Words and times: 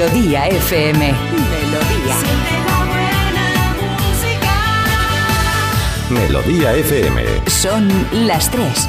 Melodía 0.00 0.48
FM. 0.48 0.98
Melodía. 0.98 2.16
FM 2.22 2.86
buena 2.88 3.46
música. 4.08 4.56
Melodía 6.08 6.72
FM. 6.72 7.22
Son 7.46 7.86
las 8.26 8.50
tres. 8.50 8.88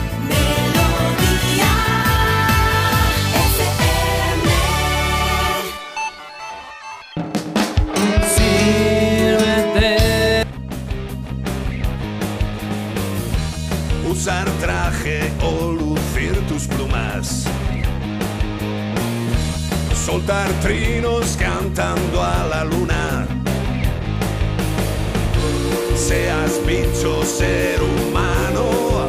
Soltar 20.21 20.52
trinos 20.61 21.35
cantando 21.35 22.23
a 22.23 22.45
la 22.48 22.63
luna. 22.63 23.25
Seas 25.95 26.63
bicho, 26.63 27.23
ser 27.25 27.81
humano. 27.81 29.07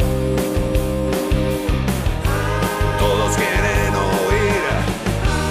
Todos 2.98 3.36
quieren 3.36 3.94
oír 3.94 4.62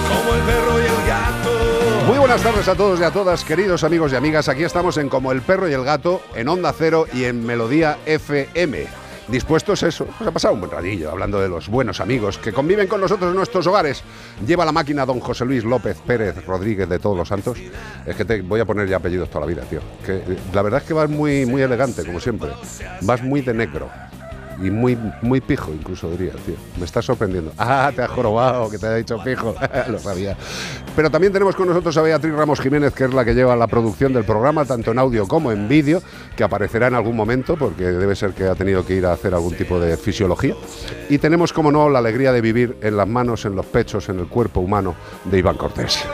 como 0.08 0.34
el 0.34 0.40
perro 0.40 0.80
y 0.80 0.84
el 0.84 1.06
gato. 1.06 2.06
Muy 2.08 2.18
buenas 2.18 2.42
tardes 2.42 2.66
a 2.66 2.74
todos 2.74 2.98
y 2.98 3.04
a 3.04 3.12
todas, 3.12 3.44
queridos 3.44 3.84
amigos 3.84 4.12
y 4.12 4.16
amigas. 4.16 4.48
Aquí 4.48 4.64
estamos 4.64 4.96
en 4.96 5.08
Como 5.08 5.30
el 5.30 5.42
Perro 5.42 5.68
y 5.68 5.74
el 5.74 5.84
Gato, 5.84 6.22
en 6.34 6.48
Onda 6.48 6.74
Cero 6.76 7.06
y 7.12 7.24
en 7.24 7.46
Melodía 7.46 7.98
FM. 8.06 9.01
Dispuestos 9.32 9.82
eso, 9.82 10.04
pues 10.04 10.28
ha 10.28 10.30
pasado 10.30 10.52
un 10.52 10.60
buen 10.60 10.70
ratillo 10.70 11.10
hablando 11.10 11.40
de 11.40 11.48
los 11.48 11.66
buenos 11.66 12.02
amigos 12.02 12.36
que 12.36 12.52
conviven 12.52 12.86
con 12.86 13.00
nosotros 13.00 13.30
en 13.30 13.36
nuestros 13.36 13.66
hogares. 13.66 14.04
Lleva 14.46 14.66
la 14.66 14.72
máquina 14.72 15.06
don 15.06 15.20
José 15.20 15.46
Luis 15.46 15.64
López 15.64 15.96
Pérez 16.06 16.44
Rodríguez 16.44 16.86
de 16.86 16.98
Todos 16.98 17.16
los 17.16 17.28
Santos. 17.28 17.56
Es 18.04 18.14
que 18.14 18.26
te 18.26 18.42
voy 18.42 18.60
a 18.60 18.66
poner 18.66 18.86
ya 18.86 18.98
apellidos 18.98 19.30
toda 19.30 19.40
la 19.40 19.46
vida, 19.46 19.62
tío. 19.62 19.80
Que, 20.04 20.16
eh, 20.16 20.38
la 20.52 20.60
verdad 20.60 20.82
es 20.82 20.86
que 20.86 20.92
vas 20.92 21.08
muy, 21.08 21.46
muy 21.46 21.62
elegante, 21.62 22.04
como 22.04 22.20
siempre. 22.20 22.50
Vas 23.00 23.22
muy 23.22 23.40
de 23.40 23.54
negro. 23.54 23.88
Y 24.62 24.70
muy, 24.70 24.96
muy 25.22 25.40
pijo, 25.40 25.72
incluso 25.72 26.10
diría, 26.10 26.32
tío. 26.32 26.54
Me 26.78 26.84
estás 26.84 27.04
sorprendiendo. 27.04 27.52
Ah, 27.64 27.90
te 27.94 28.02
has 28.02 28.10
jorobado, 28.10 28.68
que 28.68 28.76
te 28.76 28.86
haya 28.86 28.96
dicho 28.96 29.18
pijo. 29.24 29.54
Lo 29.88 29.98
sabía. 29.98 30.36
Pero 30.94 31.10
también 31.10 31.32
tenemos 31.32 31.54
con 31.54 31.68
nosotros 31.68 31.96
a 31.96 32.02
Beatriz 32.02 32.34
Ramos 32.34 32.60
Jiménez, 32.60 32.92
que 32.92 33.04
es 33.04 33.14
la 33.14 33.24
que 33.24 33.34
lleva 33.34 33.56
la 33.56 33.66
producción 33.66 34.12
del 34.12 34.24
programa, 34.24 34.64
tanto 34.64 34.90
en 34.90 34.98
audio 34.98 35.26
como 35.26 35.52
en 35.52 35.68
vídeo, 35.68 36.02
que 36.36 36.44
aparecerá 36.44 36.88
en 36.88 36.94
algún 36.94 37.16
momento, 37.16 37.56
porque 37.56 37.84
debe 37.84 38.14
ser 38.14 38.32
que 38.32 38.44
ha 38.44 38.54
tenido 38.54 38.84
que 38.84 38.94
ir 38.94 39.06
a 39.06 39.12
hacer 39.12 39.32
algún 39.32 39.54
tipo 39.54 39.78
de 39.80 39.96
fisiología. 39.96 40.54
Y 41.08 41.18
tenemos, 41.18 41.52
como 41.52 41.72
no, 41.72 41.88
la 41.88 42.00
alegría 42.00 42.32
de 42.32 42.40
vivir 42.40 42.76
en 42.82 42.96
las 42.96 43.08
manos, 43.08 43.44
en 43.44 43.54
los 43.54 43.66
pechos, 43.66 44.08
en 44.08 44.18
el 44.18 44.26
cuerpo 44.26 44.60
humano 44.60 44.94
de 45.24 45.38
Iván 45.38 45.56
Cortés. 45.56 46.04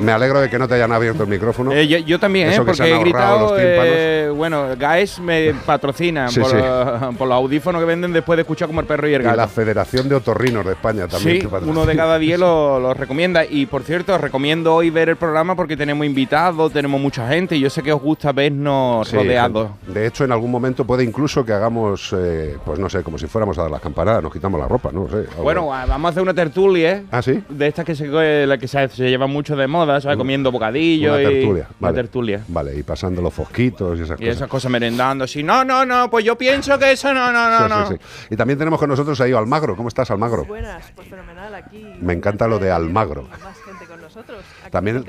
Me 0.00 0.12
alegro 0.12 0.40
de 0.40 0.50
que 0.50 0.58
no 0.58 0.66
te 0.68 0.74
hayan 0.74 0.92
abierto 0.92 1.22
el 1.22 1.28
micrófono. 1.28 1.72
Eh, 1.72 1.86
yo, 1.86 1.98
yo 1.98 2.18
también, 2.18 2.48
Eso 2.48 2.62
¿eh? 2.62 2.64
porque 2.66 2.90
he 2.94 2.98
gritado. 2.98 3.50
los 3.50 3.58
eh, 3.60 4.30
bueno, 4.34 4.66
Gaes 4.78 5.20
me 5.20 5.54
patrocina 5.66 6.28
Sí, 6.28 6.40
por, 6.40 6.50
sí. 6.50 6.56
los- 6.56 7.16
por 7.16 7.28
los 7.28 7.36
audífonos 7.36 7.80
que 7.80 7.86
venden 7.86 8.12
después 8.12 8.36
de 8.36 8.42
escuchar 8.42 8.68
como 8.68 8.80
el 8.80 8.86
perro 8.86 9.08
y 9.08 9.14
el 9.14 9.22
Y 9.22 9.24
gato. 9.24 9.36
la 9.36 9.48
Federación 9.48 10.08
de 10.08 10.16
Otorrinos 10.16 10.64
de 10.66 10.72
España 10.72 11.06
también. 11.08 11.40
Sí, 11.42 11.48
uno 11.64 11.86
de 11.86 11.96
cada 11.96 12.18
diez 12.18 12.38
lo, 12.38 12.78
lo 12.80 12.94
recomienda. 12.94 13.44
Y 13.44 13.66
por 13.66 13.82
cierto, 13.82 14.14
os 14.14 14.20
recomiendo 14.20 14.74
hoy 14.74 14.90
ver 14.90 15.08
el 15.10 15.16
programa 15.16 15.54
porque 15.54 15.76
tenemos 15.76 16.04
invitados, 16.06 16.72
tenemos 16.72 17.00
mucha 17.00 17.28
gente 17.28 17.56
y 17.56 17.60
yo 17.60 17.70
sé 17.70 17.82
que 17.82 17.92
os 17.92 18.00
gusta 18.02 18.32
vernos 18.32 19.08
Sí, 19.08 19.16
rodeados. 19.16 19.70
De 19.86 20.06
hecho, 20.06 20.24
en 20.24 20.32
algún 20.32 20.50
momento 20.50 20.84
puede 20.84 21.04
incluso 21.04 21.44
que 21.44 21.52
hagamos, 21.52 22.14
eh, 22.18 22.56
pues 22.64 22.78
no 22.78 22.88
sé, 22.90 23.02
como 23.02 23.18
si 23.18 23.26
fuéramos 23.26 23.56
a 23.58 23.62
dar 23.62 23.70
las 23.70 23.80
campanadas, 23.80 24.22
nos 24.22 24.32
quitamos 24.32 24.60
la 24.60 24.66
ropa, 24.68 24.90
no 24.92 25.08
sé. 25.08 25.24
Bueno, 25.42 25.66
vamos 25.68 26.08
a 26.08 26.10
hacer 26.10 26.22
una 26.22 26.34
tertulia, 26.34 26.90
¿eh? 26.92 27.04
¿Ah, 27.10 27.22
sí? 27.22 27.42
De 27.48 27.66
estas 27.68 27.84
que 27.84 27.94
se, 27.94 28.06
la 28.46 28.58
que 28.58 28.66
se, 28.68 28.88
se 28.88 29.08
llevan 29.08 29.30
mucho 29.30 29.54
de 29.56 29.66
moda, 29.66 29.93
¿sabes? 30.00 30.16
Comiendo 30.16 30.50
bocadillo 30.52 31.12
Una 31.14 31.22
y. 31.22 31.24
tertulia. 31.24 31.66
Una 31.68 31.76
Vale. 31.80 31.94
tertulia. 31.94 32.44
Vale, 32.48 32.76
y 32.78 32.82
pasando 32.82 33.20
los 33.22 33.32
fosquitos 33.34 33.98
y 33.98 34.02
esas 34.02 34.18
Y 34.20 34.24
cosas. 34.24 34.36
esas 34.36 34.48
cosas 34.48 34.70
merendando 34.70 35.24
así. 35.24 35.42
No, 35.42 35.64
no, 35.64 35.84
no, 35.84 36.10
pues 36.10 36.24
yo 36.24 36.36
pienso 36.36 36.78
que 36.78 36.92
eso 36.92 37.12
no, 37.14 37.32
no, 37.32 37.50
no, 37.50 37.58
Sí, 37.58 37.68
no. 37.68 37.86
sí, 37.88 37.94
sí. 37.98 38.26
Y 38.34 38.36
también 38.36 38.58
tenemos 38.58 38.78
con 38.80 38.88
nosotros 38.88 39.20
ahí 39.20 39.32
a 39.32 39.38
Almagro. 39.38 39.76
¿Cómo 39.76 39.88
estás, 39.88 40.10
Almagro? 40.10 40.44
Buenas, 40.44 40.84
pues 40.94 41.08
fenomenal 41.08 41.54
aquí. 41.54 41.84
Me 42.00 42.12
encanta 42.12 42.46
lo 42.48 42.58
de 42.58 42.70
Almagro. 42.70 43.22
Más 43.42 43.58
gente 43.64 43.84
con 43.86 44.00
nosotros. 44.00 44.44
También, 44.74 45.04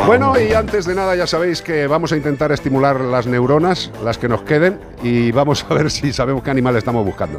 Bueno, 0.06 0.41
y 0.41 0.53
antes 0.54 0.87
de 0.87 0.94
nada 0.94 1.15
ya 1.15 1.26
sabéis 1.26 1.62
que 1.62 1.87
vamos 1.87 2.12
a 2.12 2.16
intentar 2.16 2.50
estimular 2.53 3.00
las 3.00 3.27
neuronas, 3.27 3.92
las 4.03 4.19
que 4.19 4.28
nos 4.28 4.42
queden, 4.42 4.81
y 5.03 5.31
vamos 5.31 5.65
a 5.69 5.75
ver 5.75 5.91
si 5.91 6.12
sabemos 6.12 6.42
qué 6.42 6.50
animal 6.50 6.77
estamos 6.77 7.04
buscando. 7.04 7.38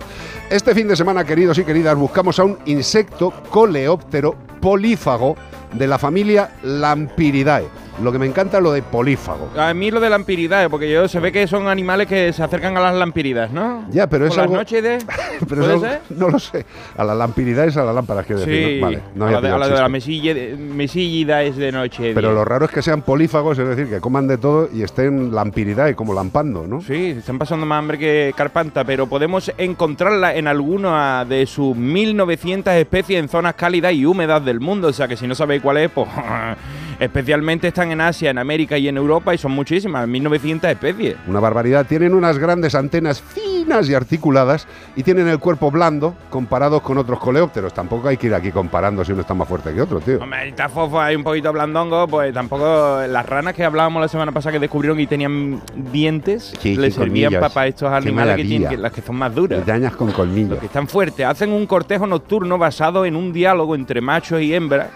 Este 0.50 0.74
fin 0.74 0.88
de 0.88 0.96
semana, 0.96 1.26
queridos 1.26 1.58
y 1.58 1.64
queridas, 1.64 1.98
buscamos 1.98 2.40
a 2.40 2.44
un 2.44 2.58
insecto 2.66 3.34
coleóptero 3.50 4.36
polífago 4.62 5.36
de 5.74 5.88
la 5.88 5.98
familia 5.98 6.52
Lampiridae. 6.64 7.68
Lo 8.02 8.12
que 8.12 8.18
me 8.20 8.26
encanta 8.26 8.58
es 8.58 8.64
lo 8.64 8.72
de 8.72 8.82
polífago. 8.82 9.50
A 9.58 9.74
mí 9.74 9.92
lo 9.92 10.00
de 10.00 10.10
lampiridas, 10.10 10.68
porque 10.70 10.90
yo 10.92 11.08
se 11.08 11.20
ve 11.20 11.32
que 11.32 11.46
son 11.48 11.68
animales 11.68 12.08
que 12.08 12.32
se 12.34 12.42
acercan 12.42 12.76
a 12.78 12.80
las 12.80 12.96
lampiridas, 12.96 13.52
¿no? 13.52 13.86
Ya, 13.92 14.08
pero 14.08 14.26
es 14.26 14.36
las 14.36 14.46
algo- 14.46 14.56
noches 14.56 14.82
de. 14.82 14.98
Pero 15.48 15.62
¿Puede 15.62 15.64
es 15.64 15.70
algo- 15.84 15.86
ser? 15.86 16.02
no 16.18 16.30
lo 16.30 16.40
sé. 16.40 16.66
A 16.98 17.04
la 17.04 17.14
lampiridae 17.16 17.68
es 17.68 17.78
a 17.78 17.84
la 17.84 17.94
lámpara, 17.94 18.24
quiero 18.24 18.42
decir. 18.42 18.68
Sí, 18.68 18.76
¿no? 18.80 18.86
Vale, 18.86 19.02
no 19.16 19.26
a 19.28 19.32
la 19.32 19.42
de, 19.42 19.50
a 19.50 19.58
la 19.58 19.68
de 19.68 19.76
la 19.76 19.90
mesillida 19.90 21.44
es 21.44 21.56
de 21.58 21.72
noche. 21.72 22.14
Pero 22.14 22.30
día. 22.30 22.36
lo 22.36 22.46
raro 22.46 22.66
es 22.66 22.72
que 22.72 22.82
sean 22.82 23.02
polífagos, 23.02 23.58
es 23.60 23.68
decir, 23.68 23.88
que 23.90 24.00
coman 24.00 24.28
de 24.28 24.38
todo 24.38 24.70
y 24.74 24.84
estén 24.84 25.34
lampiridae, 25.34 25.96
como 25.96 26.14
lampando, 26.14 26.66
¿no? 26.68 26.82
Sí, 26.82 27.16
están 27.18 27.38
pasando 27.40 27.66
más 27.66 27.80
hambre 27.80 27.98
que 27.98 28.34
Carpanta, 28.36 28.84
pero 28.84 29.08
podemos 29.08 29.52
encontrarla 29.58 30.36
en 30.36 30.48
alguna 30.48 31.26
de 31.26 31.46
sus 31.46 31.76
1900 31.76 32.74
especies 32.74 33.20
en 33.20 33.30
zonas 33.30 33.56
cálidas 33.56 33.94
y 33.94 34.06
húmedas 34.06 34.44
del 34.44 34.60
mundo. 34.60 34.88
O 34.88 34.94
sea 34.94 35.08
que 35.08 35.18
si 35.18 35.28
no 35.28 35.36
sabéis 35.36 35.62
cuál 35.62 35.78
es, 35.78 35.92
pues 35.92 36.08
especialmente 37.02 37.68
están 37.68 37.92
en 37.92 38.00
Asia, 38.00 38.30
en 38.30 38.38
América 38.38 38.78
y 38.78 38.88
en 38.88 38.96
Europa 38.96 39.34
y 39.34 39.38
son 39.40 39.52
muchísimas, 39.54 40.08
1900 40.08 40.70
especies. 40.70 41.16
Una 41.28 41.40
barbaridad. 41.40 41.86
Tienen 41.88 42.14
unas 42.14 42.38
grandes 42.38 42.76
antenas 42.76 43.20
finas 43.22 43.90
y 43.90 43.96
articuladas 43.96 44.68
y 44.96 45.02
tienen 45.02 45.28
el 45.28 45.40
cuerpo 45.40 45.72
blando 45.72 46.16
comparados 46.30 46.84
con 46.84 47.00
otros 47.00 47.20
coleópteros. 47.20 47.74
Tampoco 47.74 48.08
hay 48.08 48.18
que 48.18 48.28
ir 48.28 48.36
aquí 48.36 48.52
comparando 48.52 49.04
si 49.04 49.14
uno 49.14 49.22
está 49.22 49.34
más 49.34 49.48
fuerte 49.48 49.74
que 49.74 49.82
otro, 49.82 50.00
tío. 50.00 50.20
Hombre, 50.22 50.50
está 50.50 50.70
fofo 50.70 51.02
ahí 51.02 51.16
un 51.16 51.24
poquito 51.24 51.52
blandongo, 51.52 52.08
pues 52.08 52.32
tampoco 52.34 53.02
las 53.08 53.26
ranas 53.26 53.56
que 53.56 53.64
hablábamos 53.64 54.00
la 54.00 54.08
semana 54.08 54.32
pasada 54.32 54.54
que 54.54 54.60
descubrieron 54.60 55.00
y 55.00 55.08
tenían 55.08 55.60
dientes, 55.76 56.54
Sí, 56.60 56.76
le 56.76 56.92
sí, 56.92 56.98
servían 56.98 57.32
colmillos. 57.32 57.52
para 57.54 57.68
estos 57.68 57.92
animales 57.92 58.36
que 58.36 58.44
tienen, 58.46 58.70
que- 58.70 58.78
las 58.78 58.92
que 58.92 59.02
son 59.02 59.16
más 59.16 59.34
duras. 59.34 59.66
Dañas 59.66 59.96
con 59.96 60.12
colmillos. 60.12 60.52
Los 60.52 60.60
que 60.60 60.68
están 60.68 60.88
fuertes 60.88 61.26
hacen 61.26 61.52
un 61.52 61.66
cortejo 61.66 62.06
nocturno 62.06 62.60
basado 62.60 63.06
en 63.06 63.16
un 63.16 63.34
diálogo 63.34 63.74
entre 63.74 64.02
machos 64.02 64.40
y 64.42 64.54
hembras 64.54 64.90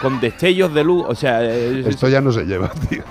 con 0.00 0.20
destellos 0.20 0.72
de 0.74 0.84
luz. 0.84 1.04
O 1.08 1.14
sea, 1.14 1.42
es- 1.44 1.86
Esto 1.86 2.08
ya 2.08 2.20
no 2.20 2.32
se 2.32 2.44
lleva, 2.44 2.70
tío. 2.88 3.02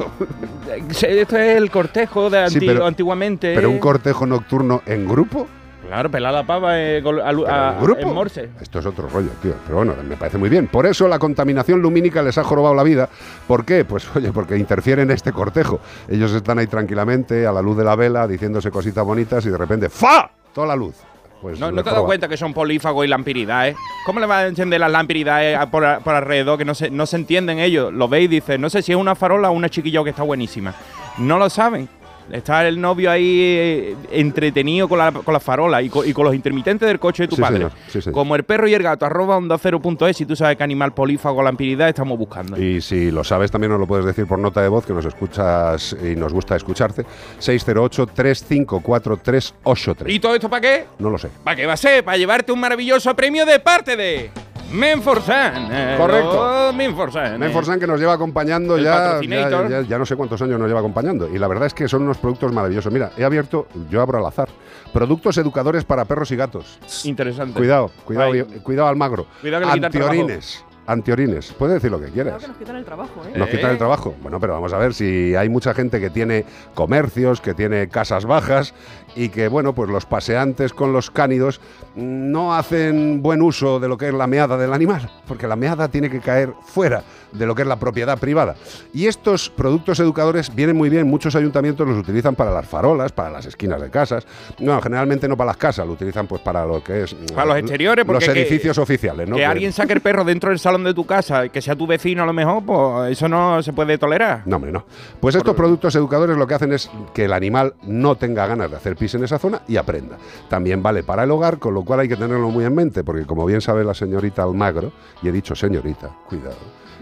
esto 0.92 1.38
es 1.38 1.58
el 1.58 1.70
cortejo 1.72 2.30
de 2.30 2.50
Sí, 2.50 2.56
anti- 2.56 2.68
pero- 2.68 2.86
antiguamente. 2.86 3.54
Pero 3.56 3.70
un 3.70 3.80
cortejo 3.80 4.26
nocturno 4.26 4.82
en 4.86 5.08
grupo. 5.08 5.48
Claro, 5.88 6.12
pelar 6.12 6.32
la 6.32 6.46
pava 6.46 6.80
eh, 6.80 6.98
a, 7.00 7.32
lu- 7.32 7.44
¿Pero 7.46 7.56
a- 7.56 7.74
en 7.74 7.82
grupo? 7.82 8.02
en 8.02 8.14
morse. 8.14 8.50
Esto 8.62 8.78
es 8.78 8.86
otro 8.86 9.08
rollo, 9.10 9.30
tío. 9.42 9.54
Pero 9.66 9.78
bueno, 9.78 9.96
me 10.08 10.18
parece 10.18 10.38
muy 10.38 10.48
bien. 10.48 10.68
Por 10.68 10.86
eso 10.86 11.08
la 11.08 11.18
contaminación 11.18 11.82
lumínica 11.82 12.22
les 12.22 12.38
ha 12.38 12.44
jorobado 12.44 12.76
la 12.76 12.84
vida. 12.84 13.10
¿Por 13.48 13.66
qué? 13.66 13.86
Pues 13.86 14.06
oye, 14.16 14.32
porque 14.32 14.56
interfiere 14.56 15.02
en 15.02 15.10
este 15.10 15.32
cortejo. 15.32 15.80
Ellos 16.08 16.32
están 16.34 16.60
ahí 16.60 16.68
tranquilamente, 16.68 17.48
a 17.48 17.52
la 17.52 17.62
luz 17.64 17.76
de 17.76 17.84
la 17.86 17.96
vela, 17.96 18.28
diciéndose 18.28 18.70
cositas 18.70 19.04
bonitas 19.04 19.44
y 19.48 19.50
de 19.50 19.58
repente 19.58 19.90
¡fa! 19.90 20.30
Toda 20.54 20.68
la 20.68 20.76
luz. 20.76 20.96
Pues 21.42 21.60
No, 21.60 21.72
te 21.74 21.80
has 21.80 21.86
dado 21.86 22.06
cuenta 22.06 22.28
que 22.28 22.36
son 22.38 22.54
polífagos 22.54 23.06
y 23.06 23.08
lampiridaes. 23.08 23.76
¿Cómo 24.06 24.20
le 24.20 24.26
vas 24.26 24.44
a 24.44 24.48
encender 24.48 24.80
las 24.80 24.92
lampiridaes 24.92 25.58
a- 25.58 25.70
por, 25.72 25.84
por 26.04 26.14
alrededor 26.16 26.58
que 26.58 26.66
no 26.66 26.76
se, 26.76 26.90
no 26.90 27.06
se 27.06 27.16
entienden 27.16 27.60
ellos? 27.60 27.94
Lo 27.94 28.08
veis 28.10 28.26
y 28.26 28.28
dicen, 28.28 28.60
no 28.60 28.70
sé 28.70 28.82
si 28.82 28.92
es 28.92 28.98
una 28.98 29.16
farola 29.16 29.50
o 29.50 29.54
una 29.54 29.70
chiquilla 29.70 30.04
que 30.04 30.10
está 30.10 30.24
buenísima. 30.24 30.74
No 31.18 31.38
lo 31.38 31.50
saben. 31.50 31.88
Está 32.32 32.68
el 32.68 32.80
novio 32.80 33.10
ahí 33.12 33.40
eh, 33.42 33.96
entretenido 34.12 34.88
con 34.88 34.98
la, 35.00 35.12
con 35.12 35.34
la 35.34 35.40
farola 35.40 35.82
y 35.82 35.90
co- 35.90 36.06
y 36.06 36.14
con, 36.14 36.26
los 36.26 36.36
intermitentes 36.36 36.88
del 36.88 37.00
coche 37.00 37.24
de 37.24 37.28
tu 37.28 37.36
Sí, 37.36 37.42
padre. 37.42 37.58
señor, 37.58 37.72
sí, 37.88 38.02
señor. 38.02 38.14
Como 38.14 38.36
el 38.36 38.44
perro 38.44 38.68
y 38.68 38.74
el 38.74 38.84
gato, 38.84 39.06
arroba 39.06 39.38
onda 39.38 39.58
cero 39.58 39.80
punto 39.82 40.08
es, 40.08 40.18
si 40.18 40.26
tú 40.26 40.36
sabes 40.36 40.58
qué 40.58 40.64
animal 40.64 40.94
polífago 40.94 41.40
o 41.40 41.44
lampiridad 41.44 41.90
estamos 41.90 42.18
buscando. 42.18 42.62
Y 42.62 42.82
si 42.82 43.12
lo 43.12 43.24
sabes, 43.24 43.52
también 43.52 43.72
nos 43.72 43.80
lo 43.80 43.88
puedes 43.88 44.06
decir 44.06 44.28
por 44.28 44.40
nota 44.40 44.62
de 44.62 44.68
voz, 44.70 44.86
que 44.86 44.94
nos 44.94 45.06
escuchas 45.06 45.96
y 46.04 46.16
nos 46.16 46.34
gusta 46.34 46.56
escucharte. 46.56 47.06
608-354-383. 47.40 50.06
¿Y 50.08 50.20
todo 50.20 50.36
esto 50.36 50.50
para 50.50 50.62
qué? 50.62 50.86
No 51.00 51.10
lo 51.10 51.18
sé. 51.18 51.30
¿Para 51.44 51.56
qué 51.56 51.66
va 51.66 51.74
a 51.74 51.78
ser? 51.78 52.04
Para 52.04 52.18
llevarte 52.18 52.52
un 52.52 52.60
maravilloso 52.60 53.16
premio 53.16 53.46
de 53.46 53.60
parte 53.60 53.96
de 53.96 54.30
Menforsan. 54.72 55.98
Correcto. 55.98 56.64
los 56.68 56.76
Menforsan. 56.76 57.40
Menforsan 57.40 57.80
que 57.80 57.88
nos 57.88 58.00
lleva 58.00 58.14
acompañando 58.14 58.78
ya, 58.78 59.20
ya, 59.22 59.68
ya- 59.68 59.82
ya 59.82 59.98
no 59.98 60.06
sé 60.06 60.16
cuántos 60.16 60.42
años 60.42 60.60
nos 60.60 60.68
lleva 60.68 60.80
acompañando. 60.80 61.28
Y 61.28 61.38
la 61.40 61.48
verdad 61.48 61.66
es 61.68 61.74
que 61.74 61.88
son 61.88 62.04
unos 62.04 62.18
productos 62.18 62.52
maravillosos. 62.54 62.92
Mira, 62.92 63.12
he 63.18 63.24
abierto, 63.24 63.68
yo 63.90 64.02
abro 64.02 64.20
al 64.20 64.26
azar, 64.26 64.50
productos 64.94 65.38
educadores 65.38 65.84
para 65.84 66.06
perros 66.06 66.32
y 66.32 66.36
gatos. 66.36 66.80
Interesante. 67.04 67.58
Cuidado, 67.58 67.92
cuidado, 68.06 68.32
Ay. 68.32 68.44
cuidado 68.64 68.88
Almagro. 68.88 69.26
Cuidado 69.42 69.68
que 69.72 69.80
le 69.80 69.86
Antiorines, 69.86 70.66
antiorines. 70.92 71.54
Puedes 71.54 71.76
decir 71.76 71.92
lo 71.92 72.00
que 72.00 72.08
quieras. 72.08 72.42
que 72.42 72.48
nos 72.48 72.58
quitan 72.58 72.76
el 72.78 72.86
trabajo, 72.86 73.22
¿eh? 73.26 73.38
Nos 73.38 73.48
Eh. 73.48 73.52
quitan 73.52 73.72
el 73.72 73.78
trabajo. 73.78 74.16
Bueno, 74.22 74.40
pero 74.40 74.54
vamos 74.54 74.74
a 74.74 74.78
ver 74.78 74.94
si 74.94 75.36
hay 75.36 75.48
mucha 75.50 75.74
gente 75.74 76.00
que 76.00 76.10
tiene 76.10 76.46
comercios, 76.74 77.42
que 77.42 77.54
tiene 77.54 77.88
casas 77.90 78.26
bajas 78.26 78.74
y 79.16 79.30
que, 79.30 79.48
bueno, 79.48 79.74
pues 79.74 79.90
los 79.90 80.06
paseantes 80.06 80.74
con 80.74 80.92
los 80.94 81.12
cánidos 81.12 81.62
no 81.96 82.56
hacen 82.56 83.22
buen 83.22 83.42
uso 83.42 83.80
de 83.80 83.88
lo 83.88 83.98
que 83.98 84.08
es 84.08 84.14
la 84.14 84.28
meada 84.28 84.58
del 84.58 84.74
animal, 84.74 85.10
porque 85.28 85.48
la 85.48 85.56
meada 85.56 85.88
tiene 85.90 86.10
que 86.10 86.20
caer 86.20 86.54
fuera 86.64 87.04
de 87.32 87.46
lo 87.46 87.56
que 87.56 87.62
es 87.64 87.68
la 87.68 87.80
propiedad 87.80 88.18
privada. 88.18 88.56
Y 88.94 89.08
estos 89.08 89.50
productos 89.50 90.00
educadores 90.00 90.54
vienen 90.54 90.76
muy 90.76 90.90
bien, 90.90 91.08
muchos 91.08 91.36
ayuntamientos 91.36 91.88
los 91.88 91.98
utilizan 91.98 92.36
para 92.36 92.52
las 92.52 92.66
farolas, 92.68 93.12
para 93.12 93.30
las 93.30 93.46
esquinas 93.46 93.82
de 93.82 93.90
casas. 93.90 94.26
No, 94.60 94.82
generalmente 94.82 95.28
no 95.28 95.38
para 95.38 95.50
las 95.50 95.58
casas, 95.58 95.86
lo 95.86 95.94
utilizan 95.94 96.28
pues 96.28 96.42
para 96.42 96.66
lo 96.66 96.84
que 96.84 97.04
es 97.04 97.14
mm, 97.14 97.34
Para 97.36 97.48
los 97.48 97.58
exteriores, 97.58 98.06
porque 98.06 98.26
los 98.26 98.34
que- 98.34 98.42
edificios 98.42 98.78
oficiales, 98.78 99.28
¿no? 99.28 99.36
Que 99.36 99.42
Que- 99.42 99.46
alguien 99.46 99.74
saque 99.74 99.94
el 99.94 100.02
perro 100.02 100.24
dentro 100.24 100.50
del 100.50 100.60
salón 100.60 100.84
de 100.84 100.94
tu 100.94 101.06
casa, 101.06 101.50
que 101.50 101.62
sea 101.62 101.76
tu 101.76 101.86
vecino 101.88 102.24
a 102.24 102.26
lo 102.26 102.34
mejor, 102.34 102.64
pues 102.66 103.12
eso 103.14 103.28
no 103.28 103.62
se 103.64 103.74
puede 103.74 103.98
tolerar. 103.98 104.44
No, 104.46 104.56
hombre, 104.58 104.72
no. 104.72 104.86
Pues 105.20 105.36
estos 105.36 105.56
productos 105.56 105.96
educadores 105.96 106.38
lo 106.38 106.48
que 106.48 106.54
hacen 106.56 106.74
es 106.74 106.90
que 107.14 107.26
el 107.26 107.34
animal 107.34 107.74
no 107.84 108.16
tenga 108.16 108.46
ganas 108.48 108.70
de 108.72 108.78
hacer 108.78 108.96
pis 108.96 109.16
en 109.16 109.24
esa 109.24 109.40
zona 109.40 109.62
y 109.68 109.78
aprenda. 109.78 110.18
También 110.50 110.82
vale 110.84 111.04
para 111.04 111.24
el 111.24 111.32
hogar, 111.32 111.60
con 111.60 111.74
lo 111.74 111.84
cual 111.84 112.02
hay 112.02 112.08
que 112.08 112.16
tenerlo 112.16 112.50
muy 112.50 112.66
en 112.66 112.76
mente, 112.76 113.04
porque 113.04 113.26
como 113.26 113.46
bien 113.46 113.62
sabe 113.62 113.84
la 113.84 113.94
señorita 113.94 114.44
Almagro, 114.44 114.92
y 115.22 115.28
he 115.28 115.32
dicho 115.32 115.56
señorita, 115.56 116.10
cuidado, 116.28 116.56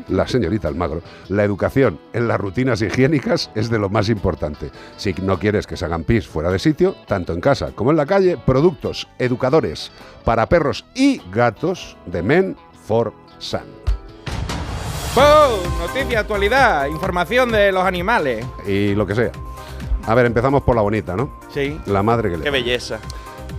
la 0.08 0.28
señorita 0.28 0.68
Almagro, 0.68 1.02
la 1.30 1.44
educación 1.44 2.00
en 2.14 2.28
las 2.28 2.40
rutinas 2.40 2.82
higiénicas 2.82 3.52
es 3.56 3.70
de 3.70 3.80
lo 3.80 3.90
más 3.90 4.10
importante. 4.10 4.72
Si 4.98 5.14
no 5.22 5.40
quieres 5.40 5.68
que 5.68 5.78
se 5.78 5.86
hagan 5.86 6.04
pis 6.04 6.28
fuera 6.28 6.52
de 6.52 6.60
sitio, 6.60 6.96
tanto 7.08 7.34
en 7.34 7.42
casa 7.42 7.72
como 7.74 7.92
en 7.92 7.98
la 7.98 8.06
calle, 8.06 8.38
productos 8.38 9.08
educadores 9.20 9.92
para 10.24 10.48
perros 10.48 10.86
y 10.96 11.22
gatos 11.32 11.98
de 12.06 12.24
Men 12.24 12.58
for 12.86 13.14
Sun. 13.40 13.62
¡Pum! 15.14 15.80
Noticia, 15.80 16.20
actualidad, 16.20 16.88
información 16.88 17.52
de 17.52 17.72
los 17.72 17.84
animales. 17.84 18.46
Y 18.68 18.94
lo 18.94 19.08
que 19.08 19.16
sea. 19.16 19.32
A 20.06 20.16
ver, 20.16 20.26
empezamos 20.26 20.64
por 20.64 20.76
la 20.76 20.82
bonita, 20.82 21.16
¿no? 21.16 21.40
Sí. 21.54 21.80
La 21.88 22.04
madre 22.04 22.30
que 22.30 22.38
le 22.38 22.44
Qué 22.44 22.50
belleza. 22.50 23.00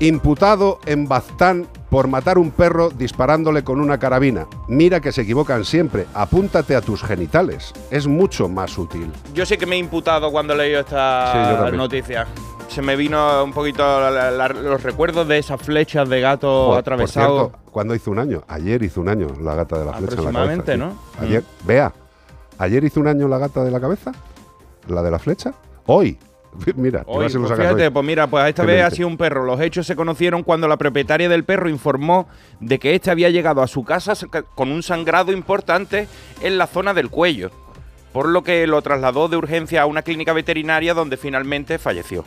Imputado 0.01 0.79
en 0.87 1.09
Baztán 1.09 1.67
por 1.91 2.07
matar 2.07 2.39
un 2.39 2.53
perro 2.53 2.89
disparándole 2.91 3.65
con 3.65 3.81
una 3.81 3.99
carabina. 3.99 4.47
Mira 4.69 5.01
que 5.01 5.11
se 5.11 5.23
equivocan 5.23 5.65
siempre. 5.65 6.07
Apúntate 6.15 6.77
a 6.77 6.81
tus 6.81 7.03
genitales. 7.03 7.73
Es 7.91 8.07
mucho 8.07 8.49
más 8.49 8.79
útil. 8.79 9.11
Yo 9.35 9.45
sé 9.45 9.59
que 9.59 9.67
me 9.67 9.75
he 9.75 9.79
imputado 9.79 10.31
cuando 10.31 10.55
he 10.55 10.57
leído 10.57 10.83
Sí, 10.83 10.91
yo 10.93 10.97
esta 10.97 11.71
noticia. 11.73 12.27
Se 12.69 12.81
me 12.81 12.95
vino 12.95 13.43
un 13.43 13.53
poquito 13.53 13.83
la- 13.83 14.31
la- 14.31 14.49
los 14.49 14.83
recuerdos 14.85 15.27
de 15.27 15.39
esas 15.39 15.61
flechas 15.61 16.09
de 16.09 16.21
gato 16.21 16.67
por 16.69 16.79
atravesado. 16.79 17.39
cierto, 17.49 17.59
¿Cuándo 17.73 17.95
hizo 17.95 18.11
un 18.13 18.19
año? 18.21 18.43
Ayer 18.47 18.83
hizo 18.83 19.01
un 19.01 19.09
año 19.09 19.29
la 19.41 19.55
gata 19.55 19.79
de 19.79 19.85
la 19.85 19.93
flecha 19.95 20.15
en 20.15 20.25
la 20.25 20.33
cabeza. 20.33 20.61
Aproximadamente. 20.63 20.77
¿no? 20.77 21.25
Ayer, 21.27 21.43
vea, 21.65 21.93
ayer 22.59 22.85
hizo 22.85 23.01
un 23.01 23.09
año 23.09 23.27
la 23.27 23.39
gata 23.39 23.65
de 23.65 23.71
la 23.71 23.81
cabeza, 23.81 24.13
la 24.87 25.03
de 25.03 25.11
la 25.11 25.19
flecha. 25.19 25.55
Hoy, 25.87 26.19
mira, 26.77 27.05
pues 27.05 27.33
fíjate, 27.63 27.91
pues 27.91 28.07
mira, 28.07 28.27
pues 28.27 28.49
esta 28.49 28.63
vez 28.65 28.85
ha 28.85 28.91
sido 28.91 29.09
un 29.09 29.17
perro. 29.17 29.45
Los 29.45 29.61
hechos 29.61 29.87
se 29.87 29.97
conocieron 29.97 30.43
cuando 30.43 30.67
la 30.69 30.77
propietaria 30.77 31.29
del 31.29 31.45
perro 31.45 31.69
informó 31.69 32.29
de 32.61 32.79
que 32.79 32.95
este 32.95 33.11
había 33.11 33.31
llegado 33.31 33.63
a 33.63 33.67
su 33.69 33.85
casa 33.85 34.15
sa- 34.15 34.27
con 34.29 34.71
un 34.71 34.83
sangrado 34.83 35.33
importante 35.33 36.09
en 36.41 36.59
la 36.59 36.67
zona 36.67 36.95
del 36.95 37.11
cuello, 37.11 37.51
por 38.13 38.29
lo 38.29 38.43
que 38.43 38.67
lo 38.67 38.83
trasladó 38.83 39.29
de 39.29 39.37
urgencia 39.37 39.83
a 39.83 39.87
una 39.87 40.03
clínica 40.03 40.33
veterinaria 40.33 40.95
donde 40.95 41.17
finalmente 41.17 41.79
falleció. 41.79 42.25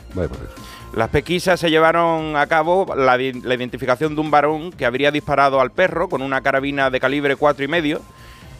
Las 0.94 1.08
pesquisas 1.08 1.58
se 1.58 1.70
llevaron 1.70 2.36
a 2.36 2.46
cabo 2.46 2.86
la, 2.94 3.18
identificación 3.20 4.14
de 4.14 4.20
un 4.20 4.30
varón 4.30 4.72
que 4.72 4.84
habría 4.84 5.10
disparado 5.10 5.60
al 5.60 5.70
perro 5.72 6.08
con 6.08 6.20
una 6.20 6.42
carabina 6.42 6.90
de 6.90 7.00
calibre 7.00 7.36
cuatro 7.36 7.64
y 7.64 7.68
medio, 7.68 8.02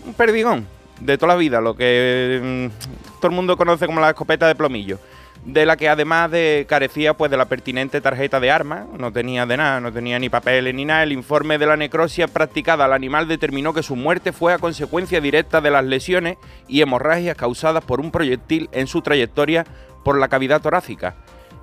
un 0.06 0.14
perdigón 0.14 0.66
de 1.00 1.18
toda 1.18 1.34
la 1.34 1.38
vida, 1.38 1.60
lo 1.60 1.74
que 1.76 2.40
mm, 2.72 3.16
todo 3.20 3.28
el 3.28 3.36
mundo 3.36 3.56
conoce 3.56 3.86
como 3.86 4.00
la 4.00 4.10
escopeta 4.10 4.46
de 4.46 4.54
plomillo, 4.54 4.98
de 5.44 5.66
la 5.66 5.76
que 5.76 5.88
además 5.88 6.30
de 6.30 6.66
carecía 6.68 7.14
pues 7.14 7.30
de 7.30 7.36
la 7.36 7.46
pertinente 7.46 8.00
tarjeta 8.00 8.38
de 8.38 8.50
arma, 8.50 8.86
no 8.96 9.12
tenía 9.12 9.44
de 9.44 9.56
nada, 9.56 9.80
no 9.80 9.92
tenía 9.92 10.18
ni 10.18 10.28
papeles 10.28 10.74
ni 10.74 10.84
nada. 10.84 11.02
El 11.02 11.12
informe 11.12 11.58
de 11.58 11.66
la 11.66 11.76
necrosia 11.76 12.28
practicada 12.28 12.84
al 12.84 12.92
animal 12.92 13.26
determinó 13.26 13.74
que 13.74 13.82
su 13.82 13.96
muerte 13.96 14.32
fue 14.32 14.52
a 14.52 14.58
consecuencia 14.58 15.20
directa 15.20 15.60
de 15.60 15.70
las 15.70 15.84
lesiones 15.84 16.38
y 16.68 16.80
hemorragias 16.80 17.36
causadas 17.36 17.84
por 17.84 18.00
un 18.00 18.12
proyectil 18.12 18.68
en 18.72 18.86
su 18.86 19.02
trayectoria 19.02 19.66
por 20.04 20.18
la 20.18 20.28
cavidad 20.28 20.60
torácica. 20.60 21.16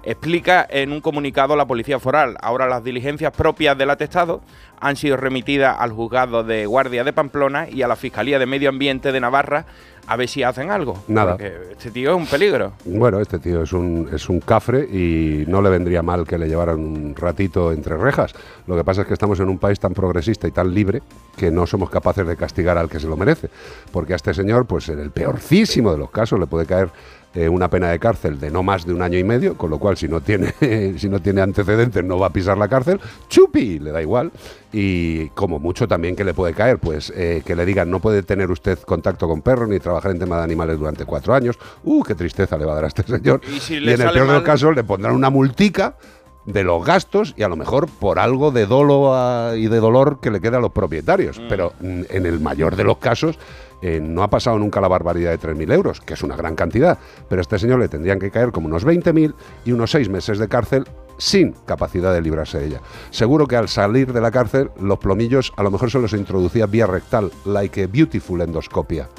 Explica 0.03 0.65
en 0.69 0.93
un 0.93 1.01
comunicado 1.01 1.57
la 1.57 1.67
Policía 1.67 1.99
Foral. 1.99 2.37
Ahora 2.41 2.67
las 2.67 2.83
diligencias 2.83 3.33
propias 3.33 3.77
del 3.77 3.89
atestado 3.89 4.41
han 4.79 4.95
sido 4.95 5.17
remitidas 5.17 5.75
al 5.77 5.91
juzgado 5.91 6.43
de 6.43 6.65
guardia 6.65 7.03
de 7.03 7.11
Pamplona 7.11 7.67
y 7.69 7.81
a 7.81 7.87
la 7.87 7.97
Fiscalía 7.97 8.39
de 8.39 8.45
Medio 8.45 8.69
Ambiente 8.69 9.11
de 9.11 9.19
Navarra 9.19 9.65
a 10.09 10.15
ver 10.15 10.27
si 10.27 10.41
hacen 10.41 10.71
algo. 10.71 10.97
Nada. 11.07 11.33
Porque 11.33 11.53
este 11.71 11.91
tío 11.91 12.09
es 12.09 12.17
un 12.17 12.25
peligro. 12.25 12.73
Bueno, 12.83 13.19
este 13.19 13.37
tío 13.37 13.61
es 13.61 13.71
un, 13.73 14.09
es 14.11 14.27
un 14.27 14.39
cafre 14.39 14.81
y 14.81 15.45
no 15.47 15.61
le 15.61 15.69
vendría 15.69 16.01
mal 16.01 16.25
que 16.25 16.39
le 16.39 16.47
llevaran 16.47 16.79
un 16.79 17.15
ratito 17.15 17.71
entre 17.71 17.95
rejas. 17.95 18.33
Lo 18.65 18.75
que 18.75 18.83
pasa 18.83 19.01
es 19.01 19.07
que 19.07 19.13
estamos 19.13 19.39
en 19.39 19.49
un 19.49 19.59
país 19.59 19.79
tan 19.79 19.93
progresista 19.93 20.47
y 20.47 20.51
tan 20.51 20.73
libre 20.73 21.03
que 21.37 21.51
no 21.51 21.67
somos 21.67 21.91
capaces 21.91 22.25
de 22.25 22.35
castigar 22.35 22.75
al 22.79 22.89
que 22.89 22.99
se 22.99 23.05
lo 23.05 23.15
merece. 23.15 23.51
Porque 23.91 24.13
a 24.13 24.15
este 24.15 24.33
señor, 24.33 24.65
pues 24.65 24.89
en 24.89 24.97
el 24.97 25.11
peorcísimo 25.11 25.91
de 25.91 25.99
los 25.99 26.09
casos, 26.09 26.39
le 26.39 26.47
puede 26.47 26.65
caer 26.65 26.89
eh, 27.35 27.47
una 27.47 27.69
pena 27.69 27.89
de 27.89 27.99
cárcel 27.99 28.39
de 28.39 28.49
no 28.49 28.63
más 28.63 28.85
de 28.85 28.93
un 28.93 29.01
año 29.03 29.17
y 29.19 29.23
medio, 29.23 29.55
con 29.55 29.69
lo 29.69 29.77
cual 29.77 29.97
si 29.97 30.07
no 30.07 30.19
tiene, 30.21 30.53
si 30.97 31.07
no 31.09 31.21
tiene 31.21 31.41
antecedentes 31.41 32.03
no 32.03 32.17
va 32.17 32.27
a 32.27 32.33
pisar 32.33 32.57
la 32.57 32.67
cárcel, 32.67 32.99
chupi, 33.27 33.79
le 33.79 33.91
da 33.91 34.01
igual. 34.01 34.31
Y 34.73 35.29
como 35.29 35.59
mucho 35.59 35.87
también 35.87 36.15
que 36.15 36.23
le 36.23 36.33
puede 36.33 36.53
caer, 36.53 36.77
pues 36.79 37.11
eh, 37.15 37.41
que 37.45 37.55
le 37.55 37.65
digan 37.65 37.89
no 37.89 37.99
puede 37.99 38.23
tener 38.23 38.49
usted 38.51 38.79
contacto 38.79 39.27
con 39.27 39.41
perros 39.41 39.67
ni 39.69 39.79
trabajar 39.79 40.11
en 40.11 40.19
tema 40.19 40.37
de 40.37 40.43
animales 40.43 40.77
durante 40.79 41.05
cuatro 41.05 41.33
años. 41.33 41.57
Uh, 41.83 42.03
qué 42.03 42.15
tristeza 42.15 42.57
le 42.57 42.65
va 42.65 42.73
a 42.73 42.75
dar 42.75 42.83
a 42.85 42.87
este 42.87 43.03
señor. 43.03 43.41
Y 43.47 43.59
si 43.59 43.75
Y, 43.75 43.79
le 43.79 43.93
en 43.93 44.01
el 44.01 44.11
peor 44.11 44.27
de 44.27 44.33
los 44.33 44.43
casos 44.43 44.75
le 44.75 44.83
pondrán 44.83 45.13
una 45.13 45.29
multica 45.29 45.95
de 46.45 46.63
los 46.63 46.83
gastos 46.83 47.35
y 47.37 47.43
a 47.43 47.47
lo 47.47 47.55
mejor 47.55 47.87
por 47.87 48.17
algo 48.17 48.49
de 48.51 48.65
dolo 48.65 49.13
a- 49.13 49.55
y 49.55 49.67
de 49.67 49.79
dolor 49.79 50.19
que 50.19 50.31
le 50.31 50.39
queda 50.41 50.57
a 50.57 50.61
los 50.61 50.71
propietarios. 50.71 51.39
Pero 51.47 51.73
mm, 51.79 52.01
en 52.09 52.25
el 52.25 52.39
mayor 52.39 52.75
de 52.75 52.83
los 52.85 52.97
casos 52.97 53.37
eh, 53.81 53.99
no 54.01 54.23
ha 54.23 54.29
pasado 54.29 54.57
nunca 54.59 54.81
la 54.81 54.87
barbaridad 54.87 55.31
de 55.31 55.39
3.000 55.39 55.73
euros, 55.73 56.01
que 56.01 56.13
es 56.13 56.23
una 56.23 56.35
gran 56.35 56.55
cantidad. 56.55 56.97
Pero 57.27 57.39
a 57.39 57.43
este 57.43 57.59
señor 57.59 57.79
le 57.79 57.87
tendrían 57.87 58.19
que 58.19 58.31
caer 58.31 58.51
como 58.51 58.67
unos 58.67 58.85
20.000 58.85 59.33
y 59.65 59.71
unos 59.71 59.91
seis 59.91 60.09
meses 60.09 60.37
de 60.37 60.47
cárcel 60.47 60.85
sin 61.17 61.51
capacidad 61.65 62.13
de 62.13 62.21
librarse 62.21 62.59
de 62.59 62.67
ella. 62.67 62.81
Seguro 63.11 63.47
que 63.47 63.55
al 63.55 63.67
salir 63.67 64.13
de 64.13 64.21
la 64.21 64.31
cárcel 64.31 64.71
los 64.79 64.99
plomillos 64.99 65.53
a 65.57 65.63
lo 65.63 65.71
mejor 65.71 65.91
se 65.91 65.99
los 65.99 66.13
introducía 66.13 66.65
vía 66.65 66.87
rectal, 66.87 67.31
like 67.45 67.83
a 67.83 67.87
beautiful 67.87 68.41
endoscopia. 68.41 69.09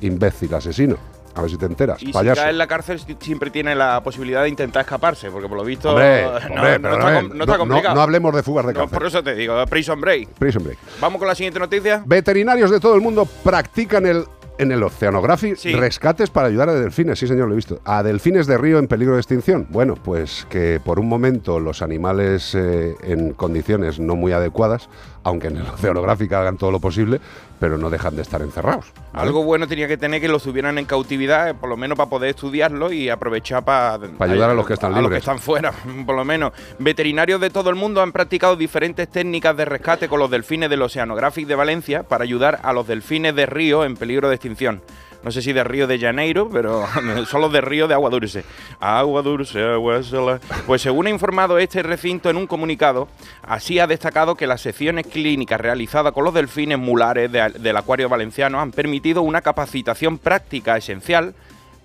Imbécil 0.00 0.54
asesino. 0.54 0.96
A 1.34 1.40
ver 1.42 1.50
si 1.50 1.56
te 1.56 1.66
enteras. 1.66 2.02
Y 2.02 2.06
si 2.06 2.12
cae 2.12 2.50
en 2.50 2.58
la 2.58 2.66
cárcel 2.66 3.00
si- 3.00 3.16
siempre 3.20 3.50
tiene 3.50 3.74
la 3.74 4.00
posibilidad 4.02 4.42
de 4.42 4.48
intentar 4.48 4.82
escaparse, 4.82 5.30
porque 5.30 5.48
por 5.48 5.56
lo 5.58 5.64
visto 5.64 5.90
Hombre, 5.90 6.22
no, 6.22 6.28
hombre, 6.30 6.78
no 6.78 6.92
está, 6.92 7.22
no 7.22 7.58
complicado. 7.58 7.94
no 7.94 8.00
hablemos 8.02 8.34
de 8.34 8.42
fugas 8.42 8.66
de 8.66 8.72
cárcel. 8.74 8.96
por 8.98 9.06
eso 9.06 9.22
te 9.22 9.34
digo, 9.34 9.64
Prison 9.66 10.00
Break. 10.00 10.28
Prison 10.38 10.62
Break. 10.62 10.78
Vamos 11.00 11.18
con 11.18 11.26
la 11.28 11.34
siguiente 11.34 11.58
noticia. 11.58 12.02
Veterinarios 12.06 12.70
de 12.70 12.78
todo 12.80 12.94
el 12.94 13.00
mundo 13.00 13.26
practican 13.42 14.06
el 14.06 14.24
en 14.56 14.70
el 14.70 14.84
Oceanography 14.84 15.56
Sí. 15.56 15.72
rescates 15.74 16.30
para 16.30 16.46
ayudar 16.46 16.68
a 16.68 16.74
delfines, 16.74 17.18
sí 17.18 17.26
señor, 17.26 17.48
lo 17.48 17.54
he 17.54 17.56
visto. 17.56 17.80
A 17.84 18.04
delfines 18.04 18.46
de 18.46 18.56
río 18.56 18.78
en 18.78 18.86
peligro 18.86 19.14
de 19.14 19.20
extinción. 19.20 19.66
Bueno, 19.68 19.96
pues 19.96 20.46
que 20.48 20.80
por 20.84 21.00
un 21.00 21.08
momento 21.08 21.58
los 21.58 21.82
animales 21.82 22.54
eh, 22.54 22.94
en 23.02 23.32
condiciones 23.32 23.98
no 23.98 24.14
muy 24.14 24.30
adecuadas, 24.30 24.88
aunque 25.24 25.48
en 25.48 25.56
el 25.56 25.66
Oceanography 25.66 26.26
hagan 26.32 26.56
todo 26.56 26.70
lo 26.70 26.78
posible, 26.78 27.20
pero 27.64 27.78
no 27.78 27.88
dejan 27.88 28.14
de 28.14 28.20
estar 28.20 28.42
encerrados. 28.42 28.84
¿vale? 29.10 29.26
Algo 29.26 29.42
bueno 29.42 29.66
tenía 29.66 29.88
que 29.88 29.96
tener 29.96 30.20
que 30.20 30.28
los 30.28 30.42
tuvieran 30.42 30.76
en 30.76 30.84
cautividad, 30.84 31.48
eh, 31.48 31.54
por 31.54 31.70
lo 31.70 31.78
menos 31.78 31.96
para 31.96 32.10
poder 32.10 32.28
estudiarlo 32.28 32.92
y 32.92 33.08
aprovechar 33.08 33.64
para 33.64 34.06
Pa 34.18 34.26
ayudar 34.26 34.50
a 34.50 34.54
los 34.54 34.66
que 34.66 34.74
están 34.74 34.92
a 34.92 34.96
los 34.96 35.08
que 35.08 35.14
libres. 35.14 35.22
están 35.22 35.38
fuera, 35.38 35.72
por 36.06 36.14
lo 36.14 36.26
menos. 36.26 36.52
Veterinarios 36.78 37.40
de 37.40 37.48
todo 37.48 37.70
el 37.70 37.76
mundo 37.76 38.02
han 38.02 38.12
practicado 38.12 38.54
diferentes 38.54 39.08
técnicas 39.08 39.56
de 39.56 39.64
rescate 39.64 40.10
con 40.10 40.18
los 40.18 40.30
delfines 40.30 40.68
del 40.68 40.82
Oceanographic 40.82 41.46
de 41.46 41.54
Valencia 41.54 42.02
para 42.02 42.24
ayudar 42.24 42.60
a 42.62 42.74
los 42.74 42.86
delfines 42.86 43.34
de 43.34 43.46
río 43.46 43.82
en 43.86 43.96
peligro 43.96 44.28
de 44.28 44.34
extinción. 44.34 44.82
No 45.24 45.30
sé 45.32 45.40
si 45.42 45.52
de 45.54 45.64
Río 45.64 45.86
de 45.86 45.98
Janeiro, 45.98 46.48
pero 46.52 46.84
son 47.26 47.40
los 47.40 47.50
de 47.52 47.60
Río 47.62 47.88
de 47.88 47.94
Agua 47.94 48.10
Dulce. 48.10 48.44
Agua 48.78 49.22
Dulce, 49.22 49.62
agua 49.62 50.02
salada. 50.02 50.40
Pues 50.66 50.82
según 50.82 51.06
ha 51.06 51.10
informado 51.10 51.58
este 51.58 51.82
recinto 51.82 52.28
en 52.30 52.36
un 52.36 52.46
comunicado, 52.46 53.08
así 53.42 53.78
ha 53.78 53.86
destacado 53.86 54.34
que 54.34 54.46
las 54.46 54.60
secciones 54.60 55.06
clínicas 55.06 55.60
realizadas 55.60 56.12
con 56.12 56.24
los 56.24 56.34
delfines 56.34 56.78
mulares 56.78 57.32
de- 57.32 57.50
del 57.58 57.76
Acuario 57.76 58.08
Valenciano 58.08 58.60
han 58.60 58.70
permitido 58.70 59.22
una 59.22 59.40
capacitación 59.40 60.18
práctica 60.18 60.76
esencial 60.76 61.34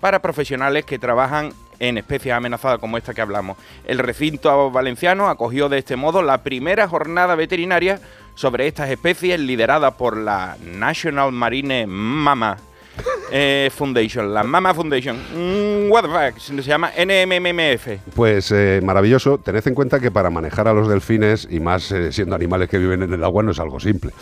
para 0.00 0.20
profesionales 0.20 0.84
que 0.84 0.98
trabajan 0.98 1.52
en 1.78 1.96
especies 1.96 2.34
amenazadas 2.34 2.78
como 2.78 2.98
esta 2.98 3.14
que 3.14 3.22
hablamos. 3.22 3.56
El 3.86 3.98
recinto 3.98 4.70
valenciano 4.70 5.28
acogió 5.30 5.70
de 5.70 5.78
este 5.78 5.96
modo 5.96 6.20
la 6.22 6.42
primera 6.42 6.86
jornada 6.88 7.34
veterinaria 7.36 8.00
sobre 8.34 8.66
estas 8.66 8.90
especies 8.90 9.40
liderada 9.40 9.92
por 9.96 10.16
la 10.16 10.56
National 10.62 11.32
Marine 11.32 11.86
Mama 11.86 12.58
eh, 13.30 13.70
Foundation, 13.74 14.32
la 14.32 14.42
Mama 14.42 14.74
Foundation. 14.74 15.16
Mm, 15.16 15.90
what 15.90 16.02
the 16.02 16.08
fuck, 16.08 16.38
se 16.40 16.62
llama 16.62 16.90
NMMF. 16.96 18.14
Pues 18.14 18.52
eh, 18.52 18.80
maravilloso. 18.82 19.38
Tened 19.38 19.66
en 19.66 19.74
cuenta 19.74 20.00
que 20.00 20.10
para 20.10 20.30
manejar 20.30 20.68
a 20.68 20.72
los 20.72 20.88
delfines, 20.88 21.48
y 21.50 21.60
más 21.60 21.90
eh, 21.92 22.12
siendo 22.12 22.34
animales 22.34 22.68
que 22.68 22.78
viven 22.78 23.02
en 23.02 23.12
el 23.12 23.24
agua, 23.24 23.42
no 23.42 23.50
es 23.50 23.60
algo 23.60 23.80
simple. 23.80 24.12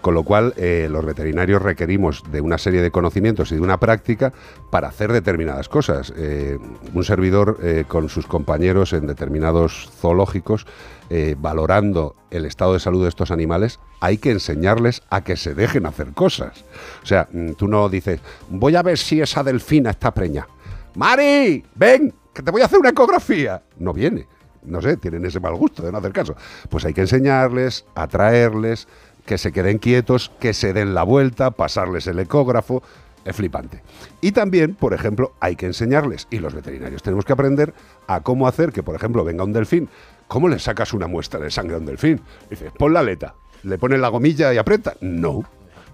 Con 0.00 0.14
lo 0.14 0.22
cual, 0.22 0.54
eh, 0.56 0.88
los 0.90 1.04
veterinarios 1.04 1.62
requerimos 1.62 2.22
de 2.30 2.40
una 2.40 2.58
serie 2.58 2.82
de 2.82 2.90
conocimientos 2.90 3.52
y 3.52 3.56
de 3.56 3.60
una 3.60 3.78
práctica 3.78 4.32
para 4.70 4.88
hacer 4.88 5.12
determinadas 5.12 5.68
cosas. 5.68 6.12
Un 6.94 7.04
servidor 7.04 7.58
con 7.88 8.08
sus 8.08 8.26
compañeros 8.26 8.92
en 8.92 9.06
determinados 9.06 9.90
zoológicos, 10.00 10.66
valorando 11.38 12.14
el 12.30 12.44
estado 12.44 12.74
de 12.74 12.80
salud 12.80 13.02
de 13.02 13.08
estos 13.08 13.30
animales, 13.30 13.80
hay 14.00 14.18
que 14.18 14.30
enseñarles 14.30 15.02
a 15.10 15.22
que 15.22 15.36
se 15.36 15.54
dejen 15.54 15.86
hacer 15.86 16.12
cosas. 16.12 16.64
O 17.02 17.06
sea, 17.06 17.28
mm, 17.32 17.52
tú 17.52 17.68
no 17.68 17.88
dices, 17.88 18.20
voy 18.58 18.76
a 18.76 18.82
ver 18.82 18.98
si 18.98 19.20
esa 19.20 19.42
delfina 19.42 19.90
está 19.90 20.12
preñada. 20.12 20.48
Mari, 20.94 21.64
ven, 21.74 22.12
que 22.32 22.42
te 22.42 22.50
voy 22.50 22.62
a 22.62 22.66
hacer 22.66 22.78
una 22.78 22.90
ecografía. 22.90 23.62
No 23.78 23.92
viene. 23.92 24.26
No 24.62 24.82
sé, 24.82 24.96
tienen 24.96 25.24
ese 25.24 25.40
mal 25.40 25.54
gusto 25.54 25.82
de 25.82 25.92
no 25.92 25.98
hacer 25.98 26.12
caso. 26.12 26.34
Pues 26.68 26.84
hay 26.84 26.92
que 26.92 27.02
enseñarles, 27.02 27.86
atraerles, 27.94 28.88
que 29.24 29.38
se 29.38 29.52
queden 29.52 29.78
quietos, 29.78 30.32
que 30.40 30.54
se 30.54 30.72
den 30.72 30.94
la 30.94 31.02
vuelta, 31.02 31.50
pasarles 31.50 32.06
el 32.06 32.18
ecógrafo. 32.18 32.82
Es 33.24 33.34
flipante. 33.34 33.82
Y 34.20 34.32
también, 34.32 34.74
por 34.74 34.94
ejemplo, 34.94 35.34
hay 35.40 35.56
que 35.56 35.66
enseñarles, 35.66 36.28
y 36.30 36.38
los 36.38 36.54
veterinarios 36.54 37.02
tenemos 37.02 37.24
que 37.24 37.32
aprender 37.32 37.74
a 38.06 38.20
cómo 38.20 38.46
hacer 38.46 38.72
que, 38.72 38.84
por 38.84 38.94
ejemplo, 38.94 39.24
venga 39.24 39.42
un 39.42 39.52
delfín. 39.52 39.88
¿Cómo 40.28 40.48
le 40.48 40.58
sacas 40.60 40.92
una 40.92 41.08
muestra 41.08 41.40
de 41.40 41.50
sangre 41.50 41.74
a 41.74 41.78
un 41.78 41.86
delfín? 41.86 42.20
Dices, 42.48 42.72
pon 42.78 42.92
la 42.92 43.00
aleta, 43.00 43.34
le 43.64 43.78
pones 43.78 43.98
la 43.98 44.08
gomilla 44.08 44.54
y 44.54 44.58
aprieta. 44.58 44.94
No, 45.00 45.42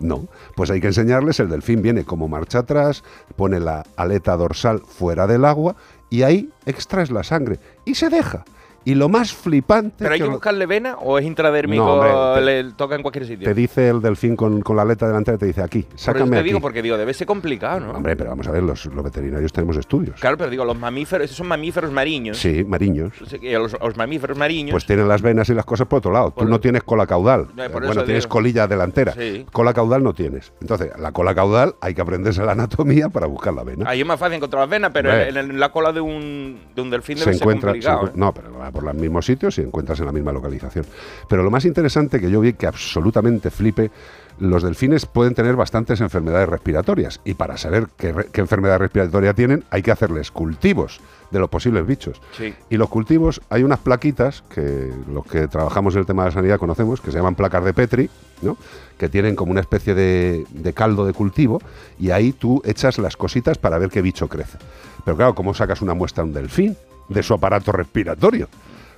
no, 0.02 0.28
pues 0.54 0.71
hay 0.71 0.80
que 0.80 0.88
enseñarles, 0.88 1.40
el 1.40 1.49
delfín 1.49 1.82
viene 1.82 2.04
como 2.04 2.28
marcha 2.28 2.61
atrás, 2.61 3.04
pone 3.37 3.61
la 3.61 3.85
aleta 3.97 4.37
dorsal 4.37 4.80
fuera 4.80 5.26
del 5.26 5.44
agua 5.44 5.76
y 6.11 6.23
ahí 6.23 6.50
extraes 6.66 7.11
la 7.11 7.25
sangre 7.25 7.59
y 7.85 7.94
se 7.94 8.09
deja. 8.09 8.44
Y 8.84 8.94
lo 8.94 9.08
más 9.08 9.32
flipante 9.32 9.94
¿Pero 9.98 10.14
hay 10.14 10.20
que 10.20 10.26
buscarle 10.28 10.66
vena 10.66 10.96
o 11.00 11.18
es 11.18 11.24
intradérmico? 11.24 11.84
No, 11.84 11.94
hombre, 11.94 12.10
te- 12.34 12.62
le 12.64 12.72
toca 12.72 12.96
en 12.96 13.02
cualquier 13.02 13.26
sitio. 13.26 13.44
te 13.46 13.54
dice 13.54 13.88
el 13.88 14.00
delfín 14.02 14.34
con, 14.36 14.60
con 14.60 14.76
la 14.76 14.82
aleta 14.82 15.06
delantera, 15.06 15.38
te 15.38 15.46
dice 15.46 15.62
aquí, 15.62 15.86
sácame 15.94 16.30
te 16.32 16.36
aquí. 16.38 16.48
digo, 16.48 16.60
porque 16.60 16.82
digo, 16.82 16.96
debe 16.96 17.14
ser 17.14 17.26
complicado, 17.26 17.80
¿no? 17.80 17.92
Hombre, 17.92 18.16
pero 18.16 18.30
vamos 18.30 18.46
a 18.48 18.50
ver, 18.50 18.62
los, 18.62 18.86
los 18.86 19.04
veterinarios 19.04 19.52
tenemos 19.52 19.76
estudios. 19.76 20.20
Claro, 20.20 20.36
pero 20.36 20.50
digo, 20.50 20.64
los 20.64 20.76
mamíferos, 20.78 21.24
esos 21.24 21.36
son 21.36 21.46
mamíferos 21.48 21.90
mariños. 21.92 22.38
Sí, 22.38 22.64
mariños. 22.64 23.12
Los, 23.20 23.72
los 23.80 23.96
mamíferos 23.96 24.36
mariños. 24.36 24.72
Pues 24.72 24.86
tienen 24.86 25.06
las 25.08 25.22
venas 25.22 25.48
y 25.48 25.54
las 25.54 25.64
cosas 25.64 25.86
por 25.86 25.98
otro 25.98 26.12
lado. 26.12 26.30
Tú 26.30 26.36
Por- 26.40 26.48
no 26.48 26.58
tienes 26.60 26.82
cola 26.82 27.06
caudal. 27.06 27.48
No, 27.54 27.62
Eh, 27.64 27.68
bueno, 27.68 28.04
tienes 28.04 28.24
digo. 28.24 28.32
colilla 28.32 28.66
delantera. 28.66 29.12
Sí. 29.12 29.46
Cola 29.52 29.72
caudal 29.72 30.02
no 30.02 30.12
tienes. 30.12 30.52
Entonces, 30.60 30.90
la 30.98 31.12
cola 31.12 31.34
caudal 31.34 31.76
hay 31.80 31.94
que 31.94 32.00
aprenderse 32.02 32.42
la 32.44 32.52
anatomía 32.52 33.08
para 33.08 33.26
buscar 33.26 33.54
la 33.54 33.62
vena. 33.62 33.88
Ahí 33.88 34.00
es 34.00 34.06
más 34.06 34.18
fácil 34.18 34.36
encontrar 34.36 34.62
las 34.62 34.70
venas, 34.70 34.90
pero 34.92 35.12
en, 35.12 35.36
en 35.36 35.60
la 35.60 35.70
cola 35.70 35.92
de 35.92 36.00
un, 36.00 36.58
de 36.74 36.82
un 36.82 36.90
delfín 36.90 37.16
se 37.18 37.24
debe 37.26 37.34
ser 37.34 37.42
encuentra, 37.42 37.70
se 37.70 37.72
complicado. 37.74 37.96
encuentra- 38.08 38.20
no, 38.20 38.34
pero 38.34 38.50
por 38.73 38.83
los 38.83 38.95
mismos 38.95 39.26
sitios 39.26 39.59
y 39.59 39.62
encuentras 39.62 40.00
en 40.00 40.07
la 40.07 40.12
misma 40.12 40.33
localización. 40.33 40.85
Pero 41.29 41.43
lo 41.43 41.50
más 41.50 41.64
interesante 41.64 42.19
que 42.21 42.31
yo 42.31 42.41
vi 42.41 42.55
que 42.55 42.67
absolutamente 42.67 43.50
flipe, 43.50 43.91
los 44.38 44.62
delfines 44.62 45.07
pueden 45.07 45.35
tener 45.35 45.55
bastantes 45.57 46.00
enfermedades 46.00 46.49
respiratorias 46.49 47.21
y 47.25 47.35
para 47.35 47.57
saber 47.59 47.88
qué, 47.97 48.12
re- 48.12 48.26
qué 48.33 48.41
enfermedad 48.41 48.79
respiratoria 48.79 49.35
tienen 49.35 49.62
hay 49.71 49.83
que 49.83 49.93
hacerles 49.93 50.31
cultivos 50.31 51.00
de 51.31 51.38
los 51.38 51.49
posibles 51.49 51.87
bichos. 51.87 52.21
Sí. 52.37 52.55
Y 52.71 52.76
los 52.76 52.88
cultivos, 52.88 53.41
hay 53.50 53.62
unas 53.62 53.79
plaquitas 53.79 54.43
que 54.52 54.91
los 55.12 55.25
que 55.26 55.49
trabajamos 55.49 55.95
en 55.95 56.00
el 56.00 56.07
tema 56.07 56.25
de 56.25 56.31
la 56.31 56.35
sanidad 56.35 56.59
conocemos, 56.59 57.00
que 57.00 57.11
se 57.11 57.19
llaman 57.19 57.35
placas 57.35 57.64
de 57.64 57.73
Petri, 57.73 58.11
¿no? 58.43 58.57
que 58.99 59.09
tienen 59.09 59.35
como 59.37 59.50
una 59.52 59.61
especie 59.61 59.95
de, 59.95 60.45
de 60.50 60.73
caldo 60.73 61.07
de 61.07 61.12
cultivo, 61.12 61.61
y 61.99 62.11
ahí 62.11 62.33
tú 62.33 62.61
echas 62.64 62.99
las 62.99 63.17
cositas 63.17 63.59
para 63.59 63.79
ver 63.79 63.88
qué 63.91 64.02
bicho 64.02 64.29
crece. 64.29 64.59
Pero 65.05 65.17
claro, 65.17 65.35
¿cómo 65.35 65.55
sacas 65.55 65.81
una 65.83 65.95
muestra 65.95 66.23
a 66.23 66.26
un 66.26 66.33
delfín 66.35 66.76
de 67.12 67.23
su 67.23 67.35
aparato 67.35 67.73
respiratorio? 67.73 68.49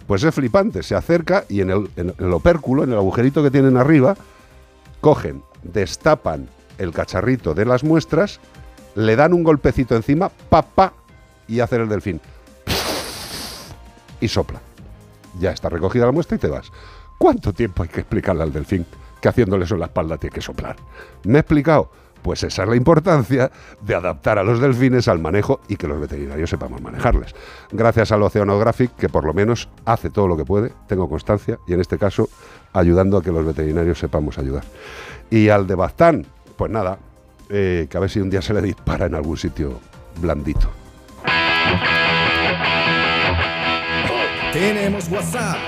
Pues 0.06 0.22
es 0.22 0.34
flipante, 0.34 0.82
se 0.82 0.94
acerca 0.94 1.44
y 1.48 1.60
en 1.60 1.70
el, 1.70 2.32
opérculo, 2.32 2.84
en 2.84 2.92
el 2.92 2.98
agujerito 2.98 3.42
que 3.42 3.50
tienen 3.50 3.76
arriba, 3.76 4.16
cogen, 5.00 5.42
destapan 5.62 6.48
el 6.78 6.92
cacharrito 6.92 7.54
de 7.54 7.64
las 7.64 7.84
muestras, 7.84 8.40
le 8.94 9.16
dan 9.16 9.32
un 9.32 9.44
golpecito 9.44 9.96
encima, 9.96 10.28
papá, 10.28 10.92
y 11.48 11.60
hacen 11.60 11.82
el 11.82 11.88
delfín 11.88 12.20
y 14.20 14.28
sopla. 14.28 14.60
Ya 15.38 15.50
está 15.50 15.68
recogida 15.68 16.06
la 16.06 16.12
muestra 16.12 16.36
y 16.36 16.40
te 16.40 16.48
vas. 16.48 16.70
¿Cuánto 17.18 17.52
tiempo 17.52 17.82
hay 17.82 17.88
que 17.88 18.00
explicarle 18.00 18.42
al 18.42 18.52
delfín 18.52 18.86
que 19.20 19.28
haciéndole 19.28 19.64
eso 19.64 19.74
en 19.74 19.80
la 19.80 19.86
espalda 19.86 20.18
tiene 20.18 20.34
que 20.34 20.40
soplar? 20.40 20.76
¿Me 21.24 21.38
he 21.38 21.40
explicado? 21.40 21.90
Pues 22.24 22.42
esa 22.42 22.62
es 22.62 22.68
la 22.70 22.74
importancia 22.74 23.50
de 23.82 23.94
adaptar 23.94 24.38
a 24.38 24.42
los 24.42 24.58
delfines 24.58 25.08
al 25.08 25.18
manejo 25.18 25.60
y 25.68 25.76
que 25.76 25.86
los 25.86 26.00
veterinarios 26.00 26.48
sepamos 26.48 26.80
manejarles. 26.80 27.34
Gracias 27.70 28.12
al 28.12 28.22
Oceanographic, 28.22 28.96
que 28.96 29.10
por 29.10 29.26
lo 29.26 29.34
menos 29.34 29.68
hace 29.84 30.08
todo 30.08 30.26
lo 30.26 30.34
que 30.34 30.46
puede, 30.46 30.72
tengo 30.88 31.06
constancia, 31.06 31.58
y 31.68 31.74
en 31.74 31.82
este 31.82 31.98
caso 31.98 32.30
ayudando 32.72 33.18
a 33.18 33.22
que 33.22 33.30
los 33.30 33.44
veterinarios 33.44 33.98
sepamos 33.98 34.38
ayudar. 34.38 34.64
Y 35.28 35.50
al 35.50 35.66
de 35.66 35.74
Baztán, 35.74 36.26
pues 36.56 36.70
nada, 36.70 36.98
eh, 37.50 37.88
que 37.90 37.96
a 37.98 38.00
ver 38.00 38.08
si 38.08 38.20
un 38.20 38.30
día 38.30 38.40
se 38.40 38.54
le 38.54 38.62
dispara 38.62 39.04
en 39.04 39.14
algún 39.14 39.36
sitio 39.36 39.78
blandito. 40.18 40.70
Tenemos 44.50 45.10
WhatsApp, 45.10 45.58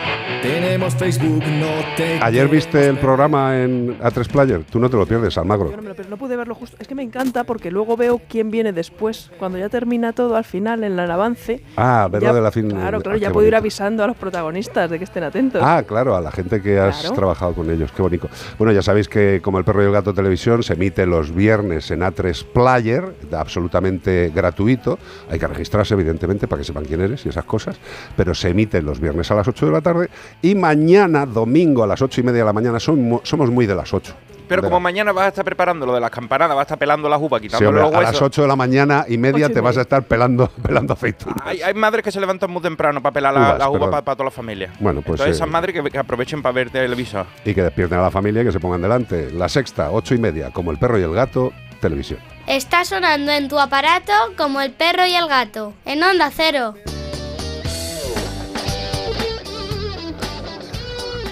tenemos 0.50 0.94
Facebook, 0.94 1.42
no 1.58 1.66
te 1.96 2.20
Ayer 2.22 2.46
viste 2.48 2.86
el 2.86 2.98
programa 2.98 3.60
en 3.60 3.98
A3 3.98 4.28
Player, 4.28 4.62
tú 4.70 4.78
no 4.78 4.88
te 4.88 4.96
lo 4.96 5.04
pierdes, 5.04 5.36
Almagro. 5.38 5.70
Yo 5.70 5.76
no, 5.76 5.82
me 5.82 5.88
lo- 5.88 5.96
pero 5.96 6.08
no 6.08 6.16
pude 6.16 6.36
verlo 6.36 6.54
justo. 6.54 6.76
Es 6.78 6.86
que 6.86 6.94
me 6.94 7.02
encanta 7.02 7.42
porque 7.44 7.70
luego 7.72 7.96
veo 7.96 8.20
quién 8.28 8.50
viene 8.52 8.72
después. 8.72 9.30
Cuando 9.38 9.58
ya 9.58 9.68
termina 9.68 10.12
todo 10.12 10.36
al 10.36 10.44
final, 10.44 10.84
en 10.84 10.98
el 10.98 11.10
avance. 11.10 11.62
Ah, 11.76 12.08
ya- 12.20 12.32
de 12.32 12.40
la 12.40 12.52
fin. 12.52 12.70
Claro, 12.70 13.00
claro, 13.00 13.16
ah, 13.16 13.20
ya 13.20 13.30
puedo 13.32 13.46
ir 13.48 13.56
avisando 13.56 14.04
a 14.04 14.06
los 14.06 14.16
protagonistas 14.16 14.88
de 14.88 14.98
que 14.98 15.04
estén 15.04 15.24
atentos. 15.24 15.60
Ah, 15.64 15.82
claro, 15.86 16.14
a 16.14 16.20
la 16.20 16.30
gente 16.30 16.62
que 16.62 16.78
has 16.78 17.00
Claro. 17.00 17.14
trabajado 17.16 17.52
con 17.54 17.68
ellos, 17.70 17.90
qué 17.92 18.02
bonito. 18.02 18.28
Bueno, 18.58 18.72
ya 18.72 18.82
sabéis 18.82 19.08
que 19.08 19.40
como 19.42 19.58
el 19.58 19.64
perro 19.64 19.82
y 19.82 19.86
el 19.86 19.92
gato 19.92 20.14
televisión 20.14 20.62
se 20.62 20.74
emite 20.74 21.06
los 21.06 21.34
viernes 21.34 21.90
en 21.90 22.02
A3 22.02 22.44
Player, 22.44 23.04
absolutamente 23.32 24.30
gratuito. 24.34 24.98
Hay 25.30 25.38
que 25.38 25.46
registrarse, 25.46 25.94
evidentemente, 25.94 26.46
para 26.46 26.60
que 26.60 26.64
sepan 26.64 26.84
quién 26.84 27.00
eres 27.00 27.26
y 27.26 27.30
esas 27.30 27.44
cosas. 27.44 27.76
Pero 28.16 28.34
se 28.34 28.50
emite 28.50 28.80
los 28.82 29.00
viernes 29.00 29.30
a 29.30 29.34
las 29.34 29.48
8 29.48 29.66
de 29.66 29.72
la 29.72 29.80
tarde 29.80 30.08
y 30.42 30.54
mañana, 30.54 31.26
domingo, 31.26 31.82
a 31.82 31.86
las 31.86 32.00
8 32.02 32.20
y 32.20 32.24
media 32.24 32.40
de 32.40 32.44
la 32.46 32.52
mañana, 32.52 32.78
son- 32.80 33.20
somos 33.24 33.50
muy 33.50 33.66
de 33.66 33.74
las 33.74 33.92
8. 33.92 34.14
Pero 34.48 34.62
como 34.62 34.76
la- 34.76 34.80
mañana 34.80 35.10
vas 35.12 35.24
a 35.24 35.28
estar 35.28 35.44
preparando 35.44 35.84
lo 35.86 35.92
de 35.92 36.00
las 36.00 36.10
campanadas, 36.10 36.54
vas 36.54 36.60
a 36.62 36.66
estar 36.66 36.78
pelando 36.78 37.08
la 37.08 37.18
uva, 37.18 37.38
Sí, 37.38 37.46
quitándole 37.46 37.66
hombre, 37.68 37.82
los 37.82 37.94
a 37.94 37.98
huesos. 37.98 38.12
las 38.14 38.22
8 38.22 38.42
de 38.42 38.48
la 38.48 38.54
mañana 38.54 39.04
y 39.08 39.18
media 39.18 39.46
Ocho 39.46 39.54
te 39.54 39.60
vas 39.60 39.76
a 39.76 39.80
estar 39.80 40.04
pelando, 40.04 40.48
pelando 40.62 40.92
aceitunas. 40.92 41.38
Hay, 41.44 41.62
hay 41.62 41.74
madres 41.74 42.04
que 42.04 42.12
se 42.12 42.20
levantan 42.20 42.50
muy 42.52 42.62
temprano 42.62 43.02
para 43.02 43.12
pelar 43.12 43.34
la, 43.34 43.40
Uvas, 43.40 43.58
la 43.58 43.68
uva 43.70 43.78
perdón. 43.80 43.90
para, 44.04 44.16
toda 44.16 44.24
la 44.26 44.30
familia. 44.30 44.70
Bueno, 44.78 45.00
pues, 45.02 45.18
Entonces 45.20 45.26
eh, 45.26 45.30
esas 45.36 45.48
madres 45.48 45.74
que, 45.74 45.90
que 45.90 45.98
aprovechen 45.98 46.42
para 46.42 46.52
ver 46.52 46.70
televisor. 46.70 47.26
Y 47.44 47.54
que 47.54 47.62
despierten 47.62 47.98
a 47.98 48.02
la 48.02 48.10
familia 48.12 48.42
y 48.42 48.44
que 48.44 48.52
se 48.52 48.60
pongan 48.60 48.80
delante. 48.82 49.32
La 49.32 49.48
sexta, 49.48 49.90
8 49.90 50.14
y 50.14 50.18
media, 50.18 50.50
como 50.52 50.70
el 50.70 50.78
perro 50.78 50.96
y 50.96 51.02
el 51.02 51.12
gato, 51.12 51.52
televisión. 51.80 52.20
Está 52.46 52.84
sonando 52.84 53.32
en 53.32 53.48
tu 53.48 53.58
aparato 53.58 54.12
como 54.36 54.60
el 54.60 54.70
perro 54.70 55.04
y 55.08 55.14
el 55.14 55.26
gato. 55.26 55.72
En 55.84 56.00
onda 56.04 56.30
cero. 56.32 56.74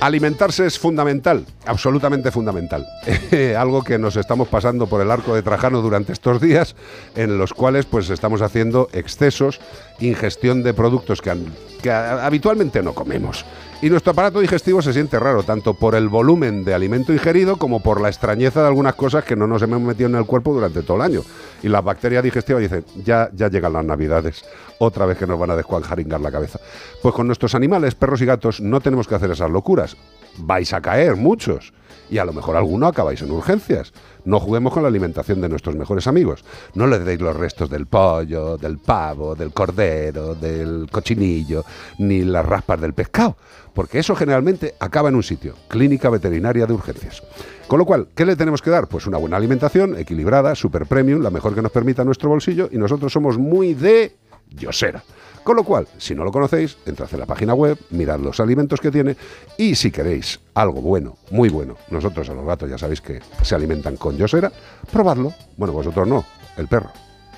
Alimentarse 0.04 0.66
es 0.66 0.78
fundamental, 0.78 1.46
absolutamente 1.64 2.30
fundamental. 2.30 2.86
Algo 3.56 3.82
que 3.82 3.98
nos 3.98 4.16
estamos 4.16 4.48
pasando 4.48 4.86
por 4.86 5.00
el 5.00 5.10
arco 5.10 5.34
de 5.34 5.40
Trajano 5.40 5.80
durante 5.80 6.12
estos 6.12 6.42
días, 6.42 6.76
en 7.16 7.38
los 7.38 7.54
cuales 7.54 7.86
pues 7.86 8.10
estamos 8.10 8.42
haciendo 8.42 8.90
excesos, 8.92 9.62
ingestión 10.00 10.62
de 10.62 10.74
productos 10.74 11.22
que, 11.22 11.34
que 11.82 11.90
habitualmente 11.90 12.82
no 12.82 12.92
comemos. 12.92 13.46
Y 13.84 13.90
nuestro 13.90 14.12
aparato 14.12 14.40
digestivo 14.40 14.80
se 14.80 14.94
siente 14.94 15.18
raro, 15.18 15.42
tanto 15.42 15.74
por 15.74 15.94
el 15.94 16.08
volumen 16.08 16.64
de 16.64 16.72
alimento 16.72 17.12
ingerido 17.12 17.58
como 17.58 17.82
por 17.82 18.00
la 18.00 18.08
extrañeza 18.08 18.62
de 18.62 18.68
algunas 18.68 18.94
cosas 18.94 19.24
que 19.24 19.36
no 19.36 19.46
nos 19.46 19.60
hemos 19.60 19.82
metido 19.82 20.08
en 20.08 20.14
el 20.14 20.24
cuerpo 20.24 20.54
durante 20.54 20.82
todo 20.82 20.96
el 20.96 21.02
año. 21.02 21.20
Y 21.62 21.68
las 21.68 21.84
bacterias 21.84 22.24
digestivas 22.24 22.62
dicen, 22.62 22.86
ya, 23.04 23.28
ya 23.34 23.50
llegan 23.50 23.74
las 23.74 23.84
navidades, 23.84 24.42
otra 24.78 25.04
vez 25.04 25.18
que 25.18 25.26
nos 25.26 25.38
van 25.38 25.50
a 25.50 25.56
descuanjaringar 25.56 26.22
la 26.22 26.32
cabeza. 26.32 26.60
Pues 27.02 27.14
con 27.14 27.26
nuestros 27.26 27.54
animales, 27.54 27.94
perros 27.94 28.22
y 28.22 28.24
gatos, 28.24 28.58
no 28.58 28.80
tenemos 28.80 29.06
que 29.06 29.16
hacer 29.16 29.30
esas 29.30 29.50
locuras. 29.50 29.98
vais 30.38 30.72
a 30.72 30.80
caer 30.80 31.16
muchos. 31.16 31.74
Y 32.10 32.18
a 32.18 32.24
lo 32.24 32.32
mejor 32.32 32.56
alguno 32.56 32.86
acabáis 32.86 33.22
en 33.22 33.30
urgencias. 33.30 33.92
No 34.24 34.40
juguemos 34.40 34.72
con 34.72 34.82
la 34.82 34.88
alimentación 34.88 35.40
de 35.40 35.48
nuestros 35.48 35.74
mejores 35.74 36.06
amigos. 36.06 36.44
No 36.74 36.86
les 36.86 37.04
deis 37.04 37.20
los 37.20 37.36
restos 37.36 37.70
del 37.70 37.86
pollo, 37.86 38.56
del 38.56 38.78
pavo, 38.78 39.34
del 39.34 39.52
cordero, 39.52 40.34
del 40.34 40.86
cochinillo, 40.90 41.64
ni 41.98 42.22
las 42.22 42.44
raspas 42.44 42.80
del 42.80 42.94
pescado. 42.94 43.36
Porque 43.74 43.98
eso 43.98 44.14
generalmente 44.14 44.74
acaba 44.78 45.08
en 45.08 45.16
un 45.16 45.22
sitio, 45.22 45.54
clínica 45.68 46.08
veterinaria 46.08 46.66
de 46.66 46.72
urgencias. 46.72 47.22
Con 47.66 47.78
lo 47.78 47.84
cual, 47.84 48.08
¿qué 48.14 48.24
le 48.24 48.36
tenemos 48.36 48.62
que 48.62 48.70
dar? 48.70 48.86
Pues 48.86 49.06
una 49.06 49.18
buena 49.18 49.36
alimentación, 49.36 49.98
equilibrada, 49.98 50.54
super 50.54 50.86
premium, 50.86 51.22
la 51.22 51.30
mejor 51.30 51.54
que 51.54 51.62
nos 51.62 51.72
permita 51.72 52.04
nuestro 52.04 52.28
bolsillo, 52.28 52.68
y 52.70 52.78
nosotros 52.78 53.12
somos 53.12 53.36
muy 53.36 53.74
de 53.74 54.16
Yosera. 54.50 55.02
Con 55.42 55.56
lo 55.56 55.64
cual, 55.64 55.86
si 55.98 56.14
no 56.14 56.24
lo 56.24 56.32
conocéis, 56.32 56.78
entrad 56.86 57.12
en 57.12 57.20
la 57.20 57.26
página 57.26 57.52
web, 57.52 57.78
mirad 57.90 58.18
los 58.18 58.40
alimentos 58.40 58.80
que 58.80 58.90
tiene 58.90 59.14
y 59.58 59.74
si 59.74 59.90
queréis 59.90 60.40
algo 60.54 60.80
bueno, 60.80 61.18
muy 61.30 61.50
bueno, 61.50 61.76
nosotros 61.90 62.30
a 62.30 62.34
los 62.34 62.46
gatos 62.46 62.70
ya 62.70 62.78
sabéis 62.78 63.02
que 63.02 63.20
se 63.42 63.54
alimentan 63.54 63.96
con 63.98 64.16
Yosera, 64.16 64.50
probadlo. 64.90 65.34
Bueno, 65.58 65.74
vosotros 65.74 66.08
no, 66.08 66.24
el 66.56 66.66
perro 66.66 66.90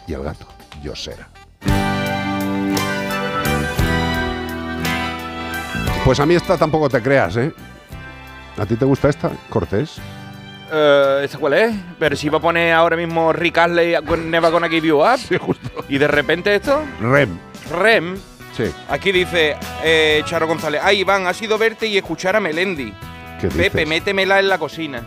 y 0.07 0.13
el 0.13 0.23
gato, 0.23 0.47
Yosera. 0.85 1.36
Pues 6.07 6.21
a 6.21 6.25
mí 6.25 6.37
esta 6.37 6.57
tampoco 6.57 6.89
te 6.89 7.03
creas, 7.03 7.37
¿eh? 7.37 7.53
¿A 8.57 8.65
ti 8.65 8.77
te 8.77 8.85
gusta 8.85 9.09
esta, 9.09 9.29
Cortés? 9.51 9.97
Eh, 10.73 11.23
¿Esta 11.25 11.37
cuál 11.37 11.55
es? 11.55 11.75
Pero 11.99 12.15
si 12.15 12.29
iba 12.29 12.39
a 12.39 12.41
poner 12.41 12.73
ahora 12.75 12.97
mismo 12.97 13.33
Rick 13.33 13.59
Astley 13.59 13.97
con 14.07 14.31
Never 14.31 14.53
Gonna 14.53 14.69
Give 14.69 14.87
You 14.87 14.99
Up. 15.03 15.19
Sí, 15.29 15.37
justo. 15.37 15.85
Y 15.89 15.99
de 15.99 16.07
repente 16.07 16.55
esto, 16.55 16.81
Rem. 17.01 17.37
Rem. 17.73 18.17
Sí. 18.57 18.73
Aquí 18.89 19.11
dice 19.11 19.57
eh, 19.83 20.23
Charo 20.27 20.47
González. 20.47 20.81
Ay, 20.85 21.01
Iván, 21.01 21.27
ha 21.27 21.35
sido 21.35 21.59
verte 21.59 21.89
y 21.89 21.97
escuchar 21.99 22.37
a 22.37 22.41
Melendi. 22.41 22.95
¿Qué 23.41 23.49
Pepe, 23.49 23.81
dices? 23.81 23.89
métemela 23.89 24.39
en 24.39 24.49
la 24.49 24.59
cocina. 24.59 25.03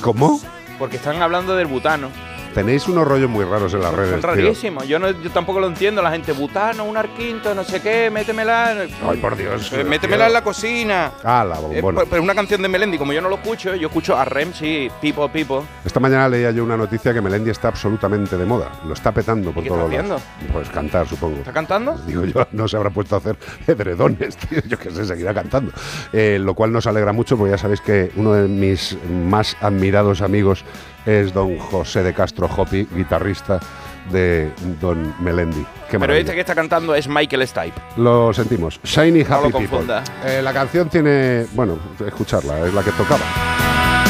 ¿Cómo? 0.00 0.40
Porque 0.78 0.98
están 0.98 1.20
hablando 1.20 1.56
del 1.56 1.66
butano. 1.66 2.10
Tenéis 2.54 2.86
unos 2.86 3.06
rollos 3.06 3.28
muy 3.28 3.44
raros 3.44 3.74
en 3.74 3.80
las 3.80 3.92
redes, 3.92 4.12
Son 4.12 4.22
rarísimos. 4.22 4.86
Yo, 4.86 4.98
no, 5.00 5.10
yo 5.10 5.30
tampoco 5.30 5.58
lo 5.58 5.66
entiendo. 5.66 6.00
La 6.02 6.12
gente, 6.12 6.32
butano, 6.32 6.84
un 6.84 6.96
arquinto, 6.96 7.54
no 7.54 7.64
sé 7.64 7.82
qué, 7.82 8.10
métemela. 8.10 8.86
Ay, 9.08 9.18
por 9.18 9.36
Dios. 9.36 9.72
Eh, 9.72 9.82
métemela 9.82 10.28
en 10.28 10.32
la 10.32 10.44
cocina. 10.44 11.10
Ah, 11.24 11.44
la 11.44 11.56
Eh, 11.56 11.80
bombona. 11.80 12.02
pero 12.08 12.22
una 12.22 12.34
canción 12.34 12.62
de 12.62 12.68
Melendi, 12.68 12.96
como 12.96 13.12
yo 13.12 13.20
no 13.20 13.28
lo 13.28 13.36
escucho, 13.36 13.74
yo 13.74 13.88
escucho 13.88 14.16
a 14.16 14.24
Rem, 14.24 14.52
sí, 14.52 14.88
People, 15.00 15.28
People. 15.30 15.66
Esta 15.84 15.98
mañana 15.98 16.28
leía 16.28 16.52
yo 16.52 16.62
una 16.62 16.76
noticia 16.76 17.12
que 17.12 17.20
Melendi 17.20 17.50
está 17.50 17.68
absolutamente 17.68 18.36
de 18.36 18.44
moda. 18.44 18.70
Lo 18.86 18.94
está 18.94 19.10
petando 19.12 19.50
por 19.50 19.62
qué 19.62 19.68
todos 19.70 19.90
está 19.92 20.02
lados. 20.04 20.22
Pues 20.52 20.68
cantar, 20.68 21.08
supongo. 21.08 21.38
¿Está 21.38 21.52
cantando? 21.52 21.98
Digo 22.06 22.24
yo, 22.24 22.46
no 22.52 22.68
se 22.68 22.76
habrá 22.76 22.90
puesto 22.90 23.16
a 23.16 23.18
hacer 23.18 23.36
edredones, 23.66 24.36
tío. 24.48 24.60
Yo 24.68 24.78
qué 24.78 24.90
sé, 24.92 25.04
seguirá 25.04 25.34
cantando. 25.34 25.72
Eh, 26.12 26.38
lo 26.40 26.54
cual 26.54 26.70
nos 26.72 26.86
alegra 26.86 27.12
mucho, 27.12 27.36
porque 27.36 27.50
ya 27.50 27.58
sabéis 27.58 27.80
que 27.80 28.12
uno 28.16 28.32
de 28.32 28.46
mis 28.48 28.96
más 29.10 29.56
admirados 29.60 30.22
amigos 30.22 30.64
es 31.06 31.32
don 31.32 31.58
José 31.58 32.02
de 32.02 32.12
Castro 32.14 32.48
Hopi, 32.54 32.86
guitarrista 32.94 33.60
de 34.10 34.50
don 34.80 35.14
Melendi. 35.20 35.64
Qué 35.90 35.98
Pero 35.98 36.12
este 36.14 36.34
que 36.34 36.40
está 36.40 36.54
cantando 36.54 36.94
es 36.94 37.08
Michael 37.08 37.46
Stipe. 37.46 37.80
Lo 37.96 38.32
sentimos. 38.32 38.80
Shiny 38.84 39.24
No 39.24 39.34
Happy 39.34 39.44
lo 39.44 39.58
People. 39.58 39.68
confunda. 39.68 40.04
Eh, 40.24 40.40
la 40.42 40.52
canción 40.52 40.88
tiene, 40.88 41.46
bueno, 41.52 41.78
escucharla, 42.06 42.66
es 42.66 42.74
la 42.74 42.82
que 42.82 42.90
tocaba. 42.92 44.03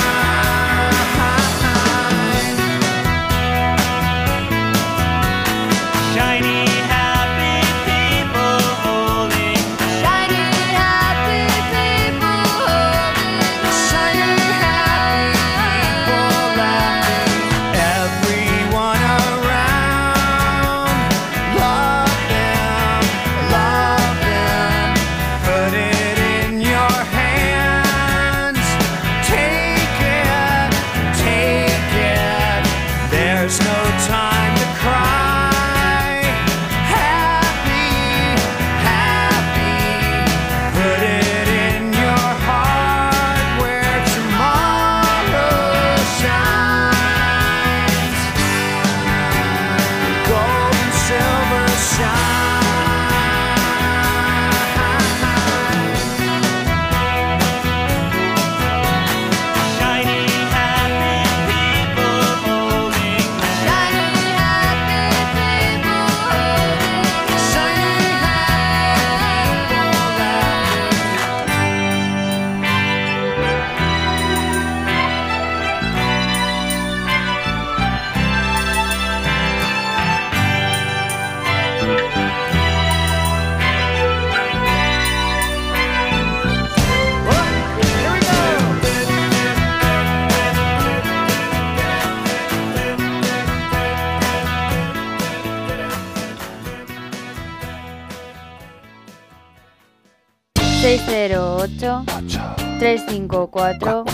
...608... 101.65 102.57
...354... 102.79 104.05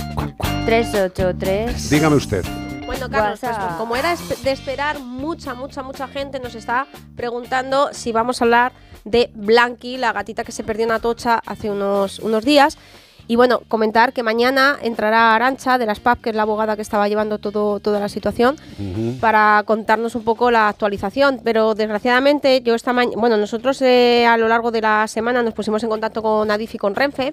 ...383... 0.66 1.90
Dígame 1.90 2.16
usted. 2.16 2.44
Bueno, 2.86 3.10
Carlos, 3.10 3.40
pues, 3.40 3.52
WhatsApp. 3.52 3.78
como 3.78 3.96
era 3.96 4.14
de 4.44 4.50
esperar, 4.52 5.00
mucha, 5.00 5.54
mucha, 5.54 5.82
mucha 5.82 6.06
gente 6.06 6.38
nos 6.38 6.54
está 6.54 6.86
preguntando 7.16 7.90
si 7.92 8.12
vamos 8.12 8.40
a 8.40 8.44
hablar 8.44 8.72
de 9.04 9.30
Blanqui, 9.34 9.96
la 9.96 10.12
gatita 10.12 10.44
que 10.44 10.52
se 10.52 10.62
perdió 10.62 10.84
en 10.84 10.92
Atocha 10.92 11.42
hace 11.44 11.70
unos, 11.70 12.20
unos 12.20 12.44
días. 12.44 12.78
Y 13.30 13.36
bueno, 13.36 13.60
comentar 13.68 14.12
que 14.12 14.24
mañana 14.24 14.76
entrará 14.82 15.36
Arancha 15.36 15.78
de 15.78 15.86
las 15.86 16.00
PAP, 16.00 16.20
que 16.20 16.30
es 16.30 16.34
la 16.34 16.42
abogada 16.42 16.74
que 16.74 16.82
estaba 16.82 17.06
llevando 17.08 17.38
todo, 17.38 17.78
toda 17.78 18.00
la 18.00 18.08
situación, 18.08 18.56
para 19.20 19.62
contarnos 19.66 20.16
un 20.16 20.24
poco 20.24 20.50
la 20.50 20.66
actualización. 20.68 21.40
Pero 21.44 21.76
desgraciadamente, 21.76 22.60
yo 22.62 22.74
esta 22.74 22.92
mañana, 22.92 23.16
bueno, 23.20 23.36
nosotros 23.36 23.80
eh, 23.82 24.26
a 24.26 24.36
lo 24.36 24.48
largo 24.48 24.72
de 24.72 24.80
la 24.80 25.06
semana 25.06 25.44
nos 25.44 25.54
pusimos 25.54 25.80
en 25.84 25.90
contacto 25.90 26.22
con 26.22 26.50
Adif 26.50 26.74
y 26.74 26.78
con 26.78 26.96
Renfe. 26.96 27.32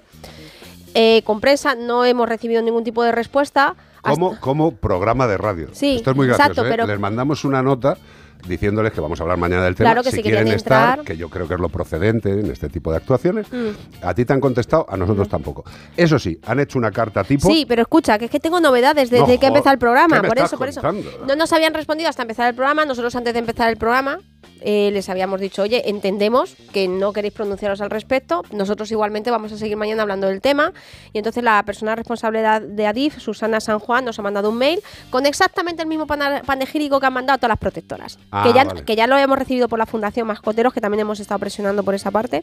Eh, 0.94 1.22
con 1.24 1.40
prensa 1.40 1.74
no 1.74 2.04
hemos 2.04 2.28
recibido 2.28 2.62
ningún 2.62 2.84
tipo 2.84 3.02
de 3.02 3.10
respuesta. 3.10 3.74
Como, 4.00 4.38
como 4.38 4.76
programa 4.76 5.26
de 5.26 5.36
radio. 5.36 5.66
Sí, 5.72 5.96
Esto 5.96 6.12
es 6.12 6.16
muy 6.16 6.28
gracioso. 6.28 6.50
exacto, 6.52 6.64
¿eh? 6.68 6.70
pero- 6.70 6.86
Les 6.86 7.00
mandamos 7.00 7.44
una 7.44 7.60
nota 7.60 7.98
diciéndoles 8.46 8.92
que 8.92 9.00
vamos 9.00 9.20
a 9.20 9.22
hablar 9.22 9.38
mañana 9.38 9.64
del 9.64 9.74
tema. 9.74 9.90
Claro 9.90 10.02
que 10.02 10.10
si 10.10 10.16
si 10.16 10.22
quieren 10.22 10.44
quieren 10.44 10.56
estar, 10.56 10.98
entrar. 10.98 11.06
que 11.06 11.16
yo 11.16 11.28
creo 11.28 11.48
que 11.48 11.54
es 11.54 11.60
lo 11.60 11.68
procedente 11.68 12.30
en 12.30 12.50
este 12.50 12.68
tipo 12.68 12.90
de 12.90 12.98
actuaciones. 12.98 13.46
Mm. 13.52 14.04
A 14.04 14.14
ti 14.14 14.24
te 14.24 14.32
han 14.32 14.40
contestado, 14.40 14.86
a 14.88 14.96
nosotros 14.96 15.28
tampoco. 15.28 15.64
Eso 15.96 16.18
sí, 16.18 16.38
han 16.44 16.60
hecho 16.60 16.78
una 16.78 16.90
carta 16.90 17.24
tipo. 17.24 17.48
Sí, 17.48 17.64
pero 17.68 17.82
escucha, 17.82 18.18
que 18.18 18.26
es 18.26 18.30
que 18.30 18.40
tengo 18.40 18.60
novedades 18.60 19.10
desde 19.10 19.34
No, 19.34 19.40
que 19.40 19.46
empezó 19.46 19.70
el 19.70 19.78
programa. 19.78 20.16
¿qué 20.16 20.22
me 20.22 20.28
Por 20.28 20.38
eso, 20.38 20.58
por 20.58 20.68
eso. 20.68 20.80
No 21.26 21.36
nos 21.36 21.52
habían 21.52 21.74
respondido 21.74 22.08
hasta 22.08 22.22
empezar 22.22 22.48
el 22.48 22.54
programa. 22.54 22.84
Nosotros 22.84 23.14
antes 23.16 23.32
de 23.32 23.40
empezar 23.40 23.68
el 23.70 23.76
programa 23.76 24.18
eh, 24.60 24.90
les 24.92 25.08
habíamos 25.08 25.40
dicho, 25.40 25.62
oye, 25.62 25.88
entendemos 25.88 26.56
que 26.72 26.88
no 26.88 27.12
queréis 27.12 27.34
pronunciaros 27.34 27.80
al 27.80 27.90
respecto. 27.90 28.42
Nosotros 28.52 28.90
igualmente 28.90 29.30
vamos 29.30 29.52
a 29.52 29.58
seguir 29.58 29.76
mañana 29.76 30.02
hablando 30.02 30.26
del 30.26 30.40
tema. 30.40 30.72
Y 31.12 31.18
entonces 31.18 31.42
la 31.44 31.62
persona 31.64 31.94
responsable 31.94 32.42
de, 32.42 32.86
Adif, 32.86 33.18
Susana 33.18 33.60
San 33.60 33.78
Juan, 33.78 34.04
nos 34.04 34.18
ha 34.18 34.22
mandado 34.22 34.50
un 34.50 34.58
mail 34.58 34.80
con 35.10 35.26
exactamente 35.26 35.82
el 35.82 35.88
mismo 35.88 36.06
panegírico 36.06 37.00
que 37.00 37.06
han 37.06 37.12
mandado 37.12 37.36
a 37.36 37.38
todas 37.38 37.50
las 37.50 37.58
protectoras. 37.58 38.18
Ah, 38.30 38.44
que, 38.44 38.52
ya, 38.52 38.64
vale. 38.64 38.84
que 38.84 38.96
ya 38.96 39.06
lo 39.06 39.16
hemos 39.16 39.38
recibido 39.38 39.68
por 39.68 39.78
la 39.78 39.86
Fundación 39.86 40.26
Mascoteros, 40.26 40.72
que 40.72 40.80
también 40.80 41.00
hemos 41.00 41.20
estado 41.20 41.38
presionando 41.38 41.82
por 41.82 41.94
esa 41.94 42.10
parte. 42.10 42.42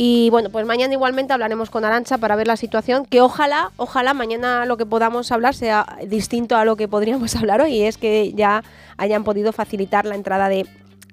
Y 0.00 0.30
bueno, 0.30 0.48
pues 0.50 0.64
mañana 0.64 0.92
igualmente 0.92 1.32
hablaremos 1.32 1.70
con 1.70 1.84
Arancha 1.84 2.18
para 2.18 2.36
ver 2.36 2.46
la 2.46 2.56
situación, 2.56 3.04
que 3.04 3.20
ojalá, 3.20 3.72
ojalá 3.76 4.14
mañana 4.14 4.64
lo 4.64 4.76
que 4.76 4.86
podamos 4.86 5.32
hablar 5.32 5.56
sea 5.56 5.98
distinto 6.06 6.56
a 6.56 6.64
lo 6.64 6.76
que 6.76 6.86
podríamos 6.86 7.34
hablar 7.36 7.60
hoy, 7.60 7.72
y 7.72 7.82
es 7.82 7.98
que 7.98 8.32
ya 8.32 8.62
hayan 8.96 9.24
podido 9.24 9.52
facilitar 9.52 10.04
la 10.04 10.14
entrada 10.14 10.48
de 10.48 10.68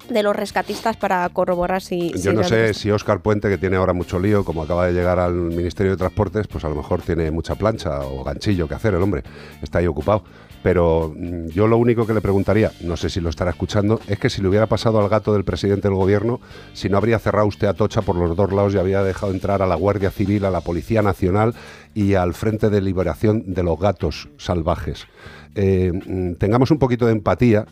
de 0.10 0.24
los 0.24 0.36
rescatistas 0.36 0.98
para 0.98 1.28
corroborar 1.30 1.82
si... 1.82 2.12
si 2.16 2.22
Yo 2.24 2.34
no 2.34 2.44
sé 2.44 2.74
si 2.74 2.92
Óscar 2.92 3.22
Puente, 3.22 3.50
que 3.50 3.58
tiene 3.58 3.78
ahora 3.78 3.94
mucho 3.94 4.20
lío, 4.20 4.44
como 4.44 4.64
acaba 4.64 4.88
de 4.88 4.94
llegar 4.94 5.20
al 5.20 5.34
Ministerio 5.34 5.92
de 5.92 5.98
Transportes, 5.98 6.48
pues 6.48 6.64
a 6.64 6.70
lo 6.70 6.76
mejor 6.76 7.02
tiene 7.02 7.32
mucha 7.32 7.56
plancha 7.56 8.02
o 8.02 8.24
ganchillo 8.24 8.68
que 8.68 8.76
hacer 8.76 8.94
el 8.94 9.02
hombre, 9.02 9.24
está 9.62 9.80
ahí 9.80 9.88
ocupado. 9.88 10.24
Pero 10.66 11.14
mm, 11.16 11.50
yo 11.50 11.68
lo 11.68 11.78
único 11.78 12.08
que 12.08 12.14
le 12.16 12.22
preguntaría, 12.22 12.72
no 12.82 12.98
sé 12.98 13.10
si 13.10 13.22
lo 13.22 13.30
estará 13.30 13.52
escuchando, 13.52 14.00
es 14.08 14.18
que 14.18 14.32
si 14.32 14.42
le 14.42 14.48
hubiera 14.48 14.66
pasado 14.66 15.00
al 15.00 15.10
gato 15.10 15.32
del 15.34 15.44
presidente 15.44 15.88
del 15.88 15.96
gobierno, 15.96 16.40
si 16.74 16.90
no 16.90 16.98
habría 16.98 17.20
cerrado 17.20 17.46
usted 17.46 17.68
Atocha 17.68 18.02
por 18.02 18.16
los 18.16 18.36
dos 18.36 18.52
lados 18.52 18.74
y 18.74 18.80
habría 18.80 19.04
dejado 19.04 19.32
entrar 19.32 19.62
a 19.62 19.68
la 19.68 19.76
Guardia 19.76 20.10
Civil, 20.10 20.44
a 20.44 20.50
la 20.50 20.62
Policía 20.62 21.04
Nacional 21.04 21.54
y 21.94 22.16
al 22.16 22.34
Frente 22.34 22.72
de 22.72 22.82
Liberación 22.82 23.54
de 23.54 23.62
los 23.62 23.80
Gatos 23.80 24.28
Salvajes. 24.38 25.06
Eh, 25.54 25.92
mm, 25.94 26.34
tengamos 26.34 26.72
un 26.72 26.80
poquito 26.80 27.06
de 27.06 27.12
empatía. 27.12 27.66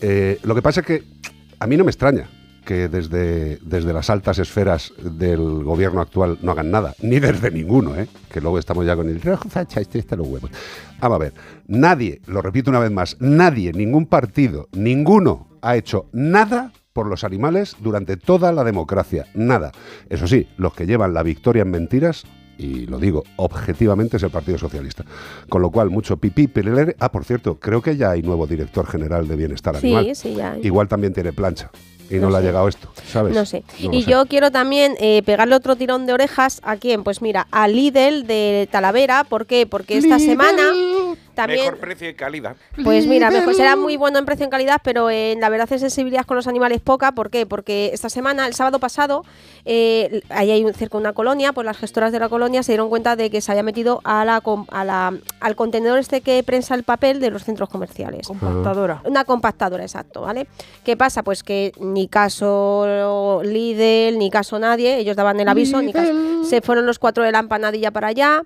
Eh, 0.00 0.38
lo 0.44 0.54
que 0.54 0.62
pasa 0.62 0.80
es 0.80 0.86
que 0.86 1.02
a 1.60 1.66
mí 1.66 1.76
no 1.76 1.84
me 1.84 1.90
extraña 1.90 2.28
que 2.64 2.88
desde, 2.88 3.56
desde 3.62 3.94
las 3.94 4.10
altas 4.10 4.38
esferas 4.38 4.92
del 4.98 5.64
gobierno 5.64 6.02
actual 6.02 6.38
no 6.42 6.52
hagan 6.52 6.70
nada, 6.70 6.94
ni 7.00 7.18
desde 7.18 7.50
ninguno, 7.50 7.96
¿eh? 7.96 8.08
que 8.30 8.42
luego 8.42 8.58
estamos 8.58 8.84
ya 8.84 8.94
con 8.94 9.08
el 9.08 9.22
rojo 9.22 9.48
facha, 9.48 9.80
este 9.80 10.16
los 10.16 10.28
huevos. 10.28 10.50
Vamos 11.00 11.16
a 11.16 11.18
ver, 11.18 11.32
nadie, 11.66 12.20
lo 12.26 12.42
repito 12.42 12.70
una 12.70 12.80
vez 12.80 12.90
más, 12.90 13.16
nadie, 13.20 13.72
ningún 13.72 14.04
partido, 14.04 14.68
ninguno 14.72 15.48
ha 15.62 15.76
hecho 15.76 16.10
nada 16.12 16.72
por 16.92 17.06
los 17.06 17.24
animales 17.24 17.74
durante 17.80 18.18
toda 18.18 18.52
la 18.52 18.64
democracia, 18.64 19.26
nada. 19.32 19.72
Eso 20.10 20.26
sí, 20.26 20.46
los 20.58 20.74
que 20.74 20.84
llevan 20.84 21.14
la 21.14 21.22
victoria 21.22 21.62
en 21.62 21.70
mentiras 21.70 22.26
y 22.58 22.86
lo 22.86 22.98
digo 22.98 23.22
objetivamente, 23.36 24.16
es 24.16 24.22
el 24.24 24.30
Partido 24.30 24.58
Socialista. 24.58 25.04
Con 25.48 25.62
lo 25.62 25.70
cual, 25.70 25.90
mucho 25.90 26.16
pipí, 26.16 26.48
pelelere. 26.48 26.96
Ah, 26.98 27.10
por 27.10 27.24
cierto, 27.24 27.58
creo 27.58 27.80
que 27.80 27.96
ya 27.96 28.10
hay 28.10 28.22
nuevo 28.22 28.46
director 28.46 28.86
general 28.86 29.26
de 29.28 29.36
Bienestar 29.36 29.76
Sí, 29.80 29.94
Animal. 29.94 30.16
sí, 30.16 30.34
ya 30.34 30.52
hay. 30.52 30.60
Igual 30.66 30.88
también 30.88 31.12
tiene 31.14 31.32
plancha 31.32 31.70
y 32.10 32.14
no, 32.14 32.22
No 32.22 32.30
le 32.30 32.36
ha 32.38 32.40
llegado 32.40 32.68
esto, 32.68 32.88
¿sabes? 33.06 33.34
No 33.34 33.44
sé. 33.44 33.64
No 33.84 33.92
y 33.92 34.02
sé. 34.02 34.10
yo 34.10 34.24
quiero 34.26 34.50
también 34.50 34.94
eh, 34.98 35.22
pegarle 35.24 35.54
otro 35.54 35.76
tirón 35.76 36.06
de 36.06 36.14
orejas 36.14 36.60
a 36.64 36.76
quién. 36.76 37.04
Pues 37.04 37.20
mira, 37.22 37.46
a 37.50 37.68
Lidl 37.68 38.26
de 38.26 38.66
Talavera. 38.70 39.24
¿Por 39.24 39.46
qué? 39.46 39.66
Porque 39.66 39.98
esta 39.98 40.18
semana 40.18 40.62
también. 41.42 41.60
Mejor 41.64 41.78
precio 41.78 42.08
y 42.08 42.14
calidad. 42.14 42.56
Pues 42.84 43.06
mira, 43.06 43.30
mejor 43.30 43.54
será 43.54 43.76
muy 43.76 43.96
bueno 43.96 44.18
en 44.18 44.26
precio 44.26 44.44
en 44.44 44.50
calidad, 44.50 44.80
pero 44.84 45.08
en 45.10 45.40
la 45.40 45.48
verdad 45.48 45.68
en 45.72 45.78
sensibilidad 45.80 46.24
con 46.26 46.36
los 46.36 46.46
animales 46.46 46.80
poca. 46.80 47.12
¿Por 47.12 47.30
qué? 47.30 47.46
Porque 47.46 47.90
esta 47.94 48.08
semana, 48.10 48.46
el 48.46 48.54
sábado 48.54 48.78
pasado, 48.78 49.24
eh, 49.64 50.20
ahí 50.28 50.50
hay 50.50 50.64
un- 50.64 50.74
cerca 50.74 50.98
de 50.98 51.02
una 51.02 51.12
colonia, 51.12 51.52
pues 51.52 51.64
las 51.64 51.76
gestoras 51.78 52.12
de 52.12 52.18
la 52.18 52.28
colonia 52.28 52.62
se 52.62 52.72
dieron 52.72 52.88
cuenta 52.88 53.16
de 53.16 53.30
que 53.30 53.40
se 53.40 53.50
había 53.52 53.62
metido 53.62 54.00
a 54.04 54.24
la, 54.24 54.40
com- 54.40 54.66
a 54.70 54.84
la- 54.84 55.14
al 55.40 55.56
contenedor 55.56 55.98
este 55.98 56.20
que 56.20 56.42
prensa 56.42 56.74
el 56.74 56.82
papel 56.82 57.20
de 57.20 57.30
los 57.30 57.44
centros 57.44 57.68
comerciales. 57.68 58.26
Compactadora. 58.26 59.00
Una 59.04 59.24
compactadora, 59.24 59.82
exacto, 59.84 60.22
¿vale? 60.22 60.46
¿Qué 60.84 60.96
pasa? 60.96 61.22
Pues 61.22 61.42
que 61.42 61.72
ni 61.80 62.08
caso 62.08 63.40
Lidl, 63.44 64.18
ni 64.18 64.30
caso 64.30 64.58
nadie, 64.58 64.98
ellos 64.98 65.16
daban 65.16 65.38
el 65.40 65.48
aviso, 65.48 65.80
ni 65.82 65.92
caso. 65.92 66.12
Se 66.44 66.60
fueron 66.60 66.86
los 66.86 66.98
cuatro 66.98 67.24
de 67.24 67.32
la 67.32 67.38
empanadilla 67.40 67.90
para 67.90 68.08
allá. 68.08 68.42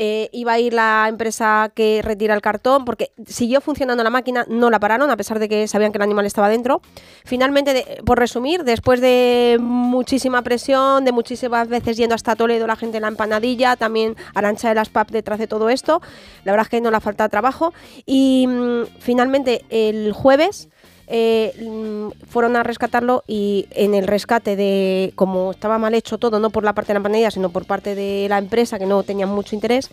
Eh, 0.00 0.28
iba 0.32 0.52
a 0.52 0.58
ir 0.60 0.72
la 0.72 1.06
empresa 1.08 1.72
que 1.74 2.00
retira 2.04 2.32
el 2.34 2.40
cartón 2.40 2.84
porque 2.84 3.10
siguió 3.26 3.60
funcionando 3.60 4.04
la 4.04 4.10
máquina, 4.10 4.44
no 4.48 4.70
la 4.70 4.78
pararon 4.78 5.10
a 5.10 5.16
pesar 5.16 5.38
de 5.40 5.48
que 5.48 5.66
sabían 5.66 5.90
que 5.92 5.98
el 5.98 6.02
animal 6.02 6.24
estaba 6.24 6.48
dentro. 6.48 6.80
Finalmente, 7.24 7.74
de- 7.74 8.02
por 8.06 8.18
resumir, 8.18 8.62
después 8.64 9.00
de 9.00 9.58
muchísima 9.60 10.42
presión, 10.42 11.04
de 11.04 11.12
muchísimas 11.12 11.68
veces 11.68 11.96
yendo 11.96 12.14
hasta 12.14 12.36
Toledo 12.36 12.66
la 12.66 12.76
gente 12.76 12.98
en 12.98 13.02
la 13.02 13.08
empanadilla, 13.08 13.76
también 13.76 14.16
Arancha 14.34 14.68
de 14.68 14.76
las 14.76 14.88
PAP 14.88 15.10
detrás 15.10 15.38
de 15.38 15.46
todo 15.48 15.68
esto, 15.68 16.00
la 16.44 16.52
verdad 16.52 16.66
es 16.66 16.70
que 16.70 16.80
no 16.80 16.90
le 16.90 17.00
falta 17.00 17.28
trabajo 17.28 17.72
y 18.06 18.46
mm, 18.46 18.84
finalmente 19.00 19.64
el 19.70 20.12
jueves 20.12 20.68
eh, 21.10 21.54
mm, 21.60 22.26
fueron 22.26 22.56
a 22.56 22.62
rescatarlo 22.62 23.24
y 23.26 23.66
en 23.70 23.94
el 23.94 24.06
rescate 24.06 24.56
de, 24.56 25.12
como 25.14 25.52
estaba 25.52 25.78
mal 25.78 25.94
hecho 25.94 26.18
todo, 26.18 26.38
no 26.38 26.50
por 26.50 26.64
la 26.64 26.74
parte 26.74 26.88
de 26.88 26.94
la 26.94 26.98
empanadilla, 26.98 27.30
sino 27.30 27.50
por 27.50 27.64
parte 27.64 27.94
de 27.94 28.26
la 28.28 28.38
empresa 28.38 28.78
que 28.78 28.86
no 28.86 29.02
tenía 29.02 29.26
mucho 29.26 29.54
interés, 29.54 29.90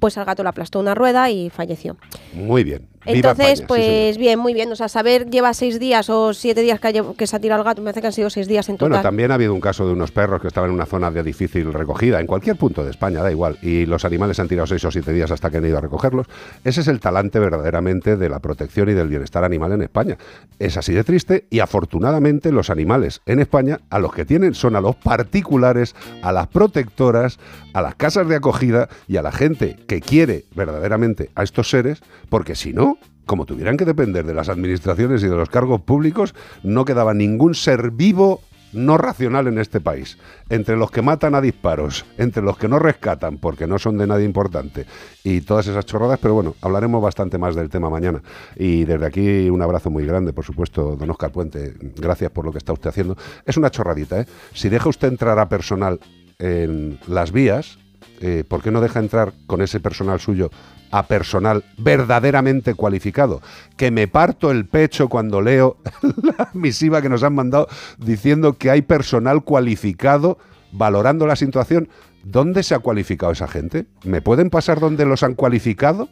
pues 0.00 0.18
al 0.18 0.24
gato 0.24 0.42
le 0.42 0.48
aplastó 0.48 0.80
una 0.80 0.94
rueda 0.94 1.30
y 1.30 1.50
falleció. 1.50 1.96
Muy 2.32 2.64
bien. 2.64 2.88
Entonces, 3.06 3.60
España, 3.60 3.66
pues 3.68 4.18
bien, 4.18 4.38
muy 4.38 4.54
bien. 4.54 4.70
O 4.72 4.76
sea, 4.76 4.88
saber 4.88 5.30
lleva 5.30 5.54
seis 5.54 5.78
días 5.78 6.10
o 6.10 6.34
siete 6.34 6.62
días 6.62 6.80
que, 6.80 7.26
se 7.26 7.36
ha 7.36 7.40
tirado 7.40 7.62
el 7.62 7.64
gato, 7.64 7.80
me 7.80 7.86
parece 7.86 8.00
que 8.00 8.06
han 8.08 8.12
sido 8.12 8.30
seis 8.30 8.48
días 8.48 8.68
en 8.68 8.76
total. 8.76 8.90
Bueno, 8.90 9.02
también 9.02 9.30
ha 9.30 9.34
habido 9.34 9.54
un 9.54 9.60
caso 9.60 9.86
de 9.86 9.92
unos 9.92 10.10
perros 10.10 10.40
que 10.40 10.48
estaban 10.48 10.70
en 10.70 10.74
una 10.74 10.86
zona 10.86 11.10
de 11.10 11.22
difícil 11.22 11.72
recogida, 11.72 12.20
en 12.20 12.26
cualquier 12.26 12.56
punto 12.56 12.84
de 12.84 12.90
España, 12.90 13.22
da 13.22 13.30
igual, 13.30 13.58
y 13.62 13.86
los 13.86 14.04
animales 14.04 14.38
han 14.40 14.48
tirado 14.48 14.66
seis 14.66 14.84
o 14.84 14.90
siete 14.90 15.12
días 15.12 15.30
hasta 15.30 15.50
que 15.50 15.58
han 15.58 15.66
ido 15.66 15.78
a 15.78 15.80
recogerlos. 15.80 16.26
Ese 16.64 16.80
es 16.80 16.88
el 16.88 17.00
talante 17.00 17.38
verdaderamente 17.38 18.16
de 18.16 18.28
la 18.28 18.40
protección 18.40 18.88
y 18.88 18.94
del 18.94 19.08
bienestar 19.08 19.44
animal 19.44 19.72
en 19.72 19.82
España. 19.82 20.18
Es 20.58 20.76
así 20.76 20.92
de 20.92 21.04
triste 21.04 21.46
y 21.50 21.60
afortunadamente 21.60 22.52
los 22.52 22.70
animales 22.70 23.20
en 23.26 23.40
España 23.40 23.80
a 23.90 23.98
los 23.98 24.12
que 24.12 24.24
tienen 24.24 24.54
son 24.54 24.76
a 24.76 24.80
los 24.80 24.96
particulares, 24.96 25.94
a 26.22 26.32
las 26.32 26.48
protectoras, 26.48 27.38
a 27.72 27.82
las 27.82 27.94
casas 27.94 28.28
de 28.28 28.36
acogida 28.36 28.88
y 29.06 29.16
a 29.16 29.22
la 29.22 29.32
gente 29.32 29.76
que 29.86 30.00
quiere 30.00 30.44
verdaderamente 30.54 31.30
a 31.34 31.42
estos 31.42 31.70
seres, 31.70 32.00
porque 32.28 32.54
si 32.54 32.72
no, 32.72 32.95
como 33.26 33.44
tuvieran 33.44 33.76
que 33.76 33.84
depender 33.84 34.24
de 34.24 34.34
las 34.34 34.48
administraciones 34.48 35.22
y 35.22 35.28
de 35.28 35.36
los 35.36 35.50
cargos 35.50 35.82
públicos, 35.82 36.34
no 36.62 36.84
quedaba 36.84 37.12
ningún 37.12 37.54
ser 37.54 37.90
vivo 37.90 38.40
no 38.72 38.98
racional 38.98 39.46
en 39.46 39.58
este 39.58 39.80
país. 39.80 40.18
Entre 40.48 40.76
los 40.76 40.90
que 40.90 41.02
matan 41.02 41.34
a 41.34 41.40
disparos, 41.40 42.04
entre 42.18 42.42
los 42.42 42.58
que 42.58 42.68
no 42.68 42.78
rescatan 42.78 43.38
porque 43.38 43.66
no 43.66 43.78
son 43.78 43.98
de 43.98 44.06
nadie 44.06 44.24
importante 44.24 44.86
y 45.24 45.40
todas 45.40 45.66
esas 45.66 45.86
chorradas, 45.86 46.18
pero 46.20 46.34
bueno, 46.34 46.54
hablaremos 46.60 47.02
bastante 47.02 47.38
más 47.38 47.54
del 47.54 47.68
tema 47.68 47.90
mañana. 47.90 48.22
Y 48.54 48.84
desde 48.84 49.06
aquí 49.06 49.50
un 49.50 49.62
abrazo 49.62 49.90
muy 49.90 50.04
grande, 50.04 50.32
por 50.32 50.44
supuesto, 50.44 50.96
don 50.96 51.10
Oscar 51.10 51.32
Puente. 51.32 51.74
Gracias 51.96 52.30
por 52.30 52.44
lo 52.44 52.52
que 52.52 52.58
está 52.58 52.72
usted 52.72 52.90
haciendo. 52.90 53.16
Es 53.44 53.56
una 53.56 53.70
chorradita, 53.70 54.20
¿eh? 54.20 54.26
Si 54.52 54.68
deja 54.68 54.88
usted 54.88 55.08
entrar 55.08 55.38
a 55.38 55.48
personal 55.48 55.98
en 56.38 56.98
las 57.06 57.32
vías, 57.32 57.78
eh, 58.20 58.44
¿por 58.46 58.62
qué 58.62 58.70
no 58.70 58.80
deja 58.80 58.98
entrar 58.98 59.32
con 59.46 59.62
ese 59.62 59.80
personal 59.80 60.20
suyo 60.20 60.50
a 60.90 61.06
personal 61.06 61.64
verdaderamente 61.78 62.74
cualificado? 62.74 63.42
Que 63.76 63.90
me 63.90 64.08
parto 64.08 64.50
el 64.50 64.66
pecho 64.66 65.08
cuando 65.08 65.42
leo 65.42 65.78
la 66.22 66.50
misiva 66.54 67.02
que 67.02 67.08
nos 67.08 67.22
han 67.22 67.34
mandado 67.34 67.68
diciendo 67.98 68.54
que 68.54 68.70
hay 68.70 68.82
personal 68.82 69.44
cualificado 69.44 70.38
valorando 70.72 71.26
la 71.26 71.36
situación. 71.36 71.88
¿Dónde 72.24 72.62
se 72.62 72.74
ha 72.74 72.80
cualificado 72.80 73.32
esa 73.32 73.48
gente? 73.48 73.86
¿Me 74.04 74.20
pueden 74.20 74.50
pasar 74.50 74.80
dónde 74.80 75.04
los 75.04 75.22
han 75.22 75.34
cualificado? 75.34 76.08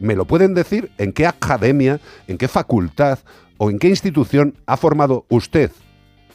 ¿Me 0.00 0.16
lo 0.16 0.24
pueden 0.24 0.54
decir? 0.54 0.90
¿En 0.98 1.12
qué 1.12 1.26
academia, 1.26 2.00
en 2.26 2.38
qué 2.38 2.48
facultad 2.48 3.20
o 3.58 3.70
en 3.70 3.78
qué 3.78 3.88
institución 3.88 4.54
ha 4.66 4.76
formado 4.76 5.26
usted 5.28 5.70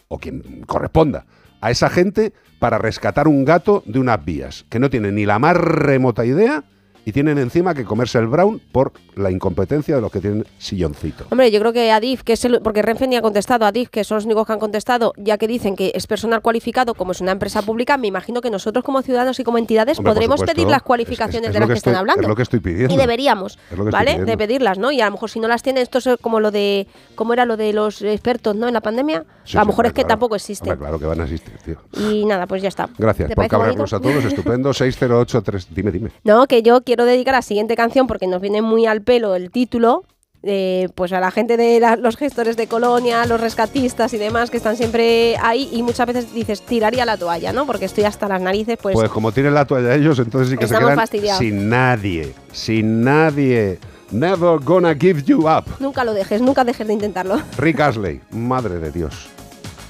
o 0.08 0.17
quien 0.17 0.63
corresponda 0.65 1.26
a 1.62 1.72
esa 1.72 1.89
gente 1.89 2.34
para 2.60 2.78
rescatar 2.78 3.28
un 3.28 3.45
gato 3.45 3.84
de 3.86 4.00
unas 4.00 4.24
vías 4.24 4.65
que 4.69 4.80
no 4.80 4.89
tienen 4.89 5.15
ni 5.15 5.26
la 5.26 5.39
más 5.39 5.56
remota 5.56 6.26
idea 6.26 6.63
y 7.05 7.12
tienen 7.12 7.38
encima 7.38 7.73
que 7.73 7.85
comerse 7.85 8.17
el 8.19 8.27
brown 8.27 8.59
por 8.71 8.91
la 9.15 9.31
incompetencia 9.31 9.95
de 9.95 10.01
los 10.01 10.12
que 10.12 10.19
tienen 10.19 10.45
silloncito. 10.57 11.25
Hombre, 11.29 11.51
yo 11.51 11.59
creo 11.59 11.73
que 11.73 11.91
Adif, 11.91 12.23
que 12.23 12.33
es 12.33 12.45
el, 12.45 12.62
porque 12.62 12.81
Renfe 12.81 13.07
ni 13.07 13.15
ha 13.15 13.21
contestado, 13.21 13.65
Adif, 13.65 13.89
que 13.89 14.03
son 14.03 14.15
los 14.15 14.25
únicos 14.25 14.45
que 14.47 14.53
han 14.53 14.59
contestado, 14.59 15.13
ya 15.17 15.38
que 15.38 15.47
dicen 15.47 15.75
que 15.75 15.91
es 15.95 16.07
personal 16.07 16.41
cualificado, 16.41 16.93
como 16.93 17.12
es 17.12 17.21
una 17.21 17.31
empresa 17.31 17.62
pública, 17.62 17.97
me 17.97 18.07
imagino 18.07 18.41
que 18.41 18.49
nosotros 18.49 18.83
como 18.83 19.01
ciudadanos 19.01 19.39
y 19.39 19.43
como 19.43 19.57
entidades 19.57 19.97
Hombre, 19.99 20.13
podremos 20.13 20.39
supuesto, 20.39 20.55
pedir 20.55 20.67
las 20.69 20.77
es- 20.77 20.83
cualificaciones 20.83 21.41
es- 21.43 21.47
es 21.49 21.53
de 21.53 21.59
las 21.59 21.69
que 21.69 21.73
están 21.75 21.95
hablando. 21.95 22.21
es 22.21 22.27
lo 22.27 22.35
que 22.35 22.43
estoy 22.43 22.59
pidiendo. 22.59 22.93
Y 22.93 22.97
deberíamos, 22.97 23.57
Es 23.71 23.77
lo 23.77 23.83
que 23.85 23.89
estoy 23.89 23.91
¿vale? 23.91 24.12
pidiendo. 24.12 24.31
De 24.31 24.38
pedirlas, 24.38 24.77
¿no? 24.77 24.91
Y 24.91 25.01
a 25.01 25.05
lo 25.05 25.12
mejor 25.12 25.29
si 25.29 25.39
no 25.39 25.47
las 25.47 25.63
tienen, 25.63 25.83
esto 25.83 25.97
es 25.97 26.09
como 26.21 26.39
lo 26.39 26.51
de, 26.51 26.88
¿cómo 27.15 27.33
era 27.33 27.45
lo 27.45 27.57
de 27.57 27.73
los 27.73 28.01
expertos, 28.01 28.55
¿no? 28.55 28.67
En 28.67 28.73
la 28.73 28.81
pandemia. 28.81 29.25
Sí, 29.43 29.57
a 29.57 29.62
lo 29.62 29.65
sí, 29.65 29.67
mejor 29.69 29.85
es 29.88 29.91
que 29.93 30.01
claro. 30.01 30.07
tampoco 30.09 30.35
existen. 30.35 30.69
Hombre, 30.71 30.79
claro 30.85 30.99
que 30.99 31.05
van 31.05 31.21
a 31.21 31.23
existir, 31.23 31.53
tío. 31.65 31.77
Y 32.09 32.25
nada, 32.25 32.45
pues 32.47 32.62
ya 32.62 32.67
está. 32.69 32.88
Gracias 32.97 33.29
¿Te 33.29 33.35
por 33.35 33.47
cabrarnos 33.47 33.91
a 33.93 33.99
todos. 33.99 34.23
Estupendo. 34.25 34.71
608-3. 34.73 35.67
Dime, 35.71 35.91
dime. 35.91 36.12
No, 36.23 36.45
que 36.47 36.62
yo 36.62 36.81
quiero 36.89 37.06
dedicar 37.06 37.36
la 37.36 37.43
siguiente 37.43 37.75
canción 37.75 38.08
porque 38.08 38.25
nos 38.25 38.41
viene 38.41 38.63
muy 38.63 38.88
al 38.88 39.02
pelo 39.04 39.36
el 39.36 39.52
título. 39.52 40.04
eh, 40.41 40.88
pues 40.95 41.12
a 41.12 41.19
la 41.19 41.32
gente 41.32 41.58
de 41.58 41.82
la- 41.82 41.97
los 41.97 42.15
gestores 42.15 42.56
de 42.56 42.65
colonia, 42.67 43.25
los 43.25 43.41
rescatistas 43.41 44.13
y 44.13 44.17
demás 44.17 44.49
que 44.49 44.56
están 44.56 44.78
siempre 44.78 45.36
ahí 45.41 45.67
y 45.73 45.84
muchas 45.84 46.08
veces 46.08 46.34
dices 46.34 46.62
tiraría 46.62 47.04
la 47.06 47.17
toalla, 47.17 47.52
¿no? 47.52 47.65
Porque 47.65 47.84
estoy 47.84 48.06
hasta 48.06 48.25
las 48.30 48.41
narices, 48.41 48.78
pues, 48.82 48.93
Pues, 48.95 49.10
como 49.12 49.34
tienen 49.34 49.54
la 49.54 49.65
toalla 49.65 49.93
ellos, 49.95 50.17
entonces 50.17 50.49
sí 50.49 50.56
que 50.56 50.62
se 50.65 50.73
Estamos 50.75 50.91
quedan 50.91 50.97
fastidiados. 50.97 51.39
sin 51.39 51.67
nadie. 51.69 52.34
Sin 52.54 53.04
nadie. 53.04 53.80
Never 54.12 54.60
gonna 54.63 54.95
give 54.95 55.21
you 55.25 55.41
up. 55.49 55.65
nunca 55.80 56.06
lo 56.06 56.13
dejes, 56.13 56.41
nunca 56.41 56.63
dejes 56.63 56.88
de 56.88 56.93
intentarlo. 56.93 57.41
Rick 57.58 57.82
Astley, 57.82 58.21
madre 58.32 58.80
de 58.80 58.91
Dios. 58.93 59.28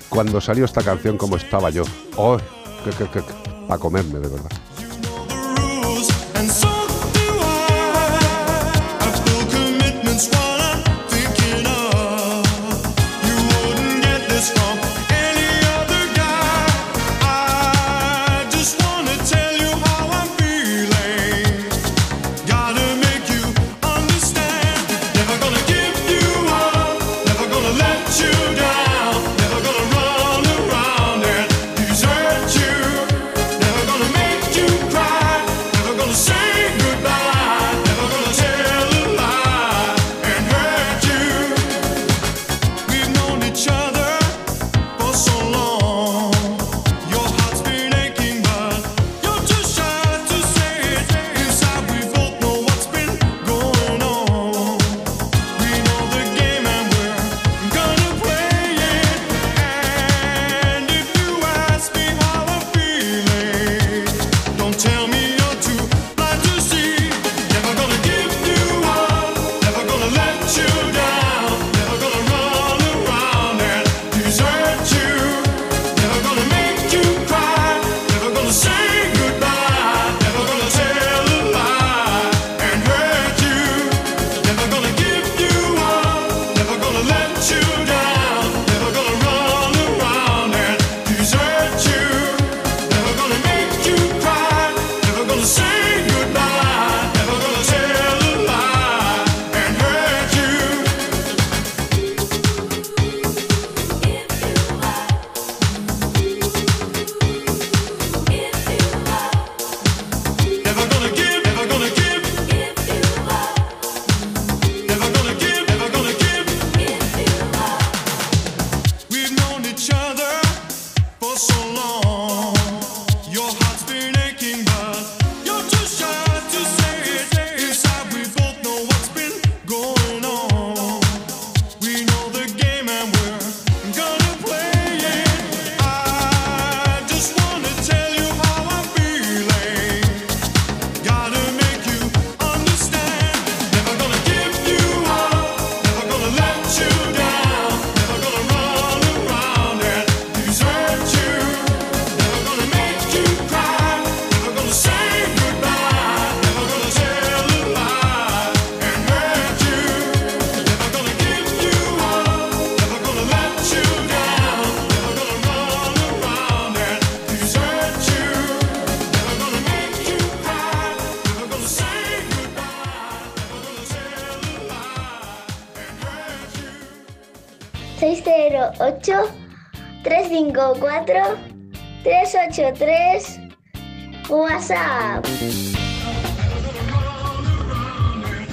Cuando 0.09 0.41
salió 0.41 0.65
esta 0.65 0.81
canción, 0.81 1.15
como 1.17 1.35
estaba 1.37 1.69
yo. 1.69 1.83
Oh, 2.17 2.37
que, 2.83 2.89
que, 2.89 3.07
que, 3.11 3.21
para 3.67 3.79
comerme, 3.79 4.17
de 4.19 4.27
verdad. 4.29 4.49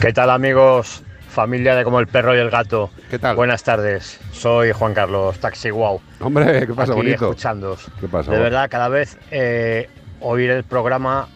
¿Qué 0.07 0.13
tal 0.13 0.31
amigos? 0.31 1.03
Familia 1.31 1.75
de 1.75 1.83
Como 1.83 1.99
el 1.99 2.07
Perro 2.07 2.33
y 2.37 2.39
el 2.39 2.49
Gato. 2.49 2.91
¿Qué 3.11 3.19
tal? 3.19 3.35
Buenas 3.35 3.65
tardes. 3.65 4.21
Soy 4.31 4.71
Juan 4.71 4.95
Carlos, 4.95 5.37
Taxi 5.41 5.73
Wow. 5.73 6.01
Hombre, 6.21 6.65
¿qué 6.65 6.73
pasa, 6.73 6.93
Aquí 6.93 7.01
bonito? 7.03 7.25
escuchándoos. 7.25 7.89
¿Qué 7.99 8.07
pasa? 8.07 8.31
De 8.31 8.39
verdad, 8.39 8.69
cada 8.71 8.89
vez 8.89 9.19
eh, 9.33 9.91
oír 10.21 10.51
el 10.51 10.63
programa 10.63 11.27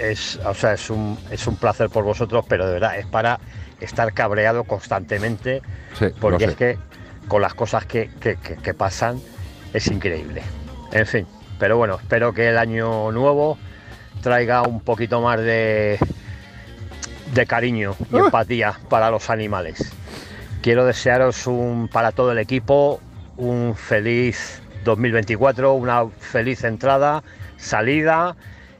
es, 0.00 0.40
o 0.44 0.54
sea, 0.54 0.72
es 0.72 0.90
un, 0.90 1.16
es 1.30 1.46
un 1.46 1.54
placer 1.54 1.88
por 1.88 2.02
vosotros, 2.02 2.44
pero 2.48 2.66
de 2.66 2.72
verdad 2.72 2.98
es 2.98 3.06
para 3.06 3.38
estar 3.80 4.12
cabreado 4.12 4.64
constantemente, 4.64 5.62
Sí, 5.96 6.06
porque 6.20 6.46
es 6.46 6.56
que 6.56 6.78
con 7.28 7.42
las 7.42 7.54
cosas 7.54 7.86
que, 7.86 8.10
que- 8.20 8.36
que- 8.38 8.56
que 8.56 8.74
pasan 8.74 9.20
es 9.72 9.86
increíble. 9.86 10.42
En 10.90 11.06
fin, 11.06 11.28
pero 11.60 11.76
bueno, 11.76 11.94
espero 11.94 12.32
que 12.32 12.48
el 12.48 12.58
año 12.58 13.12
nuevo 13.12 13.56
traiga 14.20 14.62
un 14.62 14.80
poquito 14.80 15.20
más 15.20 15.38
de, 15.38 15.98
de 17.34 17.46
cariño 17.46 17.94
y 18.12 18.16
empatía 18.16 18.78
para 18.88 19.10
los 19.10 19.30
animales. 19.30 19.92
Quiero 20.62 20.84
desearos 20.84 21.46
un, 21.46 21.88
para 21.88 22.12
todo 22.12 22.32
el 22.32 22.38
equipo 22.38 23.00
un 23.36 23.74
feliz 23.76 24.62
2024, 24.84 25.74
una 25.74 26.06
feliz 26.08 26.64
entrada, 26.64 27.22
salida 27.56 28.36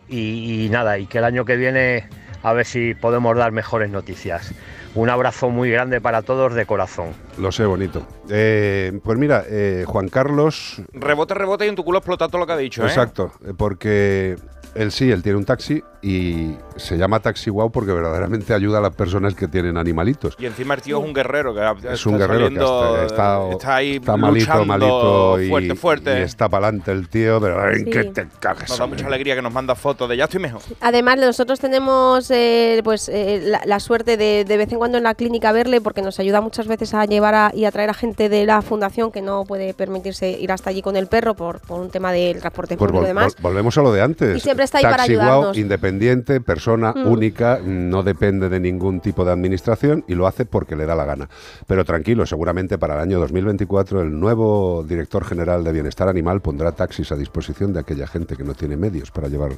y, 0.08 0.64
y 0.64 0.68
nada, 0.68 0.98
y 0.98 1.06
que 1.06 1.18
el 1.18 1.24
año 1.24 1.44
que 1.44 1.56
viene 1.56 2.08
a 2.42 2.52
ver 2.52 2.64
si 2.64 2.94
podemos 2.94 3.36
dar 3.36 3.50
mejores 3.52 3.90
noticias. 3.90 4.52
Un 4.94 5.10
abrazo 5.10 5.50
muy 5.50 5.70
grande 5.70 6.00
para 6.00 6.22
todos 6.22 6.54
de 6.54 6.64
corazón. 6.64 7.08
Lo 7.38 7.52
sé, 7.52 7.66
bonito. 7.66 8.06
Eh, 8.30 8.98
pues 9.02 9.18
mira, 9.18 9.44
eh, 9.48 9.84
Juan 9.86 10.08
Carlos. 10.08 10.80
Rebote, 10.92 11.34
rebote 11.34 11.66
y 11.66 11.68
en 11.68 11.74
tu 11.74 11.84
culo 11.84 11.98
explota 11.98 12.28
todo 12.28 12.38
lo 12.38 12.46
que 12.46 12.52
ha 12.52 12.56
dicho, 12.56 12.82
¿eh? 12.82 12.86
Exacto, 12.86 13.32
eh, 13.44 13.52
porque 13.56 14.36
él 14.74 14.92
sí, 14.92 15.10
él 15.10 15.22
tiene 15.22 15.38
un 15.38 15.44
taxi 15.44 15.82
y 16.06 16.56
se 16.76 16.96
llama 16.96 17.18
Taxi 17.18 17.50
Wow 17.50 17.70
porque 17.72 17.90
verdaderamente 17.92 18.54
ayuda 18.54 18.78
a 18.78 18.80
las 18.80 18.94
personas 18.94 19.34
que 19.34 19.48
tienen 19.48 19.76
animalitos. 19.76 20.36
Y 20.38 20.46
encima 20.46 20.74
el 20.74 20.82
tío 20.82 20.98
es 21.00 21.04
un 21.04 21.12
guerrero. 21.12 21.52
Que 21.52 21.60
Es 21.88 21.94
está 21.94 22.10
un 22.10 22.18
guerrero 22.18 22.38
que 22.48 22.54
saliendo, 22.54 22.84
hasta- 22.94 23.06
está, 23.06 23.48
está 23.50 23.76
ahí 23.76 23.96
está 23.96 24.16
malito, 24.16 24.64
malito 24.64 25.40
y, 25.42 25.48
fuerte, 25.48 25.74
fuerte. 25.74 26.18
y 26.20 26.22
está 26.22 26.48
para 26.48 26.68
adelante 26.68 26.92
el 26.92 27.08
tío, 27.08 27.40
pero 27.40 27.60
ay, 27.60 27.78
Sí. 27.80 27.84
que 27.90 28.04
te 28.04 28.26
cagas. 28.38 28.68
Nos 28.70 28.78
da 28.78 28.86
mucha 28.86 29.06
alegría 29.06 29.34
que 29.34 29.42
nos 29.42 29.52
manda 29.52 29.74
fotos 29.74 30.08
de 30.08 30.16
ya 30.16 30.24
estoy 30.24 30.40
mejor. 30.40 30.60
Además, 30.80 31.18
nosotros 31.18 31.58
tenemos 31.58 32.30
eh, 32.30 32.80
pues 32.84 33.08
eh, 33.08 33.40
la, 33.44 33.62
la 33.64 33.80
suerte 33.80 34.16
de 34.16 34.44
de 34.44 34.56
vez 34.56 34.70
en 34.70 34.78
cuando 34.78 34.98
en 34.98 35.04
la 35.04 35.14
clínica 35.14 35.50
verle 35.50 35.80
porque 35.80 36.02
nos 36.02 36.20
ayuda 36.20 36.40
muchas 36.40 36.68
veces 36.68 36.94
a 36.94 37.04
llevar 37.06 37.34
a- 37.34 37.50
y 37.52 37.64
a 37.64 37.72
traer 37.72 37.90
a 37.90 37.94
gente 37.94 38.28
de 38.28 38.46
la 38.46 38.62
fundación 38.62 39.10
que 39.10 39.22
no 39.22 39.44
puede 39.44 39.74
permitirse 39.74 40.30
ir 40.30 40.52
hasta 40.52 40.70
allí 40.70 40.82
con 40.82 40.94
el 40.96 41.08
perro 41.08 41.34
por, 41.34 41.60
por 41.60 41.80
un 41.80 41.90
tema 41.90 42.12
del 42.12 42.38
transporte 42.38 42.76
Pues 42.76 42.88
público 42.90 43.04
y 43.04 43.08
demás. 43.08 43.36
vol- 43.36 43.42
volvemos 43.42 43.76
a 43.78 43.82
lo 43.82 43.92
de 43.92 44.02
antes. 44.02 44.36
Y 44.36 44.40
siempre 44.40 44.64
está 44.64 44.78
ahí 44.78 44.84
para 44.84 44.98
Taxi 44.98 45.14
Wow, 45.16 45.22
ayudarnos. 45.24 45.56
Independiente, 46.00 46.40
persona 46.40 46.92
Mm. 46.94 47.06
única, 47.10 47.58
no 47.64 48.02
depende 48.02 48.48
de 48.48 48.60
ningún 48.60 49.00
tipo 49.00 49.24
de 49.24 49.32
administración 49.32 50.04
y 50.06 50.14
lo 50.14 50.26
hace 50.26 50.44
porque 50.44 50.76
le 50.76 50.86
da 50.86 50.94
la 50.94 51.04
gana. 51.04 51.28
Pero 51.66 51.84
tranquilo, 51.84 52.26
seguramente 52.26 52.78
para 52.78 52.94
el 52.94 53.00
año 53.00 53.18
2024 53.20 54.02
el 54.02 54.18
nuevo 54.18 54.84
director 54.86 55.24
general 55.24 55.64
de 55.64 55.72
Bienestar 55.72 56.08
Animal 56.08 56.40
pondrá 56.40 56.72
taxis 56.72 57.10
a 57.12 57.16
disposición 57.16 57.72
de 57.72 57.80
aquella 57.80 58.06
gente 58.06 58.36
que 58.36 58.44
no 58.44 58.54
tiene 58.54 58.76
medios 58.76 59.10
para 59.10 59.28
llevar 59.28 59.52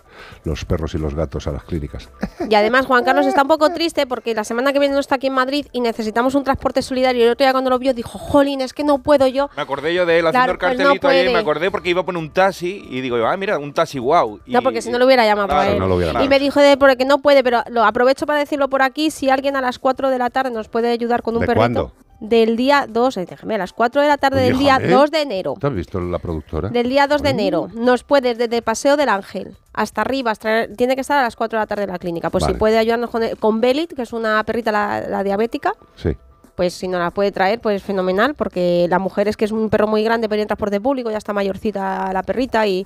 los 0.44 0.64
perros 0.64 0.94
y 0.94 0.98
los 0.98 1.14
gatos 1.14 1.46
a 1.46 1.52
las 1.52 1.64
clínicas. 1.64 2.08
Y 2.48 2.54
además 2.54 2.86
Juan 2.86 3.04
Carlos 3.04 3.26
está 3.26 3.42
un 3.42 3.48
poco 3.48 3.70
triste 3.72 4.06
porque 4.06 4.34
la 4.34 4.44
semana 4.44 4.72
que 4.72 4.78
viene 4.78 4.94
no 4.94 5.00
está 5.00 5.16
aquí 5.16 5.26
en 5.26 5.34
Madrid 5.34 5.66
y 5.72 5.80
necesitamos 5.80 6.34
un 6.34 6.44
transporte 6.44 6.82
solidario. 6.82 7.22
Y 7.22 7.24
el 7.26 7.32
otro 7.32 7.44
día 7.44 7.52
cuando 7.52 7.70
lo 7.70 7.78
vio 7.78 7.94
dijo, 7.94 8.18
jolín, 8.18 8.60
es 8.60 8.72
que 8.72 8.84
no 8.84 8.98
puedo 8.98 9.26
yo. 9.26 9.50
Me 9.56 9.62
acordé 9.62 9.94
yo 9.94 10.06
de 10.06 10.18
él 10.20 10.26
haciendo 10.26 10.38
Claro, 10.38 10.52
el 10.52 10.58
pues 10.58 10.72
no 10.78 10.84
cartelito 10.84 11.08
ahí, 11.08 11.22
puede. 11.24 11.32
me 11.32 11.38
acordé 11.40 11.70
porque 11.70 11.90
iba 11.90 12.00
a 12.02 12.04
poner 12.04 12.22
un 12.22 12.30
taxi 12.30 12.86
y 12.90 13.00
digo, 13.00 13.16
ah, 13.26 13.36
mira, 13.36 13.58
un 13.58 13.72
taxi 13.72 13.98
wow. 13.98 14.40
Y- 14.46 14.52
No, 14.52 14.62
porque 14.62 14.82
si 14.82 14.90
no 14.90 14.98
lo 14.98 15.06
hubiera 15.06 15.24
llamado 15.24 15.48
Claro, 15.48 15.62
a 15.70 15.72
él. 15.72 15.78
no 15.78 15.86
lo 15.88 15.96
hubiera 15.96 16.22
y 16.22 16.27
me 16.28 16.38
dijo 16.38 16.60
de 16.60 16.76
porque 16.76 17.04
no 17.04 17.18
puede, 17.18 17.42
pero 17.42 17.62
lo 17.70 17.84
aprovecho 17.84 18.26
para 18.26 18.38
decirlo 18.38 18.68
por 18.68 18.82
aquí, 18.82 19.10
si 19.10 19.30
alguien 19.30 19.56
a 19.56 19.60
las 19.60 19.78
4 19.78 20.10
de 20.10 20.18
la 20.18 20.30
tarde 20.30 20.50
nos 20.50 20.68
puede 20.68 20.90
ayudar 20.90 21.22
con 21.22 21.34
un 21.34 21.40
¿De 21.40 21.46
perrito. 21.46 21.60
cuándo? 21.60 21.92
Del 22.20 22.56
día 22.56 22.86
2, 22.88 23.16
eh, 23.18 23.26
déjame, 23.30 23.54
a 23.54 23.58
las 23.58 23.72
4 23.72 24.02
de 24.02 24.08
la 24.08 24.16
tarde 24.16 24.40
del 24.40 24.58
día 24.58 24.78
déjame. 24.78 24.92
2 24.92 25.10
de 25.12 25.22
enero. 25.22 25.54
¿Tú 25.60 25.66
has 25.68 25.74
visto 25.74 26.00
la 26.00 26.18
productora? 26.18 26.68
Del 26.68 26.88
día 26.88 27.06
2 27.06 27.22
de 27.22 27.30
enero. 27.30 27.68
Nos 27.74 28.02
puede 28.02 28.34
desde 28.34 28.60
Paseo 28.60 28.96
del 28.96 29.08
Ángel 29.08 29.56
hasta 29.72 30.00
arriba. 30.00 30.32
hasta- 30.32 30.66
tiene 30.76 30.96
que 30.96 31.02
estar 31.02 31.16
a 31.18 31.22
las 31.22 31.36
4 31.36 31.58
de 31.58 31.62
la 31.62 31.66
tarde 31.68 31.84
en 31.84 31.90
la 31.90 31.98
clínica. 32.00 32.28
Pues 32.30 32.42
Vale. 32.42 32.54
si 32.54 32.58
puede 32.58 32.76
ayudarnos 32.76 33.10
con, 33.10 33.22
con 33.38 33.60
Belit, 33.60 33.92
que 33.94 34.02
es 34.02 34.12
una 34.12 34.42
perrita, 34.42 34.72
la, 34.72 35.00
la 35.08 35.22
diabética, 35.22 35.74
Sí. 35.94 36.16
pues 36.56 36.74
si 36.74 36.88
nos 36.88 36.98
la 36.98 37.12
puede 37.12 37.30
traer, 37.30 37.60
pues 37.60 37.84
fenomenal, 37.84 38.34
porque 38.34 38.86
la 38.90 38.98
mujer 38.98 39.28
es 39.28 39.36
que 39.36 39.44
es 39.44 39.52
un 39.52 39.70
perro 39.70 39.86
muy 39.86 40.02
grande, 40.02 40.28
pero 40.28 40.42
en 40.42 40.48
transporte 40.48 40.80
público, 40.80 41.12
ya 41.12 41.18
está 41.18 41.32
mayorcita 41.32 42.12
la 42.12 42.24
perrita 42.24 42.66
y, 42.66 42.84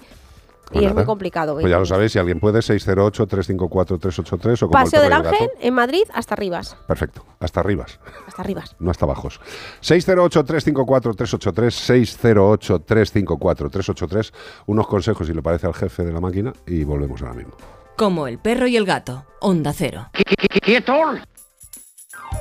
y 0.73 0.77
Pues 0.77 0.85
es 0.87 0.91
nada. 0.91 1.01
muy 1.03 1.07
complicado. 1.07 1.55
Pues 1.55 1.69
ya 1.71 1.79
lo 1.79 1.85
sabéis, 1.87 2.13
si 2.13 2.19
alguien 2.19 2.41
puede, 2.41 2.61
608-354-383 2.61 4.63
o 4.63 4.69
como 4.69 4.73
Paseo 4.73 5.01
el 5.03 5.11
del 5.11 5.13
Ángel 5.13 5.51
en 5.61 5.75
Madrid 5.75 6.05
hasta 6.15 6.35
Rivas. 6.37 6.77
Perfecto, 6.87 7.25
hasta 7.41 7.61
arriba. 7.61 7.85
Hasta 8.27 8.43
Rivas. 8.43 8.75
No 8.79 8.91
hasta 8.91 9.05
bajos. 9.07 9.41
608-354-383, 9.83 12.81
608-354-383. 12.81 14.33
Unos 14.67 14.87
consejos, 14.87 15.27
si 15.27 15.33
le 15.35 15.43
parece 15.43 15.67
al 15.67 15.75
jefe 15.75 16.05
de 16.05 16.13
la 16.13 16.21
máquina, 16.21 16.53
y 16.67 16.85
volvemos 16.85 17.21
ahora 17.23 17.35
mismo. 17.35 17.53
Como 17.97 18.27
el 18.27 18.39
perro 18.39 18.67
y 18.67 18.77
el 18.77 18.87
gato. 18.87 19.25
Onda 19.41 19.73
Cero. 19.75 20.09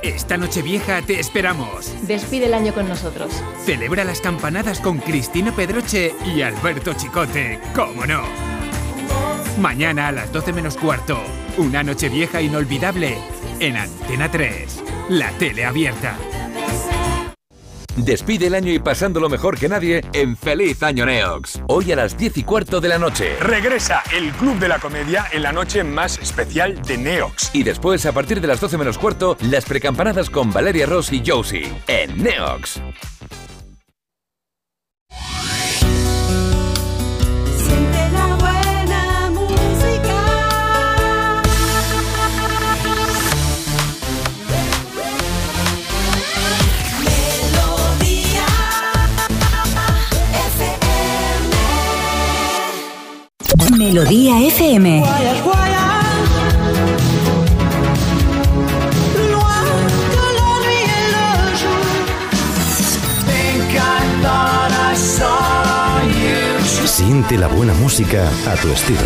Esta 0.02 0.36
noche 0.36 0.62
vieja 0.62 1.00
te 1.00 1.20
esperamos. 1.20 1.94
Despide 2.08 2.46
el 2.46 2.54
año 2.54 2.74
con 2.74 2.88
nosotros. 2.88 3.32
Celebra 3.64 4.02
las 4.02 4.20
campanadas 4.20 4.80
con 4.80 4.98
Cristina 4.98 5.54
Pedroche 5.54 6.12
y 6.26 6.42
Alberto 6.42 6.92
Chicote, 6.94 7.60
¿cómo 7.72 8.04
no? 8.04 8.22
Mañana 9.60 10.08
a 10.08 10.12
las 10.12 10.32
12 10.32 10.52
menos 10.54 10.76
cuarto, 10.76 11.22
una 11.56 11.84
noche 11.84 12.08
vieja 12.08 12.42
inolvidable 12.42 13.16
en 13.60 13.76
Antena 13.76 14.28
3, 14.28 14.82
la 15.10 15.30
tele 15.38 15.64
abierta. 15.64 16.18
Despide 17.96 18.46
el 18.46 18.54
año 18.54 18.72
y 18.72 18.78
pasándolo 18.78 19.28
mejor 19.28 19.58
que 19.58 19.68
nadie 19.68 20.02
en 20.14 20.36
Feliz 20.36 20.82
Año 20.82 21.04
Neox. 21.04 21.60
Hoy 21.68 21.92
a 21.92 21.96
las 21.96 22.16
10 22.16 22.38
y 22.38 22.42
cuarto 22.42 22.80
de 22.80 22.88
la 22.88 22.98
noche. 22.98 23.36
Regresa 23.40 24.02
el 24.16 24.30
Club 24.32 24.58
de 24.58 24.68
la 24.68 24.78
Comedia 24.78 25.26
en 25.30 25.42
la 25.42 25.52
noche 25.52 25.84
más 25.84 26.18
especial 26.18 26.80
de 26.82 26.96
Neox. 26.96 27.50
Y 27.52 27.62
después, 27.62 28.06
a 28.06 28.12
partir 28.12 28.40
de 28.40 28.46
las 28.46 28.60
12 28.60 28.78
menos 28.78 28.96
cuarto, 28.96 29.36
las 29.42 29.66
precampanadas 29.66 30.30
con 30.30 30.50
Valeria 30.50 30.86
Ross 30.86 31.12
y 31.12 31.22
Josie 31.24 31.70
en 31.86 32.22
Neox. 32.22 32.80
Saw 64.94 66.00
you. 66.02 66.86
Siente 66.86 67.36
la 67.36 67.48
buena 67.48 67.74
música 67.74 68.28
a 68.46 68.54
tu 68.54 68.68
estilo. 68.72 69.00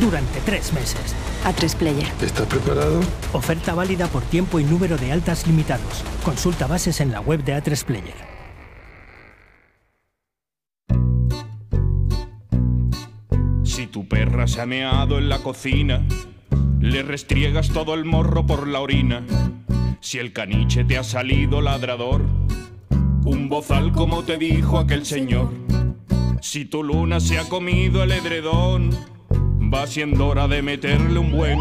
durante 0.00 0.40
tres 0.40 0.72
meses. 0.74 1.14
A3 1.44 1.76
Player. 1.76 2.06
¿Estás 2.20 2.46
preparado? 2.46 3.00
Oferta 3.32 3.74
válida 3.74 4.06
por 4.08 4.22
tiempo 4.22 4.60
y 4.60 4.64
número 4.64 4.98
de 4.98 5.12
altas 5.12 5.46
limitados. 5.46 6.04
Consulta 6.24 6.66
bases 6.66 7.00
en 7.00 7.10
la 7.10 7.20
web 7.20 7.42
de 7.42 7.56
A3 7.56 8.31
tu 13.92 14.08
perra 14.08 14.48
se 14.48 14.62
ha 14.62 14.66
meado 14.66 15.18
en 15.18 15.28
la 15.28 15.38
cocina, 15.40 16.02
le 16.80 17.02
restriegas 17.02 17.68
todo 17.68 17.92
el 17.92 18.06
morro 18.06 18.46
por 18.46 18.66
la 18.66 18.80
orina. 18.80 19.22
Si 20.00 20.18
el 20.18 20.32
caniche 20.32 20.82
te 20.82 20.96
ha 20.96 21.04
salido 21.04 21.60
ladrador, 21.60 22.22
un 23.24 23.48
bozal 23.50 23.92
como 23.92 24.24
te 24.24 24.38
dijo 24.38 24.78
aquel 24.78 25.04
señor. 25.04 25.52
Si 26.40 26.64
tu 26.64 26.82
luna 26.82 27.20
se 27.20 27.38
ha 27.38 27.48
comido 27.50 28.02
el 28.02 28.12
edredón, 28.12 28.90
va 29.72 29.86
siendo 29.86 30.26
hora 30.26 30.48
de 30.48 30.62
meterle 30.62 31.18
un 31.18 31.30
buen 31.30 31.58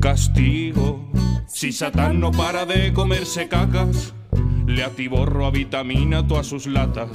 castigo. 0.00 1.10
Si 1.46 1.72
Satán 1.72 2.20
no 2.20 2.30
para 2.32 2.64
de 2.64 2.94
comerse 2.94 3.48
cacas, 3.48 4.14
le 4.66 4.82
atiborro 4.82 5.44
a 5.44 5.50
vitamina 5.50 6.26
todas 6.26 6.46
sus 6.46 6.66
latas. 6.66 7.10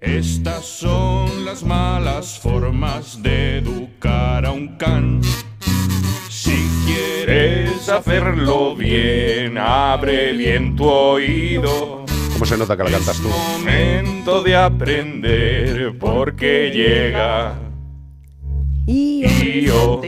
Estas 0.00 0.64
son 0.64 1.44
las 1.44 1.64
malas 1.64 2.38
formas 2.38 3.20
de 3.20 3.58
educar 3.58 4.46
a 4.46 4.52
un 4.52 4.76
can. 4.76 5.20
Si 6.28 6.54
quieres 6.86 7.88
hacerlo 7.88 8.76
bien, 8.76 9.58
abre 9.58 10.34
bien 10.34 10.76
tu 10.76 10.84
oído. 10.84 12.04
¿Cómo 12.32 12.46
se 12.46 12.56
nota 12.56 12.76
que 12.76 12.84
la 12.84 12.90
cantas 12.90 13.18
tú? 13.20 13.28
Momento 13.28 14.40
de 14.44 14.54
aprender 14.54 15.98
porque 15.98 16.70
llega. 16.72 17.58
Y 18.86 19.62
yo. 19.62 20.00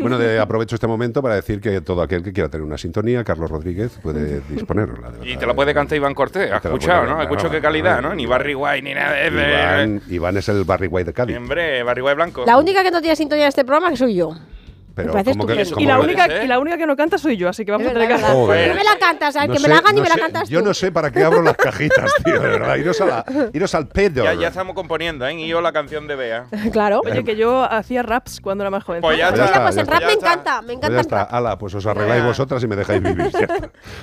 Bueno, 0.00 0.18
de- 0.18 0.38
aprovecho 0.38 0.74
este 0.76 0.86
momento 0.86 1.22
para 1.22 1.34
decir 1.36 1.60
que 1.60 1.80
todo 1.80 2.02
aquel 2.02 2.22
que 2.22 2.32
quiera 2.32 2.48
tener 2.48 2.64
una 2.64 2.78
sintonía, 2.78 3.22
Carlos 3.24 3.50
Rodríguez 3.50 3.98
puede 4.02 4.40
disponerla. 4.48 5.10
de 5.10 5.28
Y 5.30 5.36
te 5.36 5.46
la 5.46 5.54
puede 5.54 5.72
cantar 5.74 5.96
Iván 5.96 6.14
Cortés. 6.14 6.50
¿Has 6.50 6.64
escuchado, 6.64 7.02
no? 7.02 7.08
cantar, 7.16 7.22
Escucho 7.32 7.50
qué 7.50 7.60
calidad. 7.60 8.00
¿no? 8.02 8.14
Ni 8.14 8.26
Barry 8.26 8.54
White 8.54 8.82
ni 8.82 8.94
nada 8.94 9.12
de 9.12 9.26
eso. 9.28 9.36
Iván, 9.38 10.02
Iván 10.08 10.36
es 10.36 10.48
el 10.48 10.64
Barry 10.64 10.86
White 10.86 11.06
de 11.06 11.12
Cádiz. 11.12 11.36
Hombre, 11.36 11.82
Barry 11.82 12.02
White 12.02 12.14
blanco. 12.14 12.44
La 12.46 12.58
única 12.58 12.82
que 12.82 12.90
no 12.90 13.00
tiene 13.00 13.16
sintonía 13.16 13.44
de 13.44 13.48
este 13.50 13.64
programa 13.64 13.90
que 13.90 13.96
soy 13.96 14.14
yo. 14.14 14.34
Pero 15.02 15.14
Me 15.14 15.24
¿cómo 15.24 15.46
que- 15.46 15.64
cómo 15.64 15.80
Y 15.80 15.86
la, 15.86 15.94
que- 15.96 16.00
única, 16.00 16.44
y 16.44 16.46
la 16.46 16.58
única 16.58 16.78
que 16.78 16.86
no 16.86 16.96
canta 16.96 17.18
soy 17.18 17.36
yo, 17.36 17.48
así 17.48 17.64
que 17.64 17.72
vamos 17.72 17.86
Es 17.86 17.90
a 17.90 17.94
tener 17.94 18.08
que 18.08 18.14
verdad. 18.14 18.32
Joder. 18.32 18.68
No 18.68 18.74
me 18.74 18.84
la 18.84 18.98
cantas. 18.98 19.34
No 19.34 19.52
que 19.52 19.58
sé- 19.58 19.62
me 19.62 19.68
la 19.74 19.78
hagan 19.78 19.92
y 19.92 19.96
no 19.96 20.02
me 20.02 20.08
la 20.08 20.14
sé- 20.14 20.20
cantas 20.20 20.48
Yo 20.48 20.60
tú. 20.60 20.66
no 20.66 20.74
sé 20.74 20.92
para 20.92 21.10
qué 21.10 21.22
abro 21.24 21.42
las 21.42 21.56
cajitas, 21.56 22.10
tío, 22.24 22.34
de 22.40 22.48
verdad. 22.48 22.76
Iros, 22.76 23.00
a 23.00 23.06
la, 23.06 23.24
iros 23.52 23.74
al 23.74 23.88
pedo. 23.88 24.24
Ya, 24.24 24.34
ya 24.34 24.48
estamos 24.48 24.74
componiendo, 24.74 25.26
¿eh? 25.26 25.34
Y 25.34 25.48
yo 25.48 25.60
la 25.60 25.72
canción 25.72 26.06
de 26.06 26.16
Bea. 26.16 26.46
Claro. 26.72 27.00
Oye, 27.04 27.24
que 27.24 27.36
yo 27.36 27.62
hacía 27.64 28.02
raps 28.02 28.40
cuando 28.40 28.62
era 28.64 28.70
más 28.70 28.84
joven. 28.84 29.00
Pues 29.02 29.18
ya 29.18 29.28
Pues 29.28 29.38
ya 29.40 29.44
está. 29.46 29.62
Pues 29.62 29.74
ya 29.74 29.80
el 29.82 29.86
rap 29.86 30.00
Ya 30.00 30.06
me 30.06 30.12
encanta, 30.12 30.62
me 30.62 30.66
Pues 30.66 30.76
encanta 30.76 30.88
ya 30.88 30.94
el 30.94 31.00
está, 31.00 31.22
ala, 31.22 31.58
pues 31.58 31.74
os 31.74 31.86
arregláis 31.86 32.24
vosotras 32.24 32.62
y 32.62 32.66
me 32.66 32.76
dejáis 32.76 33.02
vivir. 33.02 33.30
ya. 33.30 33.48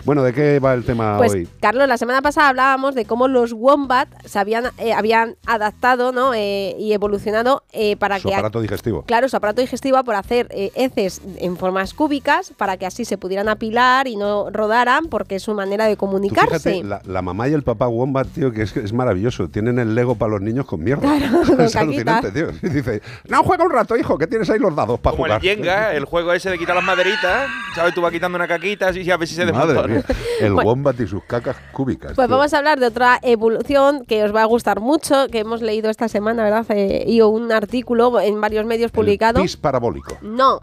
Bueno, 0.06 0.24
¿de 0.24 0.34
qué 0.34 0.60
va 0.60 0.74
el 0.74 0.84
tema 0.84 1.18
Pues 1.18 1.34
hoy? 1.34 1.48
Carlos, 1.62 1.88
la 1.88 1.98
semana 1.98 2.22
pasada 2.22 2.50
hablábamos 2.50 2.96
de 2.96 3.06
cómo 3.06 3.28
los 3.28 3.54
wombat 3.54 4.08
se 4.26 4.40
habían, 4.40 4.66
eh, 4.78 4.94
habían 4.94 5.36
adaptado 5.46 6.12
¿no? 6.12 6.34
Eh, 6.34 6.76
y 6.80 6.94
evolucionado 6.94 7.64
eh, 7.74 7.96
para 7.98 8.20
Su 8.20 8.28
que 8.30 8.36
aparato 8.36 8.62
digestivo. 8.62 9.04
Claro, 9.04 9.28
su 9.30 9.36
aparato 9.38 9.62
digestivo 9.62 10.04
por 10.04 10.16
hacer 10.16 10.48
eh, 10.52 10.72
heces 10.88 11.22
en 11.38 11.58
formas 11.58 11.94
cúbicas 11.94 12.54
para 12.58 12.78
que 12.78 12.86
así 12.86 13.06
se 13.06 13.18
pudieran 13.18 13.48
apilar 13.50 14.08
y 14.08 14.16
no 14.16 14.50
rodaran 14.50 15.06
porque 15.06 15.36
es 15.36 15.44
su 15.44 15.54
manera 15.54 15.86
de 15.86 15.98
comunicarse. 15.98 16.72
fíjate, 16.72 16.84
la, 16.88 17.02
la 17.06 17.22
mamá 17.22 17.48
y 17.48 17.54
el 17.54 17.64
papá 17.64 17.88
Wombat, 17.88 18.28
tío, 18.28 18.52
que 18.52 18.64
es, 18.64 18.76
es 18.76 18.94
maravilloso. 18.94 19.50
Tienen 19.50 19.80
el 19.80 19.96
Lego 19.96 20.16
para 20.16 20.32
los 20.32 20.42
niños 20.42 20.66
con 20.66 20.84
mierda. 20.84 21.02
Claro, 21.02 21.64
es 21.64 21.76
alucinante, 21.76 22.32
tío. 22.32 22.50
Y 22.62 22.70
dice, 22.70 23.02
no, 23.28 23.44
juega 23.44 23.64
un 23.64 23.72
rato, 23.72 23.96
hijo, 23.96 24.18
que 24.18 24.28
tienes 24.28 24.50
ahí 24.50 24.60
los 24.60 24.76
dados 24.76 25.00
para 25.00 25.16
Como 25.16 25.26
el 25.26 25.34
jugar. 25.34 25.42
Jenga, 25.42 25.94
el 25.94 26.06
juego 26.06 26.34
ese 26.34 26.50
de 26.50 26.58
quitar 26.58 26.76
las 26.76 26.86
maderitas. 26.86 27.48
¿Sabes? 27.76 27.94
Tú 27.94 28.02
vas 28.02 28.12
quitando 28.12 28.36
una 28.36 28.48
caquita 28.48 28.90
así 28.90 29.10
a 29.10 29.18
ver 29.18 29.28
si 29.28 29.36
se 29.36 29.46
Madre 29.52 29.88
mía, 29.88 30.04
el 30.42 30.54
Bueno. 30.54 30.70
Wombat 30.70 31.00
y 31.00 31.08
sus 31.08 31.24
cacas 31.24 31.56
cúbicas. 31.72 32.14
Pues 32.16 32.28
tío. 32.28 32.36
vamos 32.36 32.54
a 32.54 32.58
hablar 32.58 32.80
de 32.80 32.88
otra 32.88 33.20
evolución 33.22 34.06
que 34.06 34.24
os 34.24 34.36
va 34.36 34.42
a 34.42 34.46
gustar 34.46 34.80
mucho, 34.80 35.28
que 35.32 35.40
hemos 35.40 35.62
leído 35.62 35.90
esta 35.90 36.08
semana, 36.08 36.44
¿verdad? 36.44 36.66
Eh, 36.70 37.06
y 37.08 37.22
un 37.22 37.52
artículo 37.52 38.20
en 38.20 38.40
varios 38.42 38.66
medios 38.66 38.92
publicado. 38.92 39.42
Pis 39.42 39.58
parabólico. 39.58 40.18
No. 40.22 40.62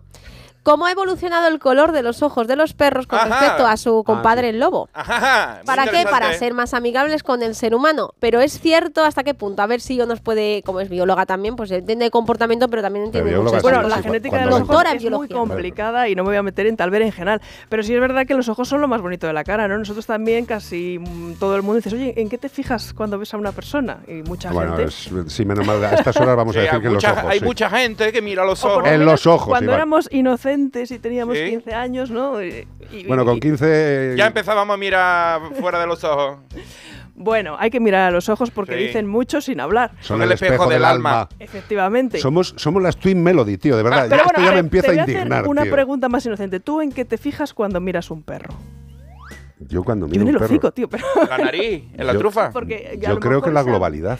¿Cómo 0.64 0.86
ha 0.86 0.90
evolucionado 0.90 1.46
el 1.46 1.58
color 1.60 1.92
de 1.92 2.02
los 2.02 2.22
ojos 2.22 2.48
de 2.48 2.56
los 2.56 2.72
perros 2.72 3.06
con 3.06 3.18
Ajá. 3.20 3.28
respecto 3.28 3.66
a 3.66 3.76
su 3.76 4.02
compadre 4.02 4.48
el 4.48 4.58
lobo? 4.58 4.88
Ajá, 4.94 5.60
¿Para 5.66 5.86
qué? 5.86 6.04
Para 6.10 6.32
ser 6.32 6.54
más 6.54 6.74
amigables 6.74 7.22
con 7.22 7.42
el 7.42 7.54
ser 7.54 7.74
humano. 7.74 8.14
Pero 8.18 8.40
es 8.40 8.58
cierto 8.58 9.04
hasta 9.04 9.22
qué 9.24 9.34
punto. 9.34 9.60
A 9.62 9.66
ver 9.66 9.80
si 9.82 9.94
yo 9.94 10.06
nos 10.06 10.20
puede, 10.20 10.62
como 10.64 10.80
es 10.80 10.88
bióloga 10.88 11.26
también, 11.26 11.54
pues 11.54 11.70
entiende 11.70 12.06
de 12.06 12.10
comportamiento, 12.10 12.68
pero 12.68 12.80
también 12.80 13.04
entiende 13.04 13.28
bióloga 13.30 13.58
muchas 13.58 13.60
sí, 13.60 13.74
Bueno, 13.76 13.88
la 13.88 13.96
sí, 13.98 14.02
genética 14.04 14.38
de 14.38 14.44
los 14.46 14.54
ojos 14.54 14.68
Doctora 14.68 14.90
en 14.92 14.96
es 14.96 15.10
muy 15.10 15.28
complicada 15.28 16.08
y 16.08 16.14
no 16.14 16.22
me 16.22 16.30
voy 16.30 16.36
a 16.38 16.42
meter 16.42 16.66
en 16.66 16.78
tal 16.78 16.88
berenjenal. 16.90 17.42
Pero 17.68 17.82
sí 17.82 17.94
es 17.94 18.00
verdad 18.00 18.26
que 18.26 18.32
los 18.32 18.48
ojos 18.48 18.66
son 18.66 18.80
lo 18.80 18.88
más 18.88 19.02
bonito 19.02 19.26
de 19.26 19.34
la 19.34 19.44
cara, 19.44 19.68
¿no? 19.68 19.76
Nosotros 19.76 20.06
también 20.06 20.46
casi 20.46 20.98
mm, 20.98 21.34
todo 21.34 21.56
el 21.56 21.62
mundo 21.62 21.76
dices, 21.76 21.92
oye, 21.92 22.14
¿en 22.16 22.30
qué 22.30 22.38
te 22.38 22.48
fijas 22.48 22.94
cuando 22.94 23.18
ves 23.18 23.34
a 23.34 23.36
una 23.36 23.52
persona? 23.52 23.98
Y 24.08 24.22
mucha 24.22 24.50
Bueno, 24.50 24.78
gente... 24.78 24.88
es- 24.88 25.10
sí, 25.26 25.44
menos 25.44 25.66
mal. 25.66 25.84
A 25.84 25.92
estas 25.96 26.16
horas 26.16 26.34
vamos 26.36 26.56
a 26.56 26.60
decir 26.60 26.80
que 26.80 26.86
en 26.86 26.94
los 26.94 27.04
mucha- 27.04 27.12
ojos. 27.12 27.24
hay 27.30 27.38
sí. 27.40 27.44
mucha 27.44 27.68
gente 27.68 28.12
que 28.12 28.22
mira 28.22 28.46
los 28.46 28.64
ojos. 28.64 28.86
En 28.86 29.04
los 29.04 29.26
ojos, 29.26 29.48
Cuando 29.48 29.66
Iván. 29.66 29.74
éramos 29.80 30.08
inocentes 30.10 30.53
y 30.54 30.98
teníamos 30.98 31.36
Sí. 31.36 31.44
15 31.50 31.74
años, 31.74 32.10
¿no? 32.10 32.42
Y- 32.42 32.66
y- 32.92 33.06
Bueno, 33.06 33.24
con 33.24 33.36
y- 33.36 33.40
15. 33.40 34.14
Ya 34.16 34.26
empezábamos 34.26 34.74
a 34.74 34.76
mirar 34.76 35.40
fuera 35.60 35.78
de 35.80 35.86
los 35.86 36.02
ojos. 36.04 36.38
Bueno, 37.16 37.56
hay 37.58 37.70
que 37.70 37.78
mirar 37.78 38.08
a 38.08 38.10
los 38.10 38.28
ojos 38.28 38.50
porque 38.50 38.76
Sí. 38.76 38.84
dicen 38.86 39.06
mucho 39.06 39.40
sin 39.40 39.60
hablar. 39.60 39.92
Son 40.00 40.20
el 40.20 40.32
espejo 40.32 40.66
del 40.68 40.84
alma. 40.84 41.28
Efectivamente. 41.38 42.18
Somos, 42.18 42.54
somos 42.56 42.82
las 42.82 42.96
Twin 42.96 43.22
Melody, 43.22 43.56
tío, 43.56 43.76
de 43.76 43.82
verdad. 43.84 44.00
Ah, 44.00 44.06
Pero 44.08 44.22
Ya 44.22 44.26
esto 44.26 44.42
ya 44.42 44.52
me 44.52 44.58
empieza 44.58 44.86
te 44.88 44.92
voy 44.92 44.98
a 44.98 45.02
hacer 45.04 45.16
indignar, 45.16 45.46
una 45.48 45.62
tío. 45.62 45.72
pregunta 45.72 46.08
más 46.08 46.26
inocente. 46.26 46.58
¿Tú 46.60 46.80
en 46.80 46.90
qué 46.90 47.04
te 47.04 47.16
fijas 47.18 47.54
cuando 47.54 47.80
miras 47.80 48.10
un 48.10 48.22
perro? 48.24 48.54
Yo 49.60 49.84
cuando 49.84 50.06
Yo 50.06 50.10
miro 50.10 50.22
en 50.22 50.28
un 50.28 50.34
el 50.34 50.38
perro. 50.40 50.46
hocico, 50.52 50.72
tío, 50.72 50.88
pero... 50.88 51.04
La 51.30 51.38
nariz, 51.38 51.84
en 51.96 52.06
la 52.06 52.12
Yo- 52.14 52.18
trufa. 52.18 52.50
Porque 52.50 52.98
Yo 53.00 53.20
creo 53.20 53.40
que 53.40 53.50
la 53.52 53.62
globalidad. 53.62 54.18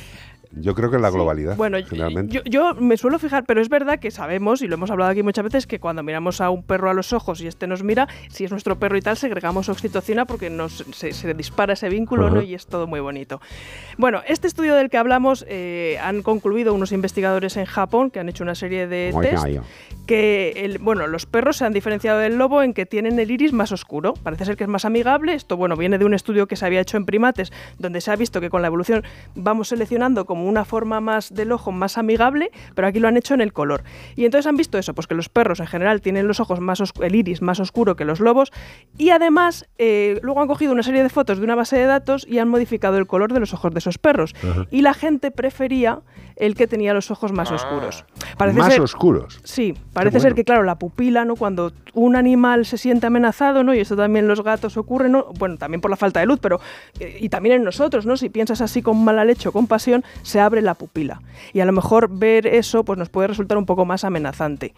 Yo 0.57 0.75
creo 0.75 0.91
que 0.91 0.99
la 0.99 1.11
globalidad. 1.11 1.57
Bueno, 1.57 1.79
generalmente. 1.89 2.33
yo, 2.35 2.43
yo 2.45 2.75
me 2.75 2.97
suelo 2.97 3.19
fijar, 3.19 3.45
pero 3.45 3.61
es 3.61 3.69
verdad 3.69 3.99
que 3.99 4.11
sabemos, 4.11 4.63
y 4.63 4.69
lo 4.69 4.75
hemos 4.75 4.91
hablado 4.91 5.11
aquí 5.11 5.23
muchas 5.23 5.45
veces, 5.45 5.67
que 5.67 5.81
cuando 5.81 6.03
miramos 6.03 6.41
a 6.41 6.51
un 6.51 6.63
perro 6.63 6.91
a 6.91 6.95
los 6.95 7.13
ojos 7.13 7.41
y 7.41 7.47
este 7.47 7.67
nos 7.67 7.83
mira, 7.83 8.09
si 8.29 8.45
es 8.45 8.51
nuestro 8.51 8.79
perro 8.79 8.97
y 8.97 9.01
tal, 9.01 9.17
segregamos 9.17 9.69
oxitocina 9.69 10.25
porque 10.27 10.51
nos, 10.51 10.85
se, 10.93 11.13
se 11.13 11.35
dispara 11.35 11.73
ese 11.73 11.89
vínculo 11.89 12.41
y 12.43 12.55
es 12.55 12.67
todo 12.67 12.87
muy 12.87 13.01
bonito. 13.01 13.41
Bueno, 13.99 14.21
este 14.27 14.47
estudio 14.47 14.75
del 14.75 14.91
que 14.91 14.97
hablamos 14.99 15.45
eh, 15.49 15.99
han 16.03 16.23
concluido 16.23 16.75
unos 16.75 16.93
investigadores 16.93 17.57
en 17.57 17.65
Japón 17.67 18.11
que 18.11 18.21
han 18.21 18.29
hecho 18.29 18.45
una 18.45 18.55
serie 18.55 18.87
de 18.87 19.11
Muy 19.13 19.27
test 19.27 19.43
gallo. 19.43 19.63
que 20.07 20.53
el- 20.65 20.79
bueno, 20.79 21.07
los 21.07 21.27
perros 21.27 21.57
se 21.57 21.65
han 21.65 21.73
diferenciado 21.73 22.19
del 22.19 22.37
lobo 22.37 22.63
en 22.63 22.75
que 22.75 22.87
tienen 22.87 23.19
el 23.19 23.31
iris 23.31 23.53
más 23.53 23.73
oscuro. 23.73 24.15
Parece 24.15 24.45
ser 24.45 24.57
que 24.57 24.65
es 24.65 24.69
más 24.71 24.85
amigable. 24.85 25.35
Esto 25.35 25.57
bueno, 25.57 25.77
viene 25.77 25.99
de 25.99 26.05
un 26.05 26.15
estudio 26.15 26.47
que 26.47 26.57
se 26.57 26.67
había 26.67 26.81
hecho 26.81 26.97
en 26.97 27.07
primates, 27.07 27.53
donde 27.79 28.01
se 28.01 28.11
ha 28.11 28.17
visto 28.17 28.41
que 28.41 28.51
con 28.51 28.61
la 28.63 28.69
evolución 28.69 29.03
vamos 29.35 29.69
seleccionando 29.69 30.25
como 30.27 30.44
una 30.45 30.65
forma 30.65 31.01
más 31.01 31.33
del 31.33 31.53
ojo 31.53 31.73
más 31.73 31.99
amigable, 31.99 32.51
pero 32.75 32.89
aquí 32.89 33.01
lo 33.01 33.09
han 33.09 33.17
hecho 33.17 33.35
en 33.35 33.41
el 33.41 33.53
color. 33.53 33.85
Y 34.17 34.25
entonces 34.25 34.47
han 34.47 34.57
visto 34.57 34.79
eso, 34.79 34.95
pues 34.95 35.07
que 35.07 35.15
los 35.15 35.29
perros 35.29 35.61
en 35.61 35.67
general 35.67 36.01
tienen 36.01 36.27
los 36.27 36.41
ojos 36.41 36.61
más 36.61 36.83
el 37.01 37.15
iris 37.15 37.43
más 37.43 37.61
oscuro 37.61 37.97
que 37.97 38.05
los 38.05 38.21
lobos, 38.21 38.53
y 38.99 39.11
además 39.11 39.69
eh, 39.79 40.19
luego 40.23 40.41
han 40.41 40.49
cogido 40.49 40.73
una 40.73 40.83
serie 40.83 41.03
de 41.03 41.09
fotos 41.09 41.39
de 41.39 41.45
una 41.45 41.55
base 41.55 41.77
de 41.77 41.85
datos 41.85 42.27
y 42.29 42.39
han 42.39 42.49
modificado 42.49 42.99
el 42.99 43.07
color 43.07 43.33
de 43.33 43.41
los 43.41 43.55
ojos 43.55 43.73
de 43.73 43.79
esos 43.79 43.99
perros. 43.99 44.35
Ajá. 44.43 44.67
Y 44.71 44.83
la 44.83 44.95
gente 44.95 45.31
prefería 45.31 46.01
el 46.37 46.55
que 46.55 46.67
tenía 46.67 46.93
los 46.95 47.11
ojos 47.11 47.33
más 47.33 47.51
oscuros. 47.51 48.05
Parece 48.37 48.59
Más 48.59 48.73
ser- 48.73 48.81
oscuros. 48.83 49.41
Sí, 49.45 49.75
parece 49.93 50.17
bueno. 50.19 50.23
ser 50.31 50.35
que, 50.35 50.45
claro, 50.45 50.63
la 50.65 50.77
pupila, 50.79 51.25
¿no? 51.25 51.37
Cuando 51.37 51.73
un 51.93 52.17
animal 52.17 52.67
se 52.67 52.77
siente 52.79 53.07
amenazado, 53.07 53.63
¿no? 53.63 53.73
Y 53.75 53.81
esto 53.81 53.97
también 53.97 54.25
en 54.25 54.29
los 54.29 54.43
gatos 54.43 54.77
ocurre, 54.77 55.09
¿no? 55.09 55.27
Bueno, 55.39 55.57
también 55.59 55.81
por 55.81 55.91
la 55.91 55.97
falta 55.97 56.21
de 56.21 56.27
luz, 56.27 56.39
pero. 56.41 56.61
eh, 56.99 57.19
y 57.21 57.29
también 57.29 57.57
en 57.57 57.65
nosotros, 57.65 58.05
¿no? 58.07 58.17
Si 58.17 58.29
piensas 58.31 58.61
así 58.61 58.83
con 58.83 59.05
mala 59.05 59.25
leche 59.25 59.49
o 59.49 59.53
con 59.53 59.67
pasión, 59.67 60.05
se 60.23 60.41
abre 60.41 60.61
la 60.63 60.75
pupila. 60.75 61.21
Y 61.53 61.61
a 61.61 61.65
lo 61.65 61.73
mejor 61.73 62.09
ver 62.11 62.47
eso, 62.47 62.85
pues 62.85 62.99
nos 62.99 63.09
puede 63.11 63.29
resultar 63.29 63.57
un 63.59 63.67
poco 63.67 63.85
más 63.85 64.05
amenazante. 64.05 64.75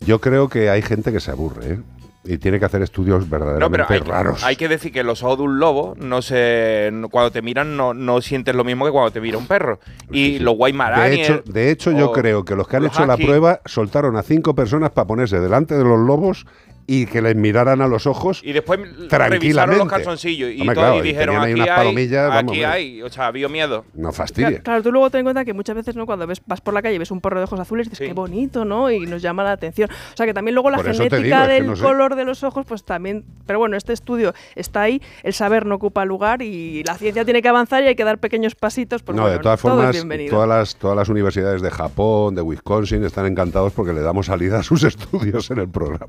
Yo 0.00 0.20
creo 0.20 0.48
que 0.48 0.70
hay 0.70 0.82
gente 0.82 1.12
que 1.12 1.20
se 1.20 1.30
aburre, 1.30 1.74
¿eh? 1.74 1.80
Y 2.22 2.36
tiene 2.36 2.58
que 2.58 2.66
hacer 2.66 2.82
estudios 2.82 3.24
No, 3.24 3.30
pero 3.30 3.44
verdaderamente 3.46 3.94
hay, 3.94 4.00
raros. 4.00 4.44
hay 4.44 4.56
que 4.56 4.68
decir 4.68 4.92
que 4.92 5.02
los 5.02 5.22
ojos 5.22 5.38
de 5.38 5.44
un 5.44 5.58
lobo 5.58 5.94
no 5.96 6.20
se 6.20 6.92
cuando 7.10 7.30
te 7.30 7.40
miran 7.40 7.78
no, 7.78 7.94
no 7.94 8.20
sientes 8.20 8.54
lo 8.54 8.62
mismo 8.62 8.84
que 8.84 8.92
cuando 8.92 9.10
te 9.10 9.20
mira 9.20 9.38
un 9.38 9.46
perro. 9.46 9.80
Y 10.10 10.38
los 10.38 10.54
de 10.54 10.58
guaymarani 10.58 11.22
hecho, 11.22 11.42
de 11.46 11.70
hecho 11.70 11.92
yo 11.92 12.12
creo 12.12 12.44
que 12.44 12.54
los 12.54 12.68
que 12.68 12.76
han 12.76 12.84
hecho 12.84 13.06
la 13.06 13.16
prueba 13.16 13.60
soltaron 13.64 14.16
a 14.16 14.22
cinco 14.22 14.54
personas 14.54 14.90
para 14.90 15.06
ponerse 15.06 15.40
delante 15.40 15.76
de 15.76 15.84
los 15.84 15.98
lobos 15.98 16.46
y 16.92 17.06
que 17.06 17.22
les 17.22 17.36
miraran 17.36 17.80
a 17.82 17.86
los 17.86 18.08
ojos 18.08 18.42
Y 18.44 18.52
después 18.52 18.80
revisaron 18.80 19.08
tranquilamente. 19.08 19.78
los 19.84 19.88
calzoncillos 19.88 20.50
y, 20.50 20.60
Hombre, 20.60 20.74
todo, 20.74 20.84
claro, 20.86 20.96
y 20.96 20.98
y 20.98 21.02
dijeron, 21.12 21.36
ahí 21.36 21.42
aquí 21.52 21.60
unas 21.60 21.68
hay, 21.68 21.76
palomillas, 21.76 22.28
vamos, 22.28 22.52
aquí 22.52 22.64
hay. 22.64 23.02
O 23.02 23.08
sea, 23.08 23.26
había 23.28 23.48
miedo. 23.48 23.84
No 23.94 24.00
Claro, 24.00 24.12
fastidie. 24.12 24.58
claro, 24.62 24.82
tú 24.82 24.90
luego 24.90 25.08
ten 25.08 25.20
en 25.20 25.26
cuenta 25.26 25.44
que 25.44 25.52
muchas 25.54 25.76
veces, 25.76 25.94
¿no? 25.94 26.04
Cuando 26.04 26.26
ves, 26.26 26.42
vas 26.46 26.60
por 26.60 26.74
la 26.74 26.82
calle 26.82 26.96
y 26.96 26.98
ves 26.98 27.12
un 27.12 27.20
perro 27.20 27.38
de 27.38 27.44
ojos 27.44 27.60
azules, 27.60 27.88
dices, 27.88 28.08
qué 28.08 28.12
bonito, 28.12 28.64
¿no? 28.64 28.90
Y 28.90 29.06
nos 29.06 29.22
llama 29.22 29.44
la 29.44 29.52
atención. 29.52 29.88
O 29.88 30.16
sea, 30.16 30.26
que 30.26 30.34
también 30.34 30.56
luego 30.56 30.68
la 30.68 30.78
Por 30.78 30.86
genética 30.86 31.16
digo, 31.16 31.42
es 31.42 31.46
que 31.46 31.52
del 31.54 31.66
no 31.68 31.76
sé. 31.76 31.82
color 31.84 32.16
de 32.16 32.24
los 32.24 32.42
ojos, 32.42 32.66
pues 32.66 32.82
también... 32.82 33.24
Pero 33.46 33.60
bueno, 33.60 33.76
este 33.76 33.92
estudio 33.92 34.34
está 34.56 34.82
ahí, 34.82 35.00
el 35.22 35.32
saber 35.32 35.66
no 35.66 35.76
ocupa 35.76 36.04
lugar 36.04 36.42
y 36.42 36.82
la 36.82 36.96
ciencia 36.96 37.24
tiene 37.24 37.40
que 37.40 37.48
avanzar 37.48 37.84
y 37.84 37.86
hay 37.86 37.94
que 37.94 38.04
dar 38.04 38.18
pequeños 38.18 38.56
pasitos. 38.56 39.04
Pues 39.04 39.14
no, 39.14 39.22
bueno, 39.22 39.36
de 39.36 39.42
todas 39.42 39.60
formas, 39.60 39.96
todas 40.28 40.48
las, 40.48 40.74
todas 40.74 40.96
las 40.96 41.08
universidades 41.08 41.62
de 41.62 41.70
Japón, 41.70 42.34
de 42.34 42.42
Wisconsin, 42.42 43.04
están 43.04 43.26
encantados 43.26 43.72
porque 43.74 43.92
le 43.92 44.00
damos 44.00 44.26
salida 44.26 44.58
a 44.58 44.62
sus 44.64 44.82
estudios 44.82 45.50
en 45.52 45.58
el 45.58 45.68
programa. 45.68 46.08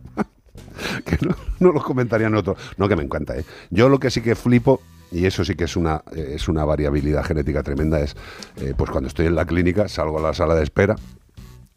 que 1.05 1.17
no, 1.26 1.36
no 1.59 1.72
lo 1.72 1.82
comentarían 1.82 2.36
otros. 2.36 2.57
No, 2.78 2.88
que 2.88 2.95
me 2.95 3.03
encanta, 3.03 3.38
¿eh? 3.38 3.45
Yo 3.69 3.89
lo 3.89 3.99
que 3.99 4.09
sí 4.09 4.22
que 4.22 4.36
flipo, 4.36 4.82
y 5.11 5.26
eso 5.26 5.43
sí 5.43 5.55
que 5.55 5.65
es 5.65 5.76
una, 5.76 6.03
es 6.15 6.47
una 6.47 6.65
variabilidad 6.65 7.24
genética 7.24 7.63
tremenda, 7.63 7.99
es 7.99 8.15
eh, 8.57 8.74
pues 8.76 8.89
cuando 8.89 9.07
estoy 9.07 9.28
en 9.28 9.36
la 9.36 9.45
clínica, 9.45 9.88
salgo 9.88 10.19
a 10.19 10.22
la 10.22 10.34
sala 10.34 10.55
de 10.55 10.63
espera 10.63 10.95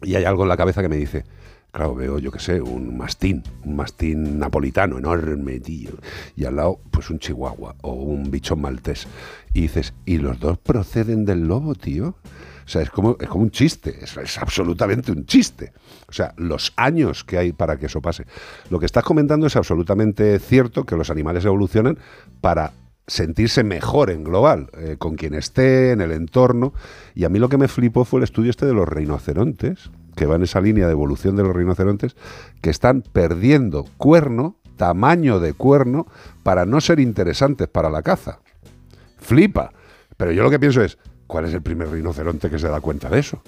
y 0.03 0.15
hay 0.15 0.25
algo 0.25 0.43
en 0.43 0.49
la 0.49 0.57
cabeza 0.57 0.83
que 0.83 0.89
me 0.89 0.97
dice, 0.97 1.25
claro, 1.73 1.95
veo, 1.95 2.19
yo 2.19 2.31
qué 2.31 2.39
sé, 2.39 2.61
un 2.61 2.97
mastín, 2.97 3.43
un 3.65 3.77
mastín 3.77 4.39
napolitano 4.39 4.99
enorme, 4.99 5.59
tío, 5.61 5.91
y 6.37 6.45
al 6.45 6.57
lado, 6.57 6.79
pues 6.91 7.11
un 7.11 7.19
chihuahua 7.19 7.75
o 7.83 7.93
un 7.93 8.31
bichón 8.31 8.61
maltés. 8.61 9.07
Y 9.53 9.63
dices, 9.63 9.95
¿y 10.05 10.19
los 10.19 10.39
dos 10.39 10.59
proceden 10.59 11.25
del 11.25 11.49
lobo, 11.49 11.75
tío? 11.75 12.17
O 12.65 12.69
sea, 12.69 12.83
es 12.83 12.91
como, 12.91 13.17
es 13.21 13.29
como 13.29 13.45
un 13.45 13.51
chiste, 13.51 13.99
es, 14.03 14.17
es 14.17 14.39
absolutamente 14.39 15.13
un 15.13 15.27
chiste. 15.27 15.73
O 16.09 16.13
sea, 16.13 16.33
los 16.37 16.73
años 16.77 17.25
que 17.25 17.39
hay 17.39 17.53
para 17.53 17.77
que 17.79 17.87
eso 17.87 18.01
pase. 18.01 18.27
Lo 18.71 18.79
que 18.79 18.87
estás 18.87 19.05
comentando 19.05 19.47
es 19.47 19.57
absolutamente 19.57 20.39
cierto, 20.39 20.85
que 20.85 20.97
los 20.97 21.11
animales 21.11 21.45
evolucionan 21.45 21.99
para 22.41 22.73
sentirse 23.07 23.65
mejor 23.65 24.11
en 24.11 24.25
global, 24.25 24.71
eh, 24.79 24.97
con 24.99 25.17
quien 25.17 25.35
esté, 25.35 25.93
en 25.93 26.01
el 26.01 26.13
entorno. 26.13 26.73
Y 27.15 27.25
a 27.25 27.29
mí 27.29 27.39
lo 27.39 27.49
que 27.49 27.59
me 27.59 27.69
flipó 27.69 28.05
fue 28.05 28.21
el 28.21 28.25
estudio 28.25 28.51
este 28.51 28.67
de 28.67 28.75
los 28.75 28.89
rinocerontes, 28.89 29.91
que 30.17 30.27
va 30.27 30.37
en 30.37 30.43
esa 30.43 30.61
línea 30.61 30.87
de 30.87 30.93
evolución 30.93 31.37
de 31.37 31.43
los 31.43 31.55
rinocerontes, 31.55 32.17
que 32.63 32.71
están 32.71 33.03
perdiendo 33.03 33.85
cuerno, 33.99 34.57
tamaño 34.77 35.41
de 35.41 35.53
cuerno, 35.53 36.07
para 36.43 36.67
no 36.67 36.81
ser 36.81 37.01
interesantes 37.01 37.69
para 37.69 37.91
la 37.91 38.03
caza. 38.03 38.41
Flipa. 39.19 39.73
Pero 40.17 40.33
yo 40.33 40.43
lo 40.43 40.51
que 40.51 40.61
pienso 40.61 40.83
es, 40.83 40.99
¿cuál 41.27 41.47
es 41.47 41.55
el 41.55 41.63
primer 41.63 41.89
rinoceronte 41.91 42.51
que 42.51 42.59
se 42.59 42.69
da 42.69 42.81
cuenta 42.81 43.09
de 43.09 43.21
eso? 43.21 43.43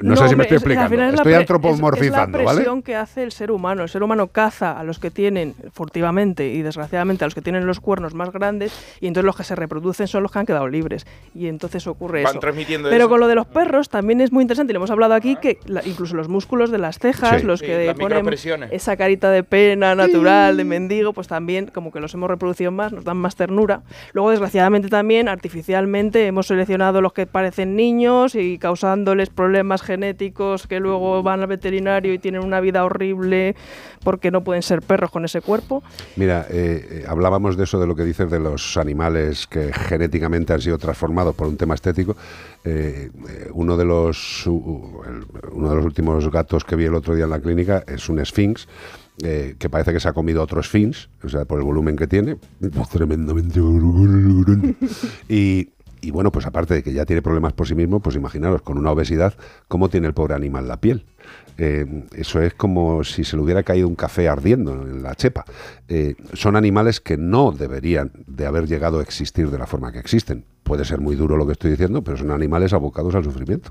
No, 0.00 0.16
sé 0.16 0.28
si 0.28 0.36
me 0.36 0.44
estoy 0.44 0.56
explicando. 0.56 0.94
es 0.94 1.00
la 1.12 1.16
Estoy 1.16 1.34
antropomorfizando, 1.34 2.38
es, 2.38 2.42
es 2.42 2.44
la 2.44 2.44
¿vale? 2.46 2.56
presión 2.60 2.82
que 2.82 2.96
hace 2.96 3.22
el 3.22 3.30
ser 3.32 3.50
humano. 3.50 3.82
El 3.82 3.88
ser 3.90 4.02
humano 4.02 4.28
caza 4.28 4.78
a 4.78 4.84
los 4.84 4.98
que 4.98 5.10
tienen 5.10 5.54
furtivamente 5.72 6.48
y 6.48 6.62
desgraciadamente 6.62 7.24
a 7.24 7.26
los 7.26 7.34
que 7.34 7.42
tienen 7.42 7.66
los 7.66 7.78
cuernos 7.80 8.14
más 8.14 8.32
grandes 8.32 8.72
y 9.00 9.06
entonces 9.06 9.26
los 9.26 9.36
que 9.36 9.44
se 9.44 9.54
reproducen 9.54 10.06
son 10.08 10.22
los 10.22 10.32
que 10.32 10.38
han 10.38 10.46
quedado 10.46 10.66
libres. 10.68 11.06
Y 11.34 11.48
entonces 11.48 11.86
ocurre 11.86 12.22
Van 12.22 12.32
eso. 12.32 12.40
transmitiendo 12.40 12.88
Pero 12.88 13.04
eso. 13.04 13.08
con 13.10 13.20
lo 13.20 13.28
de 13.28 13.34
los 13.34 13.46
perros 13.46 13.90
también 13.90 14.22
es 14.22 14.32
muy 14.32 14.42
interesante 14.42 14.72
y 14.72 14.74
lo 14.74 14.78
hemos 14.78 14.90
hablado 14.90 15.12
aquí 15.14 15.36
que 15.36 15.58
la- 15.66 15.82
incluso 15.86 16.16
los 16.16 16.28
músculos 16.28 16.70
de 16.70 16.78
las 16.78 16.98
cejas, 16.98 17.40
Sí. 17.42 17.46
los 17.46 17.60
Sí, 17.60 17.66
que 17.66 17.94
ponen 17.98 18.26
esa 18.70 18.96
carita 18.96 19.30
de 19.30 19.42
pena 19.42 19.94
natural, 19.94 20.56
de 20.56 20.64
mendigo, 20.64 21.12
pues 21.12 21.28
también 21.28 21.66
como 21.66 21.92
que 21.92 22.00
los 22.00 22.14
hemos 22.14 22.30
reproducido 22.30 22.70
más, 22.70 22.92
nos 22.92 23.04
dan 23.04 23.18
más 23.18 23.36
ternura. 23.36 23.82
Luego 24.14 24.30
desgraciadamente 24.30 24.88
también 24.88 25.28
artificialmente 25.28 26.26
hemos 26.26 26.46
seleccionado 26.46 27.00
los 27.06 27.12
que 27.12 27.24
parecen 27.24 27.76
niños 27.76 28.34
y 28.34 28.58
causándoles 28.58 29.30
problemas 29.30 29.80
genéticos 29.80 30.66
que 30.66 30.80
luego 30.80 31.22
van 31.22 31.40
al 31.40 31.46
veterinario 31.46 32.12
y 32.12 32.18
tienen 32.18 32.42
una 32.42 32.58
vida 32.58 32.84
horrible 32.84 33.54
porque 34.02 34.32
no 34.32 34.42
pueden 34.42 34.64
ser 34.64 34.82
perros 34.82 35.12
con 35.12 35.24
ese 35.24 35.40
cuerpo. 35.40 35.84
Mira, 36.16 36.46
eh, 36.50 36.88
eh, 36.90 37.04
hablábamos 37.06 37.56
de 37.56 37.62
eso, 37.62 37.78
de 37.78 37.86
lo 37.86 37.94
que 37.94 38.02
dices 38.02 38.28
de 38.28 38.40
los 38.40 38.76
animales 38.76 39.46
que 39.46 39.72
genéticamente 39.72 40.52
han 40.52 40.60
sido 40.60 40.78
transformados 40.78 41.36
por 41.36 41.46
un 41.46 41.56
tema 41.56 41.76
estético. 41.76 42.16
Eh, 42.64 43.10
uno, 43.52 43.76
de 43.76 43.84
los, 43.84 44.44
uno 44.48 45.70
de 45.70 45.76
los 45.76 45.84
últimos 45.84 46.28
gatos 46.28 46.64
que 46.64 46.74
vi 46.74 46.86
el 46.86 46.94
otro 46.96 47.14
día 47.14 47.24
en 47.24 47.30
la 47.30 47.38
clínica 47.38 47.84
es 47.86 48.08
un 48.08 48.18
eh, 49.22 49.56
que 49.58 49.70
parece 49.70 49.94
que 49.94 50.00
se 50.00 50.08
ha 50.08 50.12
comido 50.12 50.42
otro 50.42 50.62
Sphinx, 50.62 51.08
o 51.24 51.28
sea, 51.30 51.46
por 51.46 51.58
el 51.58 51.64
volumen 51.64 51.96
que 51.96 52.06
tiene, 52.06 52.36
tremendamente. 52.92 53.60
Y, 55.26 55.70
y 56.06 56.12
bueno, 56.12 56.30
pues 56.30 56.46
aparte 56.46 56.74
de 56.74 56.82
que 56.84 56.92
ya 56.92 57.04
tiene 57.04 57.20
problemas 57.20 57.52
por 57.52 57.66
sí 57.66 57.74
mismo, 57.74 57.98
pues 57.98 58.14
imaginaros, 58.14 58.62
con 58.62 58.78
una 58.78 58.92
obesidad, 58.92 59.34
¿cómo 59.66 59.88
tiene 59.88 60.06
el 60.06 60.14
pobre 60.14 60.34
animal 60.34 60.68
la 60.68 60.80
piel? 60.80 61.04
Eh, 61.58 62.04
eso 62.14 62.40
es 62.40 62.54
como 62.54 63.02
si 63.02 63.24
se 63.24 63.36
le 63.36 63.42
hubiera 63.42 63.64
caído 63.64 63.88
un 63.88 63.96
café 63.96 64.28
ardiendo 64.28 64.72
en 64.72 65.02
la 65.02 65.16
chepa. 65.16 65.44
Eh, 65.88 66.14
son 66.32 66.54
animales 66.54 67.00
que 67.00 67.16
no 67.16 67.50
deberían 67.50 68.12
de 68.28 68.46
haber 68.46 68.68
llegado 68.68 69.00
a 69.00 69.02
existir 69.02 69.50
de 69.50 69.58
la 69.58 69.66
forma 69.66 69.90
que 69.90 69.98
existen. 69.98 70.44
Puede 70.66 70.84
ser 70.84 70.98
muy 71.00 71.14
duro 71.14 71.36
lo 71.36 71.46
que 71.46 71.52
estoy 71.52 71.70
diciendo, 71.70 72.02
pero 72.02 72.16
son 72.16 72.32
animales 72.32 72.72
abocados 72.72 73.14
al 73.14 73.22
sufrimiento. 73.22 73.70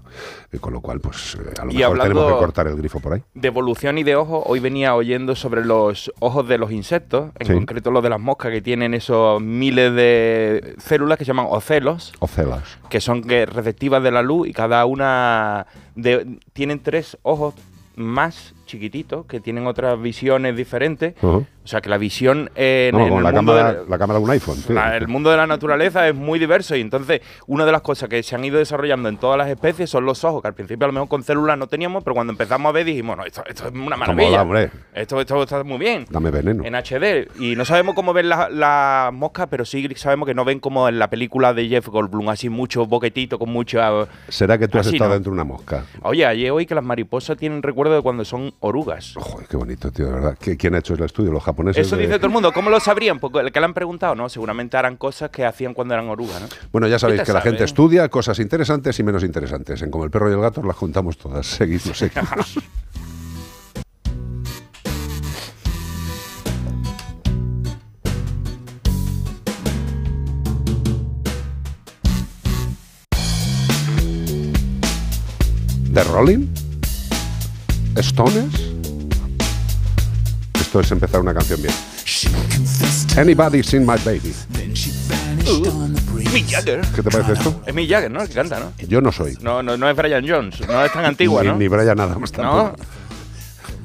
Eh, 0.54 0.60
con 0.60 0.72
lo 0.72 0.80
cual, 0.80 1.02
pues 1.02 1.36
eh, 1.36 1.54
a 1.62 1.66
lo 1.66 1.72
Y 1.72 1.76
mejor 1.80 2.00
tenemos 2.00 2.32
que 2.32 2.38
cortar 2.40 2.68
el 2.68 2.78
grifo 2.78 3.02
por 3.02 3.14
ahí. 3.16 3.22
De 3.34 3.50
evolución 3.50 3.98
y 3.98 4.04
de 4.04 4.16
ojos, 4.16 4.44
hoy 4.46 4.62
venía 4.62 4.96
oyendo 4.96 5.36
sobre 5.36 5.66
los 5.66 6.10
ojos 6.20 6.48
de 6.48 6.58
los 6.58 6.72
insectos, 6.72 7.32
en 7.38 7.48
Sí. 7.48 7.54
concreto 7.54 7.92
los 7.92 8.02
de 8.02 8.10
las 8.10 8.22
moscas 8.22 8.54
que 8.54 8.62
tienen 8.62 8.94
esos 8.94 9.42
miles 9.42 9.94
de 9.94 10.76
células 10.78 11.18
que 11.18 11.26
se 11.26 11.32
llaman 11.32 11.48
ocelos, 11.50 12.14
Ocelas. 12.20 12.78
que 12.90 13.02
son 13.02 13.22
que 13.24 13.46
receptivas 13.46 14.02
de 14.02 14.12
la 14.12 14.22
luz 14.22 14.48
y 14.48 14.54
cada 14.54 14.86
una 14.86 15.68
de- 15.96 16.38
tienen 16.54 16.80
tres 16.80 17.18
ojos 17.24 17.56
más 17.98 18.54
chiquititos 18.68 19.26
que 19.26 19.42
tienen 19.42 19.68
otras 19.68 20.02
visiones 20.02 20.56
diferentes. 20.56 21.14
O 21.66 21.68
sea 21.68 21.82
que 21.82 21.90
la 21.90 21.98
visión 21.98 22.50
en, 22.56 22.94
el 22.96 23.10
la 23.24 23.32
mundo 23.32 23.32
cámara, 23.34 23.74
de- 23.74 23.90
la 23.90 23.98
cámara 23.98 24.20
de 24.20 24.24
un 24.26 24.32
iPhone. 24.32 24.58
la- 24.70 24.96
el 24.96 25.08
mundo 25.08 25.32
de 25.32 25.38
la 25.38 25.48
naturaleza 25.48 26.08
es 26.08 26.14
muy 26.16 26.38
diverso 26.40 26.76
y 26.76 26.82
entonces 26.82 27.22
una 27.48 27.66
de 27.66 27.72
las 27.72 27.82
cosas 27.82 28.08
que 28.08 28.22
se 28.24 28.36
han 28.36 28.46
ido 28.46 28.60
desarrollando 28.60 29.10
en 29.10 29.18
todas 29.18 29.38
las 29.38 29.50
especies 29.50 29.90
son 29.90 30.06
los 30.06 30.24
ojos, 30.24 30.44
que 30.44 30.48
al 30.48 30.54
principio 30.54 30.86
a 30.86 30.88
lo 30.90 30.94
mejor 30.94 31.10
con 31.10 31.24
células 31.24 31.58
no 31.58 31.66
teníamos, 31.68 32.04
pero 32.04 32.14
cuando 32.14 32.32
empezamos 32.32 32.70
a 32.70 32.72
ver 32.72 32.86
dijimos, 32.86 33.18
no, 33.18 33.26
esto, 33.26 33.44
esto 33.48 33.68
es 33.68 33.74
una 33.74 33.98
maravilla. 33.98 34.44
mola. 34.44 34.70
Esto, 34.94 35.20
esto 35.20 35.42
está 35.44 35.64
muy 35.64 35.80
bien. 35.80 36.06
Dame 36.10 36.30
veneno. 36.32 36.64
En 36.64 36.76
HD. 36.76 37.28
Y 37.40 37.56
no 37.56 37.66
sabemos 37.66 37.96
cómo 37.96 38.14
ven 38.14 38.30
las 38.30 39.12
moscas, 39.12 39.48
pero 39.50 39.66
sí 39.66 39.90
sabemos 39.96 40.28
que 40.28 40.34
no 40.36 40.46
ven 40.46 40.60
como 40.60 40.88
en 40.88 41.00
la 41.00 41.10
película 41.10 41.54
de 41.54 41.68
Jeff 41.68 41.88
Goldblum, 41.88 42.30
así 42.30 42.48
mucho 42.50 42.86
boquetito, 42.86 43.40
con 43.40 43.50
mucha... 43.50 43.90
¿Será 44.30 44.58
que 44.58 44.68
tú 44.68 44.78
has 44.78 44.88
estado 44.88 45.10
no. 45.10 45.14
dentro 45.16 45.32
de 45.32 45.34
una 45.34 45.44
mosca? 45.44 45.86
Oye, 46.04 46.26
ayer 46.26 46.52
hoy 46.52 46.66
que 46.66 46.76
las 46.76 46.84
mariposas 46.84 47.38
tienen 47.38 47.64
recuerdo 47.64 47.96
de 47.96 48.02
cuando 48.02 48.24
son 48.24 48.54
orugas. 48.60 49.14
Joder, 49.18 49.48
qué 49.48 49.58
bonito, 49.58 49.92
tío, 49.92 50.06
de 50.06 50.12
verdad. 50.12 50.38
¿Qui- 50.40 50.58
¿Quién 50.58 50.76
ha 50.76 50.80
hecho 50.80 50.94
el 50.94 51.04
estudio? 51.04 51.32
¿Los 51.32 51.44
japoneses? 51.56 51.88
Eso 51.88 51.96
de- 51.96 52.04
dice 52.04 52.18
todo 52.18 52.28
el 52.28 52.34
mundo. 52.34 52.52
¿Cómo 52.52 52.70
lo 52.70 52.80
sabrían? 52.80 53.20
Porque 53.20 53.40
el 53.40 53.52
que 53.52 53.60
le 53.60 53.66
han 53.66 53.74
preguntado, 53.74 54.14
¿no? 54.16 54.28
Seguramente 54.30 54.78
harán 54.78 54.98
cosas 54.98 55.30
que 55.30 55.46
hacían 55.46 55.74
cuando 55.74 55.94
eran 55.94 56.08
orugas, 56.10 56.42
¿no? 56.42 56.48
Bueno, 56.72 56.88
ya 56.88 57.00
sabéis 57.00 57.22
que 57.24 57.34
la 57.34 57.42
gente 57.42 57.64
estudia 57.64 58.08
cosas 58.10 58.40
interesantes 58.40 59.00
y 59.00 59.04
menos 59.04 59.24
interesantes. 59.24 59.82
En 59.82 59.90
Como 59.92 60.04
el 60.04 60.12
perro 60.12 60.30
y 60.30 60.34
el 60.34 60.42
gato 60.42 60.62
las 60.64 60.76
juntamos 60.76 61.18
todas. 61.18 61.46
Seguimos, 61.48 61.84
seguimos. 61.98 62.58
¿The 75.94 76.04
Rolling? 76.12 76.48
¿Stones? 77.96 78.75
Esto 80.60 80.80
es 80.80 80.92
empezar 80.92 81.22
una 81.22 81.34
canción 81.34 81.62
bien. 81.62 81.74
Anybody 83.18 83.64
seen 83.64 83.86
my 83.86 83.98
baby. 84.04 84.34
Mick 86.34 86.50
Jagger. 86.50 86.82
¿Qué 86.94 87.02
te 87.02 87.10
parece 87.10 87.34
esto? 87.34 87.62
Es 87.66 87.74
Mick 87.74 87.90
Jagger, 87.90 88.12
¿no? 88.12 88.22
El 88.22 88.28
que 88.28 88.34
canta, 88.34 88.60
¿no? 88.60 88.74
Yo 88.88 89.00
no 89.02 89.12
soy. 89.12 89.38
No, 89.42 89.64
no, 89.64 89.78
no 89.78 89.90
es 89.90 89.96
Brian 89.96 90.28
Jones, 90.28 90.68
no 90.68 90.84
es 90.84 90.92
tan 90.92 91.06
antigua, 91.06 91.44
ni, 91.44 91.50
¿no? 91.50 91.56
ni 91.56 91.68
Brian 91.68 92.00
Adams 92.00 92.32
¿No? 92.34 92.38
tampoco. 92.38 92.76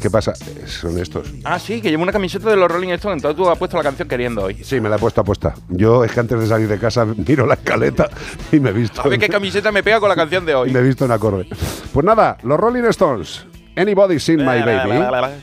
¿Qué 0.01 0.09
pasa? 0.09 0.33
Son 0.67 0.99
estos. 0.99 1.31
Ah, 1.45 1.59
sí, 1.59 1.83
que 1.83 1.91
lleva 1.91 2.03
una 2.03 2.13
camiseta 2.13 2.49
de 2.49 2.57
los 2.57 2.71
Rolling 2.71 2.89
Stones, 2.91 3.19
entonces 3.19 3.37
tú 3.37 3.51
has 3.51 3.59
puesto 3.59 3.77
la 3.77 3.83
canción 3.83 4.09
queriendo 4.09 4.45
hoy. 4.45 4.65
Sí, 4.65 4.81
me 4.81 4.89
la 4.89 4.97
he 4.97 4.99
puesto 4.99 5.21
a 5.21 5.25
puesta. 5.25 5.55
Yo 5.69 6.03
es 6.05 6.13
que 6.13 6.21
antes 6.21 6.41
de 6.41 6.47
salir 6.47 6.69
de 6.69 6.79
casa 6.79 7.05
miro 7.29 7.47
la 7.47 7.55
escaleta 7.55 8.09
y 8.51 8.59
me 8.61 8.71
he 8.71 8.73
visto. 8.73 9.03
A 9.03 9.09
ver 9.09 9.19
qué 9.19 9.29
camiseta 9.29 9.71
me 9.71 9.83
pega 9.83 10.01
con 10.01 10.09
la 10.09 10.17
canción 10.17 10.47
de 10.47 10.55
hoy. 10.55 10.71
me 10.73 10.79
he 10.79 10.83
visto 10.83 11.05
en 11.05 11.13
acorde. 11.13 11.47
Pues 11.93 12.07
nada, 12.07 12.39
los 12.43 12.59
Rolling 12.59 12.85
Stones. 12.85 13.45
Anybody 13.81 14.19
seen 14.19 14.45
my 14.45 14.63
baby? 14.63 14.93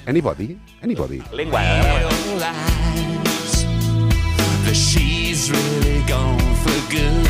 Anybody? 0.05 0.59
Anybody? 0.83 1.23
Lengua. 1.33 1.59
she's 4.75 5.49
really 5.49 6.03
gone 6.05 6.55
for 6.61 6.91
good. 6.93 7.26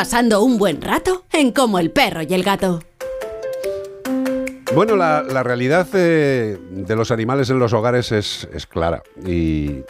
Pasando 0.00 0.42
un 0.42 0.56
buen 0.56 0.80
rato 0.80 1.24
en 1.30 1.52
Como 1.52 1.78
el 1.78 1.90
perro 1.90 2.22
y 2.22 2.32
el 2.32 2.42
gato. 2.42 2.80
Bueno, 4.74 4.96
la, 4.96 5.42
realidad 5.42 5.86
eh, 5.92 6.56
de 6.70 6.96
los 6.96 7.10
animales 7.10 7.50
en 7.50 7.58
los 7.58 7.74
hogares 7.74 8.10
es, 8.10 8.48
es 8.50 8.66
clara. 8.66 9.02
Y 9.26 9.82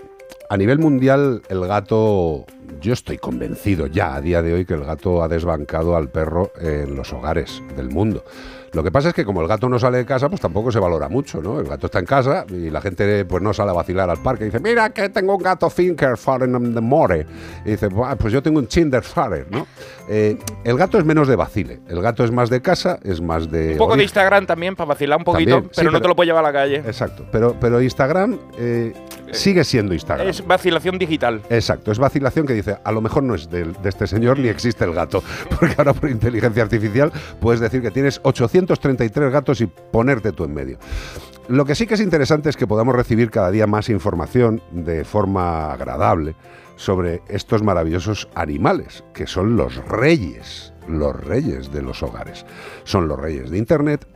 a 0.48 0.56
nivel 0.56 0.80
mundial, 0.80 1.42
el 1.48 1.64
gato, 1.64 2.44
yo 2.80 2.92
estoy 2.92 3.18
convencido 3.18 3.86
ya 3.86 4.16
a 4.16 4.20
día 4.20 4.42
de 4.42 4.52
hoy 4.52 4.64
que 4.66 4.74
el 4.74 4.82
gato 4.82 5.22
ha 5.22 5.28
desbancado 5.28 5.94
al 5.94 6.08
perro 6.08 6.50
en 6.60 6.96
los 6.96 7.12
hogares 7.12 7.62
del 7.76 7.90
mundo. 7.90 8.24
Lo 8.72 8.82
que 8.84 8.92
pasa 8.92 9.08
es 9.08 9.14
que 9.14 9.24
como 9.24 9.40
el 9.40 9.48
gato 9.48 9.68
no 9.68 9.78
sale 9.78 9.98
de 9.98 10.06
casa, 10.06 10.28
pues 10.28 10.40
tampoco 10.40 10.70
se 10.70 10.78
valora 10.78 11.08
mucho, 11.08 11.42
¿no? 11.42 11.58
El 11.58 11.66
gato 11.66 11.86
está 11.86 11.98
en 11.98 12.06
casa 12.06 12.44
y 12.48 12.70
la 12.70 12.80
gente 12.80 13.24
pues 13.24 13.42
no 13.42 13.52
sale 13.52 13.70
a 13.70 13.74
vacilar 13.74 14.08
al 14.08 14.22
parque. 14.22 14.44
Y 14.44 14.46
dice, 14.46 14.60
mira 14.60 14.90
que 14.90 15.08
tengo 15.08 15.36
un 15.36 15.42
gato 15.42 15.68
Finkerfahren 15.68 16.54
in 16.54 16.74
the 16.74 16.80
more. 16.80 17.26
Y 17.64 17.70
dice, 17.70 17.88
"Buah, 17.88 18.14
pues 18.16 18.32
yo 18.32 18.42
tengo 18.42 18.60
un 18.60 18.68
Chinderfahren, 18.68 19.46
¿no? 19.50 19.66
Eh, 20.08 20.38
el 20.64 20.76
gato 20.76 20.98
es 20.98 21.04
menos 21.04 21.26
de 21.26 21.36
vacile. 21.36 21.80
El 21.88 22.00
gato 22.00 22.22
es 22.24 22.30
más 22.30 22.48
de 22.50 22.62
casa, 22.62 22.98
es 23.02 23.20
más 23.20 23.50
de... 23.50 23.72
Un 23.72 23.78
poco 23.78 23.96
de. 23.96 24.02
Instagram 24.04 24.46
también 24.46 24.76
para 24.76 24.88
vacilar 24.88 25.18
un 25.18 25.24
poquito, 25.24 25.50
También, 25.50 25.70
sí, 25.72 25.80
pero 25.80 25.90
no 25.90 26.00
te 26.00 26.08
lo 26.08 26.16
puedes 26.16 26.28
llevar 26.28 26.44
a 26.44 26.48
la 26.48 26.52
calle. 26.52 26.76
Exacto. 26.76 27.26
Pero, 27.30 27.56
pero 27.60 27.80
Instagram 27.80 28.38
eh, 28.58 28.92
sigue 29.32 29.64
siendo 29.64 29.94
Instagram. 29.94 30.28
Es 30.28 30.46
vacilación 30.46 30.98
digital. 30.98 31.42
Exacto, 31.50 31.92
es 31.92 31.98
vacilación 31.98 32.46
que 32.46 32.54
dice, 32.54 32.78
a 32.82 32.92
lo 32.92 33.00
mejor 33.00 33.22
no 33.22 33.34
es 33.34 33.48
de, 33.50 33.72
este 33.84 34.06
señor 34.06 34.38
ni 34.38 34.48
existe 34.48 34.84
el 34.84 34.92
gato, 34.92 35.22
porque 35.58 35.74
ahora 35.78 35.94
por 35.94 36.10
inteligencia 36.10 36.62
artificial 36.62 37.12
puedes 37.40 37.60
decir 37.60 37.82
que 37.82 37.90
tienes 37.90 38.20
833 38.22 39.32
gatos 39.32 39.60
y 39.60 39.66
ponerte 39.66 40.32
tú 40.32 40.44
en 40.44 40.54
medio. 40.54 40.78
Lo 41.48 41.64
que 41.64 41.74
sí 41.74 41.86
que 41.86 41.94
es 41.94 42.00
interesante 42.00 42.48
es 42.48 42.56
que 42.56 42.66
podamos 42.66 42.94
recibir 42.94 43.30
cada 43.30 43.50
día 43.50 43.66
más 43.66 43.88
información 43.88 44.62
de 44.70 45.04
forma 45.04 45.72
agradable 45.72 46.36
sobre 46.76 47.22
estos 47.28 47.62
maravillosos 47.62 48.28
animales, 48.34 49.04
que 49.12 49.26
son 49.26 49.56
los 49.56 49.76
reyes, 49.88 50.72
los 50.88 51.14
reyes 51.14 51.72
de 51.72 51.82
los 51.82 52.02
hogares. 52.02 52.46
Son 52.84 53.08
los 53.08 53.18
reyes 53.18 53.50
de 53.50 53.58
Internet 53.58 54.06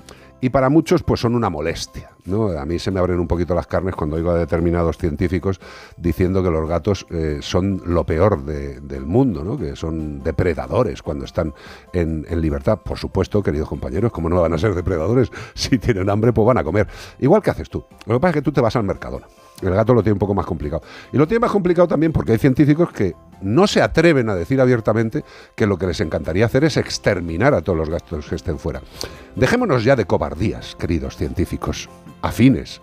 y 0.41 0.51
para 0.51 0.71
muchos 0.71 1.03
pues 1.03 1.21
son 1.21 1.35
una 1.35 1.51
molestia. 1.51 2.14
¿No? 2.27 2.49
A 2.59 2.65
mí 2.65 2.79
se 2.79 2.91
me 2.91 3.01
abren 3.01 3.19
un 3.21 3.27
poquito 3.29 3.55
las 3.55 3.67
carnes 3.67 3.95
cuando 3.95 4.17
oigo 4.17 4.31
a 4.31 4.35
determinados 4.39 4.97
científicos 4.99 5.61
diciendo 5.97 6.43
que 6.43 6.51
los 6.51 6.69
gatos 6.69 7.07
eh, 7.11 7.39
son 7.41 7.83
lo 7.87 8.05
peor 8.05 8.45
de- 8.45 8.81
del 8.81 9.07
mundo, 9.07 9.45
¿no? 9.45 9.57
que 9.59 9.77
son 9.77 10.23
depredadores 10.23 11.03
cuando 11.03 11.25
están 11.25 11.55
en, 11.93 12.27
en 12.29 12.41
libertad. 12.41 12.79
Por 12.85 12.99
supuesto, 12.99 13.43
queridos 13.43 13.69
compañeros, 13.69 14.13
como 14.13 14.29
no 14.29 14.41
van 14.41 14.53
a 14.55 14.59
ser 14.59 14.75
depredadores? 14.75 15.31
Si 15.55 15.79
tienen 15.79 16.11
hambre, 16.11 16.33
pues 16.33 16.47
van 16.47 16.59
a 16.59 16.65
comer. 16.65 16.87
Igual 17.21 17.43
que 17.43 17.51
haces 17.51 17.69
tú. 17.71 17.85
Lo 18.07 18.15
que 18.15 18.21
pasa 18.21 18.31
es 18.31 18.35
que 18.35 18.43
tú 18.43 18.53
te 18.53 18.61
vas 18.61 18.75
al 18.77 18.85
Mercadona. 18.85 19.27
El 19.63 19.71
gato 19.71 19.95
lo 19.95 20.03
tiene 20.03 20.15
un 20.15 20.19
poco 20.19 20.35
más 20.35 20.47
complicado. 20.47 20.83
Y 21.13 21.17
lo 21.17 21.27
tiene 21.29 21.41
más 21.41 21.51
complicado 21.53 21.87
también 21.89 22.13
porque 22.13 22.33
hay 22.33 22.39
científicos 22.39 22.91
que 22.93 23.15
no 23.41 23.67
se 23.67 23.81
atreven 23.83 24.29
a 24.29 24.35
decir 24.35 24.61
abiertamente 24.61 25.25
que 25.55 25.67
lo 25.67 25.79
que 25.79 25.87
les 25.87 26.01
encantaría 26.01 26.45
hacer 26.47 26.65
es 26.65 26.77
exterminar 26.77 27.55
a 27.55 27.63
todos 27.63 27.79
los 27.79 27.89
gatos 27.89 28.27
que 28.29 28.35
estén 28.35 28.59
fuera. 28.59 28.83
Dejémonos 29.37 29.85
ya 29.85 29.95
de 29.97 30.07
cobardías, 30.07 30.75
queridos 30.77 31.17
científicos, 31.17 31.89
afines 32.25 32.81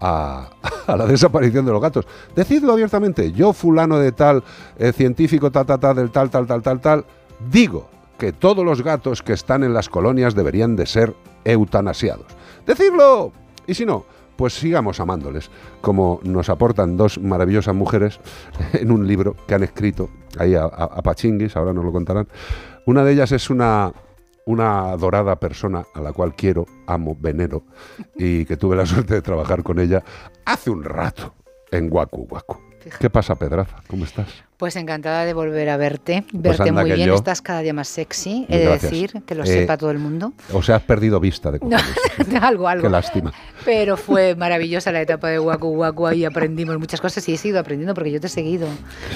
a, 0.00 0.50
a 0.86 0.96
la 0.96 1.06
desaparición 1.06 1.64
de 1.64 1.72
los 1.72 1.80
gatos. 1.80 2.06
Decidlo 2.34 2.72
abiertamente. 2.72 3.32
Yo, 3.32 3.52
fulano 3.52 3.98
de 3.98 4.12
tal, 4.12 4.42
eh, 4.78 4.92
científico, 4.92 5.50
ta, 5.50 5.64
ta, 5.64 5.78
ta, 5.78 5.94
del 5.94 6.10
tal, 6.10 6.30
tal, 6.30 6.46
tal, 6.46 6.62
tal, 6.62 6.80
tal, 6.80 7.04
digo 7.50 7.88
que 8.18 8.32
todos 8.32 8.64
los 8.64 8.82
gatos 8.82 9.22
que 9.22 9.32
están 9.32 9.64
en 9.64 9.74
las 9.74 9.88
colonias 9.88 10.34
deberían 10.34 10.76
de 10.76 10.86
ser 10.86 11.14
eutanasiados. 11.44 12.26
¡Decidlo! 12.66 13.32
Y 13.66 13.74
si 13.74 13.84
no, 13.84 14.04
pues 14.36 14.54
sigamos 14.54 15.00
amándoles, 15.00 15.50
como 15.80 16.20
nos 16.22 16.48
aportan 16.48 16.96
dos 16.96 17.18
maravillosas 17.18 17.74
mujeres 17.74 18.20
en 18.74 18.90
un 18.92 19.06
libro 19.06 19.36
que 19.46 19.54
han 19.54 19.62
escrito 19.62 20.08
ahí 20.38 20.54
a, 20.54 20.62
a- 20.64 20.66
a 20.66 21.02
Pachinguis, 21.02 21.56
ahora 21.56 21.72
nos 21.72 21.84
lo 21.84 21.92
contarán. 21.92 22.28
Una 22.86 23.04
de 23.04 23.12
ellas 23.12 23.30
es 23.32 23.50
una, 23.50 23.92
una 24.46 24.90
adorada 24.90 25.36
persona 25.36 25.84
a 25.94 26.00
la 26.00 26.12
cual 26.12 26.34
quiero, 26.34 26.66
amo, 26.86 27.16
venero 27.18 27.64
y 28.16 28.44
que 28.44 28.56
tuve 28.56 28.76
la 28.76 28.86
suerte 28.86 29.14
de 29.14 29.22
trabajar 29.22 29.62
con 29.62 29.78
ella 29.78 30.02
hace 30.44 30.70
un 30.70 30.84
rato 30.84 31.34
en 31.70 31.88
Guacu 31.88 32.26
Guacu. 32.26 32.58
¿Qué 32.98 33.10
pasa, 33.10 33.36
Pedraza? 33.36 33.76
¿Cómo 33.88 34.04
estás? 34.04 34.44
Pues 34.62 34.76
encantada 34.76 35.24
de 35.24 35.34
volver 35.34 35.68
a 35.70 35.76
verte, 35.76 36.24
Pues 36.30 36.56
verte 36.56 36.70
muy 36.70 36.84
bien, 36.92 37.08
yo. 37.08 37.16
estás 37.16 37.42
cada 37.42 37.62
día 37.62 37.74
más 37.74 37.88
sexy, 37.88 38.46
he 38.48 38.58
de 38.58 38.68
decir, 38.68 39.10
que 39.26 39.34
lo 39.34 39.42
Eh, 39.42 39.48
sepa 39.48 39.76
todo 39.76 39.90
el 39.90 39.98
mundo. 39.98 40.34
O 40.52 40.62
sea, 40.62 40.76
has 40.76 40.82
perdido 40.84 41.18
vista 41.18 41.50
de 41.50 41.58
No, 41.66 41.76
algo, 42.46 42.68
algo. 42.68 42.84
Qué 42.84 42.88
lástima. 42.88 43.32
Pero 43.64 43.96
fue 43.96 44.36
maravillosa 44.36 44.92
la 44.92 45.00
etapa 45.00 45.30
de 45.30 45.40
Waku 45.40 45.66
Waku, 45.66 46.06
ahí 46.06 46.24
aprendimos 46.24 46.78
muchas 46.78 47.00
cosas 47.00 47.28
y 47.28 47.34
he 47.34 47.38
seguido 47.38 47.58
aprendiendo 47.58 47.92
porque 47.92 48.12
yo 48.12 48.20
te 48.20 48.28
he 48.28 48.30
seguido 48.30 48.68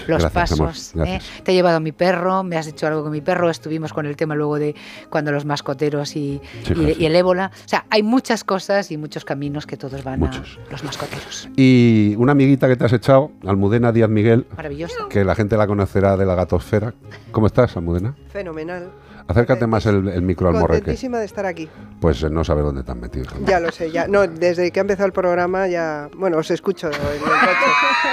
los 0.08 0.20
Gracias, 0.20 0.32
pasos. 0.32 0.92
¿eh? 1.06 1.20
Te 1.44 1.52
he 1.52 1.54
llevado 1.54 1.76
a 1.76 1.80
mi 1.80 1.92
perro, 1.92 2.42
me 2.42 2.56
has 2.56 2.66
hecho 2.66 2.88
algo 2.88 3.04
con 3.04 3.12
mi 3.12 3.20
perro, 3.20 3.48
estuvimos 3.48 3.92
con 3.92 4.04
el 4.06 4.16
tema 4.16 4.34
luego 4.34 4.58
de 4.58 4.74
cuando 5.10 5.30
los 5.30 5.44
mascoteros 5.44 6.16
y, 6.16 6.40
Sí, 6.64 6.72
y- 6.72 6.74
claro, 6.74 6.88
sí. 6.88 6.96
y 6.98 7.06
el 7.06 7.14
ébola. 7.14 7.52
O 7.64 7.68
sea, 7.68 7.86
hay 7.90 8.02
muchas 8.02 8.42
cosas 8.42 8.90
y 8.90 8.96
muchos 8.96 9.24
caminos 9.24 9.64
que 9.64 9.76
todos 9.76 10.02
van 10.02 10.18
Muchos. 10.18 10.58
a 10.68 10.72
los 10.72 10.82
mascoteros. 10.82 11.48
Y 11.56 12.16
una 12.18 12.32
amiguita 12.32 12.66
que 12.66 12.74
te 12.74 12.84
has 12.84 12.92
echado, 12.92 13.30
Almudena 13.46 13.92
Díaz 13.92 14.10
Miguel, 14.10 14.44
Maravilloso. 14.56 15.08
que 15.08 15.22
la 15.24 15.35
gente 15.36 15.56
la 15.56 15.66
conocerá 15.66 16.16
de 16.16 16.26
la 16.26 16.34
gatosfera. 16.34 16.94
¿Cómo 17.30 17.46
estás, 17.46 17.76
Almudena? 17.76 18.16
Fenomenal. 18.28 18.90
Acércate 19.28 19.66
más 19.66 19.84
el, 19.86 20.08
el 20.08 20.22
micro 20.22 20.48
al 20.48 20.54
morreque. 20.54 20.80
Contentísima 20.82 21.18
de 21.18 21.24
estar 21.26 21.46
aquí. 21.46 21.68
Pues 22.00 22.22
eh, 22.22 22.30
no 22.30 22.44
sabes 22.44 22.64
dónde 22.64 22.82
te 22.84 22.90
has 22.92 22.96
metido. 22.96 23.24
hija. 23.24 23.34
Ya 23.44 23.60
lo 23.60 23.70
sé, 23.72 23.90
ya. 23.90 24.06
No, 24.08 24.26
desde 24.26 24.70
que 24.70 24.80
ha 24.80 24.82
empezado 24.82 25.06
el 25.06 25.12
programa 25.12 25.66
ya. 25.68 26.08
Bueno, 26.16 26.38
os 26.38 26.50
escucho 26.50 26.86
en 26.88 26.94
el 26.94 27.20
coche. 27.20 27.36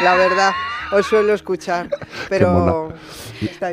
La 0.04 0.16
verdad, 0.16 0.52
os 0.92 1.06
suelo 1.06 1.34
escuchar. 1.34 1.90
Pero. 2.30 2.92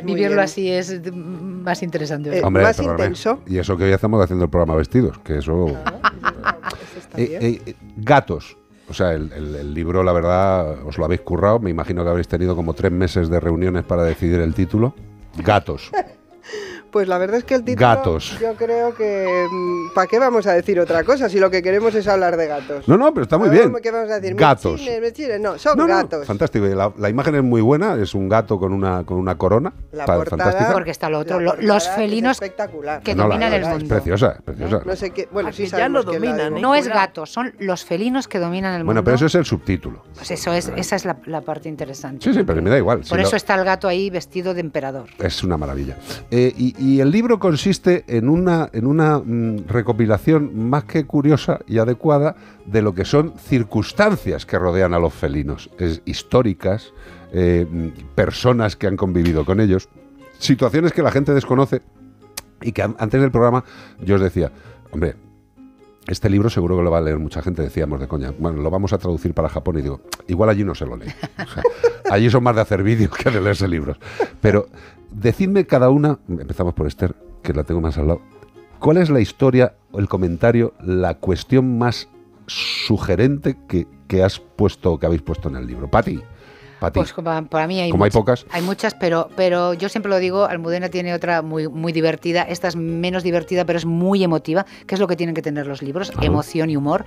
Vivirlo 0.05 0.28
bien. 0.30 0.38
así 0.40 0.70
es 0.70 1.01
más 1.14 1.82
interesante. 1.82 2.38
Eh, 2.38 2.42
Hombre, 2.44 2.62
más 2.62 2.76
perdóname. 2.76 3.05
intenso. 3.05 3.40
Y 3.46 3.59
eso 3.59 3.76
que 3.76 3.84
hoy 3.84 3.92
estamos 3.92 4.22
haciendo 4.22 4.44
el 4.44 4.51
programa 4.51 4.74
vestidos, 4.76 5.18
que 5.20 5.38
eso... 5.38 5.68
Eh, 7.16 7.38
eh, 7.40 7.62
eh, 7.66 7.74
gatos. 7.96 8.57
O 8.91 8.95
sea, 8.95 9.12
el, 9.14 9.32
el- 9.32 9.55
el 9.55 9.72
libro, 9.72 10.03
la 10.03 10.12
verdad, 10.12 10.84
os 10.84 10.99
lo 10.99 11.05
habéis 11.05 11.20
currado. 11.22 11.61
Me 11.61 11.70
imagino 11.70 12.03
que 12.03 12.11
habréis 12.11 12.28
tenido 12.28 12.55
como 12.57 12.74
tres 12.74 12.91
meses 12.93 13.30
de 13.30 13.38
reuniones 13.41 13.84
para 13.84 14.03
decidir 14.03 14.41
el 14.41 14.53
título. 14.53 14.95
Gatos. 15.38 15.91
Pues 16.91 17.07
la 17.09 17.18
verdad 17.18 17.38
es 17.38 17.45
que 17.45 17.55
el 17.55 17.64
título. 17.64 17.86
Gatos. 17.86 18.36
Yo 18.41 18.55
creo 18.55 18.95
que. 18.95 19.47
¿Para 19.95 20.07
qué 20.07 20.18
vamos 20.18 20.47
a 20.47 20.53
decir 20.53 20.78
otra 20.80 21.05
cosa 21.05 21.28
si 21.28 21.38
lo 21.38 21.51
que 21.51 21.62
queremos 21.62 21.95
es 21.95 22.07
hablar 22.09 22.36
de 22.36 22.47
gatos? 22.47 22.88
No, 22.88 22.97
no, 22.97 23.12
pero 23.14 23.24
está 23.24 23.38
muy 23.38 23.49
bien. 23.49 23.72
¿Qué 23.82 23.91
vamos 23.91 24.11
a 24.11 24.20
decir? 24.20 24.36
Gatos. 24.36 24.72
Mechines, 24.80 25.01
mechines. 25.01 25.41
No, 25.41 25.59
son 25.59 25.76
No, 25.78 25.86
no, 25.86 25.95
gatos. 25.95 26.26
fantástico. 26.26 26.66
Y 26.66 26.74
La, 26.74 26.93
la 26.99 27.09
imagen 27.09 27.34
es 27.36 27.43
muy 27.43 27.61
buena. 27.61 27.95
Es 27.95 28.14
un 28.14 28.28
gato 28.28 28.59
con 28.59 28.72
una, 28.72 29.05
con 29.05 29.18
una 29.18 29.36
corona. 29.38 29.72
La 29.93 30.05
portada- 30.07 30.24
fantástica. 30.49 30.72
Porque 30.72 30.91
está 30.91 31.09
lo 31.09 31.18
otro, 31.20 31.38
los 31.41 31.86
es 31.86 31.95
felinos 31.95 32.32
espectacular. 32.36 33.03
que 33.03 33.14
No, 33.14 33.24
la- 33.28 33.34
dominan 33.34 33.53
el 33.53 33.62
es 33.62 33.68
mundo. 33.68 33.88
preciosa, 33.88 34.32
es 34.38 34.43
preciosa. 34.43 34.82
No 34.84 34.97
sé 34.97 35.11
qué. 35.11 35.28
Bueno, 35.32 35.53
sí 35.53 35.66
ya 35.66 35.88
lo 35.88 36.03
dominan. 36.03 36.57
¿eh? 36.57 36.61
No 36.61 36.74
es 36.74 36.82
Cuidado. 36.86 37.01
gato, 37.07 37.26
son 37.26 37.55
los 37.61 37.84
felinos 37.84 38.26
que 38.28 38.38
dominan 38.38 38.74
el 38.74 38.84
Bueno, 38.84 39.01
mundo. 39.01 39.05
pero 39.05 39.14
eso 39.16 39.26
es 39.26 39.34
el 39.36 39.45
subtítulo. 39.45 40.03
Pues 40.14 40.30
eso 40.30 40.53
es, 40.53 40.70
esa 40.76 40.97
es 40.97 41.05
la, 41.05 41.16
la 41.26 41.41
parte 41.41 41.68
interesante. 41.68 42.24
Sí, 42.24 42.34
sí, 42.36 42.43
pero 42.45 42.61
me 42.62 42.70
da 42.70 42.78
igual. 42.78 42.99
Por 42.99 43.07
Si 43.07 43.14
eso 43.22 43.30
lo- 43.32 43.36
está 43.36 43.55
el 43.55 43.64
gato 43.64 43.86
ahí 43.88 44.11
vestido 44.11 44.55
de 44.55 44.61
emperador. 44.61 45.07
Es 45.18 45.43
una 45.45 45.57
maravilla. 45.57 45.97
Eh, 46.30 46.53
y, 46.57 46.74
y 46.81 47.01
el 47.01 47.11
libro 47.11 47.39
consiste 47.39 48.05
en 48.09 48.28
una, 48.28 48.68
en 48.72 48.87
una 48.87 49.18
mm, 49.18 49.66
recopilación 49.68 50.68
más 50.68 50.85
que 50.85 51.05
curiosa 51.05 51.61
y 51.66 51.78
adecuada 51.78 52.35
de 52.66 52.83
lo 52.83 52.95
que 52.95 53.05
son 53.05 53.35
circunstancias 53.39 54.47
que 54.47 54.59
rodean 54.59 54.95
a 54.95 54.99
los 54.99 55.12
felinos, 55.14 55.70
es, 55.78 56.03
históricas, 56.07 56.93
eh, 57.33 57.66
mm, 57.70 58.14
personas 58.14 58.74
que 58.76 58.87
han 58.87 58.97
convivido 58.97 59.45
con 59.45 59.61
ellos, 59.61 59.89
situaciones 60.39 60.93
que 60.93 61.03
la 61.03 61.11
gente 61.12 61.35
desconoce 61.35 61.83
y 62.62 62.72
que 62.72 62.83
an- 62.83 62.97
antes 62.99 63.20
del 63.20 63.31
programa 63.31 63.62
yo 64.05 64.16
os 64.16 64.20
decía, 64.20 64.51
hombre, 64.91 65.14
este 66.09 66.28
libro 66.31 66.51
seguro 66.51 66.76
que 66.78 66.83
lo 66.83 66.91
va 66.91 66.99
a 66.99 67.03
leer 67.03 67.18
mucha 67.18 67.43
gente, 67.43 67.62
decíamos 67.62 68.01
de 68.01 68.09
coña. 68.09 68.33
Bueno, 68.37 68.62
lo 68.62 68.70
vamos 68.70 68.93
a 68.93 68.99
traducir 68.99 69.33
para 69.35 69.49
Japón 69.49 69.78
y 69.78 69.83
digo, 69.83 70.01
igual 70.26 70.49
allí 70.51 70.64
no 70.64 70.74
se 70.74 70.87
lo 70.87 70.97
lee. 70.97 71.07
Allí 72.11 72.28
son 72.28 72.43
más 72.43 72.57
de 72.57 72.62
hacer 72.62 72.83
vídeos 72.83 73.16
que 73.16 73.31
de 73.31 73.41
leerse 73.41 73.68
libros. 73.68 73.97
Pero 74.41 74.66
decidme 75.12 75.66
cada 75.66 75.90
una, 75.90 76.18
empezamos 76.28 76.74
por 76.74 76.86
Esther, 76.86 77.14
que 77.42 77.52
la 77.52 77.64
tengo 77.64 77.80
más 77.80 77.98
al 77.98 78.08
lado, 78.08 78.22
¿cuál 78.78 78.98
es 78.98 79.11
la 79.11 79.20
historia, 79.20 79.74
el 79.94 80.08
comentario, 80.08 80.74
la 80.82 81.14
cuestión 81.14 81.78
más 81.78 82.08
sugerente 82.46 83.56
que, 83.68 83.86
que 84.08 84.22
has 84.22 84.40
puesto, 84.40 84.98
que 84.98 85.06
habéis 85.06 85.22
puesto 85.22 85.48
en 85.48 85.56
el 85.56 85.66
libro? 85.66 85.90
Pati, 85.90 86.20
Pati. 86.81 86.99
Pues 86.99 87.12
para, 87.12 87.43
para 87.43 87.66
mí 87.66 87.78
hay 87.81 87.91
Como 87.91 88.05
hay 88.05 88.09
muchas- 88.09 88.20
pocas. 88.20 88.47
Hay 88.51 88.62
muchas, 88.62 88.95
pero, 88.95 89.28
pero 89.37 89.74
yo 89.74 89.89
siempre 89.89 90.11
lo 90.11 90.18
digo, 90.18 90.45
Almudena 90.47 90.89
tiene 90.89 91.14
otra 91.14 91.43
muy, 91.43 91.68
muy 91.68 91.93
divertida, 91.93 92.43
esta 92.43 92.68
es 92.68 92.74
menos 92.76 93.22
divertida, 93.22 93.64
pero 93.64 93.78
es 93.78 93.85
muy 93.87 94.24
emotiva, 94.24 94.64
que 94.87 94.95
es 94.95 95.01
lo 95.01 95.07
que 95.07 95.14
tienen 95.16 95.35
que 95.35 95.43
tener 95.43 95.66
los 95.66 95.83
libros, 95.83 96.11
emoción 96.22 96.70
y 96.70 96.76
humor. 96.76 97.05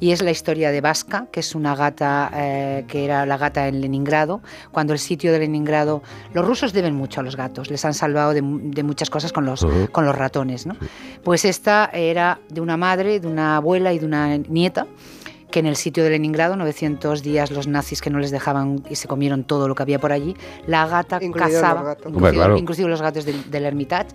Y 0.00 0.12
es 0.12 0.22
la 0.22 0.30
historia 0.30 0.70
de 0.70 0.80
Vasca, 0.80 1.26
que 1.32 1.40
es 1.40 1.54
una 1.54 1.74
gata, 1.74 2.30
eh, 2.34 2.84
que 2.88 3.04
era 3.04 3.26
la 3.26 3.36
gata 3.36 3.66
en 3.68 3.80
Leningrado, 3.80 4.40
cuando 4.70 4.92
el 4.92 4.98
sitio 4.98 5.32
de 5.32 5.40
Leningrado, 5.40 6.02
los 6.32 6.46
rusos 6.46 6.72
deben 6.72 6.94
mucho 6.94 7.20
a 7.20 7.22
los 7.24 7.36
gatos, 7.36 7.70
les 7.70 7.84
han 7.84 7.94
salvado 7.94 8.32
de, 8.32 8.42
de 8.42 8.82
muchas 8.82 9.10
cosas 9.10 9.32
con 9.32 9.44
los, 9.44 9.66
con 9.92 10.04
los 10.06 10.14
ratones. 10.16 10.66
¿no? 10.66 10.76
Pues 11.24 11.44
esta 11.44 11.90
era 11.92 12.38
de 12.48 12.60
una 12.60 12.76
madre, 12.76 13.18
de 13.20 13.26
una 13.26 13.56
abuela 13.56 13.92
y 13.92 13.98
de 13.98 14.06
una 14.06 14.36
nieta 14.36 14.86
que 15.56 15.60
en 15.60 15.66
el 15.66 15.76
sitio 15.76 16.04
de 16.04 16.10
Leningrado, 16.10 16.54
900 16.54 17.22
días 17.22 17.50
los 17.50 17.66
nazis 17.66 18.02
que 18.02 18.10
no 18.10 18.18
les 18.18 18.30
dejaban 18.30 18.82
y 18.90 18.96
se 18.96 19.08
comieron 19.08 19.42
todo 19.42 19.68
lo 19.68 19.74
que 19.74 19.84
había 19.84 19.98
por 19.98 20.12
allí, 20.12 20.36
la 20.66 20.86
gata 20.86 21.18
cazaba, 21.34 21.80
los 21.80 21.86
gatos. 21.86 22.12
Inclusive, 22.12 22.32
claro. 22.34 22.56
inclusive 22.58 22.88
los 22.90 23.00
gatos 23.00 23.24
del, 23.24 23.50
del 23.50 23.64
Hermitage, 23.64 24.08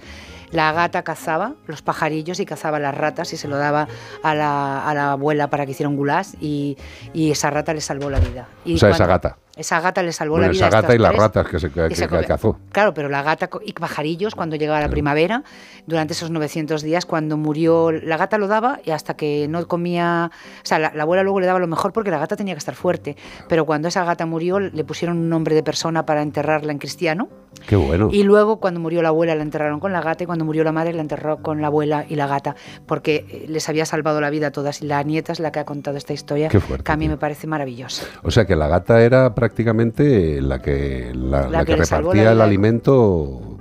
la 0.52 0.72
gata 0.72 1.02
cazaba 1.02 1.56
los 1.66 1.82
pajarillos 1.82 2.40
y 2.40 2.46
cazaba 2.46 2.78
las 2.78 2.94
ratas 2.94 3.34
y 3.34 3.38
se 3.38 3.48
lo 3.48 3.58
daba 3.58 3.88
a 4.22 4.36
la, 4.36 4.88
a 4.88 4.94
la 4.94 5.14
abuela 5.14 5.50
para 5.50 5.66
que 5.66 5.72
hiciera 5.72 5.90
un 5.90 5.96
goulash 5.96 6.36
y, 6.40 6.78
y 7.12 7.32
esa 7.32 7.50
rata 7.50 7.74
le 7.74 7.82
salvó 7.82 8.12
la 8.12 8.20
vida. 8.20 8.48
Y 8.64 8.76
O 8.76 8.78
sea, 8.78 8.92
esa 8.92 9.08
gata. 9.08 9.38
Esa 9.62 9.80
gata 9.80 10.02
le 10.02 10.12
salvó 10.12 10.34
Bueno, 10.34 10.48
la 10.48 10.52
vida. 10.54 10.68
esa 10.68 10.82
gata 10.82 10.96
y 10.96 10.98
las 10.98 11.16
ratas 11.16 11.48
que 11.48 11.60
se 11.60 11.70
que- 11.72 11.86
Y 11.86 11.90
que- 11.90 11.96
se 11.96 12.04
que 12.04 12.10
come- 12.10 12.26
cazó. 12.26 12.58
Claro, 12.72 12.94
pero 12.94 13.10
la 13.10 13.22
gata 13.22 13.48
y 13.64 13.74
pajarillos 13.74 14.34
cuando 14.36 14.56
llegaba 14.56 14.80
la 14.82 14.90
primavera, 14.90 15.44
durante 15.86 16.14
esos 16.14 16.32
900 16.32 16.82
días, 16.82 17.06
cuando 17.06 17.38
murió, 17.38 17.92
la 17.92 18.18
gata 18.18 18.38
lo 18.40 18.48
daba 18.48 18.80
y 18.84 18.90
hasta 18.92 19.16
que 19.16 19.46
no 19.50 19.68
comía, 19.68 20.32
o 20.34 20.66
sea, 20.66 20.80
la, 20.80 20.92
la 20.96 21.04
abuela 21.04 21.22
luego 21.24 21.40
le 21.40 21.46
daba 21.46 21.60
lo 21.60 21.68
mejor 21.68 21.94
porque 21.94 22.10
la 22.12 22.18
gata 22.18 22.36
tenía 22.36 22.56
que 22.56 22.60
estar 22.60 22.76
fuerte, 22.76 23.16
pero 23.48 23.66
cuando 23.66 23.88
esa 23.88 24.04
gata 24.04 24.26
murió 24.26 24.60
le 24.60 24.84
pusieron 24.84 25.18
un 25.18 25.30
nombre 25.30 25.54
de 25.56 25.64
persona 25.64 26.06
para 26.06 26.22
enterrarla 26.24 26.72
en 26.72 26.80
cristiano 26.80 27.30
Qué 27.68 27.76
bueno. 27.76 28.10
y 28.12 28.24
luego 28.24 28.60
cuando 28.60 28.80
murió 28.80 29.02
la 29.02 29.10
abuela 29.10 29.36
la 29.36 29.44
enterraron 29.44 29.80
con 29.80 29.92
la 29.92 30.02
gata 30.02 30.24
y 30.24 30.28
cuando 30.28 30.46
murió 30.46 30.64
la 30.64 30.72
madre 30.72 30.94
la 30.94 31.02
enterró 31.02 31.42
con 31.42 31.62
la 31.62 31.68
abuela 31.68 32.06
y 32.08 32.16
la 32.16 32.26
gata 32.26 32.56
porque 32.86 33.26
eh, 33.30 33.46
les 33.48 33.68
había 33.70 33.86
salvado 33.86 34.22
la 34.22 34.30
vida 34.30 34.48
a 34.48 34.52
todas 34.52 34.82
y 34.82 34.88
la 34.88 35.04
nieta 35.04 35.32
es 35.32 35.40
la 35.40 35.52
que 35.52 35.60
ha 35.60 35.66
contado 35.66 35.98
esta 35.98 36.14
historia 36.14 36.50
Qué 36.50 36.60
fuerte, 36.60 36.84
que 36.84 36.92
a 36.92 36.98
mí 36.98 37.08
me 37.08 37.18
parece 37.18 37.48
maravillosa. 37.48 38.06
O 38.24 38.32
sea 38.32 38.46
que 38.46 38.56
la 38.56 38.68
gata 38.68 39.02
era 39.02 39.36
prácticamente 39.36 40.42
la 40.42 40.62
que, 40.62 41.12
la, 41.14 41.42
La 41.44 41.50
la 41.50 41.66
que 41.66 41.76
repartía 41.76 42.32
el 42.32 42.42
alimento. 42.42 43.58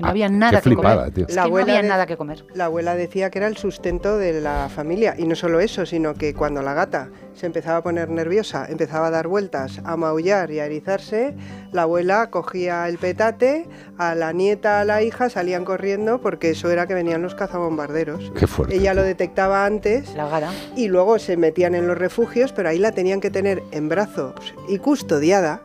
No 0.00 0.08
había 0.08 0.28
nada 0.28 0.52
qué 0.52 0.56
que 0.56 0.74
flipada, 0.74 0.96
comer. 0.96 1.12
tío. 1.14 1.26
Es 1.28 1.36
que 1.36 1.50
no 1.50 1.56
había 1.58 1.82
de- 1.82 1.88
nada 1.88 2.06
que 2.06 2.16
comer. 2.16 2.44
La 2.54 2.64
abuela 2.64 2.94
decía 2.94 3.30
que 3.30 3.38
era 3.38 3.46
el 3.46 3.56
sustento 3.58 4.16
de 4.16 4.40
la 4.40 4.68
familia. 4.74 5.14
Y 5.18 5.26
no 5.26 5.34
solo 5.34 5.60
eso, 5.60 5.84
sino 5.84 6.14
que 6.14 6.32
cuando 6.34 6.62
la 6.62 6.72
gata 6.72 7.10
se 7.34 7.44
empezaba 7.46 7.76
a 7.78 7.82
poner 7.82 8.08
nerviosa, 8.08 8.66
empezaba 8.68 9.08
a 9.08 9.10
dar 9.10 9.28
vueltas, 9.28 9.80
a 9.84 9.96
maullar 9.96 10.50
y 10.50 10.60
a 10.60 10.66
erizarse, 10.66 11.34
la 11.72 11.82
abuela 11.82 12.30
cogía 12.30 12.88
el 12.88 12.96
petate, 12.98 13.68
a 13.98 14.14
la 14.14 14.32
nieta, 14.32 14.80
a 14.80 14.84
la 14.84 15.02
hija 15.02 15.28
salían 15.28 15.64
corriendo 15.64 16.20
porque 16.20 16.50
eso 16.50 16.70
era 16.70 16.86
que 16.86 16.94
venían 16.94 17.20
los 17.22 17.34
cazabombarderos. 17.34 18.32
Qué 18.38 18.46
fuerte. 18.46 18.74
Ella 18.76 18.94
lo 18.94 19.02
detectaba 19.02 19.66
antes 19.66 20.14
La 20.14 20.26
gata. 20.28 20.50
y 20.74 20.88
luego 20.88 21.18
se 21.18 21.36
metían 21.36 21.74
en 21.74 21.86
los 21.86 21.98
refugios, 21.98 22.52
pero 22.52 22.70
ahí 22.70 22.78
la 22.78 22.92
tenían 22.92 23.20
que 23.20 23.30
tener 23.30 23.62
en 23.72 23.88
brazos 23.90 24.34
y 24.68 24.78
custodiada 24.78 25.60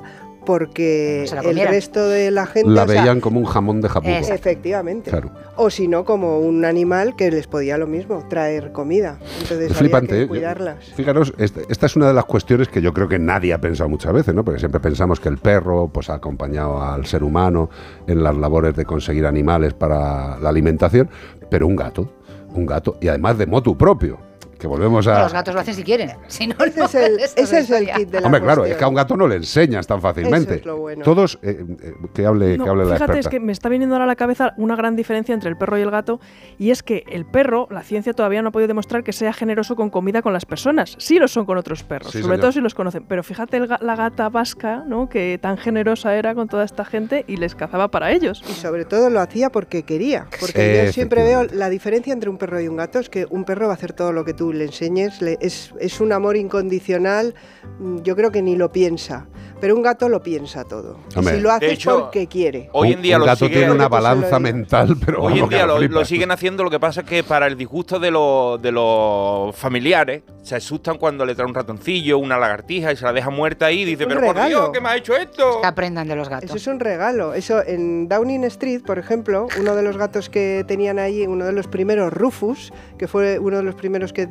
porque 0.47 1.25
el 1.43 1.59
resto 1.67 2.07
de 2.07 2.31
la 2.31 2.45
gente... 2.45 2.69
La 2.69 2.83
o 2.83 2.87
sea, 2.87 3.01
veían 3.01 3.19
como 3.19 3.37
un 3.37 3.45
jamón 3.45 3.81
de 3.81 3.89
jabugo. 3.89 4.15
Efectivamente. 4.15 5.09
Claro. 5.11 5.29
O 5.57 5.69
si 5.69 5.89
no, 5.89 6.05
como 6.05 6.39
un 6.39 6.63
animal 6.63 7.17
que 7.17 7.29
les 7.29 7.47
podía 7.47 7.77
lo 7.77 7.85
mismo, 7.85 8.23
traer 8.29 8.71
comida. 8.71 9.19
Entonces 9.41 9.57
Es 9.59 9.71
había 9.71 9.77
flipante. 9.77 10.15
que 10.15 10.21
¿eh? 10.21 10.27
cuidarlas. 10.29 10.85
Fijaros, 10.95 11.33
este- 11.37 11.63
esta 11.67 11.87
es 11.87 11.97
una 11.97 12.07
de 12.07 12.13
las 12.13 12.23
cuestiones 12.23 12.69
que 12.69 12.81
yo 12.81 12.93
creo 12.93 13.09
que 13.09 13.19
nadie 13.19 13.51
ha 13.51 13.59
pensado 13.59 13.89
muchas 13.89 14.13
veces, 14.13 14.33
¿no? 14.33 14.45
Porque 14.45 14.59
siempre 14.59 14.79
pensamos 14.79 15.19
que 15.19 15.27
el 15.27 15.37
perro 15.37 15.89
pues, 15.89 16.09
ha 16.09 16.13
acompañado 16.13 16.81
al 16.81 17.05
ser 17.05 17.25
humano 17.25 17.69
en 18.07 18.23
las 18.23 18.37
labores 18.37 18.73
de 18.73 18.85
conseguir 18.85 19.25
animales 19.25 19.73
para 19.73 20.39
la 20.39 20.47
alimentación, 20.47 21.09
pero 21.49 21.67
un 21.67 21.75
gato, 21.75 22.09
un 22.53 22.65
gato, 22.65 22.97
y 23.01 23.09
además 23.09 23.37
de 23.37 23.47
motu 23.47 23.77
propio, 23.77 24.17
que 24.57 24.67
volvemos 24.67 25.07
a... 25.07 25.21
los 25.23 25.33
gatos 25.33 25.53
lo 25.53 25.59
hacen 25.61 25.73
si 25.75 25.83
quieren. 25.83 26.11
Si 26.27 26.47
no, 26.47 26.55
Ese 26.63 26.79
no, 26.79 26.85
es 26.85 26.95
el, 26.95 27.19
ese 27.19 27.59
es 27.59 27.69
el 27.71 27.89
kit 27.91 28.09
de 28.09 28.19
la 28.21 28.27
Hombre, 28.27 28.41
claro, 28.41 28.65
es 28.65 28.75
que 28.75 28.83
a 28.83 28.87
un 28.87 28.95
gato 28.95 29.15
no 29.17 29.27
le 29.27 29.35
enseñas 29.35 29.87
tan 29.87 30.01
fácilmente. 30.01 30.51
Eso 30.55 30.59
es 30.59 30.65
lo 30.65 30.77
bueno. 30.77 31.03
Todos, 31.03 31.39
eh, 31.41 31.63
eh, 31.81 31.93
que 32.13 32.25
hable, 32.25 32.57
No, 32.57 32.63
que 32.63 32.69
hable 32.69 32.83
la 32.85 32.95
fíjate, 32.95 33.03
experta. 33.13 33.19
es 33.19 33.27
que 33.29 33.39
me 33.39 33.51
está 33.51 33.69
viniendo 33.69 33.95
ahora 33.95 34.03
a 34.05 34.07
la 34.07 34.15
cabeza 34.15 34.53
una 34.57 34.75
gran 34.75 34.95
diferencia 34.95 35.33
entre 35.33 35.49
el 35.49 35.57
perro 35.57 35.77
y 35.77 35.81
el 35.81 35.91
gato, 35.91 36.19
y 36.57 36.71
es 36.71 36.83
que 36.83 37.03
el 37.09 37.25
perro, 37.25 37.67
la 37.71 37.83
ciencia 37.83 38.13
todavía 38.13 38.41
no 38.41 38.49
ha 38.49 38.51
podido 38.51 38.67
demostrar 38.67 39.03
que 39.03 39.13
sea 39.13 39.33
generoso 39.33 39.75
con 39.75 39.89
comida 39.89 40.21
con 40.21 40.33
las 40.33 40.45
personas. 40.45 40.95
Sí 40.99 41.17
lo 41.19 41.27
son 41.27 41.45
con 41.45 41.57
otros 41.57 41.83
perros, 41.83 42.11
Sí, 42.11 42.19
sobre 42.19 42.35
señor. 42.35 42.39
todo 42.41 42.51
si 42.51 42.61
los 42.61 42.75
conocen. 42.75 43.03
Pero 43.07 43.23
fíjate 43.23 43.57
el 43.57 43.67
la 43.67 43.95
gata 43.95 44.29
vasca, 44.29 44.83
¿no? 44.87 45.09
que 45.09 45.37
tan 45.41 45.57
generosa 45.57 46.15
era 46.15 46.33
con 46.35 46.47
toda 46.47 46.63
esta 46.63 46.85
gente 46.85 47.23
y 47.27 47.37
les 47.37 47.55
cazaba 47.55 47.89
para 47.89 48.11
ellos. 48.11 48.43
Y 48.49 48.53
sobre 48.53 48.85
todo 48.85 49.09
lo 49.09 49.19
hacía 49.19 49.49
porque 49.49 49.83
quería. 49.83 50.27
Porque 50.39 50.83
yo 50.85 50.93
siempre 50.93 51.23
veo 51.23 51.45
la 51.51 51.69
diferencia 51.69 52.13
entre 52.13 52.29
un 52.29 52.37
perro 52.37 52.59
y 52.61 52.67
un 52.67 52.77
gato 52.77 52.99
es 52.99 53.09
que 53.09 53.25
un 53.29 53.43
perro 53.43 53.67
va 53.67 53.73
a 53.73 53.75
hacer 53.75 53.93
todo 53.93 54.11
lo 54.11 54.23
que 54.25 54.33
tú 54.33 54.46
le 54.53 54.65
enseñes. 54.65 55.21
es, 55.21 55.73
es 55.79 55.99
un 56.01 56.11
amor 56.13 56.37
incondicional. 56.37 57.33
mm, 57.79 58.01
Yo 58.01 58.15
creo 58.15 58.31
que 58.31 58.41
ni 58.41 58.55
lo 58.55 58.71
piensa. 58.71 59.27
Pero 59.59 59.75
un 59.75 59.81
gato 59.81 60.07
lo 60.09 60.21
piensa 60.21 60.63
todo. 60.63 60.97
Hombre. 61.15 61.35
si 61.35 61.41
lo 61.41 61.51
hace 61.51 61.71
hecho, 61.73 61.99
porque 62.01 62.27
quiere. 62.27 62.69
Hoy 62.73 62.93
en 62.93 63.01
día 63.01 63.15
un 63.17 63.21
lo 63.21 63.25
gato 63.25 63.45
sigue- 63.45 63.57
tiene 63.59 63.71
una 63.71 63.87
balanza 63.87 64.39
mental, 64.39 64.95
pero 65.05 65.23
Hoy 65.23 65.39
en 65.39 65.49
día 65.49 65.65
lo 65.65 66.05
siguen 66.05 66.31
haciendo, 66.31 66.63
lo 66.63 66.69
que 66.69 66.79
pasa 66.79 67.01
es 67.01 67.07
que 67.07 67.23
para 67.23 67.47
el 67.47 67.57
disgusto 67.57 67.99
de, 67.99 68.11
los- 68.11 68.61
de 68.61 68.71
los 68.71 69.55
familiares, 69.55 70.21
se 70.41 70.55
asustan 70.55 70.97
cuando 70.97 71.25
le 71.25 71.35
trae 71.35 71.45
un 71.47 71.53
ratoncillo, 71.53 72.17
una 72.19 72.37
lagartija 72.37 72.91
y 72.93 72.95
se 72.95 73.03
la 73.03 73.11
deja 73.11 73.29
muerta 73.29 73.65
ahí 73.65 73.81
y 73.81 73.85
dice, 73.85 74.07
pero 74.07 74.21
por. 74.21 74.45
Dios, 74.47 74.69
¿qué 74.73 74.79
me 74.79 74.89
ha 74.89 74.95
hecho 74.95 75.15
esto? 75.15 75.59
Que 75.61 75.67
aprendan 75.67 76.07
de 76.07 76.15
los 76.15 76.29
gatos. 76.29 76.45
Eso 76.49 76.55
es 76.57 76.67
un 76.67 76.79
regalo. 76.79 77.33
Eso 77.33 77.61
en 77.65 78.07
Downing 78.07 78.45
Street, 78.45 78.81
por 78.85 78.97
ejemplo, 78.97 79.47
uno 79.59 79.75
de 79.75 79.81
los 79.83 79.97
gatos 79.97 80.29
que 80.29 80.63
tenían 80.67 80.99
allí, 80.99 81.27
uno 81.27 81.45
de 81.45 81.51
los 81.51 81.67
primeros, 81.67 82.13
Rufus, 82.13 82.71
que 82.97 83.07
fue 83.07 83.39
uno 83.39 83.57
de 83.57 83.63
los 83.63 83.75
primeros 83.75 84.13
que, 84.13 84.27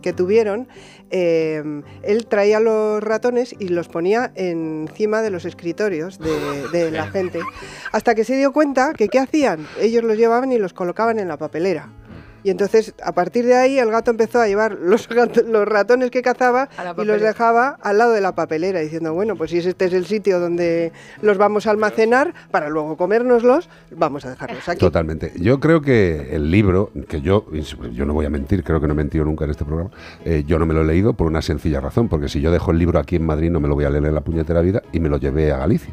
que 0.00 0.12
tuvieron, 0.12 0.68
eh, 1.12 1.62
él 2.02 2.26
traía 2.26 2.58
los 2.58 3.02
ratones 3.02 3.54
y 3.58 3.68
los 3.68 3.88
ponía 3.88 4.32
encima 4.34 5.22
de 5.22 5.30
los 5.30 5.44
escritorios 5.44 6.18
de, 6.18 6.68
de 6.72 6.90
la 6.90 7.06
gente. 7.06 7.40
Hasta 7.92 8.14
que 8.14 8.24
se 8.24 8.36
dio 8.36 8.52
cuenta 8.52 8.94
que 8.94 9.08
qué 9.08 9.18
hacían. 9.18 9.66
Ellos 9.78 10.02
los 10.02 10.16
llevaban 10.16 10.50
y 10.52 10.58
los 10.58 10.72
colocaban 10.72 11.18
en 11.18 11.28
la 11.28 11.36
papelera. 11.36 11.90
Y 12.44 12.50
entonces, 12.50 12.94
a 13.02 13.12
partir 13.12 13.46
de 13.46 13.54
ahí, 13.54 13.78
el 13.78 13.90
gato 13.90 14.10
empezó 14.10 14.40
a 14.40 14.46
llevar 14.48 14.72
los, 14.80 15.08
gato- 15.08 15.42
los 15.42 15.66
ratones 15.66 16.10
que 16.10 16.22
cazaba 16.22 16.68
y 17.02 17.04
los 17.04 17.20
dejaba 17.20 17.78
al 17.82 17.98
lado 17.98 18.12
de 18.12 18.20
la 18.20 18.34
papelera, 18.34 18.80
diciendo, 18.80 19.14
bueno, 19.14 19.36
pues 19.36 19.50
si 19.50 19.58
este 19.58 19.84
es 19.84 19.92
el 19.92 20.06
sitio 20.06 20.40
donde 20.40 20.92
los 21.20 21.38
vamos 21.38 21.66
a 21.66 21.70
almacenar 21.70 22.34
para 22.50 22.68
luego 22.68 22.96
comérnoslos, 22.96 23.68
vamos 23.94 24.24
a 24.24 24.30
dejarlos 24.30 24.68
aquí. 24.68 24.78
Totalmente. 24.80 25.32
Yo 25.36 25.60
creo 25.60 25.82
que 25.82 26.34
el 26.34 26.50
libro, 26.50 26.90
que 27.08 27.20
yo, 27.20 27.46
yo 27.92 28.04
no 28.06 28.14
voy 28.14 28.26
a 28.26 28.30
mentir, 28.30 28.64
creo 28.64 28.80
que 28.80 28.86
no 28.86 28.92
he 28.94 28.96
mentido 28.96 29.24
nunca 29.24 29.44
en 29.44 29.50
este 29.52 29.64
programa, 29.64 29.90
eh, 30.24 30.44
yo 30.46 30.58
no 30.58 30.66
me 30.66 30.74
lo 30.74 30.82
he 30.82 30.84
leído 30.84 31.12
por 31.14 31.26
una 31.26 31.42
sencilla 31.42 31.80
razón, 31.80 32.08
porque 32.08 32.28
si 32.28 32.40
yo 32.40 32.50
dejo 32.50 32.70
el 32.72 32.78
libro 32.78 32.98
aquí 32.98 33.16
en 33.16 33.24
Madrid 33.26 33.50
no 33.50 33.60
me 33.60 33.68
lo 33.68 33.74
voy 33.74 33.84
a 33.84 33.90
leer 33.90 34.04
en 34.06 34.14
la 34.14 34.20
puñetera 34.22 34.60
vida 34.62 34.82
y 34.92 35.00
me 35.00 35.08
lo 35.08 35.18
llevé 35.18 35.52
a 35.52 35.58
Galicia. 35.58 35.92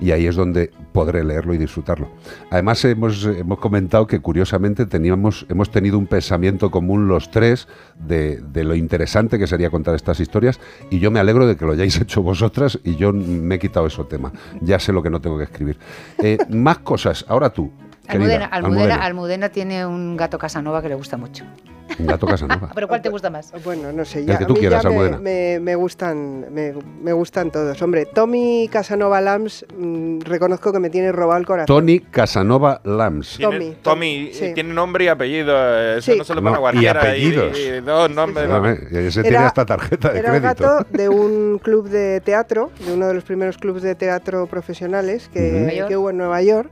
Y 0.00 0.12
ahí 0.12 0.26
es 0.26 0.36
donde 0.36 0.70
podré 0.92 1.24
leerlo 1.24 1.54
y 1.54 1.58
disfrutarlo. 1.58 2.08
Además 2.50 2.84
hemos, 2.84 3.24
hemos 3.24 3.58
comentado 3.58 4.06
que 4.06 4.20
curiosamente 4.20 4.86
teníamos, 4.86 5.44
hemos 5.48 5.70
tenido 5.72 5.87
un 5.96 6.06
pensamiento 6.06 6.70
común 6.70 7.08
los 7.08 7.30
tres 7.30 7.68
de, 7.96 8.36
de 8.36 8.64
lo 8.64 8.74
interesante 8.74 9.38
que 9.38 9.46
sería 9.46 9.70
contar 9.70 9.94
estas 9.94 10.20
historias 10.20 10.60
y 10.90 10.98
yo 10.98 11.10
me 11.10 11.20
alegro 11.20 11.46
de 11.46 11.56
que 11.56 11.64
lo 11.64 11.72
hayáis 11.72 11.96
hecho 12.00 12.22
vosotras 12.22 12.78
y 12.84 12.96
yo 12.96 13.12
me 13.12 13.56
he 13.56 13.58
quitado 13.58 13.86
ese 13.86 14.02
tema. 14.04 14.32
Ya 14.60 14.78
sé 14.78 14.92
lo 14.92 15.02
que 15.02 15.10
no 15.10 15.20
tengo 15.20 15.38
que 15.38 15.44
escribir. 15.44 15.78
Eh, 16.18 16.38
más 16.48 16.78
cosas. 16.78 17.24
Ahora 17.28 17.50
tú. 17.50 17.70
Almudena, 18.06 18.48
querida, 18.48 18.56
Almudena, 18.56 18.94
Almudena 18.96 19.48
tiene 19.50 19.84
un 19.84 20.16
gato 20.16 20.38
Casanova 20.38 20.80
que 20.80 20.88
le 20.88 20.94
gusta 20.94 21.18
mucho. 21.18 21.44
Un 21.98 22.06
gato 22.06 22.26
Casanova. 22.26 22.70
¿Pero 22.74 22.86
cuál 22.86 23.02
te 23.02 23.08
gusta 23.08 23.28
más? 23.30 23.52
Bueno, 23.64 23.90
no 23.92 24.04
sé, 24.04 24.20
El 24.20 24.26
ya, 24.26 24.38
que 24.38 24.44
a 24.44 24.46
tú 24.46 24.54
mí 24.54 24.60
quieras, 24.60 24.82
ya 24.82 24.88
me, 24.88 24.94
Almudena. 24.94 25.18
me- 25.18 25.58
me 25.60 25.74
gustan, 25.74 26.46
me, 26.52 26.72
me 27.02 27.12
gustan 27.12 27.50
todos. 27.50 27.80
Hombre, 27.82 28.06
Tommy 28.06 28.68
Casanova 28.70 29.20
Lams, 29.20 29.66
mm, 29.76 30.20
reconozco 30.20 30.72
que 30.72 30.78
me 30.78 30.90
tiene 30.90 31.10
robado 31.12 31.40
el 31.40 31.46
corazón. 31.46 31.66
Tony 31.66 31.98
Casanova 32.00 32.80
Lams. 32.84 33.36
Tiene- 33.36 33.52
Tommy, 33.58 33.76
Tommy, 33.82 34.30
sí. 34.32 34.44
eh, 34.46 34.52
tiene 34.54 34.72
nombre 34.72 35.04
y 35.04 35.08
apellido, 35.08 35.54
eh, 35.56 35.98
eso 35.98 36.12
Sí. 36.12 36.18
no 36.18 36.24
se 36.24 36.34
lo 36.34 36.42
pone 36.42 36.56
a 36.56 36.72
No, 36.72 36.80
y 36.82 36.86
apellidos. 36.86 37.58
Y, 37.58 37.80
dos 37.80 38.10
nombres. 38.10 38.48
Ver, 38.62 38.78
ese 39.06 39.22
tiene 39.22 39.36
Era- 39.38 39.46
hasta 39.48 39.66
tarjeta 39.66 40.10
de 40.12 40.18
Era 40.20 40.32
un 40.32 40.38
crédito. 40.40 40.64
gato 40.66 40.86
de 40.90 41.08
un 41.08 41.58
club 41.58 41.88
de 41.88 42.20
teatro, 42.20 42.70
de 42.86 42.92
uno 42.92 43.08
de 43.08 43.14
los 43.14 43.24
primeros 43.24 43.58
clubes 43.58 43.82
de 43.82 43.94
teatro 43.94 44.46
profesionales 44.46 45.28
que, 45.32 45.84
que 45.88 45.96
hubo 45.96 46.10
en 46.10 46.18
Nueva 46.18 46.42
York, 46.42 46.70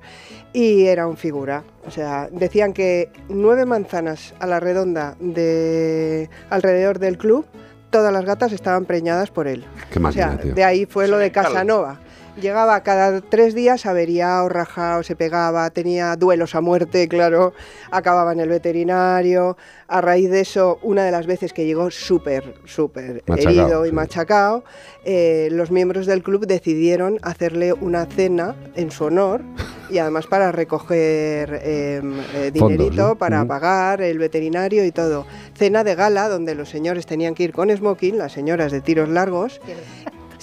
y 0.53 0.87
era 0.87 1.07
un 1.07 1.17
figura. 1.17 1.65
O 1.87 1.91
sea, 1.91 2.29
decían 2.33 2.73
que 2.73 3.11
nueve 3.29 3.65
manzanas 3.65 4.35
a 4.41 4.47
la 4.47 4.61
redonda 4.61 5.17
de 5.21 6.29
alrededor 6.51 6.99
del 6.99 7.17
club, 7.17 7.47
todas 7.91 8.13
las 8.13 8.25
gatas 8.25 8.53
estaban 8.53 8.85
preñadas 8.85 9.31
por 9.31 9.47
él. 9.47 9.65
Qué 9.91 10.01
o 10.01 10.13
sea, 10.13 10.37
tío. 10.37 10.55
de 10.55 10.65
ahí 10.65 10.87
fue 10.87 11.07
lo 11.09 11.19
de. 11.19 11.31
Casanova. 11.31 12.01
Llegaba 12.41 12.83
cada 12.83 13.23
tres 13.23 13.55
días 13.55 13.87
averiado, 13.87 14.49
rajado, 14.51 15.03
se 15.03 15.17
pegaba, 15.17 15.71
tenía 15.71 16.17
duelos 16.17 16.55
a 16.55 16.61
muerte, 16.61 17.09
claro, 17.09 17.55
acababa 17.91 18.33
en 18.33 18.41
el 18.41 18.51
veterinario. 18.51 19.57
A 19.89 20.03
raíz 20.03 20.31
de 20.31 20.41
eso, 20.41 20.79
una 20.83 21.05
de 21.05 21.13
las 21.13 21.27
veces 21.27 21.55
que 21.55 21.65
llegó 21.65 21.91
súper, 21.91 22.57
súper 22.67 23.23
herido 23.27 23.87
y 23.87 23.89
sí. 23.89 23.95
machacado, 23.95 24.65
eh, 25.05 25.49
los 25.51 25.71
miembros 25.71 26.05
del 26.05 26.23
club 26.23 26.47
decidieron 26.47 27.19
hacerle 27.23 27.73
una 27.73 28.05
cena 28.05 28.55
en 28.75 28.91
su 28.91 29.05
honor 29.05 29.43
y 29.89 29.99
además 29.99 30.27
para 30.27 30.53
recoger 30.53 31.61
eh, 31.63 32.01
eh, 32.35 32.53
Fondos, 32.53 32.53
dinerito 32.53 33.09
¿no? 33.09 33.17
para 33.17 33.45
pagar 33.47 34.03
el 34.03 34.19
veterinario 34.19 34.85
y 34.85 34.93
todo. 34.93 35.27
Cena 35.55 35.85
de 35.85 35.95
gala 35.95 36.29
donde 36.29 36.55
los 36.55 36.69
señores 36.69 37.07
tenían 37.07 37.35
que 37.35 37.45
ir 37.45 37.53
con 37.53 37.75
smoking, 37.75 38.19
las 38.19 38.33
señoras 38.33 38.73
de 38.73 38.81
tiros 38.81 39.09
largos. 39.09 39.61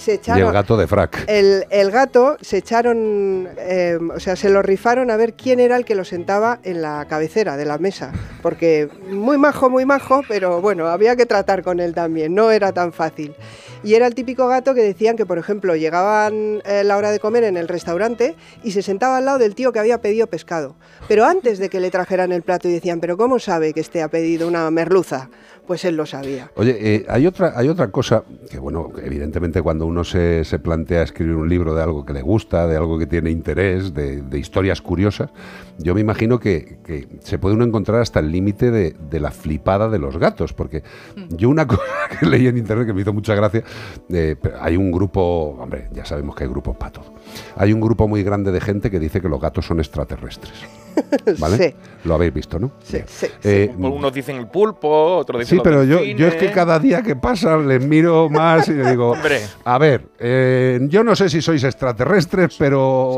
Se 0.04 0.20
Y 0.26 0.32
el 0.32 0.52
gato 0.52 0.76
de 0.76 0.86
frac. 0.86 1.24
el, 1.28 1.64
el 1.70 1.90
gato 1.90 2.36
se 2.42 2.58
echaron, 2.58 3.48
eh, 3.56 3.98
o 4.14 4.20
sea, 4.20 4.36
se 4.36 4.50
lo 4.50 4.60
rifaron 4.60 5.10
a 5.10 5.16
ver 5.16 5.32
quién 5.32 5.60
era 5.60 5.76
el 5.78 5.86
que 5.86 5.94
lo 5.94 6.04
sentaba 6.04 6.58
en 6.62 6.82
la 6.82 7.06
cabecera 7.08 7.56
de 7.56 7.64
la 7.64 7.78
mesa. 7.78 8.12
Porque 8.42 8.90
muy 9.08 9.38
majo, 9.38 9.70
muy 9.70 9.86
majo, 9.86 10.20
pero 10.28 10.60
bueno, 10.60 10.88
había 10.88 11.16
que 11.16 11.24
tratar 11.24 11.62
con 11.62 11.80
él 11.80 11.94
también, 11.94 12.34
no 12.34 12.50
era 12.50 12.72
tan 12.72 12.92
fácil. 12.92 13.34
Y 13.82 13.94
era 13.94 14.06
el 14.06 14.14
típico 14.14 14.46
gato 14.46 14.74
que 14.74 14.82
decían 14.82 15.16
que, 15.16 15.24
por 15.24 15.38
ejemplo, 15.38 15.74
llegaban 15.74 16.60
eh, 16.66 16.84
la 16.84 16.98
hora 16.98 17.10
de 17.10 17.18
comer 17.18 17.44
en 17.44 17.56
el 17.56 17.68
restaurante 17.68 18.34
y 18.62 18.72
se 18.72 18.82
sentaba 18.82 19.16
al 19.18 19.24
lado 19.24 19.38
del 19.38 19.54
tío 19.54 19.72
que 19.72 19.78
había 19.78 20.02
pedido 20.02 20.26
pescado. 20.26 20.74
Pero 21.08 21.24
antes 21.24 21.58
de 21.58 21.70
que 21.70 21.80
le 21.80 21.90
trajeran 21.90 22.32
el 22.32 22.42
plato 22.42 22.68
y 22.68 22.72
decían, 22.72 23.00
¿pero 23.00 23.16
cómo 23.16 23.38
sabe 23.38 23.72
que 23.72 23.80
este 23.80 24.02
ha 24.02 24.08
pedido 24.08 24.48
una 24.48 24.70
merluza? 24.70 25.28
Pues 25.66 25.84
él 25.86 25.96
lo 25.96 26.04
sabía. 26.04 26.50
Oye, 26.56 26.76
eh, 26.78 27.06
hay, 27.08 27.26
otra, 27.26 27.54
hay 27.56 27.68
otra 27.68 27.90
cosa 27.90 28.24
que, 28.50 28.58
bueno, 28.58 28.92
evidentemente 29.02 29.62
cuando 29.62 29.86
uno 29.86 30.04
se, 30.04 30.44
se 30.44 30.58
plantea 30.58 31.02
escribir 31.02 31.36
un 31.36 31.48
libro 31.48 31.74
de 31.74 31.82
algo 31.82 32.04
que 32.04 32.12
le 32.12 32.20
gusta, 32.20 32.66
de 32.66 32.76
algo 32.76 32.98
que 32.98 33.06
tiene 33.06 33.30
interés, 33.30 33.94
de, 33.94 34.20
de 34.20 34.38
historias 34.38 34.82
curiosas, 34.82 35.30
yo 35.78 35.94
me 35.94 36.02
imagino 36.02 36.38
que, 36.38 36.78
que 36.84 37.08
se 37.20 37.38
puede 37.38 37.54
uno 37.54 37.64
encontrar 37.64 38.00
hasta 38.00 38.20
el 38.20 38.30
límite 38.30 38.70
de, 38.70 38.94
de 39.10 39.20
la 39.20 39.30
flipada 39.30 39.88
de 39.88 39.98
los 39.98 40.18
gatos, 40.18 40.52
porque 40.52 40.82
yo 41.30 41.48
una 41.48 41.66
cosa 41.66 41.82
que 42.20 42.26
leí 42.26 42.46
en 42.46 42.58
internet 42.58 42.86
que 42.86 42.92
me 42.92 43.00
hizo 43.00 43.14
mucha 43.14 43.34
gracia, 43.34 43.64
eh, 44.10 44.36
hay 44.60 44.76
un 44.76 44.92
grupo, 44.92 45.56
hombre, 45.58 45.88
ya 45.92 46.04
sabemos 46.04 46.36
que 46.36 46.44
hay 46.44 46.50
grupos 46.50 46.76
para 46.76 46.92
todo, 46.92 47.14
hay 47.56 47.72
un 47.72 47.80
grupo 47.80 48.06
muy 48.06 48.22
grande 48.22 48.52
de 48.52 48.60
gente 48.60 48.90
que 48.90 49.00
dice 49.00 49.20
que 49.20 49.28
los 49.28 49.40
gatos 49.40 49.66
son 49.66 49.78
extraterrestres. 49.78 50.83
¿Vale? 51.38 51.56
Sí. 51.56 51.74
Lo 52.04 52.14
habéis 52.16 52.34
visto, 52.34 52.58
¿no? 52.58 52.72
Sí, 52.82 52.98
sí, 53.06 53.26
Eh, 53.42 53.72
Pues 53.78 53.92
Unos 53.94 54.12
dicen 54.12 54.36
el 54.36 54.46
pulpo, 54.48 55.16
otros 55.16 55.40
dicen 55.40 55.58
Sí, 55.58 55.62
pero 55.64 55.84
yo, 55.84 56.02
yo 56.02 56.26
es 56.28 56.34
que 56.34 56.50
cada 56.50 56.78
día 56.78 57.02
que 57.02 57.16
pasa 57.16 57.56
les 57.56 57.84
miro 57.84 58.28
más 58.28 58.68
y 58.68 58.72
le 58.74 58.90
digo, 58.90 59.12
Hombre. 59.12 59.40
a 59.64 59.78
ver, 59.78 60.08
eh, 60.18 60.80
yo 60.82 61.02
no 61.02 61.16
sé 61.16 61.30
si 61.30 61.40
sois 61.40 61.64
extraterrestres, 61.64 62.56
pero 62.58 63.16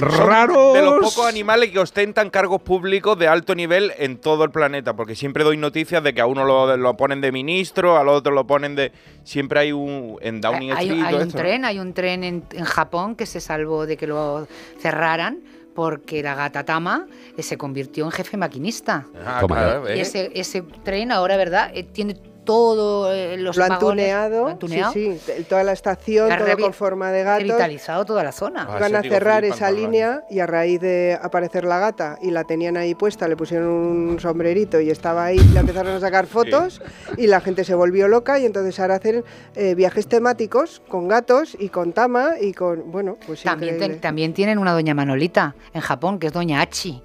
raros. 0.00 0.74
De 0.74 0.82
los 0.82 1.14
pocos 1.14 1.26
animales 1.28 1.70
que 1.70 1.78
ostentan 1.78 2.30
cargos 2.30 2.62
públicos 2.62 3.18
de 3.18 3.28
alto 3.28 3.54
nivel 3.54 3.92
en 3.98 4.16
todo 4.18 4.44
el 4.44 4.50
planeta, 4.50 4.94
porque 4.94 5.14
siempre 5.14 5.44
doy 5.44 5.56
noticias 5.56 6.02
de 6.02 6.14
que 6.14 6.20
a 6.20 6.26
uno 6.26 6.44
lo, 6.44 6.76
lo 6.76 6.96
ponen 6.96 7.20
de 7.20 7.30
ministro, 7.32 7.98
al 7.98 8.08
otro 8.08 8.32
lo 8.32 8.46
ponen 8.46 8.74
de... 8.74 8.92
Siempre 9.22 9.60
hay 9.60 9.72
un... 9.72 10.16
En 10.20 10.40
Downing 10.40 10.72
Hay, 10.72 10.88
Street... 10.88 11.04
hay 11.06 11.14
un 11.14 11.30
tren, 11.30 11.64
hay 11.64 11.78
un 11.78 11.92
tren 11.92 12.24
en, 12.24 12.44
en 12.52 12.64
Japón 12.64 13.16
que 13.16 13.26
se 13.26 13.40
salvó 13.40 13.86
de 13.86 13.96
que 13.96 14.06
lo 14.06 14.46
cerraran 14.80 15.40
porque 15.74 16.22
la 16.22 16.34
gata 16.34 16.64
Tama 16.64 17.06
eh, 17.36 17.42
se 17.42 17.58
convirtió 17.58 18.04
en 18.04 18.10
jefe 18.10 18.36
maquinista. 18.36 19.06
Ah, 19.24 19.42
claro, 19.46 19.88
¿eh? 19.88 19.96
Y 19.96 20.00
ese, 20.00 20.30
ese 20.34 20.62
tren 20.62 21.12
ahora, 21.12 21.36
¿verdad? 21.36 21.70
Eh, 21.74 21.82
tiene 21.82 22.16
todo 22.44 23.12
eh, 23.12 23.36
los 23.36 23.56
Lo 23.56 23.64
han 23.64 23.70
vagones- 23.70 23.80
tuneado, 24.04 24.40
lo 24.42 24.48
han 24.48 24.58
tuneado. 24.58 24.92
sí, 24.92 25.18
toda 25.48 25.64
la 25.64 25.72
estación, 25.72 26.28
La 26.28 26.38
todo 26.38 26.56
con 26.58 26.72
forma 26.72 27.10
de 27.10 27.22
gatos. 27.24 27.42
Revitalizado 27.48 28.04
toda 28.04 28.22
la 28.22 28.32
zona. 28.32 28.66
Ah, 28.70 28.76
Iban 28.78 28.96
a 28.96 29.02
cerrar 29.02 29.44
esa 29.44 29.70
línea 29.70 30.22
y 30.30 30.38
a 30.40 30.46
raíz 30.46 30.80
de 30.80 31.18
aparecer 31.20 31.64
la 31.64 31.78
gata 31.78 32.18
y 32.22 32.30
la 32.30 32.44
tenían 32.44 32.76
ahí 32.76 32.94
puesta, 32.94 33.26
le 33.28 33.36
pusieron 33.36 33.68
un 33.68 34.20
sombrerito 34.20 34.80
y 34.80 34.90
estaba 34.90 35.24
ahí, 35.24 35.38
le 35.38 35.60
empezaron 35.60 35.94
a 35.96 36.00
sacar 36.00 36.26
fotos 36.26 36.80
y 37.16 37.26
la 37.26 37.40
gente 37.40 37.64
se 37.64 37.74
volvió 37.74 38.08
loca 38.08 38.38
y 38.38 38.46
entonces 38.46 38.78
ahora 38.80 38.96
hacen 38.96 39.24
eh, 39.54 39.74
viajes 39.74 40.06
temáticos 40.06 40.82
con 40.88 41.08
gatos 41.08 41.56
y 41.58 41.68
con 41.70 41.92
tama 41.92 42.32
y 42.40 42.52
con, 42.52 42.90
bueno, 42.92 43.16
pues 43.26 43.42
También, 43.42 43.78
ten- 43.78 44.00
también 44.00 44.34
tienen 44.34 44.58
una 44.58 44.72
doña 44.72 44.94
Manolita 44.94 45.54
en 45.72 45.80
Japón, 45.80 46.18
que 46.18 46.26
es 46.28 46.32
doña 46.32 46.60
Achi, 46.60 47.02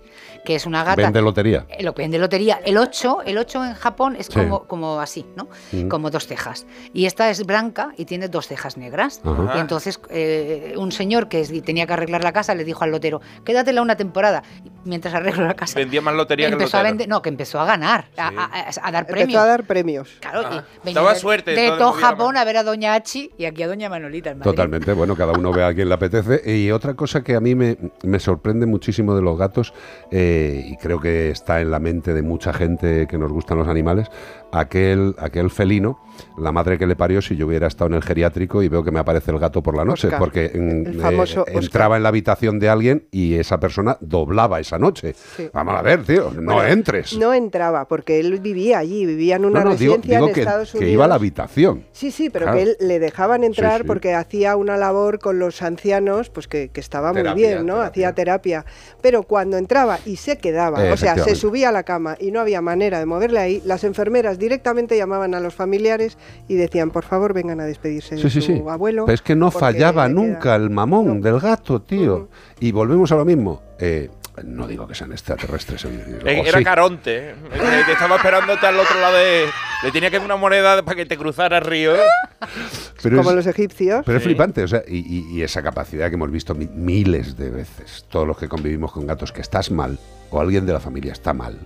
que 0.50 0.56
es 0.56 0.66
una 0.66 0.84
gata. 0.84 1.00
Vende 1.04 1.22
lotería. 1.22 1.68
Eh, 1.70 1.84
Lo 1.84 1.94
que 1.94 2.02
vende 2.02 2.18
lotería. 2.18 2.60
El 2.66 2.76
8, 2.80 3.20
el 3.24 3.38
8 3.38 3.66
en 3.66 3.74
Japón 3.76 4.16
es 4.18 4.26
Sí. 4.26 4.34
como, 4.34 4.64
como 4.66 5.00
así, 5.00 5.28
¿no? 5.36 5.48
Mm. 5.72 5.90
Como 5.90 6.10
dos 6.10 6.26
cejas. 6.26 6.66
Y 6.92 7.06
esta 7.06 7.30
es 7.30 7.46
blanca 7.46 7.92
y 7.98 8.06
tiene 8.06 8.30
dos 8.30 8.48
cejas 8.48 8.76
negras. 8.76 9.22
Ajá. 9.24 9.54
Y 9.58 9.60
entonces 9.60 10.00
eh, 10.10 10.74
un 10.76 10.92
señor 10.92 11.30
que 11.30 11.44
tenía 11.64 11.86
que 11.86 11.94
arreglar 11.94 12.24
la 12.24 12.32
casa 12.34 12.56
le 12.56 12.64
dijo 12.64 12.84
al 12.84 12.90
lotero, 12.90 13.22
quédatela 13.46 13.84
una 13.84 13.96
temporada. 13.96 14.42
Mientras 14.86 15.14
arreglo 15.14 15.46
la 15.46 15.54
casa. 15.54 15.78
Vendía 15.78 16.02
más 16.02 16.16
lotería 16.16 16.48
que 16.48 16.56
el 16.56 16.60
empezó 16.62 16.78
a 16.78 16.82
vender, 16.84 17.08
no, 17.08 17.22
que 17.22 17.30
empezó 17.30 17.60
a 17.60 17.66
ganar, 17.66 18.06
a, 18.18 18.30
a- 18.30 18.88
a 18.88 18.92
dar 18.92 19.02
Empezó 19.02 19.14
premios. 19.18 19.42
a 19.44 19.46
dar 19.46 19.64
premios. 19.66 20.10
Claro, 20.22 20.42
Ah, 20.46 20.64
y 20.74 20.86
venía 20.86 21.02
daba 21.02 21.14
de- 21.14 21.20
suerte, 21.20 21.52
De 21.52 21.68
todo 21.78 21.92
Japón 21.92 22.38
a 22.38 22.44
ver 22.46 22.58
a 22.58 22.64
Doña 22.64 22.94
Achi 22.96 23.30
y 23.38 23.46
aquí 23.46 23.62
a 23.62 23.68
Doña 23.68 23.88
Manolita 23.90 24.32
en 24.32 24.40
Madrid. 24.40 24.50
Totalmente, 24.52 24.94
bueno, 24.94 25.16
cada 25.16 25.34
uno 25.34 25.52
ve 25.52 25.64
a 25.64 25.76
quien 25.76 25.90
le 25.90 25.94
apetece. 25.94 26.42
Y 26.58 26.72
otra 26.72 26.96
cosa 26.96 27.22
que 27.24 27.36
a 27.36 27.40
mí 27.42 27.54
me, 27.54 27.78
me 28.04 28.20
sorprende 28.20 28.66
muchísimo 28.66 29.14
de 29.16 29.22
los 29.22 29.38
gatos, 29.38 29.74
eh, 30.12 30.39
y 30.40 30.78
creo 30.78 31.00
que 31.00 31.30
está 31.30 31.62
en 31.62 31.72
la 31.72 31.80
mente 31.80 32.14
de 32.14 32.22
mucha 32.22 32.54
gente 32.54 33.08
que 33.08 33.18
nos 33.18 33.32
gustan 33.32 33.58
los 33.58 33.68
animales, 33.68 34.10
aquel, 34.52 35.16
aquel 35.18 35.50
felino 35.50 36.00
la 36.38 36.52
madre 36.52 36.78
que 36.78 36.86
le 36.86 36.96
parió 36.98 37.22
si 37.22 37.36
yo 37.38 37.48
hubiera 37.48 37.68
estado 37.68 37.88
en 37.90 37.94
el 37.96 38.04
geriátrico 38.04 38.62
y 38.62 38.68
veo 38.68 38.84
que 38.84 38.92
me 38.92 39.00
aparece 39.00 39.32
el 39.32 39.40
gato 39.40 39.62
por 39.64 39.76
la 39.76 39.86
noche, 39.86 40.08
Oscar, 40.08 40.20
porque 40.20 40.52
mm, 40.54 41.20
Oscar. 41.20 41.46
entraba 41.48 41.98
en 41.98 42.04
la 42.04 42.10
habitación 42.10 42.60
de 42.60 42.68
alguien 42.70 43.08
y 43.12 43.36
esa 43.36 43.60
persona 43.60 43.98
doblaba 44.02 44.60
esa 44.60 44.78
noche. 44.78 45.14
Sí. 45.38 45.50
Vamos 45.54 45.76
a 45.76 45.82
ver, 45.82 46.04
tío, 46.04 46.32
no 46.36 46.56
Bueno, 46.56 46.66
entres. 46.66 47.18
No 47.18 47.34
entraba, 47.34 47.88
porque 47.88 48.20
él 48.20 48.40
vivía 48.40 48.80
allí, 48.80 49.06
vivía 49.06 49.36
en 49.38 49.46
una 49.46 49.60
No, 49.60 49.66
no, 49.68 49.72
residencia 49.72 50.16
digo 50.18 50.28
en 50.28 50.34
que, 50.34 50.42
Estados 50.42 50.72
que 50.72 50.78
Unidos. 50.80 50.94
iba 50.94 51.06
a 51.06 51.08
la 51.08 51.16
habitación. 51.16 51.86
Sí, 51.92 52.12
sí, 52.12 52.30
pero 52.30 52.46
Claro. 52.46 52.58
que 52.58 52.64
él 52.64 52.78
le 52.82 53.00
dejaban 53.00 53.44
entrar 53.44 53.82
sí. 53.82 53.88
porque 53.88 54.14
hacía 54.14 54.56
una 54.56 54.78
labor 54.78 55.20
con 55.20 55.40
los 55.40 55.62
ancianos, 55.62 56.30
pues 56.30 56.48
que, 56.48 56.70
que 56.70 56.80
estaba 56.80 57.14
muy 57.14 57.24
bien, 57.34 57.66
¿no? 57.66 57.82
Hacía 57.82 58.14
terapia. 58.14 58.66
Pero 59.02 59.24
cuando 59.24 59.58
entraba 59.58 60.00
y 60.06 60.16
se 60.18 60.38
quedaba, 60.38 60.80
o 60.92 60.98
sea, 60.98 61.18
se 61.18 61.36
subía 61.36 61.70
a 61.70 61.72
la 61.72 61.84
cama 61.84 62.18
y 62.20 62.32
no 62.32 62.40
había 62.40 62.62
manera 62.62 63.00
de 63.00 63.06
moverle 63.06 63.40
ahí, 63.40 63.62
las 63.66 63.84
enfermeras 63.84 64.39
directamente 64.40 64.98
llamaban 64.98 65.36
a 65.36 65.40
los 65.40 65.54
familiares 65.54 66.18
y 66.48 66.56
decían, 66.56 66.90
por 66.90 67.04
favor, 67.04 67.34
vengan 67.34 67.60
a 67.60 67.66
despedirse 67.66 68.16
de 68.16 68.22
Sí, 68.22 68.30
su 68.30 68.42
sí. 68.42 68.64
abuelo. 68.68 69.06
Pero 69.06 69.14
es 69.14 69.22
que 69.22 69.36
no 69.36 69.52
fallaba 69.52 70.08
nunca 70.10 70.56
el 70.56 70.70
mamón 70.72 71.22
del 71.22 71.40
gato, 71.40 71.82
tío. 71.82 72.30
Y 72.60 72.72
volvemos 72.72 73.12
a 73.12 73.16
lo 73.16 73.26
mismo. 73.26 73.62
Eh, 73.80 74.10
no 74.44 74.68
digo 74.68 74.88
que 74.88 74.96
sean 74.96 75.12
extraterrestres. 75.12 75.84
eh, 75.86 76.20
Eh, 76.26 76.44
Era 76.48 76.58
sí. 76.60 76.64
Caronte. 76.64 77.32
eh. 77.32 77.36
Eh, 77.54 77.82
Te 77.86 77.92
estaba 77.92 78.16
esperándote 78.16 78.66
al 78.66 78.80
otro 78.80 79.00
lado 79.00 79.16
de. 79.18 79.46
Le 79.84 79.92
tenía 79.92 80.10
que 80.10 80.18
dar 80.18 80.26
una 80.26 80.36
moneda 80.38 80.82
para 80.84 80.96
que 80.96 81.06
te 81.06 81.18
cruzara 81.18 81.58
el 81.60 81.66
río. 81.66 81.94
Pero 83.04 83.18
Como 83.18 83.30
es- 83.32 83.36
los 83.38 83.48
egipcios. 83.48 84.04
Pero 84.06 84.18
es 84.18 84.24
flipante, 84.24 84.64
o 84.64 84.68
sea, 84.68 84.82
y, 84.88 84.98
y- 84.98 85.38
y 85.38 85.42
esa 85.42 85.62
capacidad 85.62 86.10
que 86.10 86.16
hemos 86.16 86.32
visto 86.32 86.54
mi- 86.56 86.68
miles 86.68 87.38
de 87.38 87.50
veces, 87.50 88.06
todos 88.10 88.28
los 88.28 88.38
que 88.38 88.48
convivimos 88.50 88.92
con 88.92 89.08
gatos, 89.08 89.32
que 89.32 89.42
estás 89.42 89.72
mal, 89.72 89.98
o 90.32 90.40
alguien 90.42 90.66
de 90.66 90.74
la 90.74 90.80
familia 90.80 91.14
está 91.14 91.34
mal, 91.34 91.58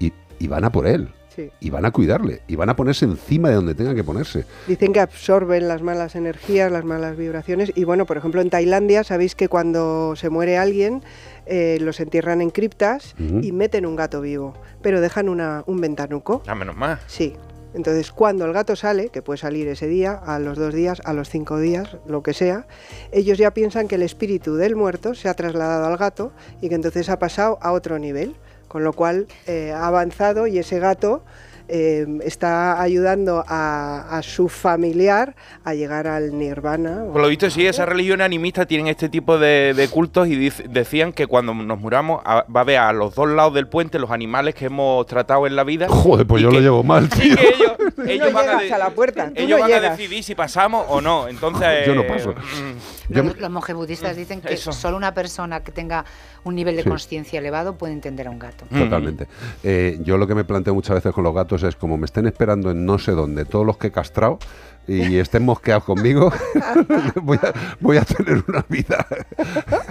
y, 0.00 0.12
y 0.38 0.46
van 0.48 0.64
a 0.64 0.72
por 0.72 0.86
él, 0.86 1.08
Sí. 1.38 1.52
y 1.60 1.70
van 1.70 1.84
a 1.84 1.92
cuidarle, 1.92 2.42
y 2.48 2.56
van 2.56 2.68
a 2.68 2.74
ponerse 2.74 3.04
encima 3.04 3.48
de 3.48 3.54
donde 3.54 3.76
tengan 3.76 3.94
que 3.94 4.02
ponerse. 4.02 4.44
Dicen 4.66 4.92
que 4.92 4.98
absorben 4.98 5.68
las 5.68 5.82
malas 5.82 6.16
energías, 6.16 6.72
las 6.72 6.84
malas 6.84 7.16
vibraciones. 7.16 7.70
Y 7.76 7.84
bueno, 7.84 8.06
por 8.06 8.16
ejemplo, 8.16 8.40
en 8.40 8.50
Tailandia 8.50 9.04
sabéis 9.04 9.36
que 9.36 9.48
cuando 9.48 10.14
se 10.16 10.30
muere 10.30 10.58
alguien, 10.58 11.00
eh, 11.46 11.78
los 11.80 12.00
entierran 12.00 12.40
en 12.42 12.50
criptas 12.50 13.14
y 13.18 13.52
meten 13.52 13.86
un 13.86 13.94
gato 13.94 14.20
vivo, 14.20 14.54
pero 14.82 15.00
dejan 15.00 15.28
una- 15.28 15.62
un 15.66 15.80
ventanuco. 15.80 16.42
Ah, 16.48 16.56
menos 16.56 16.74
más. 16.76 16.98
Sí. 17.06 17.34
Entonces, 17.74 18.10
cuando 18.10 18.44
el 18.46 18.52
gato 18.52 18.74
sale, 18.74 19.10
que 19.10 19.22
puede 19.22 19.36
salir 19.38 19.68
ese 19.68 19.86
día, 19.86 20.14
a 20.14 20.38
los 20.40 20.58
dos 20.58 20.74
días, 20.74 21.00
a 21.04 21.12
los 21.12 21.28
cinco 21.28 21.58
días, 21.58 21.98
lo 22.08 22.22
que 22.24 22.32
sea, 22.34 22.66
ellos 23.12 23.38
ya 23.38 23.52
piensan 23.52 23.86
que 23.86 23.94
el 23.94 24.02
espíritu 24.02 24.56
del 24.56 24.74
muerto 24.74 25.14
se 25.14 25.28
ha 25.28 25.34
trasladado 25.34 25.86
al 25.86 25.98
gato 25.98 26.32
y 26.60 26.68
que 26.68 26.74
entonces 26.74 27.08
ha 27.10 27.18
pasado 27.20 27.58
a 27.60 27.70
otro 27.72 27.98
nivel, 28.00 28.34
con 28.68 28.84
lo 28.84 28.92
cual 28.92 29.26
eh, 29.46 29.72
ha 29.72 29.86
avanzado 29.86 30.46
y 30.46 30.58
ese 30.58 30.78
gato 30.78 31.22
eh, 31.68 32.06
está 32.24 32.80
ayudando 32.80 33.44
a, 33.46 34.16
a 34.18 34.22
su 34.22 34.48
familiar 34.48 35.36
a 35.64 35.74
llegar 35.74 36.06
al 36.06 36.36
nirvana. 36.38 37.04
Por 37.12 37.20
lo 37.22 37.28
visto, 37.28 37.50
sí, 37.50 37.66
esas 37.66 37.88
religiones 37.88 38.24
animistas 38.24 38.66
tienen 38.66 38.86
este 38.88 39.08
tipo 39.08 39.38
de, 39.38 39.74
de 39.74 39.88
cultos 39.88 40.28
y 40.28 40.50
decían 40.68 41.12
que 41.12 41.26
cuando 41.26 41.54
nos 41.54 41.78
muramos 41.78 42.22
a- 42.24 42.44
va 42.54 42.60
a 42.60 42.62
haber 42.62 42.78
a 42.78 42.92
los 42.92 43.14
dos 43.14 43.28
lados 43.28 43.54
del 43.54 43.68
puente 43.68 43.98
los 43.98 44.10
animales 44.10 44.54
que 44.54 44.66
hemos 44.66 45.06
tratado 45.06 45.46
en 45.46 45.56
la 45.56 45.64
vida. 45.64 45.86
Joder, 45.88 46.26
pues 46.26 46.42
yo 46.42 46.48
que- 46.50 46.56
lo 46.56 46.60
llevo 46.62 46.82
mal, 46.82 47.08
Sí, 47.12 47.20
tío. 47.22 47.36
que 47.36 47.48
ellos, 47.48 47.72
Tú 47.96 48.02
ellos 48.02 48.28
no 48.32 48.34
van 48.38 48.48
a, 48.48 48.62
de- 48.62 48.72
a 48.72 48.78
la 48.78 48.90
puerta, 48.90 49.26
tú 49.28 49.32
ellos 49.36 49.58
no 49.58 49.64
van 49.64 49.72
a 49.72 49.76
llegas. 49.80 49.98
decidir 49.98 50.22
si 50.24 50.34
pasamos 50.34 50.86
o 50.88 51.00
no. 51.00 51.28
Entonces, 51.28 51.86
Yo 51.86 51.94
no 51.94 52.06
paso. 52.06 52.32
mm, 52.32 53.12
Yo 53.14 53.22
Los, 53.24 53.38
los 53.38 53.50
monjes 53.50 53.74
budistas 53.74 54.16
dicen 54.16 54.40
que 54.40 54.54
Eso. 54.54 54.72
solo 54.72 54.96
una 54.96 55.12
persona 55.14 55.60
que 55.60 55.72
tenga 55.72 56.04
un 56.44 56.54
nivel 56.54 56.76
de 56.76 56.82
Sí. 56.82 56.88
conciencia 56.88 57.38
elevado 57.40 57.74
puede 57.76 57.92
entender 57.92 58.26
a 58.28 58.30
un 58.30 58.38
gato. 58.38 58.64
Totalmente. 58.66 59.26
Eh, 59.64 59.98
yo 60.02 60.16
lo 60.16 60.26
que 60.26 60.34
me 60.34 60.44
planteo 60.44 60.74
muchas 60.74 60.94
veces 60.96 61.12
con 61.12 61.24
los 61.24 61.34
gatos 61.34 61.57
es 61.62 61.76
como 61.76 61.96
me 61.96 62.06
estén 62.06 62.26
esperando 62.26 62.70
en 62.70 62.84
no 62.84 62.98
sé 62.98 63.12
dónde 63.12 63.44
todos 63.44 63.66
los 63.66 63.76
que 63.76 63.88
he 63.88 63.92
castrado 63.92 64.38
y 64.86 65.16
estén 65.18 65.44
mosqueados 65.44 65.84
conmigo, 65.84 66.32
voy, 67.22 67.38
a, 67.42 67.52
voy 67.80 67.96
a 67.96 68.04
tener 68.04 68.44
una 68.48 68.64
vida 68.68 69.06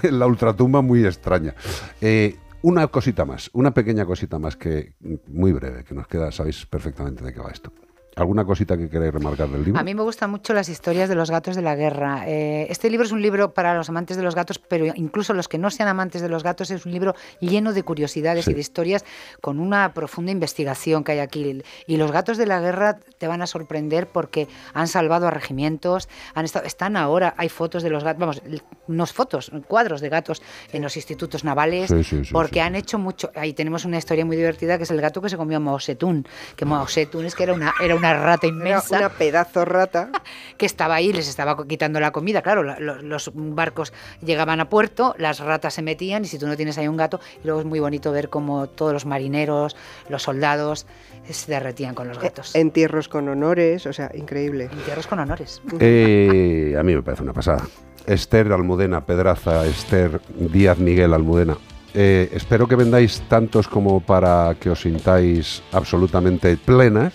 en 0.02 0.20
la 0.20 0.28
ultratumba 0.28 0.82
muy 0.82 1.06
extraña. 1.06 1.54
Eh, 2.02 2.36
una 2.64 2.88
cosita 2.88 3.24
más, 3.24 3.50
una 3.54 3.74
pequeña 3.74 4.06
cosita 4.06 4.40
más 4.40 4.56
que 4.56 4.94
muy 5.28 5.54
breve, 5.54 5.84
que 5.84 5.94
nos 5.94 6.08
queda, 6.08 6.32
sabéis 6.32 6.66
perfectamente 6.66 7.24
de 7.24 7.34
qué 7.34 7.40
va 7.40 7.52
esto. 7.52 7.72
¿Alguna 8.18 8.44
cosita 8.46 8.76
que 8.78 8.90
queráis 8.90 9.14
remarcar 9.14 9.48
del 9.50 9.64
libro? 9.64 9.80
A 9.80 9.84
mí 9.84 9.94
me 9.94 10.02
gustan 10.02 10.32
mucho 10.32 10.54
las 10.54 10.70
historias 10.70 11.08
de 11.08 11.14
los 11.16 11.30
gatos 11.30 11.56
de 11.56 11.62
la 11.62 11.76
guerra. 11.76 12.24
Eh, 12.28 12.66
este 12.70 12.90
libro 12.90 13.06
es 13.06 13.12
un 13.12 13.22
libro 13.22 13.54
para 13.54 13.76
los 13.76 13.90
amantes 13.90 14.18
de 14.18 14.24
los 14.24 14.34
gatos, 14.34 14.58
pero 14.60 14.86
incluso 14.96 15.34
los 15.34 15.48
que 15.48 15.58
no 15.60 15.70
sean 15.70 15.88
amantes 15.88 16.22
de 16.24 16.30
los 16.30 16.42
gatos 16.44 16.72
es 16.72 16.86
un 16.88 16.92
libro 16.92 17.16
lleno 17.40 17.74
de 17.74 17.84
curiosidades 17.84 18.46
Sí. 18.46 18.52
y 18.52 18.54
de 18.56 18.60
historias 18.62 19.06
con 19.40 19.60
una 19.60 19.94
profunda 19.94 20.32
investigación 20.32 21.04
que 21.04 21.12
hay 21.12 21.20
aquí. 21.20 21.62
Y 21.86 21.98
los 21.98 22.12
gatos 22.12 22.38
de 22.38 22.48
la 22.48 22.60
guerra 22.60 22.98
te 23.20 23.28
van 23.28 23.42
a 23.44 23.48
sorprender 23.48 24.08
porque 24.08 24.48
han 24.74 24.88
salvado 24.88 25.28
a 25.28 25.32
regimientos, 25.32 26.10
han 26.34 26.46
estado, 26.46 26.66
están 26.66 26.98
ahora, 26.98 27.36
hay 27.38 27.50
fotos 27.50 27.84
de 27.84 27.92
los 27.92 28.04
gatos, 28.04 28.20
vamos, 28.20 28.42
unos 28.88 29.14
fotos, 29.14 29.52
cuadros 29.68 30.02
de 30.02 30.10
gatos 30.10 30.42
en 30.74 30.82
los 30.82 30.96
institutos 30.96 31.44
navales, 31.44 31.90
sí, 31.92 32.04
sí, 32.04 32.22
porque 32.32 32.62
han 32.62 32.76
hecho 32.76 32.98
mucho. 32.98 33.30
Ahí 33.36 33.54
tenemos 33.54 33.86
una 33.86 33.98
historia 34.00 34.26
muy 34.26 34.36
divertida 34.38 34.78
que 34.78 34.84
es 34.86 34.92
el 34.92 35.02
gato 35.02 35.22
que 35.22 35.30
se 35.30 35.38
comió 35.38 35.58
a 35.58 35.60
Mao 35.60 35.80
Zedong, 35.80 36.26
que 36.56 36.66
Mao 36.66 36.88
Zedong 36.88 37.26
es 37.26 37.36
que 37.36 37.44
era 37.44 37.54
una, 37.54 37.74
era 37.80 37.96
una 37.96 38.07
rata 38.14 38.48
Era 38.48 38.56
inmensa 38.56 38.98
una 38.98 39.10
pedazo 39.10 39.66
rata. 39.66 40.10
que 40.58 40.66
estaba 40.66 40.96
ahí, 40.96 41.12
les 41.14 41.28
estaba 41.28 41.58
quitando 41.68 42.00
la 42.00 42.12
comida. 42.12 42.42
Claro, 42.42 42.64
la- 42.64 42.80
lo- 42.80 43.02
los 43.02 43.32
barcos 43.34 43.94
llegaban 44.24 44.60
a 44.60 44.70
puerto, 44.70 45.16
las 45.18 45.40
ratas 45.40 45.74
se 45.76 45.82
metían 45.82 46.24
y 46.26 46.28
si 46.28 46.38
tú 46.40 46.48
no 46.48 46.56
tienes 46.56 46.78
ahí 46.78 46.88
un 46.88 46.98
gato, 46.98 47.20
y 47.44 47.46
luego 47.48 47.60
es 47.62 47.66
muy 47.66 47.80
bonito 47.80 48.12
ver 48.12 48.30
cómo 48.30 48.68
todos 48.68 48.94
los 48.94 49.06
marineros, 49.06 49.76
los 50.10 50.24
soldados 50.24 50.86
se 51.30 51.52
derretían 51.52 51.94
con 51.96 52.08
los 52.08 52.20
gatos. 52.20 52.56
Entierros 52.56 53.08
con 53.10 53.28
honores, 53.30 53.86
o 53.86 53.94
sea, 53.94 54.12
increíble. 54.14 54.70
Entierros 54.72 55.08
con 55.08 55.20
honores. 55.20 55.62
Eh, 55.80 56.76
a 56.80 56.84
mí 56.84 56.96
me 56.96 57.04
parece 57.04 57.24
una 57.24 57.34
pasada. 57.34 57.64
Esther 58.06 58.52
Almudena 58.54 59.06
Pedraza, 59.06 59.66
Esther 59.66 60.22
Díaz 60.38 60.78
Miguel 60.80 61.14
Almudena. 61.14 61.58
Eh, 61.94 62.30
espero 62.34 62.68
que 62.68 62.76
vendáis 62.76 63.22
tantos 63.28 63.68
como 63.68 64.00
para 64.02 64.56
que 64.60 64.70
os 64.70 64.82
sintáis 64.82 65.62
absolutamente 65.72 66.56
plenas. 66.58 67.14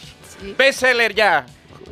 Bestseller 0.57 1.15
ya. 1.15 1.47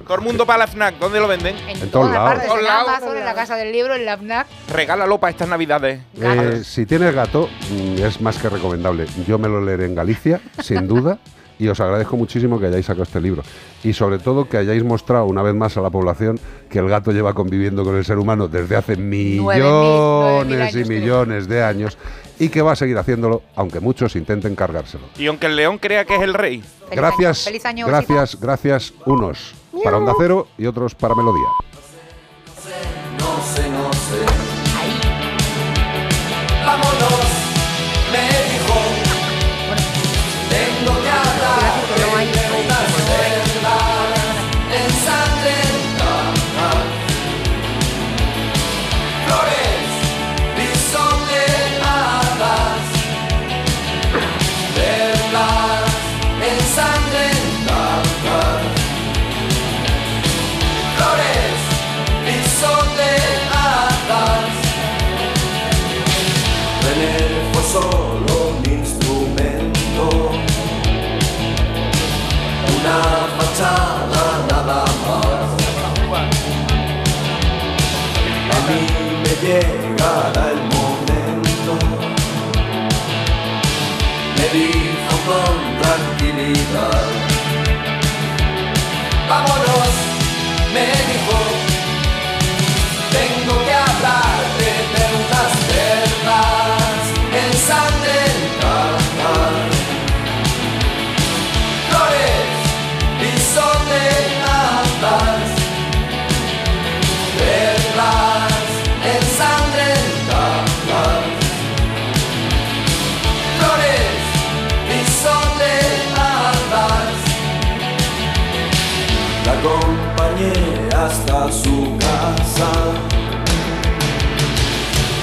Cormundo 0.07 0.44
para 0.44 0.61
la 0.61 0.66
FNAC. 0.66 0.96
¿Dónde 0.98 1.20
lo 1.20 1.28
venden? 1.28 1.57
En, 1.68 1.78
todos 1.78 1.90
todas 1.90 2.12
lados. 2.12 2.28
partes, 2.30 2.44
En 2.44 2.51
en 2.51 2.57
todos 2.57 2.62
lados. 2.64 2.88
Amazon, 2.88 3.16
en 3.18 3.24
la 3.24 3.34
Casa 3.34 3.57
del 3.57 3.70
Libro, 3.72 3.94
en 3.94 4.05
la 4.05 4.16
FNAC. 4.16 4.46
Regálalo 4.72 5.18
para 5.18 5.30
estas 5.30 5.48
navidades. 5.48 6.01
Eh, 6.20 6.62
si 6.64 6.84
tienes 6.86 7.14
gato, 7.14 7.48
mm, 7.70 8.03
es 8.03 8.20
más 8.20 8.38
que 8.38 8.48
recomendable. 8.48 9.07
Yo 9.26 9.38
me 9.38 9.48
lo 9.48 9.64
leeré 9.64 9.84
en 9.86 9.94
Galicia, 9.94 10.40
sin 10.62 10.88
duda, 10.88 11.18
y 11.61 11.69
os 11.69 11.79
agradezco 11.79 12.17
muchísimo 12.17 12.59
que 12.59 12.67
hayáis 12.67 12.87
sacado 12.87 13.03
este 13.03 13.21
libro. 13.21 13.43
Y 13.85 13.93
sobre 13.93 14.19
todo 14.19 14.49
que 14.49 14.57
hayáis 14.57 14.83
mostrado 14.83 15.27
una 15.27 15.43
vez 15.43 15.55
más 15.55 15.77
a 15.77 15.83
la 15.83 15.91
población 15.91 16.41
que 16.71 16.79
el 16.79 16.89
gato 16.89 17.13
lleva 17.13 17.35
conviviendo 17.35 17.85
con 17.85 17.97
el 17.97 18.05
ser 18.05 18.19
humano 18.19 18.49
desde 18.49 18.77
hace 18.77 18.97
millones 18.97 20.75
y 20.75 20.85
millones 20.85 21.49
de 21.49 21.63
años 21.63 21.99
y 22.39 22.49
que 22.49 22.63
va 22.63 22.73
a 22.73 22.77
seguir 22.77 22.97
haciéndolo, 22.97 23.43
aunque 23.55 23.81
muchos 23.81 24.17
intenten 24.17 24.57
cargárselo. 24.57 25.05
Y 25.19 25.27
aunque 25.27 25.47
el 25.47 25.57
león 25.57 25.77
crea 25.77 26.07
que 26.07 26.17
es 26.17 26.23
el 26.23 26.33
rey. 26.33 26.65
Gracias, 26.91 27.45
Feliz 27.45 27.67
año, 27.67 27.87
gracias, 27.87 28.41
gracias, 28.41 28.95
unos 29.05 29.55
para 29.85 29.99
Onda 29.99 30.15
Cero 30.19 30.49
y 30.59 30.67
otros 30.67 30.95
para 30.95 31.15
Melodía. 31.15 31.47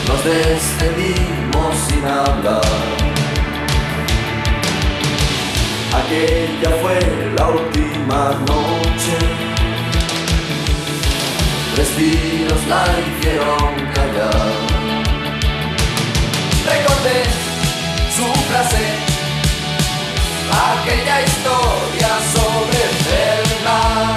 Nos 0.08 0.24
despedimos 0.24 1.76
sin 1.88 2.05
hablar. 2.05 2.62
Aquella 5.99 6.70
fue 6.82 6.99
la 7.38 7.47
última 7.49 8.32
noche. 8.47 9.18
Respiros 11.76 12.68
la 12.68 12.86
hicieron 13.05 13.74
callar. 13.93 14.53
Recordé 16.66 17.24
su 18.16 18.26
frase, 18.49 18.86
aquella 20.51 21.22
historia 21.22 22.10
sobre 22.34 22.80
celdas 23.03 23.58
ensangrentadas. 23.68 24.16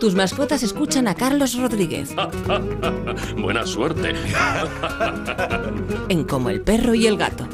Tus 0.00 0.14
mascotas 0.14 0.62
escuchan 0.62 1.08
a 1.08 1.14
Carlos 1.14 1.56
Rodríguez 1.56 2.14
Buena 3.36 3.66
suerte. 3.66 4.14
en 6.08 6.24
Como 6.24 6.50
el 6.50 6.60
perro 6.60 6.94
y 6.94 7.06
el 7.06 7.16
gato. 7.16 7.48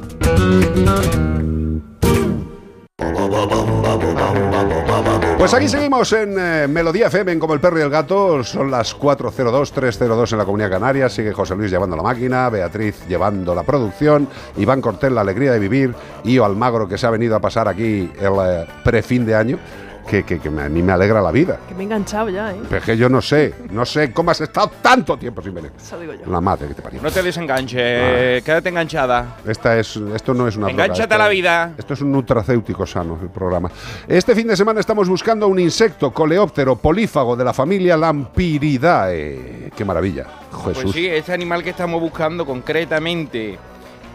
Pues 5.38 5.52
aquí 5.52 5.68
seguimos 5.68 6.10
en 6.12 6.36
eh, 6.38 6.66
Melodía 6.68 7.08
FM, 7.08 7.32
en 7.32 7.38
como 7.38 7.54
el 7.54 7.60
perro 7.60 7.78
y 7.78 7.82
el 7.82 7.90
gato. 7.90 8.42
Son 8.44 8.70
las 8.70 8.96
4.02, 8.98 9.72
3.02 9.74 10.32
en 10.32 10.38
la 10.38 10.44
Comunidad 10.44 10.70
Canaria. 10.70 11.08
Sigue 11.08 11.32
José 11.32 11.54
Luis 11.54 11.70
llevando 11.70 11.96
la 11.96 12.02
máquina, 12.02 12.48
Beatriz 12.48 13.06
llevando 13.08 13.54
la 13.54 13.62
producción, 13.62 14.26
Iván 14.56 14.80
Cortés 14.80 15.12
la 15.12 15.20
alegría 15.20 15.52
de 15.52 15.58
vivir, 15.58 15.94
Io 16.24 16.44
Almagro 16.44 16.88
que 16.88 16.96
se 16.96 17.06
ha 17.06 17.10
venido 17.10 17.36
a 17.36 17.40
pasar 17.40 17.68
aquí 17.68 18.10
el 18.18 18.32
eh, 18.42 18.66
prefin 18.84 19.26
de 19.26 19.34
año, 19.34 19.58
que, 20.08 20.22
que- 20.24 20.38
que 20.38 20.50
me- 20.50 20.62
a 20.62 20.68
mí 20.68 20.82
me 20.82 20.92
alegra 20.92 21.20
la 21.20 21.30
vida. 21.30 21.58
Que 21.68 21.74
me 21.74 21.80
he 21.80 21.84
enganchado 21.84 22.28
ya, 22.28 22.52
¿eh? 22.52 22.56
Pero 22.68 22.76
es 22.78 22.84
que 22.84 22.96
yo 22.96 23.08
no 23.08 23.20
sé, 23.22 23.54
no 23.70 23.84
sé 23.84 24.12
cómo 24.12 24.30
has 24.30 24.40
estado 24.40 24.70
tanto 24.82 25.16
tiempo 25.16 25.42
sin 25.42 25.54
venir. 25.54 25.72
Eso 25.76 25.98
digo 25.98 26.12
yo. 26.14 26.30
La 26.30 26.40
madre 26.40 26.68
que 26.68 26.74
te 26.74 26.82
parió. 26.82 27.00
No 27.02 27.10
te 27.10 27.22
desenganches, 27.22 28.42
quédate 28.42 28.68
enganchada. 28.68 29.36
Esta 29.46 29.78
es, 29.78 29.96
esto 29.96 30.34
no 30.34 30.46
es 30.48 30.56
una 30.56 30.66
droga, 30.68 30.84
Engánchate 30.84 31.02
esto- 31.02 31.14
a 31.14 31.18
la 31.18 31.28
vida. 31.28 31.72
Esto 31.78 31.94
es 31.94 32.00
un 32.02 32.12
nutracéutico 32.12 32.86
sano, 32.86 33.18
el 33.22 33.28
programa. 33.30 33.70
Este 34.06 34.34
fin 34.34 34.46
de 34.48 34.56
semana 34.56 34.80
estamos 34.80 35.08
buscando 35.08 35.48
un 35.48 35.58
insecto 35.58 36.12
coleóptero 36.12 36.76
polífago 36.76 37.34
de 37.36 37.44
la 37.44 37.52
familia 37.52 37.96
Lampiridae. 37.96 39.70
¡Qué 39.76 39.84
maravilla! 39.84 40.26
Jesús. 40.64 40.82
Pues 40.82 40.92
sí, 40.94 41.06
este 41.06 41.32
animal 41.32 41.62
que 41.62 41.70
estamos 41.70 42.00
buscando 42.00 42.46
concretamente, 42.46 43.58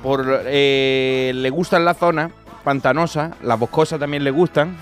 por 0.01 0.25
eh, 0.45 1.31
le 1.35 1.49
gustan 1.49 1.83
la 1.85 1.93
zona 1.93 2.31
pantanosa, 2.63 3.31
las 3.43 3.57
boscosas 3.59 3.99
también 3.99 4.23
le 4.23 4.31
gustan, 4.31 4.75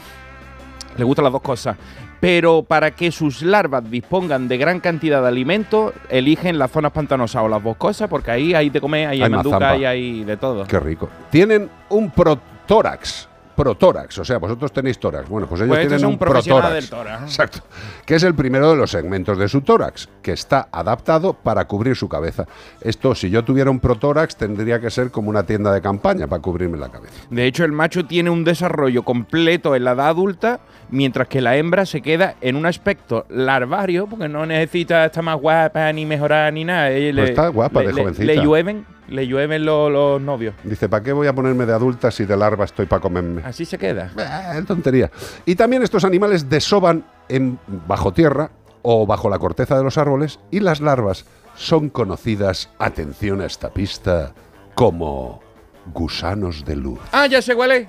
le 0.97 1.03
gustan 1.03 1.23
las 1.23 1.33
dos 1.33 1.41
cosas. 1.41 1.77
Pero 2.19 2.63
para 2.63 2.91
que 2.91 3.11
sus 3.11 3.43
larvas 3.43 3.89
dispongan 3.89 4.47
de 4.47 4.57
gran 4.57 4.79
cantidad 4.79 5.21
de 5.21 5.27
alimento, 5.27 5.93
eligen 6.09 6.57
las 6.57 6.71
zonas 6.71 6.91
pantanosas 6.91 7.43
o 7.43 7.47
las 7.47 7.61
boscosas, 7.61 8.09
porque 8.09 8.31
ahí 8.31 8.53
hay 8.53 8.69
de 8.69 8.81
comer, 8.81 9.07
ahí 9.09 9.17
hay, 9.17 9.23
Hay 9.23 9.29
manduca, 9.29 9.69
ahí 9.69 9.85
hay 9.85 10.23
de 10.23 10.37
todo. 10.37 10.65
Qué 10.65 10.79
rico. 10.79 11.09
Tienen 11.29 11.69
un 11.89 12.09
protórax. 12.09 13.26
Protórax, 13.58 14.20
o 14.20 14.24
sea, 14.24 14.38
vosotros 14.38 14.72
tenéis 14.72 14.99
tórax. 14.99 15.28
Bueno, 15.28 15.47
pues 15.47 15.60
ellos 15.62 15.70
Pues 15.76 15.82
tienen 15.82 15.99
son 15.99 16.12
un 16.12 16.18
protórax. 16.20 16.74
del 16.76 16.89
tórax. 16.89 17.24
Exacto. 17.24 17.60
Que 18.05 18.16
es 18.16 18.24
el 18.24 18.36
primero 18.36 18.70
de 18.70 18.78
los 18.78 18.91
segmentos 18.91 19.36
de 19.38 19.49
su 19.49 19.62
tórax, 19.62 20.08
que 20.22 20.32
está 20.32 20.70
adaptado 20.72 21.34
para 21.34 21.66
cubrir 21.66 21.95
su 21.95 22.08
cabeza. 22.08 22.45
Esto, 22.82 23.16
si 23.16 23.32
yo 23.32 23.43
tuviera 23.43 23.72
un 23.72 23.80
protórax, 23.80 24.36
tendría 24.38 24.80
que 24.80 24.91
ser 24.91 25.10
como 25.10 25.30
una 25.32 25.41
tienda 25.43 25.74
de 25.74 25.82
campaña 25.82 26.28
para 26.28 26.39
cubrirme 26.41 26.78
la 26.78 26.89
cabeza. 26.89 27.16
De 27.32 27.45
hecho, 27.47 27.66
el 27.66 27.72
macho 27.72 28.05
tiene 28.05 28.30
un 28.30 28.43
desarrollo 28.43 29.01
completo 29.03 29.76
en 29.76 29.84
la 29.86 29.93
edad 29.93 30.10
adulta, 30.10 30.60
mientras 30.91 31.28
que 31.28 31.41
la 31.41 31.58
hembra 31.58 31.86
se 31.88 32.01
queda 32.01 32.36
en 32.41 32.55
un 32.58 32.68
aspecto 32.68 33.26
larvario, 33.30 34.05
porque 34.05 34.30
no 34.30 34.45
necesita 34.45 35.05
estar 35.05 35.24
más 35.24 35.38
guapa, 35.41 35.91
ni 35.93 36.05
mejorar, 36.05 36.53
ni 36.53 36.64
nada. 36.64 36.91
Está 36.91 37.47
guapa 37.47 37.82
le- 37.82 37.88
de 37.88 37.93
jovencita. 37.93 38.26
Le 38.26 38.36
llueven, 38.38 38.86
le 39.08 39.28
llueven 39.28 39.66
los, 39.66 39.91
los 39.91 40.22
novios. 40.22 40.55
Dice, 40.64 40.89
¿para 40.89 41.03
qué 41.03 41.14
voy 41.14 41.28
a 41.28 41.34
ponerme 41.34 41.66
de 41.66 41.74
adulta 41.74 42.12
si 42.12 42.26
de 42.26 42.36
larva 42.38 42.66
estoy 42.66 42.86
para 42.86 43.01
comerme? 43.01 43.41
Así 43.45 43.66
se 43.66 43.78
queda. 43.78 44.12
Eh, 44.18 44.62
tontería. 44.68 45.10
Y 45.45 45.55
también 45.55 45.84
estos 45.84 46.03
animales 46.03 46.49
desoban 46.49 47.05
en, 47.30 47.60
bajo 47.88 48.14
tierra 48.14 48.51
o 48.82 49.05
bajo 49.05 49.30
la 49.30 49.39
corteza 49.39 49.78
de 49.78 49.84
los 49.84 49.97
árboles 49.97 50.39
y 50.51 50.60
las 50.60 50.82
larvas 50.82 51.26
son 51.55 51.89
conocidas, 51.89 52.70
atención 52.80 53.41
a 53.41 53.45
esta 53.45 53.70
pista, 53.74 54.34
como 54.76 55.41
gusanos 55.93 56.64
de 56.66 56.76
luz. 56.76 56.99
Ah, 57.12 57.26
ya 57.28 57.41
sé 57.41 57.55
cuál 57.55 57.72
es. 57.72 57.88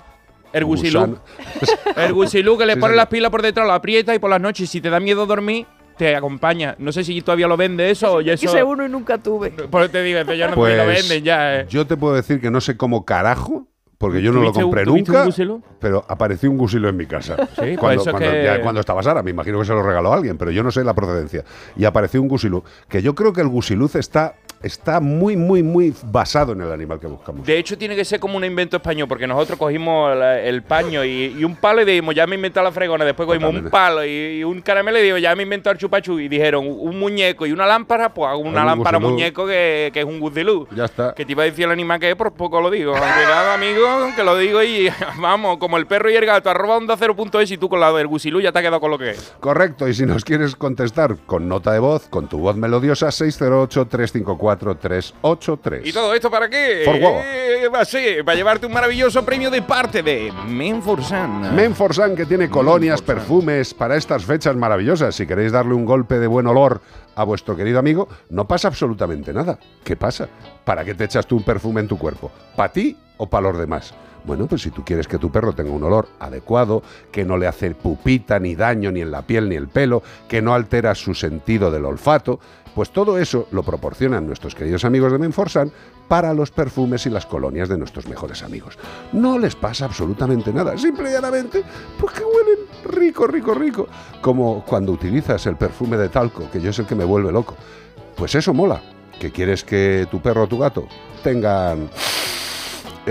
El 0.52 0.64
gusilú. 0.64 1.18
El 1.96 2.14
gusilú 2.14 2.56
que 2.56 2.64
le 2.64 2.74
Sí, 2.74 2.80
pone 2.80 2.96
las 2.96 3.08
pilas 3.08 3.30
por 3.30 3.42
detrás, 3.42 3.66
lo 3.66 3.74
aprieta 3.74 4.14
y 4.14 4.18
por 4.18 4.30
las 4.30 4.40
noches, 4.40 4.70
si 4.70 4.80
te 4.80 4.88
da 4.88 4.98
miedo 4.98 5.26
dormir, 5.26 5.66
te 5.98 6.16
acompaña. 6.16 6.74
No 6.78 6.92
sé 6.92 7.04
si 7.04 7.20
todavía 7.20 7.46
lo 7.48 7.56
vende 7.58 7.90
eso 7.90 8.14
o 8.14 8.20
ya 8.22 8.32
eso. 8.32 8.46
Quise 8.46 8.62
uno 8.62 8.86
y 8.86 8.88
nunca 8.88 9.18
tuve. 9.18 9.50
Por 9.70 9.82
eso 9.82 9.90
te 9.90 10.02
digo, 10.02 10.32
ya 10.32 10.48
no 10.48 10.54
Pues 10.54 10.76
lo 10.78 10.86
venden 10.86 11.22
ya. 11.24 11.60
eh. 11.60 11.66
yo 11.68 11.86
te 11.86 11.96
puedo 11.96 12.14
decir 12.14 12.40
que 12.40 12.50
no 12.50 12.60
sé 12.60 12.76
cómo 12.76 13.04
carajo, 13.04 13.66
porque 13.98 14.22
yo 14.22 14.30
no 14.32 14.40
lo 14.40 14.52
¿Tuviste 14.52 14.64
un- 14.64 14.70
compré 14.70 14.90
un 14.90 14.96
nunca, 14.98 15.24
gusilo? 15.24 15.60
pero 15.80 16.04
apareció 16.08 16.48
un 16.50 16.56
gusilo 16.56 16.88
en 16.88 16.96
mi 16.96 17.06
casa. 17.06 17.36
Sí, 17.36 17.46
pues 17.56 17.78
cuando, 17.78 18.02
cuando- 18.04 18.30
que- 18.30 18.44
ya 18.44 18.62
cuando 18.62 18.80
estaba 18.80 19.02
Sara, 19.02 19.22
me 19.24 19.32
imagino 19.32 19.58
que 19.58 19.64
se 19.64 19.72
lo 19.72 19.82
regaló 19.82 20.12
alguien, 20.12 20.38
pero 20.38 20.52
yo 20.52 20.62
no 20.62 20.70
sé 20.70 20.84
la 20.84 20.94
procedencia. 20.94 21.44
Y 21.76 21.84
apareció 21.84 22.22
un 22.22 22.28
gusilú, 22.28 22.62
que 22.88 23.02
yo 23.02 23.14
creo 23.16 23.32
que 23.32 23.40
el 23.40 23.48
gusiluz 23.48 23.96
está, 23.96 24.36
está 24.62 25.00
muy, 25.00 25.36
muy, 25.36 25.62
muy 25.62 25.94
basado 26.04 26.52
en 26.52 26.60
el 26.62 26.72
animal 26.72 26.98
que 26.98 27.06
buscamos. 27.06 27.46
De 27.46 27.58
hecho, 27.58 27.78
tiene 27.78 27.94
que 27.94 28.04
ser 28.04 28.18
como 28.20 28.36
un 28.36 28.44
invento 28.44 28.76
español, 28.76 29.06
porque 29.08 29.26
nosotros 29.26 29.58
cogimos 29.58 30.16
la- 30.16 30.40
el 30.40 30.62
paño 30.62 31.04
y, 31.04 31.36
y 31.38 31.44
un 31.44 31.54
palo 31.56 31.82
y 31.82 31.84
dijimos, 31.84 32.14
ya 32.14 32.26
me 32.26 32.34
he 32.34 32.38
inventado 32.38 32.64
la 32.64 32.72
fregona. 32.72 33.04
Después 33.04 33.26
cogimos 33.26 33.50
un 33.50 33.62
Totalmente. 33.64 33.70
palo 33.70 34.04
y, 34.04 34.38
y 34.40 34.44
un 34.44 34.60
caramelo 34.60 34.98
y 34.98 35.02
dijimos, 35.02 35.22
ya 35.22 35.34
me 35.36 35.42
he 35.42 35.44
inventado 35.44 35.72
el 35.72 35.78
chupachú. 35.78 36.18
Y 36.18 36.28
dijeron, 36.28 36.66
un 36.68 36.98
muñeco 36.98 37.46
y 37.46 37.52
una 37.52 37.66
lámpara, 37.66 38.12
pues 38.12 38.28
hago 38.28 38.40
una 38.40 38.60
Un 38.62 38.66
lámpara 38.66 38.98
muñeco 38.98 39.46
que, 39.46 39.90
que 39.92 40.00
es 40.00 40.06
un 40.06 40.18
guzilú. 40.20 40.66
Ya 40.74 40.86
está. 40.86 41.14
Que 41.14 41.24
te 41.24 41.32
iba 41.32 41.42
a 41.42 41.46
decir 41.46 41.64
el 41.66 41.70
animal 41.70 42.00
que 42.00 42.10
es, 42.10 42.16
por 42.16 42.32
poco 42.32 42.60
lo 42.60 42.70
digo. 42.70 42.92
Cuidado, 42.92 43.52
amigo, 43.52 43.86
que 44.16 44.24
lo 44.24 44.36
digo 44.36 44.62
y 44.62 44.88
vamos, 45.20 45.58
como 45.58 45.76
el 45.76 45.86
perro 45.86 46.10
y 46.10 46.14
el 46.16 46.26
gato, 46.26 46.50
arroba 46.50 46.76
onda 46.76 46.96
0.es 46.96 47.50
y 47.52 47.58
tú 47.58 47.68
con 47.68 47.80
la 47.80 47.92
del 47.92 48.06
gusilú 48.06 48.40
ya 48.40 48.52
te 48.52 48.58
has 48.58 48.62
quedado 48.62 48.80
con 48.80 48.90
lo 48.90 48.98
que 48.98 49.10
es. 49.10 49.34
Correcto, 49.40 49.88
y 49.88 49.94
si 49.94 50.04
nos 50.06 50.24
quieres 50.24 50.56
contestar 50.56 51.16
con 51.26 51.48
nota 51.48 51.72
de 51.72 51.78
voz, 51.78 52.08
con 52.08 52.28
tu 52.28 52.38
voz 52.38 52.56
melodiosa, 52.56 53.10
608-354-383. 54.56 55.80
¿Y 55.84 55.92
todo 55.92 56.14
esto 56.14 56.30
para 56.30 56.48
qué? 56.48 56.82
For 56.84 56.94
huevo. 56.94 57.20
Eh, 57.24 57.68
va 57.68 57.80
a 57.80 57.84
ser 57.84 58.24
para 58.24 58.36
llevarte 58.36 58.66
un 58.66 58.72
maravilloso 58.72 59.24
premio 59.24 59.50
de 59.50 59.62
parte 59.62 60.02
de 60.02 60.32
Menforsan. 60.46 61.54
Menforsan 61.54 62.16
que 62.16 62.26
tiene 62.26 62.48
colonias, 62.48 63.02
perfumes 63.02 63.74
para 63.74 63.96
estas 63.96 64.24
fechas 64.24 64.56
maravillosas. 64.56 65.14
Si 65.14 65.26
queréis 65.26 65.52
darle 65.52 65.74
un 65.74 65.84
golpe 65.84 66.18
de 66.18 66.26
buen 66.26 66.46
olor 66.46 66.80
a 67.14 67.24
vuestro 67.24 67.56
querido 67.56 67.78
amigo, 67.78 68.08
no 68.30 68.46
pasa 68.46 68.68
absolutamente 68.68 69.32
nada. 69.32 69.58
¿Qué 69.84 69.96
pasa? 69.96 70.28
¿Para 70.64 70.84
qué 70.84 70.94
te 70.94 71.04
echas 71.04 71.26
tú 71.26 71.36
un 71.36 71.42
perfume 71.42 71.80
en 71.80 71.88
tu 71.88 71.98
cuerpo? 71.98 72.30
¿Para 72.56 72.72
ti 72.72 72.96
o 73.16 73.28
para 73.28 73.48
los 73.48 73.58
demás? 73.58 73.92
Bueno, 74.28 74.46
pues 74.46 74.60
si 74.60 74.70
tú 74.70 74.84
quieres 74.84 75.08
que 75.08 75.16
tu 75.16 75.32
perro 75.32 75.54
tenga 75.54 75.70
un 75.70 75.82
olor 75.82 76.06
adecuado, 76.20 76.82
que 77.10 77.24
no 77.24 77.38
le 77.38 77.46
hace 77.46 77.74
pupita 77.74 78.38
ni 78.38 78.54
daño 78.54 78.92
ni 78.92 79.00
en 79.00 79.10
la 79.10 79.22
piel 79.22 79.48
ni 79.48 79.54
el 79.56 79.68
pelo, 79.68 80.02
que 80.28 80.42
no 80.42 80.52
altera 80.52 80.94
su 80.94 81.14
sentido 81.14 81.70
del 81.70 81.86
olfato, 81.86 82.38
pues 82.74 82.90
todo 82.90 83.18
eso 83.18 83.48
lo 83.52 83.62
proporcionan 83.62 84.26
nuestros 84.26 84.54
queridos 84.54 84.84
amigos 84.84 85.12
de 85.12 85.18
Menforsan 85.18 85.72
para 86.08 86.34
los 86.34 86.50
perfumes 86.50 87.06
y 87.06 87.10
las 87.10 87.24
colonias 87.24 87.70
de 87.70 87.78
nuestros 87.78 88.06
mejores 88.06 88.42
amigos. 88.42 88.78
No 89.14 89.38
les 89.38 89.56
pasa 89.56 89.86
absolutamente 89.86 90.52
nada, 90.52 90.76
simple 90.76 91.08
y 91.08 91.12
llanamente, 91.14 91.64
pues 91.98 92.12
que 92.12 92.22
huelen 92.22 92.66
rico, 92.84 93.26
rico, 93.26 93.54
rico. 93.54 93.88
Como 94.20 94.62
cuando 94.66 94.92
utilizas 94.92 95.46
el 95.46 95.56
perfume 95.56 95.96
de 95.96 96.10
talco, 96.10 96.50
que 96.50 96.60
yo 96.60 96.68
es 96.68 96.78
el 96.78 96.84
que 96.84 96.94
me 96.94 97.04
vuelve 97.06 97.32
loco. 97.32 97.56
Pues 98.14 98.34
eso 98.34 98.52
mola. 98.52 98.82
¿Que 99.18 99.32
quieres 99.32 99.64
que 99.64 100.06
tu 100.10 100.20
perro 100.20 100.44
o 100.44 100.46
tu 100.46 100.58
gato 100.58 100.86
tengan 101.24 101.88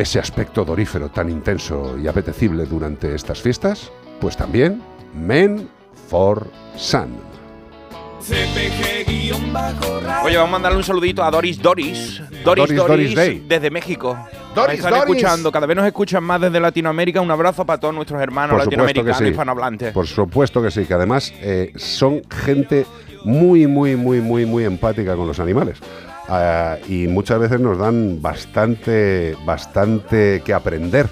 ese 0.01 0.19
aspecto 0.19 0.63
dorífero 0.63 1.09
tan 1.09 1.29
intenso 1.29 1.97
y 1.97 2.07
apetecible 2.07 2.65
durante 2.65 3.15
estas 3.15 3.41
fiestas? 3.41 3.91
Pues 4.19 4.37
también 4.37 4.81
Men 5.15 5.67
for 6.09 6.47
Sun. 6.75 7.15
Oye, 10.23 10.35
vamos 10.37 10.49
a 10.49 10.51
mandarle 10.51 10.77
un 10.77 10.83
saludito 10.83 11.23
a 11.23 11.31
Doris 11.31 11.61
Doris. 11.61 12.21
Doris 12.43 12.43
Doris, 12.43 12.75
Doris, 12.75 12.75
Doris 12.77 13.15
Day. 13.15 13.45
desde 13.47 13.69
México. 13.69 14.17
Doris, 14.53 14.77
están 14.79 14.91
Doris. 14.93 15.15
escuchando, 15.15 15.51
cada 15.51 15.65
vez 15.67 15.77
nos 15.77 15.85
escuchan 15.85 16.23
más 16.23 16.41
desde 16.41 16.59
Latinoamérica. 16.59 17.21
Un 17.21 17.31
abrazo 17.31 17.65
para 17.65 17.79
todos 17.79 17.93
nuestros 17.93 18.21
hermanos 18.21 18.55
Por 18.55 18.65
latinoamericanos 18.65 19.17
sí. 19.17 19.25
hispanohablantes. 19.25 19.93
Por 19.93 20.07
supuesto 20.07 20.61
que 20.61 20.71
sí, 20.71 20.85
que 20.85 20.93
además 20.93 21.33
eh, 21.41 21.71
son 21.75 22.21
gente 22.29 22.85
muy, 23.23 23.67
muy, 23.67 23.95
muy, 23.95 24.19
muy, 24.21 24.45
muy 24.45 24.65
empática 24.65 25.15
con 25.15 25.27
los 25.27 25.39
animales. 25.39 25.77
Ah, 26.29 26.77
y 26.87 27.07
muchas 27.07 27.39
veces 27.39 27.59
nos 27.59 27.77
dan 27.77 28.21
bastante, 28.21 29.35
bastante 29.45 30.41
que 30.43 30.53
aprender. 30.53 31.07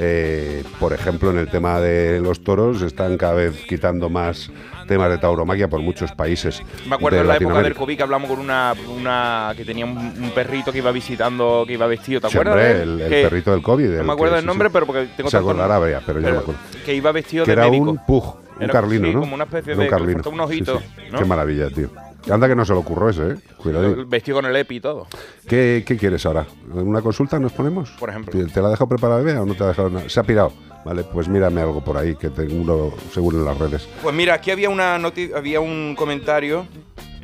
Eh, 0.00 0.62
por 0.78 0.92
ejemplo, 0.92 1.30
en 1.32 1.38
el 1.38 1.48
tema 1.50 1.80
de 1.80 2.20
los 2.20 2.44
toros, 2.44 2.82
están 2.82 3.16
cada 3.18 3.32
vez 3.34 3.64
quitando 3.68 4.08
más 4.08 4.48
temas 4.86 5.10
de 5.10 5.18
tauromaquia 5.18 5.68
por 5.68 5.80
muchos 5.80 6.12
países. 6.12 6.62
Me 6.88 6.94
acuerdo 6.94 7.16
de 7.16 7.22
en 7.22 7.28
la 7.28 7.36
época 7.36 7.62
del. 7.62 7.74
COVID 7.74 7.96
que 7.96 8.02
hablamos 8.04 8.30
con 8.30 8.38
una, 8.38 8.74
una 8.96 9.52
que 9.56 9.64
tenía 9.64 9.84
un, 9.86 9.96
un 9.98 10.30
perrito 10.34 10.70
que 10.70 10.78
iba 10.78 10.92
visitando, 10.92 11.64
que 11.66 11.72
iba 11.72 11.86
vestido, 11.88 12.20
¿te 12.20 12.28
acuerdas? 12.28 12.58
él? 12.58 13.00
el, 13.00 13.12
el 13.12 13.22
perrito 13.28 13.50
del 13.50 13.60
COVID. 13.62 13.88
No 13.88 14.00
el 14.00 14.06
me 14.06 14.12
acuerdo 14.12 14.34
que- 14.36 14.40
sí, 14.42 14.46
nombre, 14.46 14.68
sí. 14.68 14.72
pero 14.72 14.86
porque 14.86 15.08
tengo 15.16 15.30
Se 15.30 15.36
acordará, 15.36 15.78
vea, 15.80 16.00
pero 16.06 16.20
yo 16.20 16.30
me 16.30 16.38
acuerdo. 16.38 16.60
Que 16.84 16.94
iba 16.94 17.10
vestido 17.10 17.44
Que 17.44 17.50
de 17.56 17.60
era 17.60 17.70
médico. 17.70 17.90
un 17.90 17.98
pug, 18.06 18.36
un 18.56 18.62
Era- 18.62 18.72
carlino, 18.72 19.08
sí, 19.08 19.14
¿no? 19.14 19.20
como 19.20 19.34
una 19.34 19.44
especie 19.44 19.74
de- 19.74 19.80
un 19.82 19.88
carlino. 19.88 20.22
un 20.30 20.40
ojito, 20.40 20.78
sí. 20.78 20.84
¿no? 21.10 21.18
Qué 21.18 21.24
maravilla, 21.24 21.70
tío. 21.70 21.90
Anda 22.30 22.48
que 22.48 22.54
no 22.54 22.64
se 22.64 22.72
lo 22.72 22.80
ocurrió 22.80 23.08
ese, 23.08 23.32
¿eh? 23.32 23.36
Cuidado. 23.56 24.06
Vestido 24.06 24.38
con 24.38 24.46
el 24.46 24.54
EPI 24.56 24.76
y 24.76 24.80
todo. 24.80 25.06
¿Qué, 25.46 25.82
qué 25.86 25.96
quieres 25.96 26.24
ahora? 26.26 26.46
¿Una 26.72 27.00
consulta 27.00 27.38
nos 27.38 27.52
ponemos? 27.52 27.90
Por 27.98 28.10
ejemplo. 28.10 28.32
¿Te, 28.32 28.60
la 28.60 28.68
ha 28.68 28.70
dejado 28.70 28.88
preparada 28.88 29.22
Bea 29.22 29.42
o 29.42 29.46
no 29.46 29.54
te 29.54 29.64
ha 29.64 29.68
dejado 29.68 29.90
nada? 29.90 30.08
Se 30.08 30.20
ha 30.20 30.22
pirado. 30.22 30.52
Vale, 30.84 31.04
pues 31.04 31.28
mírame 31.28 31.60
algo 31.60 31.82
por 31.82 31.96
ahí 31.96 32.14
que 32.16 32.30
tengo 32.30 32.94
seguro 33.12 33.38
en 33.38 33.44
las 33.44 33.58
redes. 33.58 33.88
Pues 34.02 34.14
mira, 34.14 34.34
aquí 34.34 34.50
había 34.50 34.70
una 34.70 34.94
había 35.34 35.60
un 35.60 35.94
comentario 35.96 36.66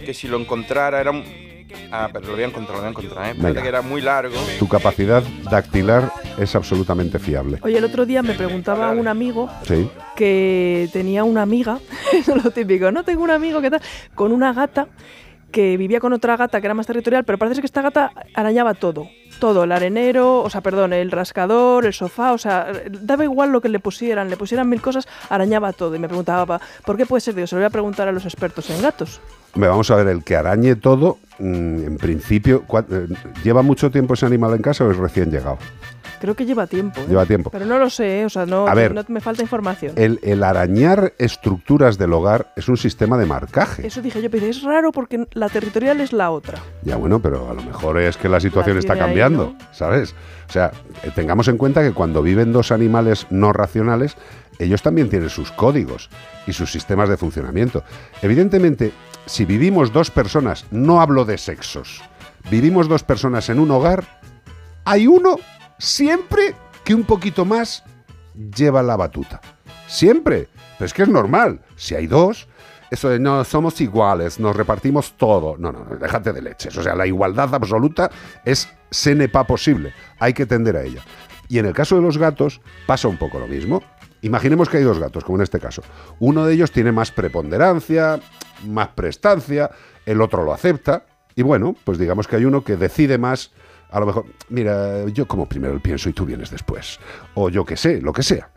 que 0.05 0.13
si 0.15 0.29
lo 0.29 0.39
encontrara 0.39 1.01
era 1.01 1.11
un... 1.11 1.25
Ah, 1.91 2.09
pero 2.13 2.27
lo 2.27 2.33
voy 2.35 2.43
a 2.43 2.47
encontrar, 2.47 2.77
lo 2.77 2.83
voy 2.83 2.87
a 2.87 2.91
encontrar, 2.91 3.27
¿eh? 3.27 3.31
Espérate 3.31 3.49
Venga. 3.55 3.63
que 3.63 3.69
era 3.69 3.83
muy 3.83 4.01
largo. 4.01 4.37
Tu 4.59 4.69
capacidad 4.69 5.23
dactilar 5.51 6.13
es 6.39 6.55
absolutamente 6.55 7.19
fiable. 7.19 7.59
Oye, 7.63 7.79
el 7.79 7.85
otro 7.85 8.05
día 8.07 8.23
me 8.23 8.35
preguntaba 8.35 8.91
un 8.91 9.09
amigo 9.09 9.49
Sí. 9.67 9.89
Que 10.15 10.89
tenía 10.93 11.25
una 11.25 11.43
amiga, 11.43 11.79
lo 12.43 12.51
típico, 12.51 12.91
no 12.93 13.05
tengo 13.05 13.23
un 13.23 13.31
amigo 13.31 13.61
que 13.61 13.71
tal, 13.71 13.81
con 14.15 14.33
una 14.33 14.53
gata 14.53 14.87
que 15.51 15.77
vivía 15.77 16.01
con 16.01 16.13
otra 16.13 16.37
gata 16.37 16.61
que 16.61 16.67
era 16.67 16.75
más 16.75 16.87
territorial, 16.89 17.23
pero 17.25 17.39
parece 17.39 17.61
que 17.61 17.67
esta 17.67 17.81
gata 17.81 18.11
arañaba 18.35 18.75
todo. 18.75 19.09
Todo, 19.39 19.63
el 19.65 19.71
arenero, 19.73 20.41
o 20.43 20.51
sea, 20.51 20.61
perdón, 20.63 20.93
el 20.93 21.13
rascador, 21.13 21.87
el 21.87 21.93
sofá, 21.93 22.33
o 22.33 22.39
sea, 22.39 22.67
daba 22.91 23.23
igual 23.23 23.51
lo 23.53 23.61
que 23.61 23.69
le 23.69 23.79
pusieran, 23.79 24.31
le 24.31 24.37
pusieran 24.37 24.69
mil 24.69 24.81
cosas, 24.81 25.07
arañaba 25.29 25.73
todo. 25.73 25.95
Y 25.95 25.99
me 26.01 26.09
preguntaba, 26.09 26.61
¿por 26.85 26.97
qué 26.97 27.07
puede 27.07 27.21
ser? 27.21 27.35
Digo, 27.37 27.47
se 27.47 27.55
lo 27.55 27.61
voy 27.61 27.67
a 27.67 27.71
preguntar 27.71 28.09
a 28.09 28.13
los 28.13 28.25
expertos 28.25 28.69
en 28.71 28.83
gatos. 28.83 29.21
Vamos 29.55 29.91
a 29.93 29.97
ver, 29.97 30.09
el 30.09 30.25
que 30.25 30.35
arañe 30.35 30.75
todo, 30.75 31.19
mm, 31.39 31.85
en 31.85 31.97
principio, 31.99 32.65
¿cuá- 32.67 32.85
eh, 32.91 33.07
¿lleva 33.45 33.63
mucho 33.63 33.91
tiempo 33.93 34.15
ese 34.15 34.27
animal 34.27 34.55
en 34.55 34.63
casa 34.63 34.85
o 34.85 34.91
es 34.91 34.97
recién 34.97 35.31
llegado? 35.31 35.59
Creo 36.21 36.35
que 36.35 36.47
lleva 36.47 36.67
tiempo. 36.67 37.01
¿eh? 37.01 37.07
Lleva 37.09 37.27
tiempo. 37.27 37.51
Pero 37.51 37.67
no 37.67 37.79
lo 37.79 37.91
sé, 37.91 38.21
¿eh? 38.21 38.25
o 38.25 38.29
sea, 38.31 38.47
no, 38.47 38.67
A 38.67 38.75
ver. 38.75 38.95
no 38.95 39.03
me 39.09 39.21
falta 39.21 39.43
información. 39.43 39.93
El, 39.97 40.21
el 40.23 40.43
arañar 40.43 41.13
estructuras 41.19 41.99
del 41.99 42.13
hogar 42.13 42.53
es 42.57 42.69
un 42.69 42.77
sistema 42.77 43.19
de 43.19 43.27
marcaje. 43.27 43.87
Eso 43.87 44.01
dije 44.01 44.23
yo, 44.23 44.31
pero 44.31 44.47
es 44.47 44.63
raro 44.63 44.93
porque 44.93 45.27
la 45.33 45.49
territorial 45.49 46.01
es 46.01 46.13
la 46.13 46.31
otra. 46.31 46.59
Ya 46.83 46.97
bueno, 46.97 47.21
pero 47.21 47.51
a 47.51 47.55
lo 47.55 47.63
mejor 47.63 47.99
es 48.01 48.17
que 48.17 48.29
la 48.29 48.41
situación 48.41 48.77
La 48.77 48.81
está 48.81 48.93
ahí, 48.95 48.99
cambiando, 49.01 49.55
¿sabes? 49.73 50.15
O 50.49 50.53
sea, 50.53 50.73
eh, 51.03 51.11
tengamos 51.15 51.49
en 51.49 51.57
cuenta 51.57 51.83
que 51.83 51.93
cuando 51.93 52.23
viven 52.23 52.53
dos 52.53 52.73
animales 52.73 53.27
no 53.31 53.53
racionales, 53.53 54.17
ellos 54.59 54.83
también 54.83 55.09
tienen 55.09 55.31
sus 55.31 55.51
códigos 55.51 56.11
y 56.47 56.53
sus 56.53 56.71
sistemas 56.71 57.09
de 57.09 57.17
funcionamiento. 57.17 57.83
Evidentemente, 58.23 58.93
si 59.27 59.45
vivimos 59.45 59.93
dos 59.93 60.11
personas, 60.11 60.67
no 60.71 61.01
hablo 61.01 61.25
de 61.25 61.39
sexos, 61.39 62.03
vivimos 62.51 62.89
dos 62.89 63.03
personas 63.03 63.49
en 63.49 63.59
un 63.59 63.71
hogar, 63.71 64.05
hay 64.85 65.07
uno 65.07 65.37
siempre 65.85 66.55
que 66.85 66.95
un 66.95 67.05
poquito 67.05 67.45
más 67.45 67.85
lleva 68.57 68.83
la 68.83 68.97
batuta. 68.97 69.41
Siempre. 69.87 70.49
Pero 70.79 70.87
es 70.87 70.95
que 70.95 71.03
es 71.03 71.09
normal. 71.09 71.61
Si 71.77 71.95
hay 71.95 72.07
dos, 72.07 72.49
eso 72.91 73.09
de 73.11 73.19
no 73.19 73.45
somos 73.45 73.81
iguales, 73.81 74.41
nos 74.41 74.57
repartimos 74.57 75.13
todo. 75.17 75.57
No, 75.59 75.73
no, 75.73 75.85
déjate 75.97 76.33
de 76.33 76.43
leches. 76.43 76.77
O 76.77 76.83
sea, 76.83 76.95
la 76.95 77.07
igualdad 77.07 77.55
absoluta 77.55 78.11
es 78.45 78.69
se 78.91 79.15
ne 79.15 79.29
pas 79.29 79.47
posible. 79.47 79.93
Hay 80.19 80.33
que 80.33 80.47
tender 80.47 80.77
a 80.77 80.83
ella. 80.83 81.03
Y 81.49 81.59
en 81.59 81.67
el 81.67 81.75
caso 81.75 81.97
de 81.97 82.03
los 82.03 82.19
gatos 82.19 82.61
pasa 82.87 83.09
un 83.09 83.19
poco 83.19 83.39
lo 83.39 83.47
mismo. 83.47 83.83
Imaginemos 84.23 84.71
que 84.71 84.79
hay 84.79 84.85
dos 84.85 84.99
gatos, 84.99 85.23
como 85.23 85.37
en 85.37 85.43
este 85.43 85.61
caso. 85.61 85.83
Uno 86.19 86.47
de 86.47 86.55
ellos 86.55 86.73
tiene 86.73 86.93
más 86.93 87.11
preponderancia, 87.11 88.21
más 88.67 88.89
prestancia, 88.89 89.71
el 90.07 90.23
otro 90.23 90.45
lo 90.45 90.55
acepta. 90.55 91.05
Y 91.37 91.43
bueno, 91.43 91.77
pues 91.85 91.99
digamos 91.99 92.27
que 92.27 92.37
hay 92.37 92.47
uno 92.47 92.65
que 92.65 92.77
decide 92.77 93.19
más, 93.19 93.53
a 93.91 94.01
lo 94.01 94.07
mejor, 94.07 94.27
mira, 94.49 95.07
yo 95.09 95.27
como 95.27 95.49
primero 95.49 95.79
pienso 95.81 96.09
y 96.09 96.13
tú 96.13 96.25
vienes 96.25 96.51
después. 96.51 96.99
O 97.35 97.49
yo 97.49 97.65
qué 97.65 97.77
sé, 97.77 98.01
lo 98.01 98.13
que 98.13 98.23
sea. 98.23 98.51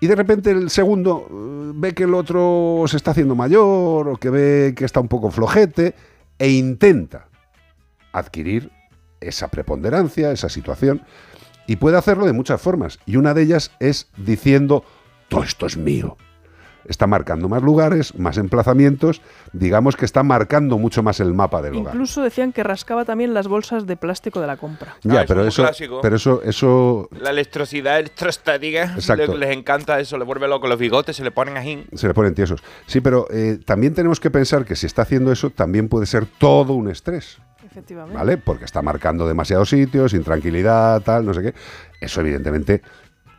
Y 0.00 0.08
de 0.08 0.16
repente 0.16 0.50
el 0.50 0.70
segundo 0.70 1.28
eh, 1.30 1.72
ve 1.76 1.94
que 1.94 2.04
el 2.04 2.14
otro 2.14 2.84
se 2.88 2.96
está 2.96 3.12
haciendo 3.12 3.36
mayor 3.36 4.08
o 4.08 4.16
que 4.16 4.30
ve 4.30 4.74
que 4.76 4.84
está 4.84 4.98
un 4.98 5.08
poco 5.08 5.30
flojete 5.30 5.94
e 6.38 6.50
intenta 6.50 7.28
adquirir 8.12 8.72
esa 9.20 9.48
preponderancia, 9.48 10.32
esa 10.32 10.48
situación. 10.48 11.02
Y 11.68 11.76
puede 11.76 11.96
hacerlo 11.96 12.26
de 12.26 12.32
muchas 12.32 12.60
formas. 12.60 12.98
Y 13.06 13.16
una 13.16 13.32
de 13.34 13.42
ellas 13.42 13.70
es 13.78 14.08
diciendo, 14.16 14.84
todo 15.28 15.44
esto 15.44 15.66
es 15.66 15.76
mío. 15.76 16.16
Está 16.86 17.06
marcando 17.06 17.48
más 17.48 17.62
lugares, 17.62 18.18
más 18.18 18.38
emplazamientos. 18.38 19.20
Digamos 19.52 19.96
que 19.96 20.04
está 20.04 20.22
marcando 20.22 20.78
mucho 20.78 21.02
más 21.02 21.20
el 21.20 21.32
mapa 21.34 21.62
del 21.62 21.76
hogar. 21.76 21.94
Incluso 21.94 22.22
decían 22.22 22.52
que 22.52 22.62
rascaba 22.62 23.04
también 23.04 23.34
las 23.34 23.48
bolsas 23.48 23.86
de 23.86 23.96
plástico 23.96 24.40
de 24.40 24.46
la 24.46 24.56
compra. 24.56 24.96
Ya, 25.02 25.20
Ah, 25.20 25.24
pero 25.26 25.42
es 25.42 25.48
eso, 25.48 25.62
clásico. 25.62 26.00
pero 26.02 26.16
eso, 26.16 26.42
eso 26.42 27.08
La 27.20 27.30
electricidad 27.30 27.98
electrostática. 28.00 28.84
Exacto. 28.94 29.34
le- 29.34 29.46
Les 29.46 29.56
encanta 29.56 29.98
eso, 30.00 30.16
le 30.18 30.24
vuelve 30.24 30.48
loco 30.48 30.66
los 30.66 30.78
bigotes, 30.78 31.16
se 31.16 31.24
le 31.24 31.30
ponen 31.30 31.56
ají. 31.56 31.84
se 31.94 32.08
le 32.08 32.14
ponen 32.14 32.34
tiesos. 32.34 32.62
Sí, 32.86 33.00
pero 33.00 33.26
eh, 33.30 33.58
también 33.64 33.94
tenemos 33.94 34.20
que 34.20 34.30
pensar 34.30 34.64
que 34.64 34.76
si 34.76 34.86
está 34.86 35.02
haciendo 35.02 35.32
eso, 35.32 35.50
también 35.50 35.88
puede 35.88 36.06
ser 36.06 36.26
todo 36.26 36.74
un 36.74 36.88
estrés. 36.88 37.38
Efectivamente. 37.64 38.18
¿Vale? 38.18 38.36
Porque 38.36 38.64
está 38.64 38.82
marcando 38.82 39.26
demasiados 39.26 39.70
sitios, 39.70 40.12
intranquilidad, 40.12 41.00
tal, 41.02 41.24
no 41.24 41.32
sé 41.32 41.42
qué. 41.42 41.54
Eso, 42.00 42.20
evidentemente, 42.20 42.82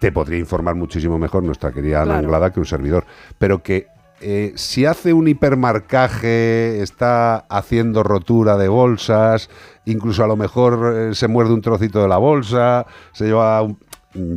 te 0.04 0.12
podría 0.12 0.38
informar 0.38 0.76
muchísimo 0.76 1.18
mejor 1.18 1.44
nuestra 1.44 1.72
querida 1.72 2.00
Ana 2.02 2.16
Claro. 2.16 2.20
Anglada 2.26 2.52
que 2.52 2.60
un 2.60 2.66
servidor. 2.66 3.06
Pero 3.38 3.64
que 3.64 3.88
eh, 4.20 4.52
si 4.58 4.86
hace 4.86 5.14
un 5.14 5.30
hipermarcaje, 5.30 6.82
está 6.82 7.38
haciendo 7.48 8.04
rotura 8.04 8.58
de 8.58 8.68
bolsas, 8.68 9.50
incluso 9.86 10.22
a 10.22 10.28
lo 10.28 10.36
mejor 10.36 10.94
eh, 10.94 11.16
se 11.16 11.30
muerde 11.30 11.54
un 11.54 11.62
trocito 11.62 12.02
de 12.02 12.10
la 12.10 12.18
bolsa, 12.18 12.86
se 13.14 13.28
lleva 13.28 13.62
un- 13.62 13.78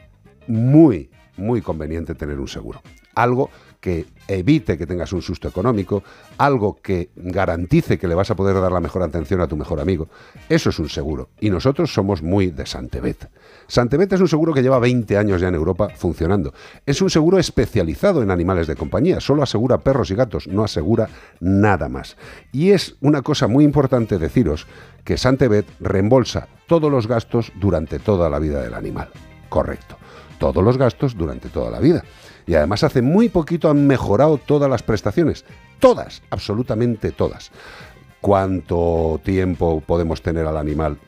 muy, 0.46 1.10
muy 1.38 1.62
conveniente 1.62 2.14
tener 2.14 2.38
un 2.38 2.48
seguro. 2.48 2.82
Algo 3.14 3.50
que 3.80 4.06
evite 4.26 4.76
que 4.76 4.86
tengas 4.86 5.12
un 5.12 5.22
susto 5.22 5.48
económico, 5.48 6.02
algo 6.36 6.78
que 6.82 7.10
garantice 7.16 7.98
que 7.98 8.08
le 8.08 8.14
vas 8.14 8.30
a 8.30 8.36
poder 8.36 8.60
dar 8.60 8.72
la 8.72 8.80
mejor 8.80 9.02
atención 9.02 9.40
a 9.40 9.46
tu 9.46 9.56
mejor 9.56 9.80
amigo. 9.80 10.08
Eso 10.48 10.70
es 10.70 10.78
un 10.78 10.88
seguro. 10.88 11.28
Y 11.40 11.50
nosotros 11.50 11.92
somos 11.92 12.22
muy 12.22 12.48
de 12.48 12.66
Santebet. 12.66 13.30
Santebet 13.68 14.12
es 14.12 14.20
un 14.20 14.28
seguro 14.28 14.52
que 14.52 14.62
lleva 14.62 14.78
20 14.78 15.16
años 15.16 15.40
ya 15.40 15.48
en 15.48 15.54
Europa 15.54 15.88
funcionando. 15.94 16.52
Es 16.86 17.00
un 17.00 17.10
seguro 17.10 17.38
especializado 17.38 18.22
en 18.22 18.30
animales 18.30 18.66
de 18.66 18.76
compañía. 18.76 19.20
Solo 19.20 19.42
asegura 19.42 19.78
perros 19.78 20.10
y 20.10 20.14
gatos, 20.14 20.48
no 20.48 20.64
asegura 20.64 21.08
nada 21.40 21.88
más. 21.88 22.16
Y 22.52 22.70
es 22.70 22.96
una 23.00 23.22
cosa 23.22 23.46
muy 23.46 23.64
importante 23.64 24.18
deciros 24.18 24.66
que 25.04 25.16
Santebet 25.16 25.66
reembolsa 25.80 26.48
todos 26.66 26.90
los 26.90 27.06
gastos 27.06 27.52
durante 27.60 27.98
toda 27.98 28.28
la 28.28 28.38
vida 28.38 28.60
del 28.60 28.74
animal. 28.74 29.08
Correcto. 29.48 29.96
Todos 30.38 30.62
los 30.64 30.78
gastos 30.78 31.16
durante 31.16 31.48
toda 31.48 31.70
la 31.70 31.80
vida. 31.80 32.04
Y 32.46 32.54
además 32.54 32.84
hace 32.84 33.02
muy 33.02 33.28
poquito 33.28 33.70
han 33.70 33.86
mejorado 33.86 34.38
todas 34.38 34.70
las 34.70 34.82
prestaciones. 34.82 35.44
Todas, 35.78 36.22
absolutamente 36.30 37.12
todas. 37.12 37.50
¿Cuánto 38.20 39.20
tiempo 39.22 39.82
podemos 39.86 40.22
tener 40.22 40.46
al 40.46 40.56
animal 40.56 40.98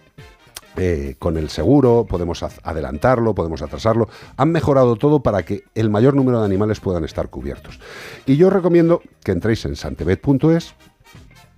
eh, 0.77 1.16
con 1.19 1.36
el 1.36 1.51
seguro, 1.51 2.07
podemos 2.09 2.43
adelantarlo, 2.43 3.35
podemos 3.35 3.61
atrasarlo. 3.61 4.09
Han 4.36 4.52
mejorado 4.52 4.97
todo 4.97 5.20
para 5.20 5.43
que 5.43 5.65
el 5.74 5.90
mayor 5.90 6.15
número 6.15 6.39
de 6.39 6.47
animales 6.47 6.81
puedan 6.81 7.05
estar 7.05 7.28
cubiertos. 7.28 7.81
Y 8.24 8.36
yo 8.36 8.47
os 8.47 8.52
recomiendo 8.52 9.02
que 9.24 9.32
entréis 9.32 9.65
en 9.65 9.77
santebet.es 9.77 10.74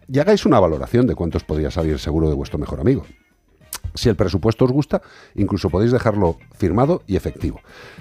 y 0.08 0.18
hagáis 0.18 0.46
una 0.46 0.60
valoración 0.60 1.06
de 1.06 1.14
cuántos 1.14 1.44
podría 1.44 1.70
salir 1.70 1.92
el 1.92 1.98
seguro 1.98 2.28
de 2.28 2.34
vuestro 2.34 2.58
mejor 2.58 2.80
amigo. 2.80 3.04
Si 3.94 4.08
el 4.08 4.16
presupuesto 4.16 4.64
os 4.64 4.72
gusta, 4.72 5.02
incluso 5.34 5.68
podéis 5.68 5.92
dejarlo 5.92 6.38
firmado 6.56 7.02
y 7.06 7.16
efectivo. 7.16 7.60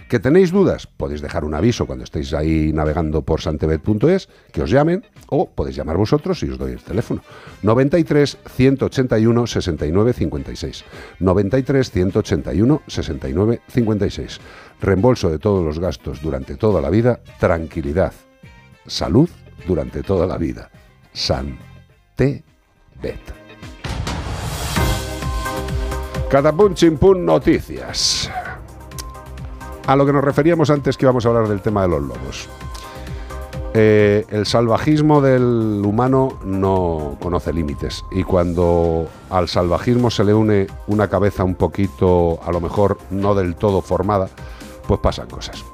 ¿Que 0.10 0.20
tenéis 0.20 0.52
dudas? 0.52 0.88
Podéis 0.88 1.22
dejar 1.22 1.44
un 1.44 1.54
aviso 1.54 1.86
cuando 1.86 2.06
estéis 2.06 2.34
ahí 2.34 2.72
navegando 2.74 3.24
por 3.24 3.42
santebet.es, 3.42 4.30
que 4.54 4.62
os 4.62 4.70
llamen, 4.70 5.06
o 5.28 5.50
podéis 5.50 5.76
llamar 5.76 5.98
vosotros 5.98 6.42
y 6.44 6.50
os 6.50 6.58
doy 6.58 6.74
el 6.74 6.82
teléfono. 6.82 7.22
93 7.62 8.38
181 8.56 9.48
69 9.48 10.14
56. 10.14 10.86
93 11.20 11.92
181 11.92 12.82
69 12.88 13.62
56. 13.68 14.40
Reembolso 14.80 15.30
de 15.30 15.40
todos 15.40 15.64
los 15.64 15.80
gastos 15.80 16.22
durante 16.22 16.56
toda 16.56 16.82
la 16.82 16.90
vida, 16.90 17.20
tranquilidad, 17.40 18.14
salud 18.88 19.30
durante 19.68 20.04
toda 20.04 20.26
la 20.26 20.38
vida. 20.38 20.72
Santebet. 21.14 22.42
Catapum 26.32 26.74
chimpún 26.74 27.26
noticias. 27.26 28.32
A 29.86 29.98
lo 29.98 30.06
que 30.06 30.14
nos 30.14 30.24
referíamos 30.24 30.70
antes 30.70 30.96
que 30.96 31.04
íbamos 31.04 31.26
a 31.26 31.30
hablar 31.30 31.50
del 31.50 31.60
tema 31.60 31.82
de 31.82 31.90
los 31.90 32.02
lobos. 32.02 32.48
Eh, 33.74 34.26
el 34.30 34.46
salvajismo 34.46 35.20
del 35.20 35.82
humano 35.84 36.40
no 36.46 37.18
conoce 37.22 37.52
límites 37.52 38.06
y 38.12 38.24
cuando 38.24 39.10
al 39.30 39.50
salvajismo 39.50 40.10
se 40.10 40.24
le 40.24 40.34
une 40.34 40.68
una 40.88 41.10
cabeza 41.10 41.44
un 41.44 41.56
poquito, 41.56 42.40
a 42.46 42.52
lo 42.54 42.62
mejor 42.62 42.98
no 43.10 43.36
del 43.36 43.56
todo 43.56 43.82
formada, 43.82 44.30
pues 44.88 45.02
pasan 45.02 45.28
cosas. 45.28 45.66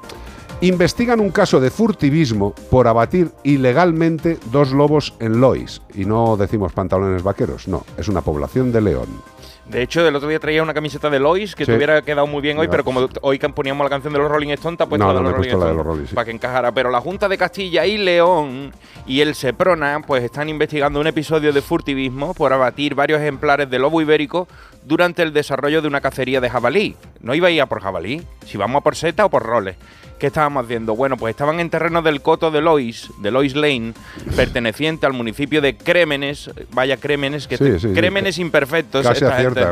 Investigan 0.60 1.20
un 1.20 1.30
caso 1.30 1.60
de 1.60 1.70
furtivismo 1.70 2.52
por 2.68 2.88
abatir 2.88 3.30
ilegalmente 3.44 4.40
dos 4.50 4.72
lobos 4.72 5.14
en 5.20 5.40
Lois. 5.40 5.82
Y 5.94 6.04
no 6.04 6.36
decimos 6.36 6.72
pantalones 6.72 7.22
vaqueros, 7.22 7.68
no, 7.68 7.84
es 7.96 8.08
una 8.08 8.22
población 8.22 8.72
de 8.72 8.80
León. 8.80 9.37
De 9.68 9.82
hecho, 9.82 10.06
el 10.08 10.16
otro 10.16 10.28
día 10.30 10.38
traía 10.38 10.62
una 10.62 10.72
camiseta 10.72 11.10
de 11.10 11.18
Lois 11.18 11.54
que 11.54 11.66
Sí. 11.66 11.70
te 11.70 11.76
hubiera 11.76 12.00
quedado 12.00 12.26
muy 12.26 12.40
bien 12.40 12.58
hoy, 12.58 12.68
pero 12.68 12.82
como 12.84 13.06
hoy 13.20 13.38
poníamos 13.38 13.84
la 13.84 13.90
canción 13.90 14.14
de 14.14 14.18
los 14.18 14.30
Rolling 14.30 14.48
Stones, 14.50 14.78
te 14.78 14.84
ha 14.84 14.86
puesto 14.86 15.04
No, 15.06 15.12
la 15.12 15.18
de 15.18 15.24
los 15.24 15.32
Rolling 15.34 15.50
Stones 15.50 15.84
Rolling, 15.84 16.06
sí. 16.06 16.14
para 16.14 16.24
que 16.24 16.30
encajara. 16.30 16.72
Pero 16.72 16.90
la 16.90 17.00
Junta 17.02 17.28
de 17.28 17.36
Castilla 17.36 17.84
y 17.84 17.98
León 17.98 18.72
y 19.06 19.20
el 19.20 19.34
Seprona 19.34 20.00
pues 20.06 20.24
están 20.24 20.48
investigando 20.48 21.00
un 21.00 21.06
episodio 21.06 21.52
de 21.52 21.60
furtivismo 21.60 22.32
por 22.32 22.54
abatir 22.54 22.94
varios 22.94 23.20
ejemplares 23.20 23.68
de 23.68 23.78
lobo 23.78 24.00
ibérico 24.00 24.48
durante 24.84 25.22
el 25.22 25.34
desarrollo 25.34 25.82
de 25.82 25.88
una 25.88 26.00
cacería 26.00 26.40
de 26.40 26.48
jabalí. 26.48 26.96
No 27.20 27.34
iba 27.34 27.48
a 27.48 27.50
ir 27.50 27.60
a 27.60 27.66
por 27.66 27.82
jabalí, 27.82 28.22
si 28.46 28.56
vamos 28.56 28.80
a 28.80 28.82
por 28.82 28.96
seta 28.96 29.26
o 29.26 29.28
por 29.28 29.42
roles. 29.42 29.76
¿Qué 30.18 30.26
estábamos 30.28 30.64
haciendo? 30.64 30.96
Bueno, 30.96 31.16
pues 31.16 31.30
estaban 31.32 31.60
en 31.60 31.70
terreno 31.70 32.02
del 32.02 32.20
Coto 32.22 32.50
de 32.50 32.60
Lois, 32.60 33.10
de 33.18 33.30
Lois 33.30 33.54
Lane, 33.54 33.92
perteneciente 34.36 35.06
al 35.06 35.12
municipio 35.12 35.60
de 35.60 35.76
Crémenes. 35.76 36.50
Vaya 36.72 36.96
Crémenes, 36.96 37.46
que 37.46 37.56
Sí, 37.56 37.64
te- 37.64 37.78
sí, 37.78 37.88
sí. 37.88 37.94
Crémenes 37.94 38.38
imperfectos. 38.38 39.06
Casi 39.06 39.24
gente. 39.24 39.64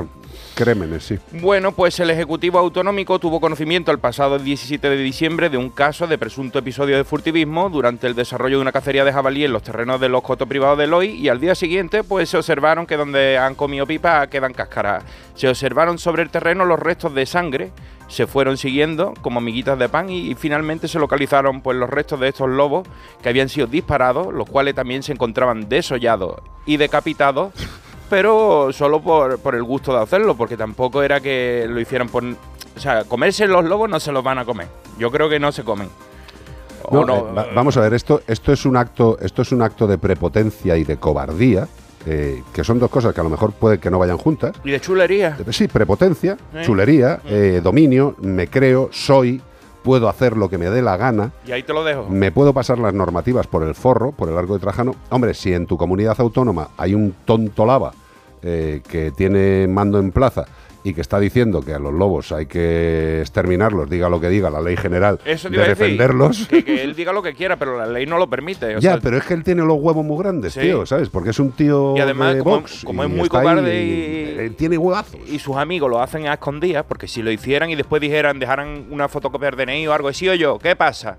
Crémenes, 0.55 1.05
sí. 1.05 1.19
Bueno, 1.33 1.73
pues 1.73 2.01
el 2.01 2.09
Ejecutivo 2.11 2.59
Autonómico 2.59 3.19
tuvo 3.19 3.41
conocimiento 3.41 3.91
el 3.93 3.99
pasado 3.99 4.39
17 4.39 4.89
de 4.89 4.97
diciembre 4.97 5.51
de 5.51 5.59
un 5.59 5.69
caso 5.69 6.07
de 6.07 6.17
presunto 6.17 6.59
episodio 6.59 6.97
de 6.97 7.05
furtivismo 7.05 7.69
durante 7.69 8.07
el 8.07 8.15
desarrollo 8.15 8.57
de 8.57 8.63
una 8.63 8.73
cacería 8.73 9.05
de 9.05 9.13
jabalí 9.13 9.45
en 9.45 9.53
los 9.53 9.63
terrenos 9.63 10.01
de 10.01 10.09
los 10.09 10.23
cotos 10.23 10.49
privados 10.49 10.79
de 10.79 10.87
Loy 10.87 11.09
y 11.11 11.29
al 11.29 11.41
día 11.41 11.55
siguiente 11.55 12.05
pues 12.05 12.31
se 12.31 12.39
observaron 12.39 12.87
que 12.87 12.97
donde 12.97 13.37
han 13.37 13.55
comido 13.55 13.87
pipa 13.87 14.27
quedan 14.29 14.55
cáscaras. 14.55 15.05
Se 15.35 15.47
observaron 15.49 15.99
sobre 15.99 16.23
el 16.23 16.31
terreno 16.31 16.65
los 16.65 16.79
restos 16.81 17.15
de 17.15 17.27
sangre, 17.27 17.71
se 18.09 18.27
fueron 18.27 18.57
siguiendo 18.57 19.15
como 19.21 19.39
amiguitas 19.39 19.79
de 19.79 19.89
pan 19.89 20.09
y, 20.11 20.31
y 20.31 20.35
finalmente 20.35 20.89
se 20.89 20.99
localizaron 20.99 21.61
pues 21.61 21.77
los 21.77 21.91
restos 21.91 22.21
de 22.21 22.29
estos 22.29 22.49
lobos 22.49 22.87
que 23.23 23.29
habían 23.29 23.49
sido 23.49 23.67
disparados, 23.67 24.33
los 24.33 24.49
cuales 24.49 24.75
también 24.75 25.03
se 25.03 25.13
encontraban 25.13 25.69
desollados 25.69 26.37
y 26.67 26.77
decapitados 26.77 27.53
pero 28.09 28.69
solo 28.73 29.01
por, 29.03 29.41
por 29.41 29.57
el 29.57 29.65
gusto 29.65 29.93
de 29.93 30.01
hacerlo, 30.01 30.37
porque 30.37 30.57
tampoco 30.57 31.03
era 31.03 31.21
que 31.21 31.67
lo 31.69 31.81
hicieran 31.81 32.09
por... 32.09 32.23
O 32.23 32.79
sea, 32.79 33.03
comerse 33.03 33.49
los 33.49 33.65
lobos 33.65 33.91
no 33.91 33.99
se 33.99 34.13
los 34.13 34.23
van 34.23 34.39
a 34.39 34.45
comer. 34.45 34.69
Yo 34.97 35.11
creo 35.11 35.29
que 35.29 35.41
no 35.41 35.51
se 35.51 35.65
comen. 35.65 35.89
No, 36.93 37.05
no, 37.05 37.17
eh, 37.17 37.33
va- 37.37 37.47
vamos 37.53 37.77
a 37.77 37.81
ver, 37.81 37.95
esto, 37.95 38.23
esto, 38.29 38.53
es 38.53 38.65
un 38.65 38.77
acto, 38.77 39.19
esto 39.21 39.43
es 39.43 39.51
un 39.51 39.61
acto 39.61 39.89
de 39.89 39.99
prepotencia 39.99 40.77
y 40.77 40.85
de 40.85 40.99
cobardía, 40.99 41.67
eh, 42.07 42.43
que 42.53 42.63
son 42.65 42.79
dos 42.79 42.89
cosas 42.91 43.13
que 43.13 43.21
a 43.21 43.25
lo 43.25 43.31
mejor 43.31 43.53
puede 43.53 43.79
que 43.79 43.91
no 43.91 43.99
vayan 43.99 44.17
juntas. 44.17 44.53
Y 44.65 44.71
de 44.71 44.81
chulería. 44.81 45.37
Sí, 45.51 45.69
prepotencia, 45.69 46.37
Sí. 46.53 46.59
chulería, 46.65 47.21
eh, 47.27 47.61
dominio, 47.63 48.15
me 48.21 48.47
creo, 48.49 48.89
soy, 48.93 49.41
puedo 49.83 50.09
hacer 50.09 50.37
lo 50.37 50.49
que 50.49 50.57
me 50.59 50.71
dé 50.71 50.83
la 50.83 50.97
gana. 50.97 51.33
Y 51.47 51.53
ahí 51.53 51.63
te 51.63 51.73
lo 51.73 51.85
dejo. 51.85 52.09
Me 52.09 52.31
puedo 52.33 52.53
pasar 52.53 52.79
las 52.79 52.95
normativas 52.95 53.47
por 53.47 53.63
el 53.63 53.75
forro, 53.75 54.13
por 54.13 54.29
el 54.29 54.37
arco 54.39 54.55
de 54.55 54.61
Trajano. 54.61 54.95
Hombre, 55.11 55.35
si 55.35 55.53
en 55.53 55.67
tu 55.67 55.77
comunidad 55.77 56.17
autónoma 56.19 56.69
hay 56.77 56.95
un 56.95 57.15
tonto 57.25 57.67
lava 57.67 57.93
eh, 58.43 58.83
que 58.89 59.11
tiene 59.11 59.67
mando 59.69 59.99
en 59.99 60.13
plaza 60.13 60.45
y 60.89 60.95
que 60.95 61.01
está 61.01 61.19
diciendo 61.19 61.63
que 61.63 61.75
a 61.75 61.81
los 61.81 61.93
lobos 61.93 62.31
hay 62.31 62.47
que 62.47 63.21
exterminarlos, 63.21 63.91
diga 63.91 64.09
lo 64.09 64.21
que 64.21 64.29
diga 64.29 64.51
la 64.51 64.61
ley 64.61 64.77
general 64.77 65.19
Eso 65.25 65.51
de 65.51 65.59
defenderlos. 65.59 66.47
Que, 66.47 66.65
que 66.65 66.83
él 66.85 66.95
diga 66.95 67.13
lo 67.13 67.23
que 67.23 67.35
quiera, 67.35 67.57
pero 67.57 67.77
la 67.77 67.87
ley 67.87 68.07
no 68.07 68.19
lo 68.19 68.31
permite. 68.31 68.77
o 68.77 68.79
ya, 68.79 68.93
sea, 68.93 69.01
pero 69.01 69.17
es 69.17 69.25
que 69.25 69.35
él 69.35 69.43
tiene 69.43 69.63
los 69.65 69.79
huevos 69.81 70.05
muy 70.05 70.17
grandes, 70.23 70.53
Sí. 70.55 70.61
tío, 70.61 70.87
¿sabes? 70.87 71.09
Porque 71.09 71.31
es 71.31 71.39
un 71.41 71.51
tío 71.53 71.95
Y 71.97 72.01
además, 72.01 72.35
de 72.35 72.41
como, 72.43 72.57
box 72.61 72.83
como 72.85 73.03
y 73.03 73.07
es 73.07 73.13
muy 73.13 73.29
cobarde 73.29 73.83
y- 73.85 73.89
y, 73.89 74.39
eh, 74.47 74.53
tiene 74.57 74.79
huevazos. 74.79 75.19
y 75.29 75.39
sus 75.41 75.57
amigos 75.57 75.91
lo 75.91 76.01
hacen 76.01 76.29
a 76.29 76.35
escondidas, 76.35 76.85
porque 76.87 77.09
si 77.09 77.21
lo 77.23 77.33
hicieran 77.33 77.69
y 77.71 77.75
después 77.75 78.01
dijeran, 78.01 78.39
dejaran 78.39 78.87
una 78.91 79.09
fotocopia 79.09 79.51
del 79.51 79.67
DNI 79.67 79.89
o 79.89 79.93
algo 79.93 80.07
así, 80.09 80.29
o 80.29 80.35
yo, 80.35 80.59
¿qué 80.61 80.77
pasa? 80.77 81.19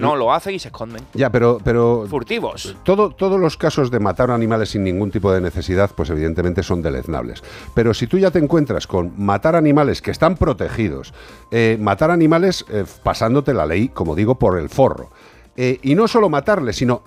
No, 0.00 0.16
lo 0.16 0.32
hacen 0.32 0.54
y 0.54 0.58
se 0.58 0.68
esconden. 0.68 1.02
Ya, 1.14 1.30
pero, 1.30 1.58
pero 1.62 2.06
Furtivos. 2.08 2.76
todo- 2.84 3.10
todos 3.10 3.38
los 3.40 3.56
casos 3.56 3.90
de 3.90 4.00
matar 4.00 4.30
animales 4.30 4.70
sin 4.70 4.84
ningún 4.84 5.10
tipo 5.10 5.32
de 5.32 5.40
necesidad, 5.40 5.90
pues 5.94 6.10
evidentemente 6.10 6.62
son 6.62 6.82
deleznables. 6.82 7.42
Pero 7.74 7.92
si 7.94 8.06
tú 8.06 8.18
ya 8.18 8.30
te 8.30 8.38
encuentras 8.38 8.86
con 8.86 9.12
matar 9.16 9.56
animales 9.56 10.00
que 10.00 10.10
están 10.10 10.36
protegidos, 10.36 11.12
eh, 11.50 11.76
matar 11.80 12.10
animales 12.10 12.64
eh, 12.70 12.84
pasándote 13.02 13.52
la 13.54 13.66
ley, 13.66 13.88
como 13.88 14.14
digo, 14.14 14.38
por 14.38 14.58
el 14.58 14.68
forro, 14.68 15.10
eh, 15.56 15.78
y 15.82 15.94
no 15.96 16.06
solo 16.06 16.28
matarles, 16.28 16.76
sino 16.76 17.02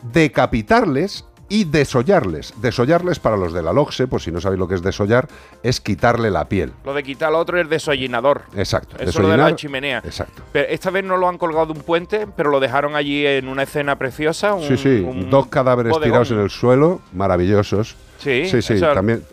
decapitarles 0.46 1.26
y 1.52 1.66
desollarles. 1.66 2.54
Desollarles 2.62 3.20
para 3.20 3.36
los 3.36 3.52
de 3.52 3.62
la 3.62 3.74
LOGSE, 3.74 4.08
pues 4.08 4.24
si 4.24 4.32
no 4.32 4.40
sabéis 4.40 4.58
lo 4.60 4.68
que 4.70 4.76
es 4.76 4.82
desollar, 4.82 5.28
es 5.62 5.82
quitarle 5.82 6.32
la 6.32 6.46
piel. 6.46 6.72
Lo 6.86 6.94
de 6.94 7.04
quitar 7.04 7.28
al 7.28 7.36
otro 7.36 7.60
es 7.60 7.70
desollinador. 7.70 8.44
Exacto. 8.56 8.96
Eso 8.98 9.10
es 9.10 9.20
lo 9.20 9.28
de 9.28 9.36
la 9.38 9.54
chimenea. 9.56 10.02
Exacto. 10.06 10.44
Pero 10.54 10.68
esta 10.70 10.90
vez 10.92 11.04
no 11.04 11.18
lo 11.18 11.28
han 11.28 11.38
colgado 11.38 11.66
de 11.68 11.74
un 11.74 11.82
puente, 11.82 12.26
pero 12.38 12.50
lo 12.52 12.62
dejaron 12.62 12.96
allí 12.96 13.26
en 13.28 13.50
una 13.50 13.64
escena 13.64 13.98
preciosa. 13.98 14.54
un- 14.54 14.64
Sí, 14.68 14.78
sí, 14.78 15.06
un 15.06 15.30
dos 15.30 15.48
cadáveres 15.48 15.92
bodegón. 15.92 16.10
tirados 16.10 16.32
en 16.32 16.40
el 16.40 16.50
suelo, 16.50 17.02
maravillosos. 17.14 17.96
Sí, 18.18 18.46
sí, 18.46 18.62
sí, 18.62 18.80
también 18.80 19.24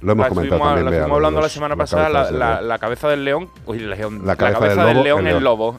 lo 0.00 0.12
hemos 0.12 0.24
La 0.24 0.28
comentado 0.28 0.60
también. 0.60 0.84
la 0.84 0.90
estuvimos 0.90 1.16
hablando 1.16 1.40
la 1.40 1.48
semana 1.48 1.76
pasada, 1.76 2.08
la, 2.60 2.78
cabeza 2.78 3.08
del 3.08 3.24
león. 3.24 3.48
Uy, 3.66 3.78
el 3.78 3.90
león. 3.90 4.22
La 4.24 4.36
cabeza 4.36 4.84
del 4.84 5.02
león, 5.02 5.26
el 5.26 5.42
lobo. 5.42 5.78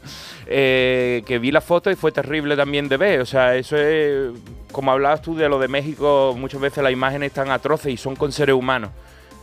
Eh, 0.51 1.23
que 1.27 1.37
vi 1.37 1.51
la 1.51 1.61
foto 1.61 1.91
y 1.91 1.95
fue 1.95 2.11
terrible 2.11 2.55
también 2.55 2.89
de 2.89 2.97
ver. 2.97 3.21
O 3.21 3.25
sea, 3.25 3.55
eso 3.55 3.77
es. 3.77 4.31
Como 4.71 4.91
hablabas 4.91 5.21
tú 5.21 5.35
de 5.35 5.49
lo 5.49 5.59
de 5.59 5.67
México, 5.67 6.35
muchas 6.37 6.61
veces 6.61 6.83
las 6.83 6.91
imágenes 6.93 7.27
están 7.27 7.49
atroces 7.49 7.91
y 7.93 7.97
son 7.97 8.15
con 8.15 8.31
seres 8.31 8.55
humanos. 8.55 8.91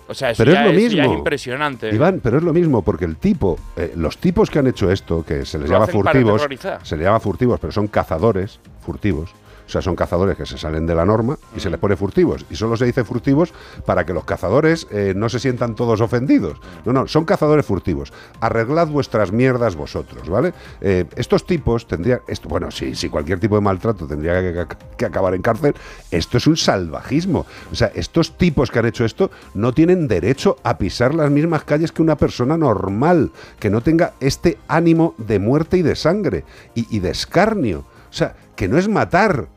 O 0.08 0.14
sea, 0.14 0.30
eso, 0.30 0.44
Pero 0.44 0.52
ya, 0.52 0.66
es 0.66 0.72
lo 0.72 0.80
mismo. 0.80 0.96
ya 0.96 1.04
es 1.04 1.12
impresionante. 1.12 1.94
Iván, 1.94 2.20
pero 2.22 2.38
es 2.38 2.44
lo 2.44 2.52
mismo, 2.52 2.82
porque 2.82 3.04
el 3.04 3.16
tipo, 3.16 3.58
eh, 3.76 3.92
los 3.96 4.18
tipos 4.18 4.50
que 4.50 4.60
han 4.60 4.68
hecho 4.68 4.90
esto, 4.90 5.24
que 5.24 5.44
se 5.44 5.58
les 5.58 5.68
Lo 5.68 5.74
llama 5.74 5.88
furtivos, 5.88 6.46
se 6.82 6.96
les 6.96 7.04
llama 7.04 7.18
furtivos, 7.18 7.58
pero 7.58 7.72
son 7.72 7.88
cazadores 7.88 8.60
furtivos, 8.84 9.30
O 9.66 9.68
sea, 9.68 9.82
son 9.82 9.96
cazadores 9.96 10.36
que 10.36 10.46
se 10.46 10.58
salen 10.58 10.86
de 10.86 10.94
la 10.94 11.04
norma 11.04 11.38
y 11.56 11.60
se 11.60 11.70
les 11.70 11.78
pone 11.78 11.96
furtivos. 11.96 12.46
Y 12.50 12.56
solo 12.56 12.76
se 12.76 12.84
dice 12.84 13.04
furtivos 13.04 13.52
para 13.84 14.06
que 14.06 14.12
los 14.12 14.24
cazadores 14.24 14.86
eh, 14.90 15.12
no 15.16 15.28
se 15.28 15.40
sientan 15.40 15.74
todos 15.74 16.00
ofendidos. 16.00 16.60
No, 16.84 16.92
no, 16.92 17.08
son 17.08 17.24
cazadores 17.24 17.66
furtivos. 17.66 18.12
Arreglad 18.40 18.88
vuestras 18.88 19.32
mierdas 19.32 19.74
vosotros, 19.74 20.28
¿vale? 20.28 20.54
Eh, 20.80 21.06
estos 21.16 21.46
tipos 21.46 21.88
tendrían, 21.88 22.20
bueno, 22.48 22.70
sí, 22.70 22.94
sí, 22.94 23.08
cualquier 23.08 23.40
tipo 23.40 23.56
de 23.56 23.60
maltrato 23.60 24.06
tendría 24.06 24.66
que, 24.96 25.04
acabar 25.04 25.34
en 25.34 25.42
cárcel. 25.42 25.74
Esto 26.10 26.38
es 26.38 26.46
un 26.46 26.56
salvajismo. 26.56 27.46
O 27.72 27.74
sea, 27.74 27.90
estos 27.94 28.38
tipos 28.38 28.70
que 28.70 28.78
han 28.78 28.86
hecho 28.86 29.04
esto 29.04 29.30
no 29.54 29.72
tienen 29.72 30.06
derecho 30.06 30.56
a 30.62 30.78
pisar 30.78 31.14
las 31.14 31.30
mismas 31.30 31.64
calles 31.64 31.90
que 31.90 32.02
una 32.02 32.16
persona 32.16 32.56
normal, 32.56 33.32
que 33.58 33.70
no 33.70 33.80
tenga 33.80 34.12
este 34.20 34.58
ánimo 34.68 35.14
de 35.18 35.40
muerte 35.40 35.76
y 35.78 35.82
de 35.82 35.96
sangre 35.96 36.44
y 36.74 37.00
de 37.00 37.10
escarnio. 37.10 37.84
O 38.10 38.12
sea, 38.12 38.34
que 38.56 38.68
no 38.68 38.78
es 38.78 38.88
matar, 38.88 39.48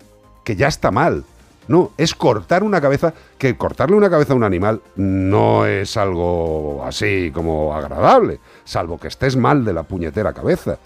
que 0.50 0.56
ya 0.56 0.68
está 0.68 0.90
mal. 0.90 1.26
No, 1.68 1.92
es 1.96 2.16
cortar 2.16 2.64
una 2.64 2.82
cabeza, 2.82 3.14
que 3.38 3.56
cortarle 3.56 3.96
una 3.96 4.10
cabeza 4.10 4.34
a 4.34 4.36
un 4.36 4.44
animal 4.44 4.82
no 4.96 5.68
es 5.68 5.96
algo 5.96 6.84
así 6.84 7.30
como 7.32 7.76
agradable, 7.76 8.40
salvo 8.64 8.98
que 8.98 9.10
estés 9.10 9.36
mal 9.36 9.64
de 9.64 9.74
la 9.74 9.84
puñetera 9.84 10.34
cabeza. 10.34 10.80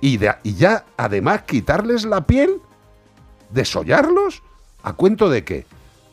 Y, 0.00 0.18
y 0.44 0.54
ya, 0.54 0.86
además, 0.96 1.42
quitarles 1.42 2.06
la 2.06 2.26
piel, 2.26 2.62
desollarlos, 3.50 4.42
¿a 4.82 4.94
cuento 4.94 5.28
de 5.28 5.44
qué? 5.44 5.66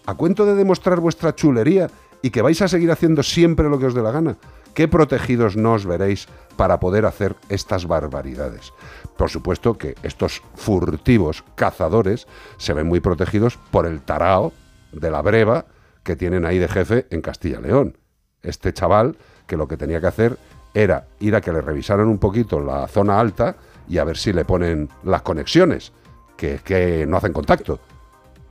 ¿A 0.05 0.15
cuento 0.15 0.45
de 0.45 0.55
demostrar 0.55 0.99
vuestra 0.99 1.33
chulería 1.33 1.89
y 2.21 2.31
que 2.31 2.41
vais 2.41 2.61
a 2.61 2.67
seguir 2.67 2.91
haciendo 2.91 3.23
siempre 3.23 3.69
lo 3.69 3.79
que 3.79 3.85
os 3.85 3.93
dé 3.93 4.01
la 4.01 4.11
gana? 4.11 4.35
¿Qué 4.73 4.87
protegidos 4.87 5.57
no 5.57 5.73
os 5.73 5.85
veréis 5.85 6.27
para 6.55 6.79
poder 6.79 7.05
hacer 7.05 7.35
estas 7.49 7.85
barbaridades? 7.85 8.73
Por 9.17 9.29
supuesto 9.29 9.77
que 9.77 9.95
estos 10.03 10.41
furtivos 10.55 11.43
cazadores 11.55 12.27
se 12.57 12.73
ven 12.73 12.87
muy 12.87 12.99
protegidos 12.99 13.57
por 13.71 13.85
el 13.85 14.01
tarao 14.01 14.53
de 14.91 15.11
la 15.11 15.21
breva 15.21 15.65
que 16.03 16.15
tienen 16.15 16.45
ahí 16.45 16.59
de 16.59 16.67
jefe 16.67 17.07
en 17.09 17.21
Castilla 17.21 17.59
León. 17.59 17.97
Este 18.41 18.73
chaval 18.73 19.17
que 19.47 19.57
lo 19.57 19.67
que 19.67 19.77
tenía 19.77 19.99
que 19.99 20.07
hacer 20.07 20.37
era 20.73 21.07
ir 21.19 21.35
a 21.35 21.41
que 21.41 21.51
le 21.51 21.61
revisaran 21.61 22.07
un 22.07 22.19
poquito 22.19 22.59
la 22.59 22.87
zona 22.87 23.19
alta 23.19 23.57
y 23.87 23.97
a 23.97 24.03
ver 24.03 24.17
si 24.17 24.31
le 24.31 24.45
ponen 24.45 24.87
las 25.03 25.23
conexiones, 25.23 25.91
que, 26.37 26.59
que 26.63 27.05
no 27.07 27.17
hacen 27.17 27.33
contacto. 27.33 27.79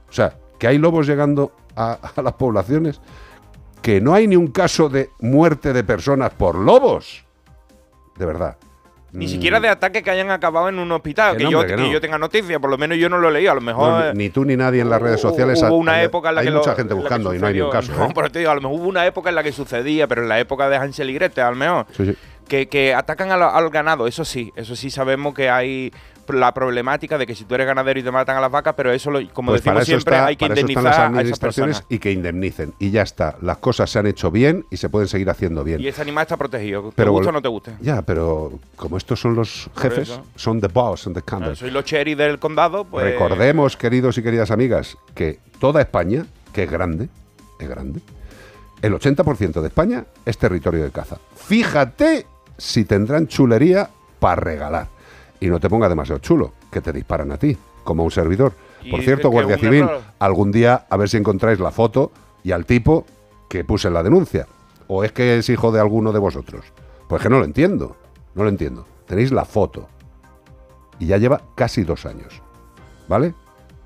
O 0.08 0.12
sea, 0.12 0.36
que 0.58 0.66
hay 0.66 0.78
lobos 0.78 1.06
llegando 1.06 1.52
a 1.76 1.98
las 2.22 2.34
poblaciones, 2.34 3.00
que 3.82 4.00
no 4.00 4.14
hay 4.14 4.26
ni 4.26 4.36
un 4.36 4.48
caso 4.48 4.88
de 4.88 5.10
muerte 5.20 5.72
de 5.72 5.84
personas 5.84 6.30
por 6.30 6.54
lobos. 6.56 7.24
De 8.16 8.26
verdad. 8.26 8.56
Ni 9.12 9.24
Mm, 9.24 9.28
siquiera 9.28 9.58
de 9.60 9.68
ataques 9.68 10.02
que 10.02 10.10
hayan 10.10 10.30
acabado 10.30 10.68
en 10.68 10.78
un 10.78 10.92
hospital, 10.92 11.36
Que 11.38 11.44
yo, 11.44 11.60
hombre, 11.60 11.68
que 11.68 11.76
que 11.76 11.82
no. 11.88 11.92
yo 11.92 12.00
tenga 12.00 12.18
noticia, 12.18 12.60
por 12.60 12.68
lo 12.68 12.76
menos 12.76 12.98
yo 12.98 13.08
no 13.08 13.16
lo 13.18 13.30
he 13.30 13.32
leído, 13.32 13.52
a 13.52 13.54
lo 13.54 13.62
mejor... 13.62 13.88
no, 14.06 14.12
ni 14.14 14.28
tú 14.28 14.44
ni 14.44 14.54
nadie 14.54 14.82
en 14.82 14.90
las 14.90 15.00
redes 15.00 15.20
sociales. 15.20 15.62
Hubo 15.62 15.76
una 15.76 15.94
hay- 15.94 16.04
época 16.06 16.28
en 16.28 16.34
la 16.34 16.40
hay 16.42 16.46
que 16.48 16.52
mucha 16.52 16.70
lo- 16.72 16.76
gente 16.76 16.92
buscando 16.94 17.34
y 17.34 17.38
no 17.38 17.46
hay 17.46 17.54
ni 17.54 17.60
un 17.62 17.70
caso. 17.70 17.92
No, 17.94 18.04
¿eh? 18.04 18.12
pero 18.14 18.30
te 18.30 18.40
digo, 18.40 18.50
a 18.50 18.54
lo 18.54 18.60
mejor 18.60 18.78
hubo 18.80 18.88
una 18.88 19.06
época 19.06 19.30
en 19.30 19.36
la 19.36 19.42
que 19.42 19.52
sucedía, 19.52 20.06
pero 20.08 20.22
en 20.22 20.28
la 20.28 20.38
época 20.38 20.68
de 20.68 20.76
Hansel 20.76 21.08
y 21.08 21.14
Gretel, 21.14 21.44
a 21.44 21.50
lo 21.50 21.56
mejor, 21.56 21.86
Sí, 21.96 22.04
sí. 22.04 22.16
que, 22.48 22.68
que 22.68 22.92
atacan 22.94 23.30
al 23.32 23.70
ganado, 23.70 24.06
eso 24.06 24.26
sí, 24.26 24.52
eso 24.56 24.76
sí 24.76 24.90
sabemos 24.90 25.32
que 25.32 25.48
hay 25.48 25.90
la 26.36 26.52
problemática 26.54 27.16
de 27.18 27.26
que 27.26 27.34
si 27.34 27.44
tú 27.44 27.54
eres 27.54 27.66
ganadero 27.66 27.98
y 28.00 28.02
te 28.02 28.10
matan 28.10 28.36
a 28.36 28.40
las 28.40 28.50
vacas, 28.50 28.74
pero 28.76 28.92
eso, 28.92 29.10
lo, 29.10 29.20
como 29.32 29.52
Pues 29.52 29.62
decimos 29.62 29.84
siempre, 29.84 30.14
está- 30.16 30.26
hay 30.26 30.36
que 30.36 30.46
indemnizar 30.46 30.82
las 30.82 30.92
a 30.92 30.96
esas 31.02 31.08
administraciones 31.10 31.76
personas. 31.76 31.92
y 31.92 31.98
que 31.98 32.12
indemnicen. 32.12 32.74
Y 32.78 32.90
ya 32.90 33.02
está. 33.02 33.36
Las 33.42 33.58
cosas 33.58 33.90
se 33.90 33.98
han 33.98 34.06
hecho 34.06 34.30
bien 34.30 34.64
y 34.70 34.76
se 34.76 34.88
pueden 34.88 35.08
seguir 35.08 35.28
haciendo 35.30 35.64
bien. 35.64 35.80
Y 35.80 35.88
ese 35.88 36.02
animal 36.02 36.22
está 36.22 36.36
protegido, 36.36 36.82
te 36.90 36.92
Pero 36.96 37.12
gusta 37.12 37.30
o 37.30 37.32
no 37.32 37.42
te 37.42 37.48
guste. 37.48 37.72
Ya, 37.80 38.02
pero 38.02 38.58
como 38.76 38.96
estos 38.96 39.20
son 39.20 39.34
los 39.34 39.70
jefes, 39.76 40.20
son 40.36 40.60
the 40.60 40.68
boss 40.68 41.06
and 41.06 41.16
the 41.16 41.22
Campbell. 41.22 41.56
Soy 41.56 41.70
los 41.70 41.84
cherry 41.84 42.14
del 42.14 42.38
condado, 42.38 42.84
pues... 42.84 43.04
Recordemos, 43.04 43.76
queridos 43.76 44.16
y 44.18 44.22
queridas 44.22 44.50
amigas, 44.50 44.96
que 45.14 45.38
toda 45.60 45.80
España, 45.80 46.24
que 46.52 46.64
es 46.64 46.70
grande, 46.70 47.08
es 47.58 47.68
grande, 47.68 48.00
el 48.82 48.92
80% 48.94 49.60
de 49.60 49.66
España 49.68 50.04
es 50.24 50.38
territorio 50.38 50.84
de 50.84 50.90
caza. 50.90 51.16
Fíjate 51.34 52.26
si 52.56 52.84
tendrán 52.84 53.26
chulería 53.26 53.88
para 54.20 54.36
regalar. 54.40 54.86
Y 55.40 55.48
no 55.48 55.60
te 55.60 55.68
pongas 55.68 55.88
demasiado 55.88 56.18
chulo, 56.20 56.52
que 56.70 56.80
te 56.80 56.92
disparan 56.92 57.32
a 57.32 57.36
ti, 57.36 57.56
como 57.84 58.02
a 58.02 58.04
un 58.06 58.10
servidor. 58.10 58.52
Por 58.90 59.02
cierto, 59.02 59.30
Guardia 59.30 59.58
Civil, 59.58 59.82
error. 59.82 60.00
algún 60.18 60.52
día 60.52 60.86
a 60.88 60.96
ver 60.96 61.08
si 61.08 61.16
encontráis 61.16 61.60
la 61.60 61.70
foto 61.70 62.12
y 62.42 62.52
al 62.52 62.64
tipo 62.66 63.06
que 63.48 63.64
puse 63.64 63.88
en 63.88 63.94
la 63.94 64.02
denuncia. 64.02 64.46
¿O 64.86 65.04
es 65.04 65.12
que 65.12 65.38
es 65.38 65.48
hijo 65.48 65.72
de 65.72 65.80
alguno 65.80 66.12
de 66.12 66.18
vosotros? 66.18 66.66
Pues 67.08 67.22
que 67.22 67.28
no 67.28 67.38
lo 67.38 67.44
entiendo, 67.44 67.96
no 68.34 68.44
lo 68.44 68.48
entiendo. 68.48 68.86
Tenéis 69.06 69.32
la 69.32 69.44
foto 69.44 69.88
y 70.98 71.06
ya 71.06 71.18
lleva 71.18 71.42
casi 71.54 71.84
dos 71.84 72.06
años. 72.06 72.42
¿Vale? 73.08 73.34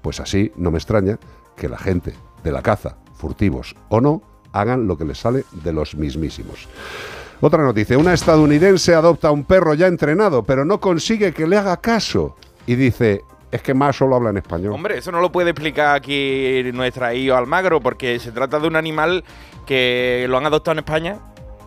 Pues 0.03 0.20
así 0.20 0.53
no 0.57 0.70
me 0.70 0.79
extraña 0.79 1.19
que 1.57 1.69
la 1.69 1.79
gente 1.79 2.15
de 2.43 2.53
la 2.53 2.62
caza, 2.62 2.97
furtivos 3.15 3.77
o 3.89 4.01
no, 4.01 4.23
hagan 4.53 4.87
lo 4.87 4.97
que 4.97 5.05
les 5.05 5.19
sale 5.19 5.45
de 5.62 5.73
los 5.73 5.95
mismísimos. 5.95 6.69
Otra 7.44 7.64
noticia, 7.64 7.98
una 7.98 8.14
estadounidense 8.14 8.94
adopta 8.94 9.27
a 9.27 9.31
un 9.32 9.43
perro 9.43 9.74
ya 9.74 9.89
entrenado, 9.89 10.44
pero 10.44 10.64
no 10.64 10.78
consigue 10.78 11.32
que 11.32 11.48
le 11.48 11.56
haga 11.56 11.77
caso. 11.77 12.36
Y 12.69 12.77
dice, 12.77 13.23
es 13.51 13.60
que 13.62 13.74
más 13.74 13.97
solo 13.97 14.14
habla 14.14 14.31
en 14.31 14.36
español. 14.36 14.73
Hombre, 14.73 14.98
eso 14.98 15.10
no 15.10 15.20
lo 15.20 15.32
puede 15.32 15.51
explicar 15.51 15.97
aquí 15.97 16.62
nuestra 16.73 17.12
IO 17.14 17.36
Almagro, 17.36 17.81
porque 17.81 18.20
se 18.20 18.31
trata 18.31 18.60
de 18.60 18.69
un 18.69 18.77
animal 18.77 19.24
que 19.66 20.24
lo 20.28 20.39
han 20.39 20.47
adoptado 20.47 20.74
en 20.74 20.78
España, 20.78 21.19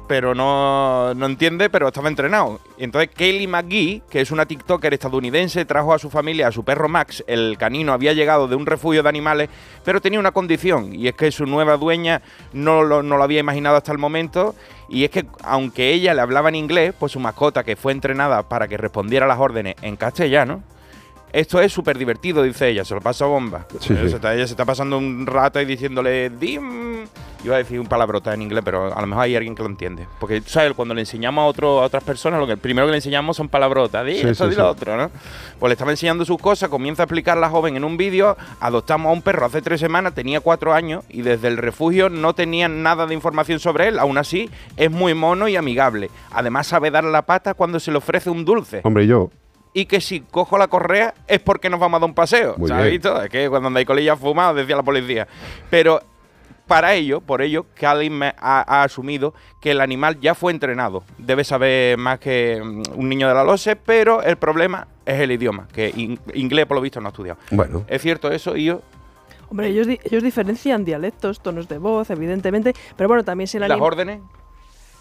pero 0.07 0.33
no, 0.33 1.13
no 1.13 1.25
entiende, 1.25 1.69
pero 1.69 1.89
estaba 1.89 2.07
entrenado. 2.07 2.61
Entonces 2.77 3.09
Kaylee 3.13 3.47
McGee, 3.47 4.03
que 4.09 4.21
es 4.21 4.31
una 4.31 4.45
TikToker 4.45 4.93
estadounidense, 4.93 5.65
trajo 5.65 5.93
a 5.93 5.99
su 5.99 6.09
familia 6.09 6.47
a 6.47 6.51
su 6.53 6.63
perro 6.63 6.87
Max. 6.87 7.21
El 7.27 7.57
canino 7.57 7.91
había 7.91 8.13
llegado 8.13 8.47
de 8.47 8.55
un 8.55 8.65
refugio 8.65 9.03
de 9.03 9.09
animales, 9.09 9.49
pero 9.83 9.99
tenía 9.99 10.21
una 10.21 10.31
condición, 10.31 10.95
y 10.95 11.09
es 11.09 11.15
que 11.15 11.33
su 11.33 11.45
nueva 11.45 11.75
dueña 11.75 12.21
no 12.53 12.85
no 12.85 13.17
lo 13.17 13.23
había 13.23 13.41
imaginado 13.41 13.75
hasta 13.75 13.91
el 13.91 13.97
momento. 13.97 14.55
Y 14.87 15.03
es 15.03 15.09
que, 15.09 15.25
aunque 15.43 15.93
ella 15.93 16.13
le 16.13 16.21
hablaba 16.21 16.49
en 16.49 16.55
inglés, 16.55 16.93
pues 16.97 17.11
su 17.11 17.19
mascota, 17.19 17.63
que 17.63 17.75
fue 17.75 17.91
entrenada 17.91 18.43
para 18.43 18.67
que 18.67 18.77
respondiera 18.77 19.25
a 19.25 19.29
las 19.29 19.39
órdenes 19.39 19.75
en 19.81 19.95
castellano, 19.95 20.61
esto 21.33 21.59
es 21.59 21.71
súper 21.73 21.97
divertido, 21.97 22.41
dice 22.43 22.69
ella, 22.69 22.85
se 22.85 22.93
lo 22.95 23.01
pasa 23.01 23.25
bomba. 23.25 23.65
Sí, 23.79 23.95
sí. 23.95 24.09
se 24.09 24.15
está- 24.15 24.33
ella 24.33 24.47
se 24.47 24.53
está 24.53 24.65
pasando 24.65 24.97
un 24.97 25.25
rato 25.25 25.59
ahí 25.59 25.65
diciéndole, 25.65 26.29
dim. 26.29 27.05
Iba 27.43 27.55
a 27.55 27.57
decir 27.59 27.79
un 27.79 27.85
palabrota 27.85 28.33
en 28.33 28.41
inglés, 28.41 28.63
pero 28.65 28.91
a 28.91 28.99
lo 29.01 29.05
mejor 29.05 29.25
hay 29.25 29.35
alguien 29.35 29.53
que 29.53 29.61
lo 29.61 29.69
entiende. 29.69 30.07
Porque, 30.19 30.41
¿sabes? 30.47 30.73
Cuando 30.73 30.95
le 30.95 31.01
enseñamos 31.01 31.43
a, 31.43 31.45
otro, 31.45 31.79
a 31.81 31.85
otras 31.85 32.03
personas, 32.03 32.39
lo 32.39 32.47
que 32.47 32.57
primero 32.57 32.87
que 32.87 32.91
le 32.91 32.97
enseñamos 32.97 33.37
son 33.37 33.49
palabrotas. 33.49 34.03
Di 34.03 34.15
Sí, 34.19 34.27
esto, 34.29 34.47
di 34.49 34.55
lo 34.55 34.67
otro, 34.67 34.97
¿no? 34.97 35.11
Pues 35.59 35.69
le 35.69 35.73
estaba 35.73 35.91
enseñando 35.91 36.25
sus 36.25 36.39
cosas, 36.39 36.69
comienza 36.69 37.03
a 37.03 37.05
explicar 37.05 37.37
la 37.37 37.47
joven 37.49 37.75
en 37.75 37.83
un 37.83 37.97
vídeo. 37.97 38.35
Adoptamos 38.59 39.11
a 39.11 39.13
un 39.13 39.21
perro 39.21 39.45
hace 39.45 39.61
tres 39.61 39.79
semanas, 39.79 40.15
tenía 40.15 40.39
cuatro 40.39 40.73
años 40.73 41.03
y 41.07 41.21
desde 41.21 41.47
el 41.47 41.57
refugio 41.57 42.09
no 42.09 42.33
tenían 42.33 42.81
nada 42.81 43.05
de 43.05 43.13
información 43.13 43.59
sobre 43.59 43.89
él. 43.89 43.99
Aún 43.99 44.17
así, 44.17 44.49
es 44.75 44.89
muy 44.89 45.13
mono 45.13 45.47
y 45.47 45.55
amigable. 45.55 46.09
Además, 46.31 46.65
sabe 46.65 46.89
dar 46.89 47.03
la 47.03 47.27
pata 47.27 47.53
cuando 47.53 47.79
se 47.79 47.91
le 47.91 47.97
ofrece 47.99 48.31
un 48.31 48.43
dulce 48.43 48.81
Hombre, 48.83 49.03
y 49.03 49.07
yo, 49.07 49.29
y 49.75 49.85
que 49.85 49.99
si 50.01 50.21
cojo 50.21 50.57
la 50.57 50.67
correa 50.69 51.13
es 51.27 51.39
porque 51.41 51.69
nos 51.69 51.79
vamos 51.81 51.97
a 51.97 51.99
dar 51.99 52.09
un 52.09 52.15
paseo. 52.15 52.55
Muy 52.57 52.69
¿Sabes 52.69 52.85
bien. 52.85 52.93
visto? 52.95 53.21
Es 53.21 53.29
que 53.29 53.49
cuando 53.49 53.67
andáis 53.67 53.85
colillas 53.85 54.17
fumados, 54.17 54.55
decía 54.55 54.77
la 54.77 54.83
policía. 54.83 55.27
Pero 55.69 55.99
para 56.65 56.93
ello, 56.95 57.19
por 57.19 57.41
ello, 57.41 57.65
Calvin 57.75 58.13
me 58.17 58.27
ha, 58.39 58.63
ha 58.79 58.83
asumido 58.83 59.33
que 59.59 59.71
el 59.71 59.81
animal 59.81 60.17
ya 60.21 60.33
fue 60.33 60.53
entrenado. 60.53 61.03
Debe 61.17 61.43
saber 61.43 61.97
más 61.97 62.19
que 62.19 62.61
mm, 62.63 62.83
un 62.97 63.09
niño 63.09 63.27
de 63.27 63.33
la 63.33 63.43
LOSE, 63.43 63.75
pero 63.75 64.23
el 64.23 64.37
problema 64.37 64.87
es 65.05 65.19
el 65.19 65.31
idioma, 65.33 65.67
que 65.73 65.91
in- 65.93 66.19
inglés 66.33 66.65
por 66.67 66.75
lo 66.75 66.81
visto 66.81 67.01
no 67.01 67.09
ha 67.09 67.11
estudiado. 67.11 67.37
bueno, 67.51 67.83
¿Es 67.89 68.01
cierto 68.01 68.31
eso? 68.31 68.55
Y 68.55 68.63
yo, 68.65 68.81
Hombre, 69.49 69.67
ellos, 69.67 69.85
di- 69.87 69.99
ellos 70.05 70.23
diferencian 70.23 70.85
dialectos, 70.85 71.41
tonos 71.41 71.67
de 71.67 71.77
voz, 71.79 72.09
evidentemente, 72.09 72.73
pero 72.97 73.09
bueno, 73.09 73.23
también 73.25 73.47
si 73.47 73.57
el 73.57 73.67
las 73.67 73.79
órdenes. 73.79 74.21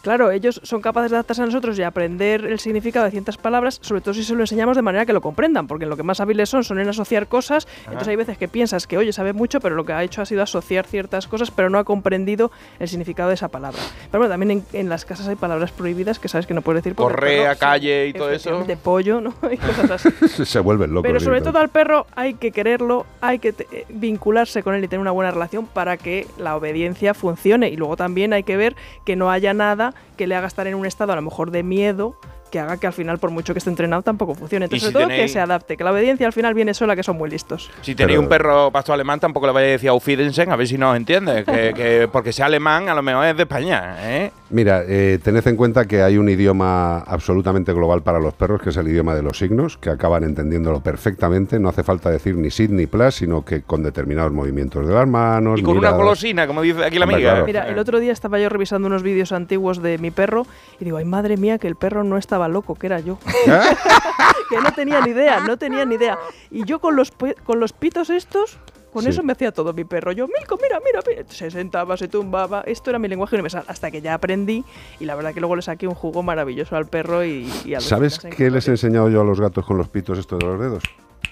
Claro, 0.04 0.30
ellos 0.30 0.60
son 0.62 0.80
capaces 0.82 1.10
de 1.10 1.16
adaptarse 1.16 1.40
a 1.42 1.46
nosotros 1.46 1.78
y 1.78 1.82
aprender 1.82 2.44
el 2.44 2.60
significado 2.60 3.06
de 3.06 3.10
ciertas 3.10 3.38
palabras, 3.38 3.78
sobre 3.82 4.02
todo 4.02 4.12
si 4.14 4.22
se 4.22 4.34
lo 4.34 4.42
enseñamos 4.42 4.76
de 4.76 4.82
manera 4.82 5.06
que 5.06 5.14
lo 5.14 5.20
comprendan, 5.22 5.66
porque 5.66 5.84
en 5.84 5.90
lo 5.90 5.96
que 5.96 6.02
más 6.02 6.20
hábiles 6.20 6.50
son 6.50 6.62
son 6.62 6.78
en 6.78 6.88
asociar 6.88 7.26
cosas. 7.26 7.66
Entonces 7.86 8.08
hay 8.08 8.16
veces 8.16 8.36
que 8.36 8.46
piensas 8.46 8.86
que, 8.86 8.98
oye, 8.98 9.12
sabe 9.14 9.32
mucho, 9.32 9.60
pero 9.60 9.74
lo 9.74 9.84
que 9.86 9.94
ha 9.94 10.02
hecho 10.04 10.20
ha 10.20 10.26
sido 10.26 10.42
asociar 10.42 10.86
ciertas 10.86 11.26
cosas, 11.26 11.50
pero 11.50 11.70
no 11.70 11.78
ha 11.78 11.84
comprendido 11.84 12.52
el 12.78 12.86
significado 12.88 13.30
de 13.30 13.34
esa 13.36 13.48
palabra. 13.48 13.78
Pero 14.10 14.20
bueno, 14.20 14.30
también 14.32 14.50
en, 14.50 14.64
en 14.78 14.88
las 14.90 15.06
casas 15.06 15.26
hay 15.26 15.36
palabras 15.36 15.72
prohibidas 15.72 16.18
que 16.18 16.28
sabes 16.28 16.46
que 16.46 16.52
no 16.52 16.60
puedes 16.60 16.82
decir. 16.84 16.94
Correa, 16.94 17.52
perro- 17.54 17.58
calle 17.58 18.08
y 18.08 18.12
todo 18.12 18.28
eso. 18.28 18.34
efectivamente, 18.50 18.76
pollo, 18.76 19.20
¿no? 19.22 19.34
y 19.50 19.56
cosas 19.56 19.90
así. 19.90 20.10
se 20.44 20.60
vuelven 20.60 20.92
locos. 20.92 21.08
Pero 21.08 21.18
sobre 21.18 21.40
todo 21.40 21.58
al 21.58 21.70
perro 21.70 22.06
hay 22.14 22.34
que 22.34 22.52
quererlo, 22.52 23.06
hay 23.22 23.38
que 23.38 23.54
te- 23.54 23.66
eh, 23.72 23.86
vincularse 23.88 24.62
con 24.62 24.74
él 24.74 24.84
y 24.84 24.88
tener 24.88 25.00
una 25.00 25.12
buena 25.12 25.30
relación 25.30 25.66
para 25.66 25.96
que 25.96 26.26
la 26.36 26.56
obediencia 26.56 27.14
funcione. 27.14 27.70
Y 27.70 27.76
luego 27.76 27.96
también 27.96 28.34
hay 28.34 28.42
que 28.42 28.58
ver 28.58 28.76
que 29.06 29.16
no 29.16 29.30
haya 29.30 29.54
nada 29.54 29.93
que 30.16 30.26
le 30.26 30.34
haga 30.36 30.46
estar 30.46 30.66
en 30.66 30.74
un 30.74 30.86
estado 30.86 31.12
a 31.12 31.16
lo 31.16 31.22
mejor 31.22 31.50
de 31.50 31.62
miedo 31.62 32.16
que 32.54 32.60
haga 32.60 32.76
que 32.76 32.86
al 32.86 32.92
final, 32.92 33.18
por 33.18 33.30
mucho 33.30 33.52
que 33.52 33.58
esté 33.58 33.68
entrenado, 33.70 34.02
tampoco 34.02 34.36
funcione. 34.36 34.66
Entonces, 34.66 34.86
si 34.86 34.92
sobre 34.92 35.06
todo 35.06 35.16
que 35.16 35.26
se 35.26 35.40
adapte, 35.40 35.76
que 35.76 35.82
la 35.82 35.90
obediencia 35.90 36.24
al 36.24 36.32
final 36.32 36.54
viene 36.54 36.72
sola, 36.72 36.94
que 36.94 37.02
son 37.02 37.16
muy 37.16 37.28
listos. 37.28 37.68
Si 37.82 37.96
tenéis 37.96 38.12
Pero- 38.14 38.20
un 38.20 38.28
perro 38.28 38.70
pastor 38.70 38.94
alemán, 38.94 39.18
tampoco 39.18 39.48
le 39.48 39.52
vayáis 39.52 39.70
a 39.70 39.72
decir 39.72 39.88
Auf 39.90 40.06
a 40.06 40.56
ver 40.56 40.68
si 40.68 40.78
nos 40.78 40.96
entiende. 40.96 41.44
que, 41.44 41.72
que 41.74 42.08
porque 42.12 42.32
sea 42.32 42.46
alemán, 42.46 42.88
a 42.88 42.94
lo 42.94 43.02
mejor 43.02 43.26
es 43.26 43.36
de 43.36 43.42
España, 43.42 43.96
¿eh? 44.02 44.30
Mira, 44.50 44.84
eh, 44.86 45.18
tened 45.22 45.46
en 45.46 45.56
cuenta 45.56 45.86
que 45.86 46.02
hay 46.02 46.18
un 46.18 46.28
idioma 46.28 46.98
absolutamente 46.98 47.72
global 47.72 48.02
para 48.02 48.20
los 48.20 48.34
perros, 48.34 48.60
que 48.60 48.70
es 48.70 48.76
el 48.76 48.86
idioma 48.88 49.14
de 49.14 49.22
los 49.22 49.38
signos, 49.38 49.78
que 49.78 49.88
acaban 49.88 50.22
entendiéndolo 50.22 50.80
perfectamente. 50.80 51.58
No 51.58 51.70
hace 51.70 51.82
falta 51.82 52.10
decir 52.10 52.36
ni 52.36 52.50
sit 52.50 52.70
ni 52.70 52.86
plus, 52.86 53.14
sino 53.16 53.44
que 53.44 53.62
con 53.62 53.82
determinados 53.82 54.32
movimientos 54.32 54.86
de 54.86 54.92
las 54.92 55.08
manos. 55.08 55.60
Y 55.60 55.62
con 55.62 55.78
una 55.78 55.92
golosina, 55.92 56.46
como 56.46 56.60
dice 56.60 56.84
aquí 56.84 56.98
la 56.98 57.04
amiga. 57.04 57.20
claro. 57.20 57.46
Mira, 57.46 57.68
el 57.68 57.78
otro 57.78 58.00
día 58.00 58.12
estaba 58.12 58.38
yo 58.38 58.48
revisando 58.50 58.86
unos 58.86 59.02
vídeos 59.02 59.32
antiguos 59.32 59.82
de 59.82 59.96
mi 59.98 60.10
perro 60.10 60.46
y 60.78 60.84
digo, 60.84 60.98
ay 60.98 61.04
madre 61.04 61.36
mía, 61.36 61.58
que 61.58 61.66
el 61.66 61.76
perro 61.76 62.04
no 62.04 62.18
estaba 62.18 62.46
loco, 62.48 62.74
que 62.74 62.86
era 62.86 63.00
yo. 63.00 63.18
que 64.50 64.60
no 64.60 64.72
tenía 64.72 65.00
ni 65.00 65.10
idea, 65.10 65.40
no 65.40 65.56
tenía 65.56 65.84
ni 65.84 65.94
idea. 65.94 66.18
Y 66.50 66.64
yo 66.64 66.80
con 66.80 66.96
los, 66.96 67.12
con 67.44 67.60
los 67.60 67.72
pitos 67.72 68.10
estos, 68.10 68.58
con 68.94 69.02
Sí. 69.02 69.10
eso 69.10 69.22
me 69.22 69.32
hacía 69.32 69.52
todo 69.52 69.74
mi 69.74 69.84
perro. 69.84 70.12
Yo, 70.12 70.26
Milko, 70.26 70.58
mira, 70.62 70.80
mira, 70.82 71.00
mira. 71.06 71.24
Se 71.28 71.50
sentaba, 71.50 71.98
se 71.98 72.08
tumbaba. 72.08 72.62
Esto 72.66 72.88
era 72.88 72.98
mi 72.98 73.08
lenguaje 73.08 73.36
universal. 73.36 73.64
Hasta 73.68 73.90
que 73.90 74.00
ya 74.00 74.14
aprendí 74.14 74.64
y 74.98 75.04
la 75.04 75.14
verdad 75.14 75.34
que 75.34 75.40
luego 75.40 75.56
le 75.56 75.60
saqué 75.62 75.86
un 75.86 75.94
jugo 75.94 76.22
maravilloso 76.22 76.76
al 76.76 76.86
perro 76.86 77.22
y, 77.24 77.46
y 77.66 77.74
a 77.74 77.78
los 77.78 77.84
¿Sabes 77.84 78.18
qué 78.18 78.50
les 78.50 78.66
he 78.68 78.70
enseñado 78.70 79.10
yo 79.10 79.20
a 79.20 79.24
los 79.24 79.38
gatos 79.38 79.66
con 79.66 79.76
los 79.76 79.88
pitos 79.90 80.18
estos 80.18 80.38
de 80.38 80.46
los 80.46 80.58
dedos? 80.58 80.82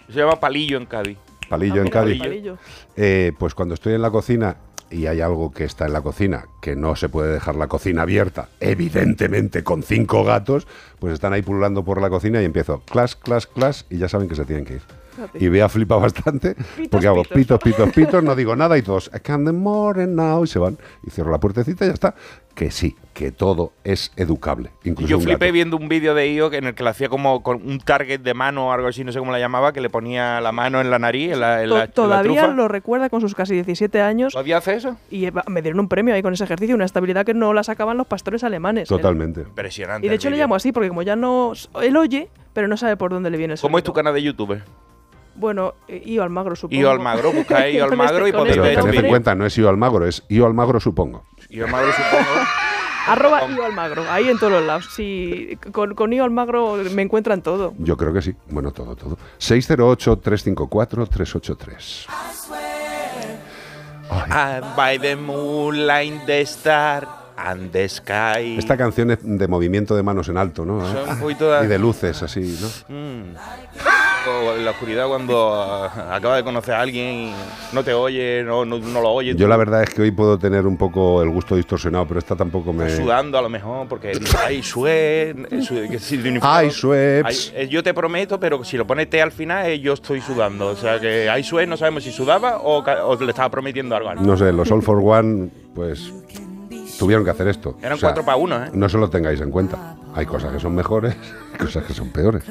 Se 0.09 0.19
llama 0.19 0.39
palillo 0.39 0.77
en 0.77 0.85
Cádiz. 0.85 1.17
Palillo 1.49 1.77
Ah, 1.81 1.85
en 1.85 1.89
Cádiz. 1.91 2.19
palillo. 2.19 2.59
Eh, 2.97 3.33
pues 3.39 3.55
cuando 3.55 3.75
estoy 3.75 3.95
en 3.95 4.03
la 4.03 4.11
cocina 4.11 4.57
y 4.91 5.07
hay 5.07 5.21
algo 5.23 5.53
que 5.53 5.65
está 5.65 5.87
en 5.87 5.95
la 5.95 6.03
cocina, 6.03 6.45
que 6.61 6.77
no 6.77 6.97
se 6.97 7.09
puede 7.09 7.33
dejar 7.33 7.55
la 7.57 7.67
cocina 7.67 8.03
abierta, 8.03 8.49
evidentemente 8.61 9.65
con 9.65 9.83
cinco 9.83 10.23
gatos, 10.25 10.67
pues 10.99 11.15
están 11.15 11.33
ahí 11.33 11.41
pululando 11.43 11.83
por 11.85 12.01
la 12.01 12.11
cocina 12.11 12.43
y 12.43 12.45
empiezo 12.45 12.81
clas, 12.81 13.17
clas, 13.17 13.47
clas 13.47 13.87
y 13.89 13.97
ya 13.99 14.09
saben 14.09 14.29
que 14.29 14.35
se 14.35 14.45
tienen 14.45 14.65
que 14.67 14.75
ir. 14.75 14.83
Y 15.35 15.49
Bea 15.49 15.69
flipa 15.69 15.97
bastante 15.97 16.57
porque 16.91 17.07
hago 17.07 17.23
pitos, 17.25 17.61
pitos, 17.61 17.91
pitos, 17.93 18.23
no 18.23 18.35
digo 18.35 18.57
nada 18.57 18.77
y 18.79 18.83
todos, 18.83 19.11
I 19.15 19.21
can 19.21 19.45
the 19.45 19.53
morning 19.53 20.15
now, 20.15 20.45
y 20.45 20.47
se 20.47 20.59
van. 20.59 20.79
Y 21.07 21.11
cierro 21.11 21.31
la 21.31 21.39
puertecita 21.39 21.85
y 21.85 21.89
ya 21.89 21.95
está. 21.95 22.15
Que 22.55 22.71
sí, 22.71 22.97
que 23.15 23.33
todo 23.33 23.73
es 23.83 24.13
educable. 24.17 24.71
Incluso 24.85 25.09
Yo 25.11 25.19
flipé 25.21 25.47
gato. 25.47 25.53
viendo 25.55 25.77
un 25.79 25.89
vídeo 25.89 26.15
de 26.15 26.31
IO 26.33 26.53
en 26.53 26.65
el 26.65 26.75
que 26.75 26.83
le 26.83 26.91
hacía 26.91 27.09
como 27.09 27.43
con 27.43 27.67
un 27.67 27.79
target 27.79 28.21
de 28.21 28.35
mano 28.35 28.69
o 28.69 28.73
algo 28.73 28.89
así, 28.89 29.05
no 29.05 29.13
sé 29.13 29.19
cómo 29.19 29.33
la 29.33 29.39
llamaba, 29.39 29.73
que 29.73 29.81
le 29.81 29.89
ponía 29.89 30.39
la 30.43 30.53
mano 30.53 30.83
en 30.83 30.91
la 30.91 30.99
nariz, 30.99 31.33
en 31.33 31.41
la, 31.41 31.63
en 31.63 31.71
la 31.71 31.87
Todavía 31.87 32.43
trufa. 32.43 32.55
lo 32.55 32.69
recuerda 32.69 33.09
con 33.09 33.23
sus 33.23 33.35
casi 33.35 33.55
17 33.55 34.03
años. 34.03 34.35
¿Todavía 34.35 34.59
hace 34.59 34.75
eso? 34.75 34.99
Y 35.11 35.29
me 35.49 35.63
dieron 35.63 35.81
un 35.81 35.89
premio 35.89 36.15
ahí 36.15 36.21
con 36.23 36.35
ese 36.35 36.45
ejercicio, 36.45 36.75
una 36.75 36.85
estabilidad 36.85 37.25
que 37.25 37.33
no 37.33 37.55
la 37.55 37.63
sacaban 37.63 37.97
los 37.97 38.07
pastores 38.07 38.45
alemanes. 38.45 38.87
Totalmente. 38.87 39.41
Impresionante. 39.41 40.07
Y 40.07 40.11
de 40.11 40.17
hecho 40.17 40.29
le 40.29 40.37
llamo 40.37 40.55
así 40.55 40.73
porque 40.73 40.89
como 40.91 41.01
ya 41.01 41.17
no... 41.17 41.55
Él 41.81 41.97
oye, 41.97 42.29
pero 42.53 42.69
no 42.69 42.77
sabe 42.77 42.99
por 42.99 43.13
dónde 43.13 43.31
le 43.31 43.39
viene 43.39 43.55
el 43.55 43.61
¿Cómo 43.61 43.79
es 43.79 43.85
tu 43.85 43.95
canal 43.95 44.13
de 44.13 44.23
YouTube? 44.23 44.61
Bueno, 45.35 45.75
eh, 45.89 46.03
Io 46.07 46.23
Almagro, 46.23 46.55
supongo. 46.57 46.81
Io 46.81 46.91
Almagro, 46.91 47.33
busca 47.33 47.69
Io 47.69 47.85
Almagro 47.85 48.27
y 48.29 48.33
podéis 48.33 48.57
Pero 48.57 48.63
ver 48.63 48.79
este 48.79 48.91
tened 48.91 49.05
en 49.05 49.11
cuenta, 49.11 49.35
no 49.35 49.45
es 49.47 49.57
Io 49.59 49.69
Almagro, 49.69 50.07
es 50.07 50.23
Io 50.29 50.47
Almagro, 50.47 50.79
supongo. 50.81 51.25
Io 51.51 51.65
Almagro 51.67 51.91
supongo. 51.93 52.29
Arroba 53.09 53.49
Io 53.49 53.65
Almagro, 53.65 54.05
ahí 54.11 54.29
en 54.29 54.39
todos 54.39 54.53
los 54.53 54.63
lados. 54.65 54.89
Sí, 54.95 55.59
con, 55.73 55.95
con 55.95 56.13
Io 56.13 56.23
Almagro 56.25 56.77
me 56.95 57.03
encuentran 57.03 57.43
todo. 57.43 57.75
Yo 57.79 57.97
creo 57.97 58.13
que 58.13 58.23
sí. 58.23 58.35
Bueno, 58.51 58.71
todo, 58.73 58.95
todo. 58.95 59.19
608-354-383. 59.41 62.07
And 64.31 64.77
by 64.77 64.99
the 64.99 65.17
moonlight, 65.17 66.27
the 66.27 66.43
star 66.43 67.09
and 67.37 67.73
the 67.73 67.89
sky. 67.89 68.57
Esta 68.59 68.77
canción 68.77 69.11
es 69.11 69.19
de 69.23 69.49
movimiento 69.49 69.97
de 69.97 70.03
manos 70.03 70.29
en 70.29 70.37
alto, 70.37 70.65
¿no? 70.65 70.87
Son 70.87 71.09
un 71.09 71.19
poquito 71.19 71.51
de- 71.51 71.65
Y 71.65 71.69
de 71.69 71.79
luces, 71.79 72.23
así, 72.23 72.59
¿no? 72.61 72.69
Mm. 72.95 73.35
En 74.25 74.65
la 74.65 74.71
oscuridad 74.71 75.09
cuando 75.09 75.53
ah, 75.55 76.15
acabas 76.15 76.39
de 76.39 76.45
conocer 76.45 76.75
a 76.75 76.81
alguien 76.81 77.07
y 77.15 77.33
no 77.73 77.83
te 77.83 77.93
oye, 77.93 78.45
no, 78.45 78.65
no, 78.65 78.79
no 78.79 79.01
lo 79.01 79.11
oye. 79.11 79.35
Yo 79.35 79.49
la 79.49 79.57
verdad 79.57 79.83
es 79.83 79.91
que 79.91 80.03
hoy 80.03 80.13
puedo 80.13 80.39
tener 80.39 80.65
un 80.67 80.77
poco 80.77 81.23
el 81.23 81.31
gusto 81.31 81.57
distorsionado, 81.57 82.07
pero 82.07 82.21
esta 82.21 82.37
tampoco 82.37 82.73
me... 82.73 82.89
Sudando 82.91 83.37
a 83.39 83.43
lo 83.43 83.49
mejor 83.49 83.89
porque 83.89 84.13
dice, 84.13 84.37
ay, 84.47 84.63
sue, 84.63 85.31
eh, 85.51 85.63
su- 85.63 85.75
que 85.91 85.99
significa- 85.99 86.57
Ay, 86.59 86.71
sueps. 86.71 87.53
Eh, 87.57 87.67
yo 87.69 87.83
te 87.83 87.93
prometo, 87.95 88.39
pero 88.39 88.63
si 88.63 88.77
lo 88.77 88.87
pones 88.87 89.11
T 89.11 89.21
al 89.21 89.33
final, 89.33 89.67
eh, 89.67 89.81
yo 89.81 89.95
estoy 89.95 90.21
sudando. 90.21 90.69
O 90.69 90.77
sea 90.77 91.01
que 91.01 91.29
hay 91.29 91.43
sue, 91.43 91.67
no 91.67 91.77
sabemos 91.77 92.05
si 92.05 92.13
sudaba 92.13 92.59
o, 92.59 92.79
o 92.85 93.17
le 93.21 93.31
estaba 93.31 93.51
prometiendo 93.51 93.97
algo. 93.97 94.15
No 94.15 94.37
sé, 94.37 94.53
los 94.53 94.71
All 94.71 94.83
for 94.83 95.01
One, 95.03 95.49
pues 95.75 96.13
tuvieron 96.99 97.25
que 97.25 97.31
hacer 97.31 97.49
esto. 97.49 97.77
Eran 97.83 97.99
cuatro 97.99 98.25
pa' 98.25 98.37
uno, 98.37 98.63
¿eh? 98.65 98.71
No 98.73 98.89
se 98.89 98.99
lo 98.99 99.09
tengáis 99.11 99.41
en 99.41 99.51
cuenta. 99.51 99.97
Hay 100.15 100.27
cosas 100.27 100.53
que 100.53 100.61
son 100.61 100.75
mejores 100.75 101.15
y 101.55 101.59
cosas 101.63 101.85
que 101.85 101.95
son 101.95 102.11
peores. 102.11 102.45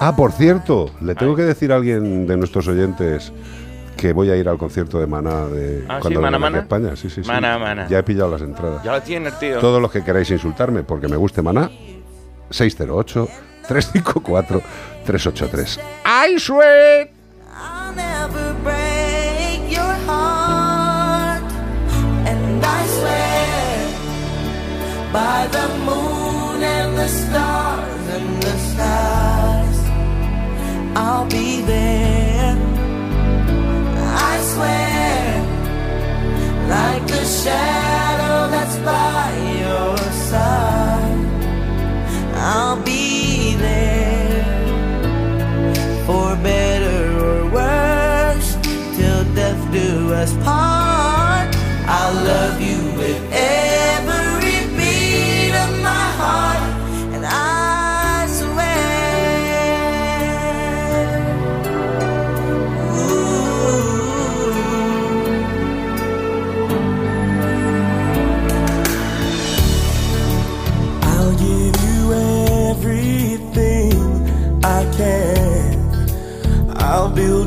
Ah, 0.00 0.14
por 0.16 0.32
cierto, 0.32 0.90
le 1.00 1.14
tengo 1.14 1.34
que 1.34 1.42
decir 1.42 1.72
a 1.72 1.76
alguien 1.76 2.26
de 2.26 2.36
nuestros 2.36 2.68
oyentes 2.68 3.32
que 3.96 4.12
voy 4.12 4.30
a 4.30 4.36
ir 4.36 4.48
al 4.48 4.58
concierto 4.58 5.00
de 5.00 5.06
Maná 5.06 5.46
de 5.46 5.84
Ah, 5.88 5.96
sí, 5.96 6.02
cuando 6.02 6.20
Maná, 6.20 6.36
a 6.36 6.40
Maná. 6.40 6.58
España. 6.58 6.96
Sí, 6.96 7.08
sí, 7.08 7.22
sí. 7.22 7.28
Maná, 7.28 7.58
Maná. 7.58 7.88
Ya 7.88 7.98
he 7.98 8.02
pillado 8.02 8.30
las 8.30 8.42
entradas. 8.42 8.82
Ya 8.84 8.92
lo 8.92 9.02
tiene 9.02 9.28
el 9.28 9.38
tío. 9.38 9.58
Todos 9.58 9.80
los 9.80 9.90
que 9.90 10.04
queráis 10.04 10.30
insultarme 10.30 10.82
porque 10.82 11.08
me 11.08 11.16
guste 11.16 11.40
Maná, 11.40 11.70
608 12.50 13.28
354 13.66 14.60
383. 15.06 15.80
¡Ay, 16.04 16.38
sweet! 16.38 17.16
break 18.62 19.70
your 19.70 19.94
heart. 20.06 20.45
By 25.12 25.46
the 25.46 25.68
moon 25.88 26.62
and 26.62 26.96
the 26.96 27.08
stars 27.08 28.06
and 28.16 28.42
the 28.42 28.56
skies, 28.70 29.80
I'll 30.96 31.26
be 31.26 31.60
there. 31.62 32.56
I 34.28 34.40
swear, 34.52 35.42
like 36.68 37.06
the 37.06 37.24
shadow 37.24 38.50
that's 38.50 38.76
by 38.78 39.30
your 39.64 39.96
side, 40.30 41.26
I'll 42.34 42.82
be 42.82 43.54
there 43.56 44.44
for 46.06 46.36
better 46.42 47.00
or 47.28 47.50
worse, 47.50 48.56
till 48.96 49.24
death 49.34 49.72
do 49.72 50.12
us 50.12 50.32
part. 50.44 50.75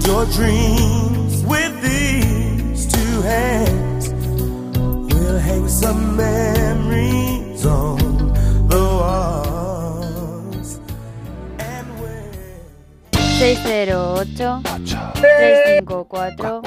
Your 0.09 0.25
dreams 0.25 1.43
with 1.45 1.73
these 1.83 2.87
two 2.91 3.21
hands. 3.21 4.09
We'll 5.13 5.37
hang 5.37 5.67
some 5.67 6.17
memories 6.17 7.63
on 7.65 7.97
the 8.67 8.77
walls. 9.01 10.79
608 13.37 14.61
354 15.13 16.61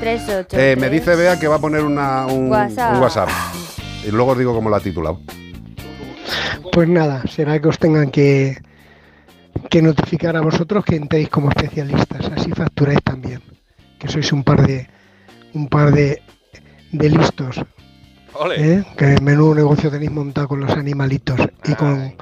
383 0.00 0.72
Eh, 0.72 0.76
me 0.76 0.88
dice 0.88 1.14
Bea 1.14 1.38
que 1.38 1.46
va 1.48 1.56
a 1.56 1.58
poner 1.58 1.82
una, 1.84 2.26
un, 2.26 2.50
WhatsApp. 2.50 2.94
un 2.94 3.00
WhatsApp. 3.02 3.28
Y 4.06 4.10
luego 4.10 4.32
os 4.32 4.38
digo 4.38 4.54
cómo 4.54 4.70
lo 4.70 4.76
ha 4.76 4.80
titulado. 4.80 5.20
Pues 6.72 6.88
nada, 6.88 7.22
será 7.28 7.60
que 7.60 7.68
os 7.68 7.78
tengan 7.78 8.10
que, 8.10 8.56
que 9.72 9.80
notificar 9.80 10.36
a 10.36 10.42
vosotros 10.42 10.84
que 10.84 10.96
entréis 10.96 11.30
como 11.30 11.48
especialistas, 11.48 12.30
así 12.36 12.50
facturáis 12.50 13.00
también, 13.02 13.40
que 13.98 14.06
sois 14.06 14.30
un 14.30 14.44
par 14.44 14.66
de 14.66 14.86
un 15.54 15.66
par 15.68 15.92
de, 15.92 16.20
de 16.92 17.08
listos. 17.08 17.56
¿eh? 18.54 18.84
que 18.98 19.16
menudo 19.22 19.54
negocio 19.54 19.90
tenéis 19.90 20.10
montado 20.10 20.48
con 20.48 20.60
los 20.60 20.72
animalitos 20.72 21.40
y 21.64 21.72
con 21.72 22.12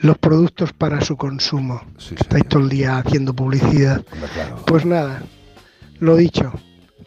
los 0.00 0.18
productos 0.18 0.74
para 0.74 1.00
su 1.00 1.16
consumo. 1.16 1.80
Estáis 1.96 2.44
todo 2.46 2.64
el 2.64 2.68
día 2.68 2.98
haciendo 2.98 3.32
publicidad. 3.32 4.04
Pues 4.66 4.84
nada, 4.84 5.22
lo 6.00 6.16
dicho, 6.16 6.52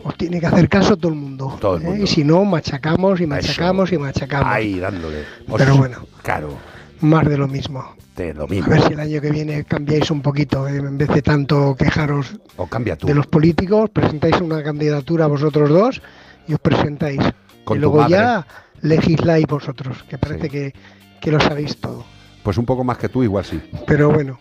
os 0.04 0.18
tiene 0.18 0.40
que 0.40 0.48
hacer 0.48 0.70
caso 0.70 0.98
todo 0.98 1.12
el 1.12 1.20
mundo. 1.20 1.56
Todo 1.62 1.78
el 1.78 1.86
¿eh? 1.86 2.02
Y 2.02 2.08
si 2.08 2.24
no, 2.24 2.44
machacamos 2.46 3.22
y 3.22 3.28
machacamos 3.28 3.92
y 3.92 4.00
machacamos. 4.00 4.48
Ahí, 4.48 4.80
dándole. 4.80 5.24
Pero 5.56 5.78
bueno. 5.78 6.08
Claro, 6.24 6.58
Más 7.04 7.28
de 7.28 7.38
lo 7.38 7.48
mismo. 7.48 7.84
de 8.16 8.34
lo 8.34 8.46
A 8.46 8.48
mismo. 8.48 8.70
ver 8.70 8.82
si 8.82 8.94
el 8.94 9.00
año 9.00 9.20
que 9.22 9.30
viene 9.30 9.64
cambiáis 9.66 10.10
un 10.10 10.22
poquito, 10.22 10.68
eh, 10.68 10.78
en 10.78 10.98
vez 10.98 11.10
de 11.10 11.22
tanto 11.22 11.76
quejaros 11.76 12.38
O 12.58 12.66
cambia 12.68 12.96
tú. 12.96 13.08
de 13.08 13.14
los 13.14 13.28
políticos, 13.28 13.90
presentáis 13.92 14.40
una 14.40 14.64
candidatura 14.64 15.28
vosotros 15.28 15.70
dos 15.70 16.02
y 16.48 16.54
os 16.54 16.60
presentáis. 16.60 17.20
Con 17.66 17.78
y 17.78 17.82
luego 17.82 18.08
ya 18.08 18.46
legisláis 18.82 19.46
vosotros, 19.48 20.04
que 20.10 20.18
parece 20.18 20.50
que, 20.50 20.74
que 21.22 21.32
lo 21.32 21.40
sabéis 21.40 21.78
todo. 21.78 22.06
Pues 22.44 22.58
un 22.58 22.66
poco 22.66 22.84
más 22.84 22.98
que 22.98 23.10
tú, 23.10 23.24
igual 23.24 23.46
sí. 23.46 23.62
Pero 23.88 24.10
bueno, 24.12 24.40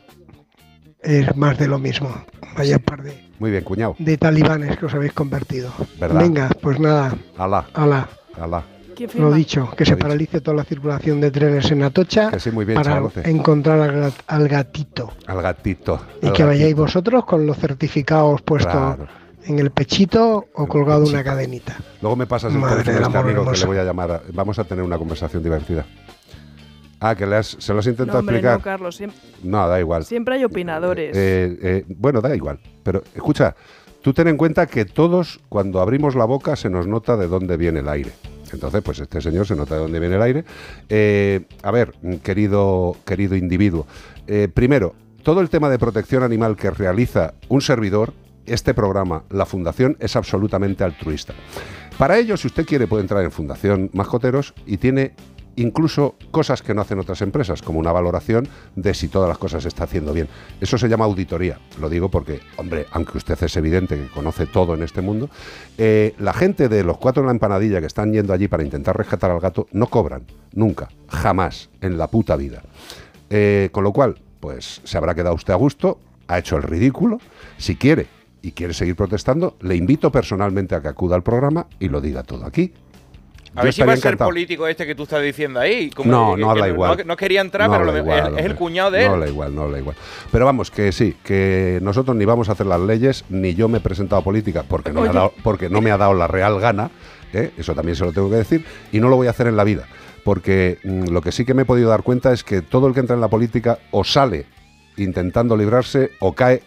es 1.02 1.34
más 1.36 1.58
de 1.58 1.66
lo 1.68 1.78
mismo. 1.78 2.10
Vaya 2.56 2.78
par 2.78 3.02
de, 3.02 3.28
Muy 3.38 3.50
bien, 3.50 3.64
cuñado. 3.64 3.96
de 3.98 4.16
talibanes 4.18 4.76
que 4.76 4.86
os 4.86 4.94
habéis 4.94 5.12
convertido. 5.14 5.72
¿Verdad? 5.98 6.20
Venga, 6.20 6.48
pues 6.60 6.78
nada, 6.78 7.16
Alá. 7.38 7.66
ala. 7.74 8.08
Alá. 8.40 8.64
¿Quién 8.94 9.10
Lo 9.18 9.32
dicho, 9.32 9.70
que 9.76 9.84
se 9.84 9.96
paralice 9.96 10.40
toda 10.40 10.56
la 10.56 10.64
circulación 10.64 11.20
de 11.20 11.30
trenes 11.30 11.70
en 11.70 11.82
Atocha 11.82 12.30
Que 12.30 12.40
sí, 12.40 12.50
muy 12.50 12.64
bien, 12.64 12.80
para 12.82 13.02
encontrar 13.24 13.80
al, 13.80 14.02
gat- 14.02 14.22
al 14.26 14.48
gatito. 14.48 15.12
Al 15.26 15.42
gatito. 15.42 16.00
Y 16.22 16.26
al 16.26 16.32
que 16.32 16.44
vayáis 16.44 16.74
vosotros 16.74 17.24
con 17.24 17.46
los 17.46 17.56
certificados 17.56 18.42
puestos 18.42 18.72
Claro. 18.72 19.06
en 19.44 19.58
el 19.58 19.70
pechito 19.70 20.46
o 20.54 20.66
colgado 20.66 21.04
una 21.06 21.24
cadenita. 21.24 21.76
Luego 22.00 22.16
me 22.16 22.26
pasas 22.26 22.52
el 22.54 22.60
teléfono 22.60 22.76
de 22.76 22.82
este 22.92 23.18
amigo 23.18 23.50
que 23.50 23.58
le 23.58 23.66
voy 23.66 23.78
a 23.78 23.84
llamar. 23.84 24.10
a- 24.12 24.22
Vamos 24.32 24.58
a 24.58 24.64
tener 24.64 24.84
una 24.84 24.98
conversación 24.98 25.42
divertida. 25.42 25.84
Ah, 27.00 27.16
que 27.16 27.26
le 27.26 27.36
has- 27.36 27.56
se 27.58 27.72
lo 27.72 27.80
has 27.80 27.86
intentado 27.86 28.18
No, 28.18 28.20
hombre, 28.20 28.36
explicar. 28.36 28.58
no, 28.58 28.62
Carlos. 28.64 29.02
No, 29.42 29.66
da 29.68 29.80
igual. 29.80 30.04
Siempre 30.04 30.36
hay 30.36 30.44
opinadores. 30.44 31.16
Eh, 31.16 31.58
eh, 31.60 31.84
bueno, 31.88 32.20
da 32.20 32.34
igual. 32.36 32.60
Pero 32.84 33.02
escucha, 33.12 33.56
tú 34.02 34.12
ten 34.12 34.28
en 34.28 34.36
cuenta 34.36 34.66
que 34.66 34.84
todos, 34.84 35.40
cuando 35.48 35.80
abrimos 35.80 36.14
la 36.14 36.24
boca, 36.26 36.54
se 36.54 36.70
nos 36.70 36.86
nota 36.86 37.16
de 37.16 37.26
dónde 37.26 37.56
viene 37.56 37.80
el 37.80 37.88
aire. 37.88 38.12
Entonces, 38.52 38.82
pues 38.82 38.98
este 39.00 39.20
señor 39.20 39.46
se 39.46 39.56
nota 39.56 39.74
de 39.74 39.80
dónde 39.80 40.00
viene 40.00 40.16
el 40.16 40.22
aire. 40.22 40.44
Eh, 40.88 41.40
a 41.62 41.70
ver, 41.70 41.94
querido, 42.22 42.96
querido 43.04 43.36
individuo, 43.36 43.86
eh, 44.26 44.48
primero, 44.52 44.94
todo 45.22 45.40
el 45.40 45.50
tema 45.50 45.70
de 45.70 45.78
protección 45.78 46.22
animal 46.22 46.56
que 46.56 46.70
realiza 46.70 47.34
un 47.48 47.60
servidor, 47.60 48.12
este 48.46 48.74
programa, 48.74 49.24
la 49.30 49.46
Fundación, 49.46 49.96
es 50.00 50.16
absolutamente 50.16 50.82
altruista. 50.82 51.32
Para 51.98 52.18
ello, 52.18 52.36
si 52.36 52.48
usted 52.48 52.66
quiere, 52.66 52.86
puede 52.86 53.02
entrar 53.02 53.22
en 53.22 53.30
Fundación 53.30 53.90
Mascoteros 53.92 54.54
y 54.66 54.78
tiene 54.78 55.14
incluso 55.56 56.14
cosas 56.30 56.62
que 56.62 56.74
no 56.74 56.80
hacen 56.80 56.98
otras 56.98 57.22
empresas, 57.22 57.62
como 57.62 57.78
una 57.78 57.92
valoración 57.92 58.48
de 58.76 58.94
si 58.94 59.08
todas 59.08 59.28
las 59.28 59.38
cosas 59.38 59.62
se 59.62 59.68
está 59.68 59.84
haciendo 59.84 60.12
bien. 60.12 60.28
Eso 60.60 60.78
se 60.78 60.88
llama 60.88 61.04
auditoría. 61.04 61.58
Lo 61.80 61.88
digo 61.88 62.10
porque, 62.10 62.40
hombre, 62.56 62.86
aunque 62.92 63.18
usted 63.18 63.42
es 63.42 63.56
evidente 63.56 63.96
que 63.96 64.08
conoce 64.08 64.46
todo 64.46 64.74
en 64.74 64.82
este 64.82 65.02
mundo, 65.02 65.30
eh, 65.78 66.14
la 66.18 66.32
gente 66.32 66.68
de 66.68 66.84
los 66.84 66.98
cuatro 66.98 67.22
en 67.22 67.26
la 67.26 67.32
empanadilla 67.32 67.80
que 67.80 67.86
están 67.86 68.12
yendo 68.12 68.32
allí 68.32 68.48
para 68.48 68.64
intentar 68.64 68.96
rescatar 68.96 69.30
al 69.30 69.40
gato 69.40 69.66
no 69.72 69.86
cobran, 69.88 70.24
nunca, 70.52 70.88
jamás, 71.08 71.70
en 71.80 71.98
la 71.98 72.08
puta 72.08 72.36
vida. 72.36 72.62
Eh, 73.30 73.70
con 73.72 73.84
lo 73.84 73.92
cual, 73.92 74.20
pues 74.40 74.80
se 74.84 74.98
habrá 74.98 75.14
quedado 75.14 75.34
usted 75.34 75.52
a 75.52 75.56
gusto, 75.56 75.98
ha 76.28 76.38
hecho 76.38 76.56
el 76.56 76.62
ridículo. 76.62 77.18
Si 77.58 77.76
quiere 77.76 78.06
y 78.42 78.52
quiere 78.52 78.74
seguir 78.74 78.96
protestando, 78.96 79.56
le 79.60 79.76
invito 79.76 80.10
personalmente 80.10 80.74
a 80.74 80.82
que 80.82 80.88
acuda 80.88 81.14
al 81.14 81.22
programa 81.22 81.66
y 81.78 81.88
lo 81.88 82.00
diga 82.00 82.22
todo 82.22 82.44
aquí. 82.44 82.72
A 83.54 83.60
Yo 83.60 83.64
ver 83.64 83.72
si 83.74 83.82
va 83.82 83.92
a 83.92 83.96
ser 83.96 84.06
encantado. 84.12 84.30
político 84.30 84.66
este 84.66 84.86
que 84.86 84.94
tú 84.94 85.02
estás 85.02 85.22
diciendo 85.22 85.60
ahí. 85.60 85.90
como 85.90 86.10
No, 86.10 86.34
que- 86.34 86.40
no 86.40 86.46
que 86.46 86.50
habla 86.52 86.68
igual. 86.68 86.96
No, 86.98 87.04
no 87.04 87.16
quería 87.18 87.40
entrar, 87.42 87.68
No 87.68 87.74
pero 87.76 87.80
habla 87.90 87.92
lo- 87.92 87.98
igual, 87.98 88.32
es, 88.34 88.40
es 88.40 88.46
el 88.46 88.54
cuñado 88.54 88.90
de 88.90 89.00
él. 89.02 89.06
No 89.08 89.12
habla 89.14 89.28
igual, 89.28 89.54
no 89.54 89.62
habla 89.62 89.78
igual. 89.78 89.96
Pero 90.30 90.44
vamos, 90.46 90.70
que 90.70 90.90
sí, 90.92 91.16
que 91.22 91.78
nosotros 91.82 92.16
ni 92.16 92.24
vamos 92.24 92.48
a 92.48 92.52
hacer 92.52 92.64
las 92.66 92.80
leyes, 92.80 93.24
ni 93.28 93.54
yo 93.54 93.68
me 93.68 93.78
he 93.78 93.80
presentado 93.82 94.20
a 94.22 94.24
política 94.24 94.64
porque 94.66 94.90
no, 94.92 95.02
me 95.02 95.08
ha, 95.08 95.12
dado, 95.12 95.34
porque 95.42 95.68
no 95.68 95.82
me 95.82 95.90
ha 95.90 95.98
dado 95.98 96.14
la 96.14 96.28
real 96.28 96.58
gana, 96.60 96.90
¿eh? 97.34 97.50
eso 97.58 97.74
también 97.74 97.94
se 97.96 98.04
lo 98.06 98.12
tengo 98.12 98.30
que 98.30 98.36
decir, 98.36 98.64
y 98.90 99.00
no 99.00 99.08
lo 99.10 99.16
voy 99.16 99.26
a 99.26 99.30
hacer 99.30 99.46
en 99.46 99.56
la 99.56 99.64
vida. 99.64 99.86
Porque 100.24 100.78
mm, 100.84 101.08
lo 101.10 101.20
que 101.20 101.30
sí 101.32 101.44
que 101.44 101.52
me 101.52 101.62
he 101.62 101.66
podido 101.66 101.90
dar 101.90 102.02
cuenta 102.04 102.32
es 102.32 102.44
que 102.44 102.62
todo 102.62 102.86
el 102.86 102.94
que 102.94 103.00
entra 103.00 103.14
en 103.16 103.20
la 103.20 103.28
política 103.28 103.80
o 103.90 104.02
sale 104.04 104.46
intentando 104.96 105.56
librarse 105.56 106.12
o 106.20 106.32
cae 106.32 106.62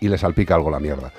y 0.00 0.08
le 0.08 0.18
salpica 0.18 0.54
algo 0.56 0.70
la 0.70 0.80
mierda. 0.80 1.12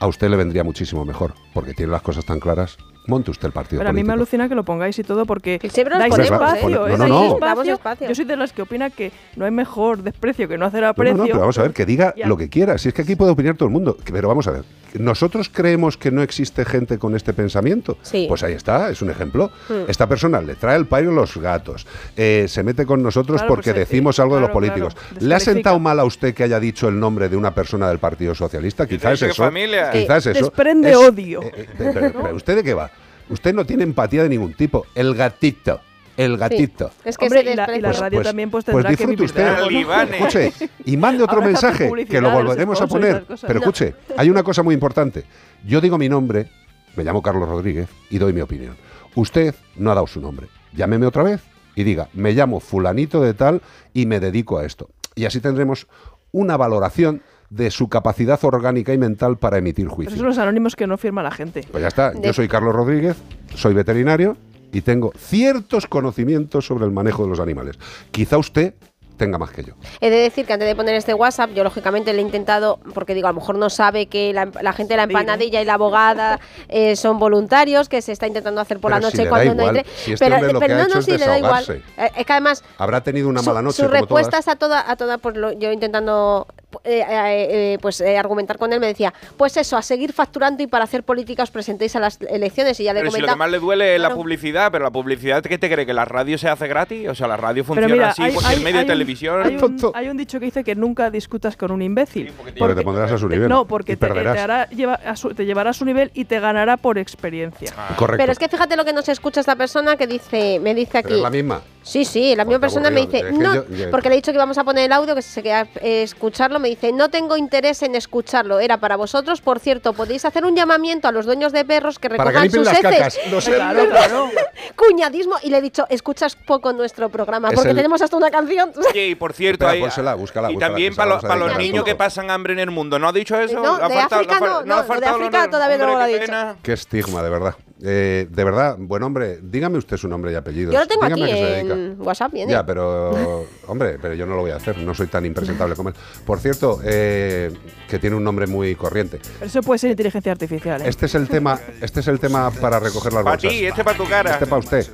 A 0.00 0.06
usted 0.06 0.28
le 0.28 0.36
vendría 0.36 0.64
muchísimo 0.64 1.04
mejor, 1.04 1.34
porque 1.54 1.72
tiene 1.72 1.92
las 1.92 2.02
cosas 2.02 2.24
tan 2.26 2.40
claras. 2.40 2.76
Monte 3.06 3.30
usted 3.30 3.46
el 3.46 3.52
partido 3.52 3.80
Pero 3.80 3.90
a 3.90 3.92
mí 3.92 4.04
me 4.04 4.12
alucina 4.12 4.48
que 4.48 4.54
lo 4.54 4.62
pongáis 4.64 4.98
y 4.98 5.02
todo 5.02 5.24
porque 5.26 5.58
siempre 5.72 5.94
nos 5.94 6.00
dais 6.00 6.10
ponemos, 6.10 6.30
espacio, 6.32 6.86
¿eh? 6.86 6.92
¿eh? 6.92 6.92
No, 6.92 6.98
Dais 6.98 7.10
no, 7.10 7.64
no. 7.64 7.72
espacio. 7.72 8.08
Yo 8.08 8.14
soy 8.14 8.24
de 8.24 8.36
las 8.36 8.52
que 8.52 8.62
opina 8.62 8.90
que 8.90 9.10
no 9.36 9.44
hay 9.46 9.50
mejor 9.50 10.02
desprecio 10.02 10.46
que 10.46 10.56
no 10.58 10.66
hacer 10.66 10.80
No, 10.82 10.86
no, 10.86 10.90
aprecio. 10.90 11.16
no, 11.16 11.24
pero 11.24 11.40
vamos 11.40 11.58
a 11.58 11.62
ver, 11.62 11.72
que 11.72 11.86
diga 11.86 12.14
Ya. 12.16 12.28
lo 12.28 12.36
que 12.36 12.48
quiera. 12.48 12.78
Si 12.78 12.88
es 12.88 12.94
que 12.94 13.02
aquí 13.02 13.16
puede 13.16 13.32
opinar 13.32 13.56
todo 13.56 13.66
el 13.68 13.72
mundo. 13.72 13.96
Pero 14.12 14.28
vamos 14.28 14.46
a 14.46 14.52
ver, 14.52 14.64
¿nosotros 14.98 15.48
creemos 15.52 15.96
que 15.96 16.10
no 16.10 16.22
existe 16.22 16.64
gente 16.64 16.98
con 16.98 17.16
este 17.16 17.32
pensamiento? 17.32 17.96
Sí. 18.02 18.26
Pues 18.28 18.42
ahí 18.42 18.52
está, 18.52 18.90
es 18.90 19.02
un 19.02 19.10
ejemplo. 19.10 19.50
Hmm. 19.68 19.88
Esta 19.88 20.06
persona 20.06 20.40
le 20.40 20.54
trae 20.54 20.76
el 20.76 20.86
pairo 20.86 21.10
a 21.10 21.14
los 21.14 21.36
gatos, 21.36 21.86
eh, 22.16 22.46
se 22.48 22.62
mete 22.62 22.86
con 22.86 23.02
nosotros 23.02 23.38
Claro, 23.40 23.48
porque 23.54 23.70
pues, 23.72 23.76
eh, 23.76 23.80
decimos 23.80 24.20
algo 24.20 24.36
de 24.36 24.42
los 24.42 24.50
políticos. 24.50 24.94
claro, 24.94 25.26
¿Le 25.26 25.34
ha 25.34 25.40
sentado 25.40 25.78
mal 25.80 25.98
a 25.98 26.04
usted 26.04 26.34
que 26.34 26.44
haya 26.44 26.60
dicho 26.60 26.86
el 26.88 27.00
nombre 27.00 27.28
de 27.28 27.36
una 27.36 27.52
persona 27.54 27.88
del 27.88 27.98
Partido 27.98 28.34
Socialista? 28.34 28.86
Quizás 28.86 29.20
eso. 29.22 29.42
familia. 29.42 29.90
Quizás 29.90 30.26
Eh, 30.26 30.30
eso. 30.32 30.44
desprende 30.44 30.90
es- 30.90 30.96
odio. 30.96 31.42
eh, 31.42 31.50
eh, 31.56 31.66
pero, 31.76 32.12
pero 32.22 32.34
¿usted 32.36 32.56
de 32.56 32.62
qué 32.62 32.74
va? 32.74 32.90
Usted 33.30 33.54
no 33.54 33.64
tiene 33.64 33.84
empatía 33.84 34.22
de 34.22 34.28
ningún 34.28 34.52
tipo. 34.54 34.86
El 34.94 35.14
gatito. 35.14 35.80
El 36.16 36.36
gatito. 36.36 36.90
Es 37.04 37.16
que 37.16 37.26
Hombre, 37.26 37.42
se 37.44 37.52
y 37.52 37.56
la, 37.56 37.62
y 37.64 37.66
la 37.80 37.88
desprecia. 37.88 38.00
radio 38.02 38.22
también 38.22 38.50
pues 38.50 38.64
tendrá 38.64 38.90
que 38.90 38.96
disfrute 39.06 39.10
vivir 39.16 39.86
usted. 39.86 40.14
Escuche, 40.14 40.52
y 40.84 40.96
mande 40.98 41.22
otro 41.22 41.36
Ahora 41.36 41.46
que 41.46 41.52
mensaje, 41.52 42.04
que 42.06 42.20
lo 42.20 42.30
volveremos 42.30 42.80
a 42.82 42.86
poner. 42.86 43.24
Pero 43.26 43.54
No. 43.54 43.60
escuche, 43.60 43.94
hay 44.18 44.28
una 44.28 44.42
cosa 44.42 44.62
muy 44.62 44.74
importante. 44.74 45.24
Yo 45.64 45.80
digo 45.80 45.96
mi 45.96 46.08
nombre, 46.10 46.48
me 46.96 47.04
llamo 47.04 47.22
Carlos 47.22 47.48
Rodríguez 47.48 47.88
y 48.10 48.18
doy 48.18 48.32
mi 48.34 48.40
opinión. 48.42 48.76
Usted 49.14 49.54
no 49.76 49.90
ha 49.90 49.94
dado 49.94 50.06
su 50.06 50.20
nombre. 50.20 50.48
Llámeme 50.74 51.06
otra 51.06 51.22
vez 51.22 51.40
y 51.74 51.84
diga, 51.84 52.08
me 52.12 52.32
llamo 52.32 52.60
fulanito 52.60 53.22
de 53.22 53.32
tal 53.32 53.62
y 53.94 54.04
me 54.06 54.20
dedico 54.20 54.58
a 54.58 54.66
esto. 54.66 54.90
Y 55.14 55.24
así 55.24 55.40
tendremos 55.40 55.86
una 56.32 56.56
valoración 56.56 57.22
de 57.50 57.70
su 57.70 57.88
capacidad 57.88 58.38
orgánica 58.44 58.92
y 58.94 58.98
mental 58.98 59.36
para 59.36 59.58
emitir 59.58 59.86
Pero 59.86 59.96
juicio. 59.96 60.10
esos 60.14 60.20
son 60.20 60.28
los 60.28 60.38
anónimos 60.38 60.76
que 60.76 60.86
no 60.86 60.96
firma 60.96 61.22
la 61.22 61.32
gente. 61.32 61.66
Pues 61.70 61.82
ya 61.82 61.88
está, 61.88 62.10
De- 62.12 62.20
yo 62.28 62.32
soy 62.32 62.48
Carlos 62.48 62.74
Rodríguez, 62.74 63.16
soy 63.56 63.74
veterinario 63.74 64.36
y 64.72 64.82
tengo 64.82 65.12
ciertos 65.18 65.86
conocimientos 65.88 66.64
sobre 66.66 66.84
el 66.84 66.92
manejo 66.92 67.24
de 67.24 67.30
los 67.30 67.40
animales. 67.40 67.76
Quizá 68.12 68.38
usted 68.38 68.74
tenga 69.16 69.36
más 69.36 69.50
que 69.50 69.62
yo. 69.64 69.74
He 70.00 70.08
de 70.08 70.16
decir 70.16 70.46
que 70.46 70.54
antes 70.54 70.66
de 70.66 70.74
poner 70.74 70.94
este 70.94 71.12
WhatsApp, 71.12 71.50
yo 71.54 71.62
lógicamente 71.62 72.10
le 72.14 72.20
he 72.20 72.24
intentado, 72.24 72.78
porque 72.94 73.12
digo, 73.14 73.28
a 73.28 73.32
lo 73.32 73.40
mejor 73.40 73.58
no 73.58 73.68
sabe 73.68 74.06
que 74.06 74.32
la, 74.32 74.48
la 74.62 74.72
gente 74.72 74.94
de 74.94 74.96
la 74.96 75.02
empanadilla 75.02 75.60
y 75.60 75.64
la 75.66 75.74
abogada 75.74 76.40
eh, 76.68 76.96
son 76.96 77.18
voluntarios, 77.18 77.90
que 77.90 78.00
se 78.00 78.12
está 78.12 78.26
intentando 78.26 78.62
hacer 78.62 78.78
por 78.80 78.92
Pero 78.92 79.02
la 79.02 79.10
si 79.10 79.16
noche 79.18 79.24
da 79.24 79.28
cuando 79.30 79.54
no 79.56 79.62
igual, 79.62 79.76
entre. 79.76 79.92
si 79.94 80.12
este 80.14 80.24
pero 80.24 80.36
pero 80.40 80.58
que 80.60 80.64
ha 80.72 80.76
no, 80.76 80.82
hecho 80.84 80.94
no, 80.94 80.98
es 81.00 81.04
sí, 81.04 81.18
le 81.18 81.26
da 81.26 81.36
igual. 81.38 81.64
Eh, 81.98 82.10
es 82.16 82.24
que 82.24 82.32
además 82.32 82.64
Habrá 82.78 83.02
tenido 83.02 83.28
una 83.28 83.40
su, 83.42 83.46
mala 83.50 83.60
noche 83.60 83.76
sus 83.76 83.86
todas. 83.88 84.00
respuestas 84.00 84.48
a 84.48 84.56
toda, 84.56 84.90
a 84.90 84.96
toda 84.96 85.18
pues 85.18 85.36
lo- 85.36 85.52
yo 85.52 85.70
intentando 85.70 86.46
eh, 86.84 87.00
eh, 87.08 87.46
eh, 87.74 87.78
pues 87.80 88.00
eh, 88.00 88.16
argumentar 88.18 88.58
con 88.58 88.72
él 88.72 88.80
me 88.80 88.86
decía, 88.86 89.12
pues 89.36 89.56
eso, 89.56 89.76
a 89.76 89.82
seguir 89.82 90.12
facturando 90.12 90.62
y 90.62 90.66
para 90.66 90.84
hacer 90.84 91.02
política 91.02 91.42
os 91.42 91.50
presentéis 91.50 91.96
a 91.96 92.00
las 92.00 92.18
elecciones 92.20 92.78
y 92.80 92.84
ya 92.84 92.92
le 92.92 93.00
Pero 93.00 93.12
si 93.12 93.20
lo 93.20 93.26
que 93.28 93.36
más 93.36 93.50
le 93.50 93.58
duele 93.58 93.96
es 93.96 94.00
la 94.00 94.14
publicidad, 94.14 94.70
pero 94.72 94.84
la 94.84 94.90
publicidad, 94.90 95.42
¿qué 95.42 95.58
te 95.58 95.70
cree? 95.70 95.86
¿Que 95.86 95.94
la 95.94 96.04
radio 96.04 96.38
se 96.38 96.48
hace 96.48 96.66
gratis? 96.68 97.08
O 97.08 97.14
sea, 97.14 97.26
la 97.28 97.36
radio 97.36 97.64
funciona 97.64 97.92
mira, 97.92 98.08
así 98.10 98.22
hay, 98.22 98.32
porque 98.32 98.48
hay- 98.48 98.56
el 98.56 98.62
medio 98.62 98.78
hay 98.80 98.84
de 98.86 98.92
un- 98.92 98.98
televisión. 98.98 99.42
hay 99.44 99.56
un, 99.56 99.90
hay 99.94 100.08
un 100.08 100.16
dicho 100.16 100.38
que 100.38 100.46
dice 100.46 100.64
que 100.64 100.74
nunca 100.74 101.10
discutas 101.10 101.56
con 101.56 101.70
un 101.72 101.82
imbécil. 101.82 102.32
Porque 102.58 102.74
te 102.74 102.82
pondrás 102.82 103.10
a 103.12 103.18
su 103.18 103.28
nivel 103.28 103.48
No, 103.48 103.64
porque 103.66 103.92
y 103.92 103.96
te, 103.96 104.06
te 104.06 104.12
perderás. 104.12 104.38
hará 104.38 104.68
lleva 104.68 104.94
a 104.94 105.16
su- 105.16 105.34
te 105.34 105.44
llevará 105.46 105.70
a 105.70 105.72
su 105.74 105.84
nivel 105.84 106.10
y 106.14 106.24
te 106.24 106.40
ganará 106.40 106.76
por 106.76 106.98
experiencia. 106.98 107.72
Correcto. 107.96 108.22
Pero 108.22 108.32
es 108.32 108.38
que 108.38 108.48
fíjate 108.48 108.76
lo 108.76 108.84
que 108.84 108.92
nos 108.92 109.08
escucha 109.08 109.40
esta 109.40 109.56
persona 109.56 109.96
que 109.96 110.06
dice, 110.06 110.58
me 110.60 110.74
dice 110.74 110.90
Pero 111.02 111.06
aquí. 111.08 111.14
es 111.16 111.22
la 111.22 111.30
misma. 111.30 111.60
Sí, 111.82 112.04
sí, 112.04 112.36
la 112.36 112.44
misma 112.44 112.60
persona 112.60 112.90
me 112.90 113.06
dice, 113.06 113.32
no, 113.32 113.54
yo- 113.54 113.64
yo- 113.68 113.90
porque 113.90 114.08
le 114.10 114.14
he 114.14 114.18
dicho 114.18 114.30
que 114.32 114.36
íbamos 114.36 114.58
a 114.58 114.64
poner 114.64 114.84
el 114.84 114.92
audio, 114.92 115.14
que 115.14 115.22
se 115.22 115.42
queda 115.42 115.66
eh, 115.80 116.02
escucharlo, 116.02 116.58
me 116.58 116.68
dice, 116.68 116.92
no 116.92 117.08
tengo 117.08 117.36
interés 117.38 117.82
en 117.82 117.94
escucharlo, 117.94 118.60
era 118.60 118.76
para 118.78 118.96
vosotros, 118.96 119.40
por 119.40 119.58
cierto, 119.60 119.92
podéis 119.94 120.24
hacer 120.26 120.44
un 120.44 120.54
llamamiento 120.54 121.08
a 121.08 121.12
los 121.12 121.24
dueños 121.26 121.52
de 121.52 121.64
perros 121.64 121.98
que 121.98 122.10
Para 122.10 122.24
recojan 122.24 122.48
que 122.48 122.56
sus 122.56 122.66
las 122.66 122.84
heces. 122.84 123.18
No 123.32 123.40
sé. 123.40 123.54
Claro, 123.54 123.88
claro. 123.88 124.30
Cuñadismo, 124.76 125.36
y 125.42 125.50
le 125.50 125.58
he 125.58 125.62
dicho, 125.62 125.86
escuchas 125.88 126.36
poco 126.36 126.72
nuestro 126.72 127.08
programa, 127.08 127.48
Es 127.48 127.54
porque 127.54 127.70
el- 127.70 127.76
tenemos 127.76 128.00
hasta 128.02 128.16
una 128.16 128.30
canción. 128.30 128.72
Oye, 128.90 129.08
y 129.08 129.14
por 129.14 129.32
cierto, 129.32 129.66
hay- 129.66 129.80
pónsela, 129.80 130.14
búscala, 130.14 130.50
y 130.50 130.54
búscala, 130.54 130.70
también 130.72 130.94
para 130.94 131.08
vamos 131.10 131.24
a 131.24 131.28
para 131.28 131.40
los 131.40 131.56
niños 131.58 131.84
que 131.84 131.94
pasan 131.94 132.30
hambre 132.30 132.52
en 132.52 132.58
el 132.60 132.70
mundo. 132.70 132.98
¿No 132.98 133.08
ha 133.08 133.12
dicho 133.12 133.38
eso? 133.38 133.54
No, 133.60 133.78
¿Le 133.78 133.84
ha 133.84 133.88
de 133.88 133.94
faltado- 133.94 134.20
África 134.20 134.40
no, 134.40 134.46
no, 134.46 134.74
ha 134.74 134.82
lo 134.94 135.00
de 135.00 135.06
África 135.06 135.44
no- 135.46 135.50
todavía 135.50 135.78
no 135.78 135.86
lo 135.86 135.98
ha 135.98 136.06
dicho. 136.06 136.32
Qué 136.62 136.72
estigma, 136.74 137.22
de 137.22 137.30
verdad. 137.30 137.54
Eh, 137.82 138.26
de 138.30 138.44
verdad, 138.44 138.76
buen 138.78 139.02
hombre, 139.02 139.38
dígame 139.42 139.78
usted 139.78 139.96
su 139.96 140.06
nombre 140.06 140.32
y 140.32 140.34
apellido. 140.34 140.70
Yo 140.72 140.80
lo 140.80 140.86
tengo 140.86 141.02
Dígame 141.04 141.24
aquí 141.24 141.32
dedica. 141.32 141.74
en 141.74 141.96
WhatsApp, 141.98 142.32
viene. 142.32 142.52
Ya, 142.52 142.64
pero, 142.66 143.46
hombre, 143.68 143.98
pero 144.00 144.12
yo 144.14 144.26
no 144.26 144.34
lo 144.36 144.42
voy 144.42 144.50
a 144.50 144.56
hacer, 144.56 144.76
no 144.78 144.94
soy 144.94 145.06
tan 145.06 145.24
impresentable 145.24 145.74
como 145.74 145.88
él. 145.88 145.94
Por 146.26 146.40
cierto, 146.40 146.80
eh, 146.84 147.50
que 147.88 147.98
tiene 147.98 148.16
un 148.16 148.24
nombre 148.24 148.46
muy 148.46 148.74
corriente. 148.74 149.18
Pero 149.38 149.46
eso 149.46 149.62
puede 149.62 149.78
ser 149.78 149.90
inteligencia 149.92 150.30
artificial. 150.32 150.82
¿eh? 150.82 150.88
Este 150.88 151.06
es 151.06 151.14
el 151.14 151.28
tema, 151.28 151.58
este 151.80 152.00
es 152.00 152.08
el 152.08 152.20
tema 152.20 152.50
para 152.50 152.78
recoger 152.80 153.12
las 153.14 153.24
Para 153.24 153.36
bolsas. 153.36 153.50
ti, 153.50 153.64
este 153.64 153.82
para 153.82 153.96
tu 153.96 154.04
cara. 154.06 154.32
Este 154.32 154.46
para 154.46 154.58
usted. 154.60 154.86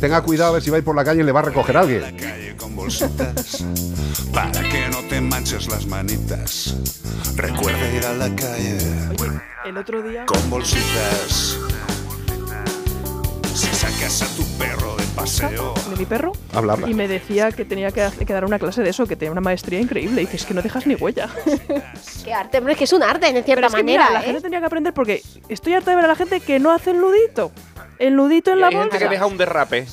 Tenga 0.00 0.20
cuidado 0.22 0.50
a 0.50 0.54
ver 0.54 0.62
si 0.62 0.70
va 0.70 0.76
a 0.76 0.78
ir 0.78 0.84
por 0.84 0.96
la 0.96 1.04
calle 1.04 1.20
y 1.20 1.24
le 1.24 1.32
va 1.32 1.40
a 1.40 1.44
recoger 1.44 1.76
a 1.76 1.80
alguien. 1.80 2.56
con 2.56 2.74
bolsitas 2.74 3.64
para 4.32 4.62
que 4.62 4.88
no 4.90 4.98
te 5.08 5.20
manches 5.20 5.68
las 5.68 5.86
manitas. 5.86 6.76
Recuerda 7.36 7.92
ir 7.94 8.04
a 8.04 8.12
la 8.14 8.34
calle 8.34 8.78
El 9.64 9.78
otro 9.78 10.02
día. 10.02 10.26
con 10.26 10.50
bolsitas. 10.50 11.58
Sacas 13.86 14.22
a 14.22 14.26
tu 14.36 14.44
perro 14.58 14.96
de 14.96 15.04
paseo. 15.14 15.74
de 15.90 15.96
mi 15.96 16.06
perro 16.06 16.32
Habla, 16.52 16.72
habla. 16.72 16.88
y 16.90 16.94
me 16.94 17.06
decía 17.06 17.52
que 17.52 17.64
tenía 17.64 17.92
que, 17.92 18.08
que 18.26 18.32
dar 18.32 18.44
una 18.44 18.58
clase 18.58 18.82
de 18.82 18.90
eso, 18.90 19.06
que 19.06 19.14
tenía 19.14 19.30
una 19.30 19.40
maestría 19.40 19.80
increíble. 19.80 20.22
Y 20.22 20.26
dices 20.26 20.44
que 20.44 20.54
no 20.54 20.62
dejas 20.62 20.86
ni 20.86 20.96
huella. 20.96 21.28
Qué 22.24 22.34
arte, 22.34 22.58
hombre, 22.58 22.72
es 22.72 22.78
que 22.78 22.84
es 22.84 22.92
un 22.92 23.02
arte, 23.04 23.28
en 23.28 23.34
cierta 23.44 23.54
Pero 23.54 23.66
es 23.68 23.74
que 23.74 23.82
manera. 23.82 24.06
mira, 24.08 24.12
la 24.12 24.22
¿eh? 24.22 24.26
gente 24.26 24.40
tenía 24.40 24.58
que 24.60 24.66
aprender 24.66 24.92
porque 24.92 25.22
estoy 25.48 25.74
harta 25.74 25.90
de 25.90 25.96
ver 25.96 26.04
a 26.06 26.08
la 26.08 26.16
gente 26.16 26.40
que 26.40 26.58
no 26.58 26.72
hace 26.72 26.90
el 26.90 27.00
nudito. 27.00 27.52
El 27.98 28.16
nudito 28.16 28.50
en 28.50 28.58
Y 28.58 28.60
la 28.60 28.66
hay 28.68 28.72
gente 28.72 28.88
bolsa. 28.88 28.98
que 29.04 29.08
deja 29.08 29.26
un 29.26 29.36
derrape. 29.38 29.86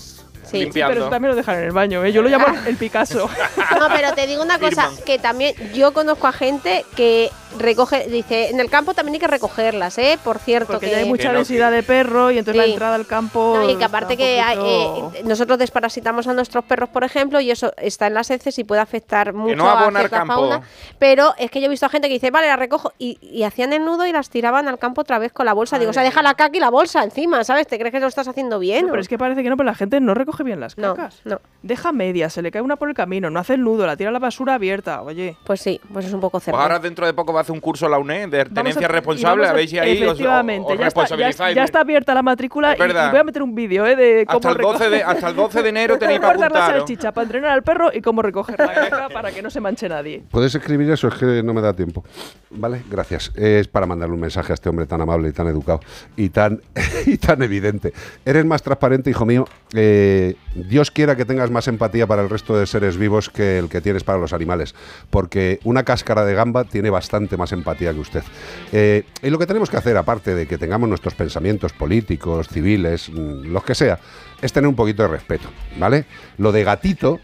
Sí. 0.60 0.70
Pero 0.74 0.92
eso 0.92 1.10
también 1.10 1.32
lo 1.32 1.36
dejan 1.36 1.58
en 1.58 1.64
el 1.66 1.72
baño, 1.72 2.04
¿eh? 2.04 2.12
Yo 2.12 2.22
lo 2.22 2.30
llamo 2.30 2.46
el 2.68 2.76
Picasso. 2.78 3.30
No, 3.80 3.88
pero 3.90 4.14
te 4.14 4.28
digo 4.28 4.42
una 4.44 4.60
cosa, 4.60 4.90
que 5.06 5.20
también 5.20 5.56
yo 5.74 5.94
conozco 5.94 6.28
a 6.28 6.32
gente 6.32 6.86
que 6.96 7.30
recoge, 7.60 8.08
dice, 8.08 8.50
en 8.50 8.60
el 8.60 8.70
campo 8.70 8.94
también 8.94 9.16
hay 9.16 9.20
que 9.20 9.28
recogerlas, 9.28 9.98
¿eh? 9.98 10.18
Por 10.24 10.40
cierto. 10.40 10.74
Porque 10.74 10.86
que 10.88 10.92
ya 10.92 10.98
hay 11.00 11.06
mucha 11.10 11.34
densidad 11.34 11.72
de 11.72 11.84
perro 11.84 12.32
y 12.32 12.38
entonces 12.38 12.62
Sí. 12.64 12.68
la 12.68 12.74
entrada 12.74 12.96
al 12.96 13.06
campo. 13.06 13.58
No, 13.58 13.70
y 13.70 13.76
que 13.76 13.84
aparte 13.84 14.16
que 14.16 14.40
hay, 14.40 14.58
eh, 14.62 15.24
nosotros 15.26 15.58
desparasitamos 15.60 16.28
a 16.28 16.34
nuestros 16.34 16.64
perros, 16.66 16.90
por 16.90 17.04
ejemplo, 17.04 17.40
y 17.42 17.52
eso 17.52 17.74
está 17.78 18.08
en 18.08 18.14
las 18.14 18.30
heces 18.32 18.58
y 18.60 18.64
puede 18.64 18.82
afectar 18.82 19.34
mucho 19.34 19.56
no 19.56 19.70
a 19.70 20.10
campo. 20.10 20.34
fauna. 20.34 20.62
Pero 21.00 21.34
es 21.38 21.52
que 21.52 21.60
yo 21.60 21.66
he 21.66 21.70
visto 21.70 21.86
a 21.86 21.90
gente 21.90 22.08
que 22.08 22.14
dice, 22.16 22.32
vale, 22.32 22.48
la 22.48 22.56
recojo, 22.56 22.94
y, 22.98 23.18
y 23.22 23.44
hacían 23.44 23.74
el 23.74 23.84
nudo 23.84 24.06
y 24.06 24.12
las 24.12 24.30
tiraban 24.30 24.68
al 24.68 24.80
campo 24.80 25.02
otra 25.02 25.20
vez 25.20 25.32
con 25.34 25.46
la 25.46 25.54
bolsa. 25.54 25.78
Digo, 25.80 25.92
o 25.92 25.94
sea, 25.94 26.04
deja 26.04 26.22
la 26.22 26.36
caca 26.36 26.56
y 26.56 26.60
la 26.60 26.70
bolsa 26.70 27.04
encima, 27.04 27.44
¿sabes? 27.44 27.68
¿Te 27.68 27.78
crees 27.78 27.92
que 27.94 28.00
lo 28.00 28.08
estás 28.08 28.28
haciendo 28.28 28.60
bien? 28.60 28.86
No, 28.86 28.92
pero 28.92 29.02
es 29.02 29.08
que 29.08 29.18
parece 29.18 29.44
que 29.44 29.50
no, 29.50 29.58
pero 29.58 29.68
la 29.68 29.76
gente 29.76 30.00
no 30.00 30.14
recoge 30.14 30.43
bien 30.44 30.60
las 30.60 30.78
No, 30.78 30.96
cacas. 30.96 31.22
no. 31.26 31.40
Deja 31.62 31.94
media, 31.94 32.30
se 32.30 32.42
le 32.42 32.52
cae 32.52 32.62
una 32.62 32.76
por 32.76 32.90
el 32.90 32.96
camino, 32.96 33.30
no 33.30 33.40
hace 33.40 33.54
el 33.54 33.62
nudo, 33.62 33.86
la 33.88 33.96
tira 33.96 34.10
a 34.10 34.14
la 34.14 34.20
basura 34.20 34.56
abierta, 34.56 35.02
oye. 35.02 35.38
Pues 35.46 35.62
sí, 35.62 35.80
pues 35.94 36.06
es 36.06 36.14
un 36.14 36.20
poco 36.20 36.40
Pues 36.42 36.50
ahora 36.50 36.78
dentro 36.80 37.06
de 37.06 37.14
poco 37.14 37.32
va 37.32 37.40
a 37.40 37.42
hacer 37.44 37.54
un 37.54 37.62
curso 37.62 37.88
la 37.88 37.98
UNED 37.98 38.30
de 38.30 38.46
tenencia 38.46 38.88
responsable, 38.88 39.48
a 39.48 39.54
ver 39.54 39.68
si 39.70 39.80
ahí 39.80 40.04
os, 40.04 40.12
os, 40.12 40.20
Efectivamente, 40.20 40.68
ya, 40.68 40.74
está, 40.74 40.80
ya, 40.80 40.86
responsabilizáis. 40.86 41.56
ya 41.56 41.64
está 41.64 41.80
abierta 41.80 42.14
la 42.14 42.22
matrícula 42.22 42.76
y, 42.76 42.80
voy 42.80 43.20
a 43.20 43.24
meter 43.24 43.42
un 43.44 43.56
vídeo 43.56 43.86
¿eh? 43.86 43.96
de 43.96 44.26
cómo 44.26 44.38
hasta, 44.40 44.52
el 44.52 44.58
12 44.58 44.90
de, 44.90 45.04
hasta 45.04 45.30
el 45.30 45.36
12 45.36 45.64
de 45.64 45.70
enero 45.70 45.98
tenéis 46.00 46.20
para 46.20 46.34
guardar 46.34 46.52
la 46.52 46.58
apuntaros. 46.60 46.82
salchicha 46.82 47.12
para 47.14 47.26
entrenar 47.26 47.52
al 47.52 47.64
perro 47.64 47.92
y 47.94 48.02
cómo 48.02 48.22
recoger 48.22 48.60
la 48.60 48.74
caca 48.90 49.10
para 49.10 49.32
que 49.32 49.42
no 49.42 49.50
se 49.50 49.62
manche 49.62 49.88
nadie. 49.88 50.24
¿Puedes 50.32 50.54
escribir 50.54 50.92
eso? 50.92 51.08
Es 51.08 51.16
que 51.16 51.42
no 51.44 51.54
me 51.54 51.62
da 51.62 51.74
tiempo. 51.74 52.04
Vale, 52.50 52.84
gracias. 52.90 53.32
Es 53.36 53.70
para 53.70 53.86
mandarle 53.86 54.16
un 54.16 54.22
mensaje 54.22 54.52
a 54.52 54.56
este 54.56 54.68
hombre 54.68 54.86
tan 54.86 55.00
amable 55.00 55.30
y 55.30 55.32
tan 55.32 55.48
educado 55.48 55.80
y 56.18 56.30
tan, 56.30 56.62
y 57.06 57.18
tan 57.18 57.42
evidente. 57.42 57.94
Eres 58.26 58.46
más 58.46 58.62
transparente, 58.62 59.10
hijo 59.10 59.26
mío. 59.26 59.46
Eh, 59.74 60.33
Dios 60.56 60.92
quiera 60.92 61.16
que 61.16 61.26
tengas 61.26 61.52
más 61.52 61.68
empatía 61.68 62.08
para 62.08 62.22
el 62.22 62.30
resto 62.30 62.58
de 62.58 62.66
seres 62.68 62.98
vivos 62.98 63.30
que 63.30 63.60
el 63.60 63.70
que 63.70 63.82
tienes 63.82 64.04
para 64.04 64.18
los 64.18 64.34
animales, 64.34 64.76
porque 65.10 65.60
una 65.64 65.84
cáscara 65.84 66.26
de 66.26 66.34
gamba 66.34 66.64
tiene 66.64 66.90
bastante 66.90 67.38
más 67.38 67.52
empatía 67.52 67.94
que 67.94 68.00
usted. 68.00 68.24
Eh, 68.72 69.04
y 69.22 69.30
lo 69.30 69.40
que 69.40 69.48
tenemos 69.48 69.70
que 69.70 69.78
hacer, 69.78 69.98
aparte 69.98 70.36
de 70.36 70.48
que 70.48 70.58
tengamos 70.58 70.90
nuestros 70.90 71.16
pensamientos 71.16 71.74
políticos, 71.74 72.48
civiles, 72.48 73.10
mm, 73.10 73.52
los 73.52 73.64
que 73.64 73.76
sea, 73.76 74.00
es 74.42 74.54
tener 74.54 74.68
un 74.68 74.76
poquito 74.76 75.04
de 75.04 75.10
respeto, 75.10 75.50
¿vale? 75.78 76.06
Lo 76.38 76.52
de 76.52 76.64
gatito, 76.64 77.20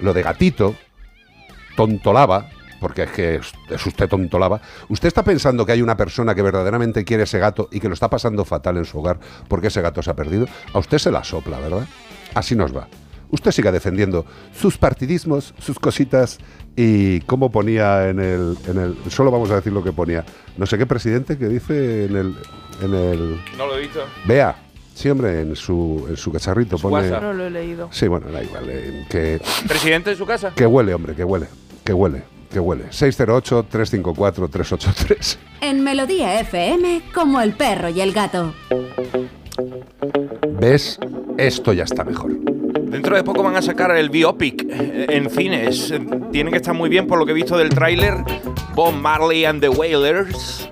lo 0.00 0.12
de 0.12 0.22
gatito, 0.22 0.74
tontolaba, 1.76 2.48
porque 2.80 3.04
es 3.04 3.10
que 3.10 3.34
es, 3.36 3.52
es 3.70 3.86
usted 3.86 4.08
tontolaba, 4.08 4.60
¿usted 4.88 5.08
está 5.08 5.22
pensando 5.22 5.64
que 5.64 5.72
hay 5.72 5.82
una 5.82 5.96
persona 5.96 6.34
que 6.34 6.42
verdaderamente 6.42 7.04
quiere 7.04 7.22
ese 7.22 7.38
gato 7.38 7.68
y 7.72 7.80
que 7.80 7.88
lo 7.88 7.94
está 7.94 8.10
pasando 8.10 8.44
fatal 8.44 8.76
en 8.76 8.84
su 8.84 8.98
hogar 8.98 9.18
porque 9.48 9.68
ese 9.68 9.80
gato 9.80 10.02
se 10.02 10.10
ha 10.10 10.14
perdido? 10.14 10.46
A 10.72 10.78
usted 10.78 10.98
se 10.98 11.10
la 11.10 11.24
sopla, 11.24 11.58
¿verdad? 11.60 11.86
Así 12.34 12.54
nos 12.56 12.76
va. 12.76 12.88
Usted 13.30 13.50
siga 13.52 13.72
defendiendo 13.72 14.24
sus 14.56 14.78
partidismos, 14.78 15.52
sus 15.58 15.78
cositas 15.80 16.38
y 16.76 17.20
cómo 17.22 17.50
ponía 17.50 18.08
en 18.08 18.20
el, 18.20 18.56
en 18.68 18.78
el... 18.78 18.96
Solo 19.10 19.30
vamos 19.32 19.50
a 19.50 19.56
decir 19.56 19.72
lo 19.72 19.82
que 19.82 19.90
ponía. 19.92 20.24
No 20.56 20.66
sé 20.66 20.78
qué 20.78 20.86
presidente 20.86 21.36
que 21.38 21.48
dice 21.48 22.04
en 22.04 22.16
el... 22.16 22.36
En 22.82 22.94
el 22.94 23.40
No 23.58 23.66
lo 23.66 23.76
he 23.76 23.80
visto. 23.80 24.00
Vea, 24.26 24.54
sí, 24.94 25.08
hombre, 25.08 25.40
en 25.40 25.56
su, 25.56 26.06
en 26.08 26.16
su 26.16 26.30
cacharrito 26.30 26.76
su 26.78 26.82
pone... 26.82 26.96
WhatsApp. 27.08 27.22
No 27.22 27.32
lo 27.32 27.46
he 27.46 27.50
leído. 27.50 27.88
Sí, 27.90 28.06
bueno, 28.06 28.30
da 28.30 28.40
igual. 28.42 28.66
eh, 28.68 29.04
que, 29.08 29.40
¿Presidente 29.66 30.10
de 30.10 30.16
su 30.16 30.26
casa? 30.26 30.52
que 30.54 30.66
huele, 30.66 30.94
hombre, 30.94 31.14
que 31.16 31.24
huele. 31.24 31.46
Que 31.84 31.92
huele, 31.92 32.22
que 32.52 32.60
huele. 32.60 32.84
608-354-383. 32.90 35.36
En 35.60 35.82
Melodía 35.82 36.38
FM, 36.40 37.02
como 37.12 37.40
el 37.40 37.54
perro 37.54 37.88
y 37.88 38.00
el 38.00 38.12
gato. 38.12 38.54
¿Ves? 40.60 40.98
Esto 41.38 41.72
ya 41.72 41.84
está 41.84 42.04
mejor. 42.04 42.32
Dentro 42.34 43.16
de 43.16 43.24
poco 43.24 43.42
van 43.42 43.56
a 43.56 43.62
sacar 43.62 43.90
el 43.96 44.08
biopic 44.10 44.64
eh, 44.68 45.06
en 45.10 45.28
cines. 45.30 45.90
Eh, 45.90 46.00
Tiene 46.32 46.50
que 46.50 46.56
estar 46.58 46.74
muy 46.74 46.88
bien 46.88 47.06
por 47.06 47.18
lo 47.18 47.26
que 47.26 47.32
he 47.32 47.34
visto 47.34 47.56
del 47.56 47.70
tráiler. 47.70 48.14
Bob 48.74 48.92
Marley 48.94 49.44
and 49.44 49.60
the 49.60 49.68
Wailers. 49.68 50.68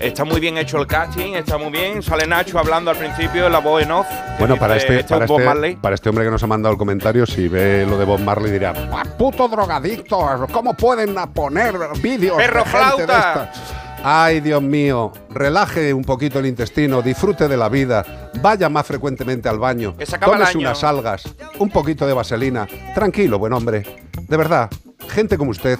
Está 0.00 0.24
muy 0.24 0.40
bien 0.40 0.58
hecho 0.58 0.78
el 0.78 0.88
casting, 0.88 1.34
está 1.34 1.58
muy 1.58 1.70
bien. 1.70 2.02
Sale 2.02 2.26
Nacho 2.26 2.58
hablando 2.58 2.90
al 2.90 2.96
principio, 2.96 3.48
la 3.48 3.60
voz 3.60 3.84
en 3.84 3.92
off. 3.92 4.06
Bueno, 4.36 4.56
para 4.56 4.76
este, 4.76 4.98
"Esto 4.98 5.14
para, 5.14 5.26
es 5.26 5.30
Bob 5.30 5.40
este, 5.40 5.76
para 5.80 5.94
este 5.94 6.08
hombre 6.08 6.24
que 6.24 6.30
nos 6.32 6.42
ha 6.42 6.46
mandado 6.48 6.72
el 6.72 6.78
comentario, 6.78 7.24
si 7.24 7.46
ve 7.46 7.86
lo 7.88 7.96
de 7.96 8.04
Bob 8.04 8.18
Marley 8.18 8.50
dirá, 8.50 8.72
"¡Ah, 8.92 9.04
puto 9.16 9.46
drogadicto! 9.46 10.18
¿Cómo 10.52 10.74
pueden 10.74 11.14
poner 11.32 11.74
vídeos 12.02 12.36
¡Perro 12.36 12.64
de 12.64 12.70
gente 12.70 13.02
de 13.02 13.06
flauta! 13.06 13.48
estas?". 13.52 13.81
Ay, 14.04 14.40
Dios 14.40 14.60
mío, 14.62 15.12
relaje 15.30 15.94
un 15.94 16.02
poquito 16.02 16.38
el 16.40 16.46
intestino, 16.46 17.02
disfrute 17.02 17.46
de 17.46 17.56
la 17.56 17.68
vida, 17.68 18.30
vaya 18.40 18.68
más 18.68 18.84
frecuentemente 18.86 19.48
al 19.48 19.58
baño, 19.60 19.96
Que 19.96 20.06
se 20.06 20.16
acaba 20.16 20.32
el 20.34 20.38
tómese 20.40 20.58
año. 20.58 20.66
unas 20.68 20.84
algas, 20.84 21.22
un 21.58 21.70
poquito 21.70 22.06
de 22.06 22.12
vaselina. 22.12 22.66
Tranquilo, 22.94 23.38
buen 23.38 23.52
hombre. 23.52 23.84
De 24.28 24.36
verdad, 24.36 24.68
gente 25.08 25.38
como 25.38 25.52
usted 25.52 25.78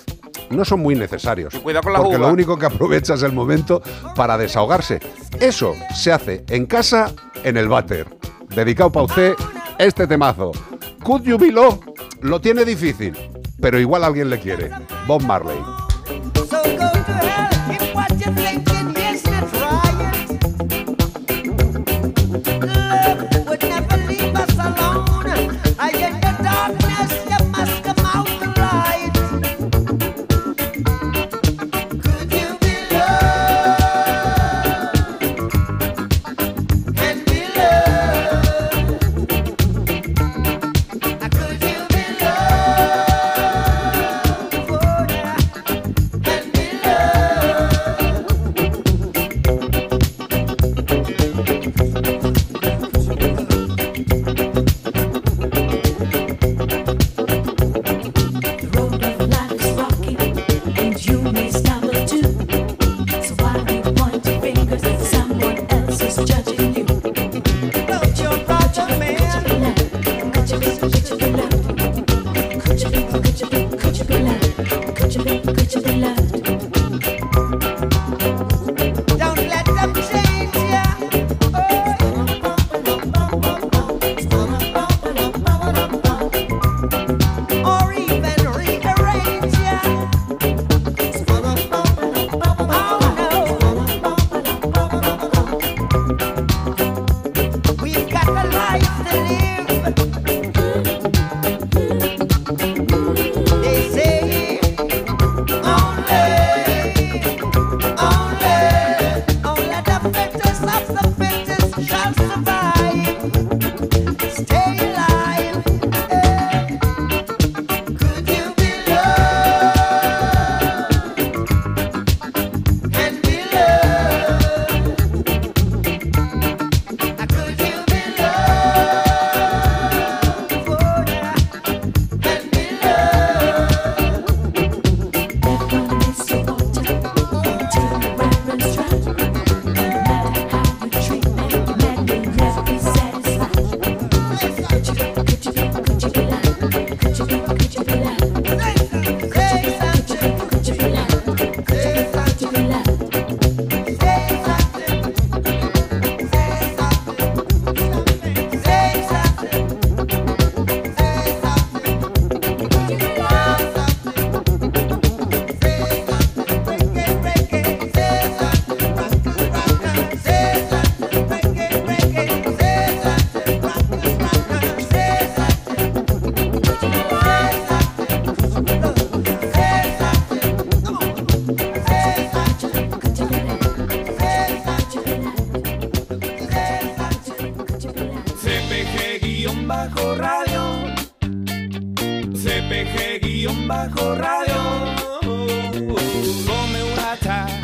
no 0.51 0.65
son 0.65 0.81
muy 0.81 0.95
necesarios. 0.95 1.55
cuidado 1.59 1.83
con 1.83 1.93
la 1.95 1.99
porque 1.99 2.17
uva. 2.17 2.27
lo 2.29 2.33
único 2.33 2.57
que 2.59 2.67
aprovecha 2.67 3.15
es 3.15 3.23
el 3.25 3.33
momento 3.33 3.83
para 4.15 4.39
desahogarse. 4.39 5.01
Eso 5.41 5.75
se 5.95 6.13
hace 6.13 6.45
en 6.49 6.67
casa, 6.67 7.13
en 7.43 7.57
el 7.57 7.69
váter. 7.69 8.07
Dedicado 8.55 8.93
para 8.93 9.07
usted 9.07 9.35
este 9.79 10.07
temazo. 10.07 10.53
Could 11.03 11.23
you 11.25 11.39
be? 11.39 11.51
Lo 12.21 12.41
tiene 12.41 12.65
difícil, 12.65 13.17
pero 13.61 13.81
igual 13.81 14.05
alguien 14.05 14.31
le 14.31 14.39
quiere. 14.39 14.71
Bob 15.09 15.23
Marley. 15.23 15.59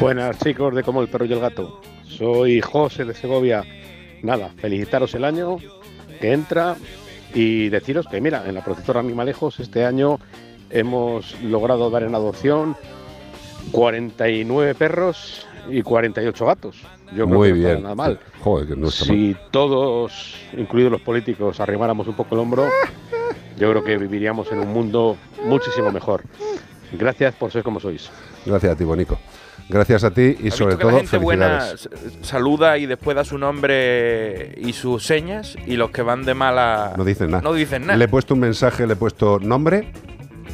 Buenas 0.09 0.39
chicos 0.39 0.75
de 0.75 0.83
Como 0.83 1.03
el 1.03 1.09
Perro 1.09 1.27
y 1.27 1.33
el 1.35 1.39
Gato. 1.39 1.83
Soy 2.03 2.63
José 2.63 3.05
de 3.05 3.13
Segovia. 3.13 3.63
Nada, 4.23 4.49
felicitaros 4.57 5.15
el 5.15 5.23
año 5.23 5.59
que 6.19 6.33
entra 6.33 6.77
y 7.35 7.69
deciros 7.69 8.07
que 8.07 8.19
mira, 8.19 8.45
en 8.49 8.55
la 8.55 8.65
protectora 8.65 9.01
Animalejos 9.01 9.61
este 9.61 9.85
año 9.85 10.19
hemos 10.71 11.39
logrado 11.43 11.91
dar 11.91 12.05
en 12.05 12.15
adopción 12.15 12.75
49 13.71 14.75
perros 14.77 15.47
y 15.69 15.83
48 15.83 16.47
gatos. 16.47 16.77
Yo 17.15 17.27
creo 17.27 17.39
Muy 17.39 17.49
que 17.49 17.53
no 17.53 17.59
está 17.59 17.73
bien. 17.73 17.83
nada 17.83 17.95
mal. 17.95 18.21
Joder, 18.41 18.67
que 18.69 18.77
no 18.77 18.89
está 18.89 19.05
mal. 19.05 19.15
Si 19.15 19.37
todos, 19.51 20.37
incluidos 20.57 20.91
los 20.91 21.03
políticos, 21.03 21.61
arrimáramos 21.61 22.09
un 22.09 22.15
poco 22.15 22.35
el 22.35 22.41
hombro, 22.41 22.67
yo 23.59 23.71
creo 23.71 23.85
que 23.85 23.99
viviríamos 23.99 24.51
en 24.53 24.61
un 24.61 24.73
mundo 24.73 25.19
muchísimo 25.45 25.93
mejor. 25.93 26.23
Gracias 26.93 27.35
por 27.35 27.53
ser 27.53 27.63
como 27.63 27.79
sois. 27.79 28.11
Gracias 28.47 28.73
a 28.73 28.75
ti, 28.75 28.85
Bonico. 28.85 29.19
Gracias 29.69 30.03
a 30.05 30.11
ti 30.11 30.35
y 30.41 30.49
¿Has 30.49 30.55
sobre 30.55 30.77
visto 30.77 30.79
que 30.79 30.85
la 30.85 30.91
todo 30.91 30.99
gente 31.01 31.17
buena 31.19 31.61
felicidades. 31.61 32.19
saluda 32.23 32.79
y 32.79 32.87
después 32.87 33.15
da 33.17 33.25
su 33.25 33.37
nombre 33.37 34.55
y 34.57 34.73
sus 34.73 35.05
señas 35.05 35.57
y 35.67 35.77
los 35.77 35.91
que 35.91 36.01
van 36.03 36.25
de 36.25 36.33
mala 36.35 36.95
No 36.97 37.05
dicen 37.05 37.31
nada. 37.31 37.43
no 37.43 37.53
dicen 37.53 37.83
nada. 37.87 37.97
Le 37.99 38.07
he 38.07 38.09
puesto 38.09 38.33
un 38.35 38.41
mensaje, 38.41 38.87
le 38.87 38.95
he 38.95 38.97
puesto 38.97 39.39
nombre, 39.39 39.93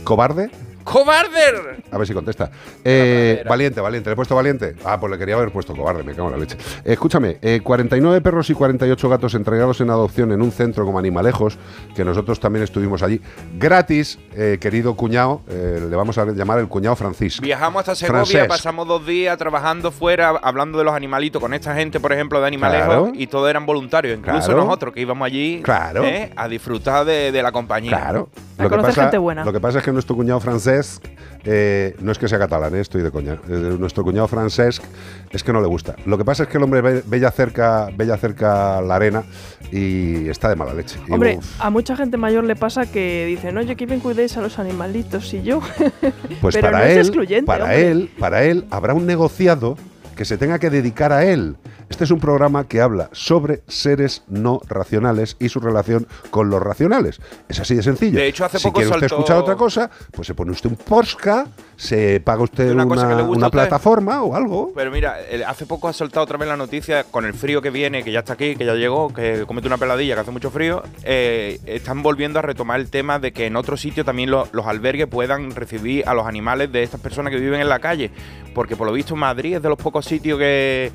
cobarde. 0.03 0.51
¡Cobarder! 0.85 1.83
A 1.91 1.99
ver 1.99 2.07
si 2.07 2.13
contesta. 2.15 2.51
Eh, 2.85 3.43
valiente, 3.49 3.81
valiente. 3.81 4.11
¿Le 4.11 4.13
he 4.13 4.17
puesto 4.17 4.35
valiente? 4.35 4.77
Ah, 4.85 4.99
pues 5.01 5.11
le 5.11 5.19
quería 5.19 5.35
haber 5.35 5.51
puesto 5.51 5.75
cobarde, 5.75 6.03
me 6.05 6.15
cago 6.15 6.29
en 6.29 6.33
la 6.35 6.39
leche. 6.39 6.57
Eh, 6.85 6.93
escúchame, 6.93 7.39
eh, 7.43 7.61
49 7.65 8.21
perros 8.21 8.49
y 8.51 8.55
48 8.55 9.09
gatos 9.09 9.35
entregados 9.35 9.81
en 9.81 9.91
adopción 9.91 10.33
en 10.33 10.43
un 10.43 10.53
centro 10.53 10.85
como 10.85 10.99
Animalejos, 10.99 11.59
que 11.97 12.05
nosotros 12.05 12.39
también 12.39 12.63
estuvimos 12.63 13.03
allí, 13.03 13.21
gratis, 13.59 14.19
eh, 14.35 14.59
querido 14.61 14.95
cuñado, 14.95 15.41
eh, 15.49 15.85
le 15.89 15.97
vamos 15.97 16.19
a 16.19 16.27
llamar 16.27 16.59
el 16.59 16.69
cuñado 16.69 16.97
Francisco. 16.97 17.43
Viajamos 17.43 17.81
hasta 17.81 17.95
Segovia, 17.95 18.25
Francesc. 18.25 18.49
pasamos 18.49 18.87
dos 18.87 19.07
días 19.07 19.37
trabajando 19.39 19.91
fuera, 19.91 20.29
hablando 20.43 20.79
de 20.79 20.85
los 20.85 20.95
animalitos 20.95 21.41
con 21.41 21.55
esta 21.55 21.75
gente, 21.75 21.99
por 22.01 22.13
ejemplo, 22.13 22.41
de 22.41 22.47
Animalejos, 22.47 22.85
Claro. 22.87 23.13
y 23.15 23.27
todos 23.27 23.49
eran 23.49 23.65
voluntarios, 23.67 24.19
incluso 24.19 24.47
Claro. 24.49 24.65
nosotros 24.65 24.93
que 24.95 25.01
íbamos 25.01 25.25
allí 25.27 25.61
Claro. 25.63 26.05
¿eh? 26.05 26.31
a 26.37 26.47
disfrutar 26.49 27.05
de, 27.05 27.33
de 27.33 27.43
la 27.43 27.53
compañía. 27.53 27.91
Claro. 27.99 28.29
Lo 28.59 28.71
que, 28.71 28.77
pasa, 28.77 29.11
lo 29.45 29.53
que 29.53 29.61
pasa 29.61 29.79
es 29.79 29.85
que 29.85 29.91
nuestro 29.91 30.15
cuñado 30.15 30.39
Francesc, 30.83 31.05
eh, 31.45 31.95
no 32.01 32.11
es 32.13 32.19
que 32.19 32.27
sea 32.27 32.39
catalán, 32.39 32.75
eh, 32.75 32.81
estoy 32.81 33.03
de 33.03 33.11
coña. 33.11 33.39
eh, 33.49 33.77
nuestro 33.79 34.03
cuñado 34.03 34.27
Francesc 34.29 34.83
es 35.31 35.43
que 35.45 35.53
no 35.53 35.61
le 35.61 35.67
gusta. 35.67 35.95
Lo 36.07 36.17
que 36.19 36.25
pasa 36.25 36.45
es 36.45 36.49
que 36.49 36.57
el 36.57 36.65
hombre 36.65 36.81
ve, 36.81 37.21
ya 37.21 37.31
cerca, 37.31 37.91
ya 37.99 38.17
cerca 38.17 38.81
la 38.81 38.97
arena 38.97 39.25
y 39.71 40.29
está 40.29 40.49
de 40.49 40.57
mala 40.57 40.75
leche. 40.75 40.99
Hombre, 41.11 41.37
uf, 41.39 41.61
a 41.61 41.71
mucha 41.71 41.97
gente 41.97 42.17
mayor 42.17 42.45
le 42.45 42.57
pasa 42.57 42.87
que 42.91 43.27
dicen, 43.27 43.57
oye, 43.59 43.77
que 43.77 43.87
bien 43.87 44.01
cuidéis 44.01 44.37
a 44.37 44.41
los 44.41 44.59
animalitos 44.59 45.33
y 45.35 45.43
yo. 45.43 45.61
pues 46.41 46.55
Pero 46.55 46.69
para 46.71 46.79
no 46.79 46.85
es 46.85 46.93
él, 46.93 46.99
excluyente, 47.07 47.47
para 47.47 47.65
hombre. 47.65 47.91
él, 47.91 48.11
para 48.19 48.45
él 48.45 48.65
habrá 48.71 48.95
un 48.95 49.07
negociado 49.07 49.77
que 50.17 50.25
se 50.25 50.39
tenga 50.39 50.59
que 50.59 50.71
dedicar 50.71 51.13
a 51.13 51.25
él. 51.25 51.57
Este 51.95 52.03
es 52.03 52.11
un 52.11 52.19
programa 52.19 52.67
que 52.67 52.81
habla 52.81 53.09
sobre 53.13 53.63
seres 53.69 54.25
no 54.27 54.61
racionales 54.69 55.37
y 55.39 55.49
su 55.49 55.61
relación 55.61 56.09
con 56.31 56.51
los 56.51 56.61
racionales. 56.61 57.21
Es 57.49 57.61
así 57.61 57.77
de 57.77 57.85
sencillo. 57.85 58.19
De 58.19 58.27
hecho, 58.27 58.45
hace 58.45 58.59
si 58.59 58.65
poco 58.65 58.81
quiere 58.81 58.89
usted 58.91 59.03
saltó- 59.07 59.15
escuchar 59.15 59.37
otra 59.37 59.55
cosa, 59.55 59.89
pues 60.11 60.27
se 60.27 60.35
pone 60.35 60.51
usted 60.51 60.71
un 60.71 60.75
Porsche, 60.77 61.45
se 61.77 62.19
paga 62.19 62.43
usted 62.43 62.73
Una 62.73 62.85
usted. 62.85 63.49
plataforma 63.49 64.25
o 64.25 64.35
algo. 64.35 64.73
Pero 64.75 64.91
mira, 64.91 65.19
hace 65.47 65.67
poco 65.67 65.87
ha 65.87 65.93
soltado 65.93 66.25
otra 66.25 66.37
vez 66.37 66.49
la 66.49 66.57
noticia 66.57 67.05
con 67.05 67.25
el 67.27 67.33
frío 67.33 67.63
que 67.63 67.71
viene, 67.71 68.03
que 68.03 68.11
ya 68.11 68.19
está 68.19 68.33
aquí, 68.33 68.57
que 68.57 68.65
ya 68.67 68.75
llegó, 68.75 69.15
que 69.15 69.45
comete 69.47 69.69
una 69.69 69.79
peladilla, 69.79 70.15
que 70.17 70.21
hace 70.23 70.33
mucho 70.33 70.51
frío. 70.51 70.83
eh, 71.05 71.61
están 71.67 72.03
volviendo 72.03 72.41
a 72.41 72.43
retomar 72.43 72.81
el 72.81 72.91
tema 72.91 73.21
de 73.21 73.33
que 73.33 73.47
en 73.47 73.55
otro 73.55 73.77
sitio 73.77 74.05
también 74.05 74.33
lo- 74.33 74.49
los 74.51 74.67
albergues 74.67 75.07
puedan 75.07 75.53
recibir 75.55 76.03
a 76.09 76.15
los 76.15 76.27
animales 76.27 76.73
de 76.73 76.83
estas 76.83 77.01
personas 77.01 77.31
que 77.33 77.39
viven 77.39 77.61
en 77.61 77.69
la 77.69 77.79
calle. 77.79 78.11
Porque 78.53 78.75
por 78.75 78.89
lo 78.89 78.93
visto 78.93 79.15
Madrid 79.15 79.55
es 79.57 79.63
de 79.63 79.69
los 79.69 79.79
pocos 79.79 80.05
sitios 80.05 80.41
que, 80.41 80.91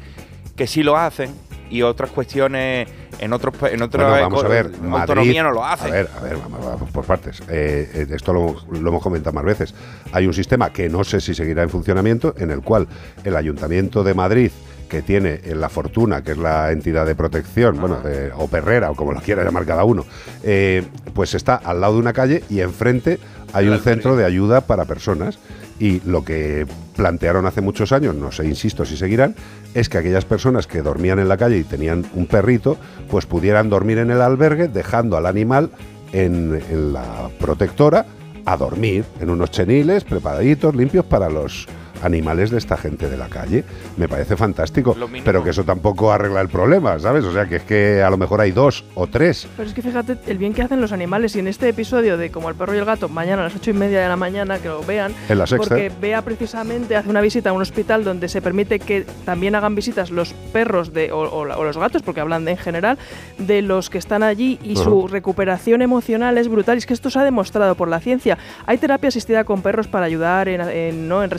que 0.59 0.67
sí 0.67 0.83
lo 0.83 0.97
hacen 0.97 1.31
y 1.69 1.83
otras 1.83 2.11
cuestiones 2.11 2.89
en 3.17 3.31
otros 3.31 3.53
en 3.71 3.81
otras 3.81 4.09
Bueno, 4.09 4.23
vamos 4.23 4.43
a 4.43 4.47
ver, 4.49 4.71
autonomía 4.91 5.41
no 5.41 5.51
lo 5.51 5.63
hacen. 5.65 5.87
A 5.87 5.91
ver, 5.95 6.09
a 6.17 6.19
ver, 6.19 6.35
vamos, 6.35 6.91
por 6.91 7.05
partes. 7.05 7.39
Eh, 7.47 7.89
eh, 7.93 8.07
esto 8.13 8.33
lo, 8.33 8.57
lo 8.69 8.89
hemos 8.89 9.01
comentado 9.01 9.33
más 9.33 9.45
veces. 9.45 9.73
Hay 10.11 10.27
un 10.27 10.33
sistema 10.33 10.69
que 10.73 10.89
no 10.89 11.05
sé 11.05 11.21
si 11.21 11.33
seguirá 11.33 11.63
en 11.63 11.69
funcionamiento, 11.69 12.35
en 12.37 12.51
el 12.51 12.59
cual 12.61 12.89
el 13.23 13.37
Ayuntamiento 13.37 14.03
de 14.03 14.13
Madrid 14.13 14.51
que 14.89 15.01
tiene 15.01 15.39
en 15.45 15.61
la 15.61 15.69
Fortuna, 15.69 16.23
que 16.23 16.31
es 16.33 16.37
la 16.37 16.71
entidad 16.73 17.05
de 17.05 17.15
protección, 17.15 17.79
bueno, 17.79 18.01
de- 18.01 18.31
o 18.35 18.47
perrera, 18.47 18.91
o 18.91 18.95
como 18.95 19.13
lo 19.13 19.21
quiera 19.21 19.43
llamar 19.45 19.65
cada 19.65 19.85
uno, 19.85 20.03
eh, 20.43 20.83
pues 21.13 21.35
está 21.35 21.55
al 21.55 21.79
lado 21.79 21.93
de 21.93 21.99
una 21.99 22.11
calle 22.11 22.43
y 22.49 22.59
enfrente 22.59 23.17
hay 23.53 23.69
un 23.69 23.79
centro 23.79 24.17
de 24.17 24.25
ayuda 24.25 24.59
para 24.61 24.83
personas. 24.83 25.39
Y 25.79 26.01
lo 26.01 26.25
que 26.25 26.67
plantearon 26.95 27.45
hace 27.45 27.61
muchos 27.61 27.93
años, 27.93 28.13
no 28.13 28.31
sé, 28.31 28.45
insisto 28.45 28.83
si 28.85 28.97
seguirán, 28.97 29.35
es 29.73 29.87
que 29.87 29.97
aquellas 29.97 30.25
personas 30.25 30.67
que 30.67 30.81
dormían 30.81 31.19
en 31.19 31.29
la 31.29 31.37
calle 31.37 31.57
y 31.57 31.63
tenían 31.63 32.05
un 32.13 32.25
perrito, 32.25 32.77
pues 33.09 33.25
pudieran 33.25 33.69
dormir 33.69 33.97
en 33.99 34.11
el 34.11 34.21
albergue 34.21 34.67
dejando 34.67 35.15
al 35.15 35.25
animal 35.25 35.71
en, 36.11 36.93
la 36.93 37.29
protectora 37.39 38.05
a 38.45 38.57
dormir 38.57 39.05
en 39.21 39.29
unos 39.29 39.51
cheniles 39.51 40.03
preparaditos, 40.03 40.75
limpios 40.75 41.05
para 41.05 41.29
los 41.29 41.67
animales 42.03 42.49
de 42.51 42.57
esta 42.57 42.77
gente 42.77 43.09
de 43.09 43.17
la 43.17 43.27
calle. 43.27 43.63
Me 43.97 44.07
parece 44.07 44.35
fantástico, 44.35 44.95
pero 45.25 45.43
que 45.43 45.49
eso 45.51 45.63
tampoco 45.63 46.11
arregla 46.11 46.41
el 46.41 46.49
problema, 46.49 46.97
¿sabes? 46.99 47.23
O 47.25 47.33
sea, 47.33 47.45
que 47.47 47.57
es 47.57 47.63
que 47.63 48.01
a 48.01 48.09
lo 48.09 48.17
mejor 48.17 48.41
hay 48.41 48.51
dos 48.51 48.85
o 48.95 49.07
tres. 49.07 49.47
Pero 49.57 49.67
es 49.69 49.75
que 49.75 49.81
fíjate 49.81 50.17
el 50.27 50.37
bien 50.37 50.53
que 50.53 50.61
hacen 50.61 50.81
los 50.81 50.91
animales 50.91 51.35
y 51.35 51.39
en 51.39 51.47
este 51.47 51.67
episodio 51.69 52.17
de 52.17 52.29
Como 52.31 52.49
el 52.49 52.55
perro 52.55 52.75
y 52.75 52.77
el 52.77 52.85
gato, 52.85 53.09
mañana 53.09 53.41
a 53.41 53.45
las 53.45 53.55
ocho 53.55 53.71
y 53.71 53.73
media 53.73 54.01
de 54.01 54.07
la 54.07 54.15
mañana, 54.15 54.59
que 54.59 54.67
lo 54.69 54.81
vean. 54.83 55.13
En 55.27 55.37
la 55.37 55.47
sexta. 55.47 55.67
Porque 55.69 55.91
Bea 55.99 56.21
precisamente 56.21 56.95
hace 56.95 57.09
una 57.09 57.21
visita 57.21 57.49
a 57.49 57.53
un 57.53 57.61
hospital 57.61 58.03
donde 58.03 58.29
se 58.29 58.41
permite 58.41 58.79
que 58.79 59.05
también 59.25 59.55
hagan 59.55 59.75
visitas 59.75 60.11
los 60.11 60.33
perros 60.53 60.93
de, 60.93 61.11
o, 61.11 61.19
o 61.19 61.45
la- 61.45 61.57
o 61.57 61.63
los 61.63 61.77
gatos, 61.77 62.01
porque 62.01 62.21
hablan 62.21 62.45
de, 62.45 62.51
en 62.51 62.57
general, 62.57 62.97
de 63.37 63.61
los 63.61 63.89
que 63.89 63.97
están 63.97 64.23
allí 64.23 64.59
y 64.63 64.75
su 64.75 65.07
recuperación 65.07 65.81
emocional 65.81 66.37
es 66.37 66.47
brutal. 66.47 66.77
Y 66.77 66.79
es 66.79 66.85
que 66.85 66.93
esto 66.93 67.09
se 67.09 67.19
ha 67.19 67.23
demostrado 67.23 67.75
por 67.75 67.87
la 67.87 67.99
ciencia. 67.99 68.37
Hay 68.65 68.77
terapia 68.77 69.09
asistida 69.09 69.43
con 69.43 69.61
perros 69.61 69.87
para 69.87 70.05
ayudar 70.05 70.47
en, 70.47 70.61
en, 70.61 71.07
¿no? 71.07 71.23
en 71.23 71.29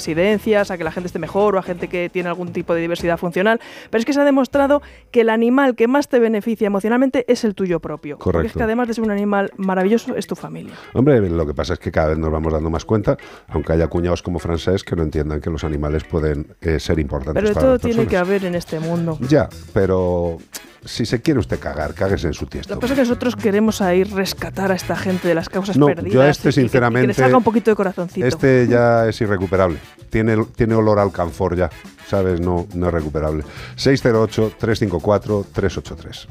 a 0.57 0.77
que 0.79 0.85
la 0.85 0.91
gente 0.93 1.07
esté 1.07 1.19
mejor 1.19 1.55
o 1.55 1.59
a 1.59 1.63
gente 1.63 1.89
que 1.89 2.09
tiene 2.11 2.29
algún 2.29 2.53
tipo 2.53 2.75
de 2.75 2.81
diversidad 2.81 3.17
funcional. 3.19 3.61
Pero 3.91 3.99
es 4.01 4.05
que 4.05 4.13
se 4.13 4.21
ha 4.21 4.25
demostrado 4.25 4.83
que 5.11 5.21
el 5.23 5.31
animal 5.31 5.75
que 5.77 5.87
más 5.89 6.09
te 6.09 6.19
beneficia 6.19 6.67
emocionalmente 6.67 7.25
es 7.29 7.45
el 7.45 7.55
tuyo 7.55 7.81
propio. 7.81 8.19
Porque 8.19 8.29
es 8.29 8.33
Correcto. 8.35 8.59
que 8.59 8.63
además 8.65 8.89
de 8.89 8.95
ser 8.95 9.05
un 9.05 9.11
animal 9.11 9.53
maravilloso, 9.57 10.17
es 10.17 10.27
tu 10.27 10.35
familia. 10.35 10.75
Hombre, 10.95 11.21
lo 11.21 11.47
que 11.47 11.55
pasa 11.55 11.75
es 11.75 11.79
que 11.79 11.93
cada 11.93 12.09
vez 12.09 12.19
nos 12.19 12.31
vamos 12.33 12.53
dando 12.53 12.71
más 12.71 12.85
cuenta, 12.85 13.17
aunque 13.49 13.73
haya 13.73 13.87
cuñados 13.87 14.23
como 14.23 14.39
Francés 14.39 14.83
que 14.85 14.97
no 14.97 15.03
entiendan 15.03 15.41
que 15.41 15.51
los 15.51 15.65
animales 15.65 16.05
pueden 16.05 16.55
eh, 16.61 16.81
ser 16.81 16.99
importantes 16.99 17.35
Pero 17.41 17.49
de 17.49 17.55
para 17.55 17.65
todo 17.67 17.73
las 17.75 17.83
tiene 17.83 18.07
que 18.07 18.17
haber 18.17 18.45
en 18.45 18.55
este 18.55 18.81
mundo. 18.81 19.19
Ya, 19.29 19.49
pero 19.73 20.39
si 20.85 21.05
se 21.05 21.21
quiere 21.21 21.41
usted 21.41 21.59
cagar, 21.59 21.95
cáguese 21.95 22.27
en 22.29 22.33
su 22.35 22.47
tiesto. 22.47 22.75
Lo 22.75 22.81
que 22.81 22.83
pasa 22.83 22.95
es 22.95 22.99
que 22.99 23.03
nosotros 23.09 23.37
queremos 23.37 23.81
ahí 23.83 24.03
rescatar 24.05 24.73
a 24.73 24.75
esta 24.75 24.97
gente 24.97 25.29
de 25.29 25.35
las 25.35 25.49
causas 25.49 25.77
No, 25.77 25.87
perdidas. 25.87 26.13
yo 26.15 26.23
a 26.23 26.29
este 26.31 26.49
y 26.49 26.53
que- 26.53 26.55
que, 26.57 26.61
sinceramente... 26.63 27.09
le 27.09 27.15
salga 27.15 27.37
un 27.37 27.45
poquito 27.45 27.71
de 27.71 27.77
corazoncito. 27.77 28.27
Este 28.27 28.67
ya 28.67 29.07
es 29.09 29.21
irrecuperable. 29.21 29.79
Tiene, 30.11 30.45
tiene 30.57 30.75
olor 30.75 30.99
al 30.99 31.13
canfor 31.13 31.57
ya, 31.57 31.71
¿sabes? 32.09 32.41
No, 32.41 32.67
no 32.75 32.89
es 32.89 32.93
recuperable. 32.93 33.45
608-354-383. 33.77 36.27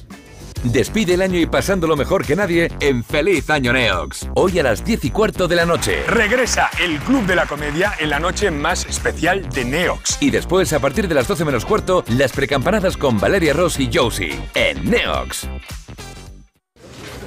Despide 0.63 1.13
el 1.13 1.21
año 1.21 1.39
y 1.39 1.45
pasándolo 1.45 1.95
mejor 1.95 2.25
que 2.25 2.35
nadie 2.35 2.69
en 2.81 3.03
Feliz 3.03 3.49
Año 3.49 3.71
Neox. 3.71 4.27
Hoy 4.35 4.59
a 4.59 4.63
las 4.63 4.83
10 4.83 5.05
y 5.05 5.11
cuarto 5.11 5.47
de 5.47 5.55
la 5.55 5.65
noche. 5.65 6.03
Regresa 6.05 6.69
el 6.83 6.99
Club 6.99 7.25
de 7.25 7.35
la 7.35 7.45
Comedia 7.45 7.93
en 7.97 8.09
la 8.09 8.19
noche 8.19 8.51
más 8.51 8.85
especial 8.85 9.47
de 9.49 9.63
Neox. 9.63 10.17
Y 10.19 10.31
después, 10.31 10.73
a 10.73 10.79
partir 10.79 11.07
de 11.07 11.15
las 11.15 11.29
12 11.29 11.45
menos 11.45 11.63
cuarto, 11.63 12.03
las 12.09 12.33
precampanadas 12.33 12.97
con 12.97 13.17
Valeria 13.19 13.53
Ross 13.53 13.79
y 13.79 13.89
Josie 13.93 14.37
en 14.53 14.89
Neox. 14.89 15.47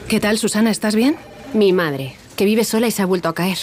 ¿Qué 0.09 0.21
tal, 0.21 0.37
Susana? 0.37 0.71
¿Estás 0.71 0.95
bien? 0.95 1.17
Mi 1.55 1.73
madre, 1.73 2.17
que 2.37 2.45
vive 2.45 2.65
sola 2.65 2.87
y 2.87 2.91
se 2.91 3.01
ha 3.01 3.07
vuelto 3.07 3.31
a 3.31 3.35
caer. 3.35 3.57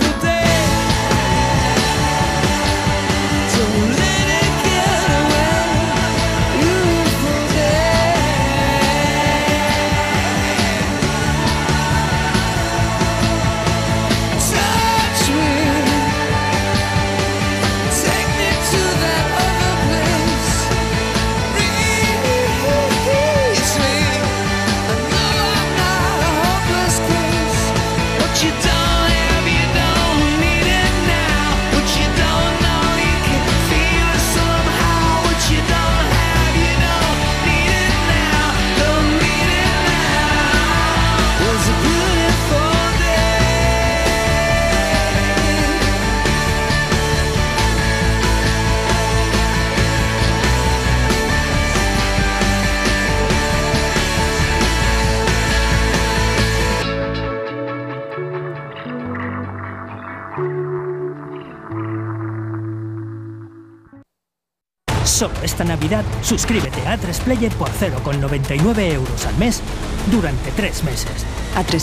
suscríbete 66.21 66.87
a 66.87 66.97
Player 66.97 67.51
por 67.53 67.69
0,99 67.69 68.93
euros 68.93 69.25
al 69.25 69.37
mes 69.37 69.61
durante 70.11 70.51
tres 70.51 70.83
meses. 70.83 71.25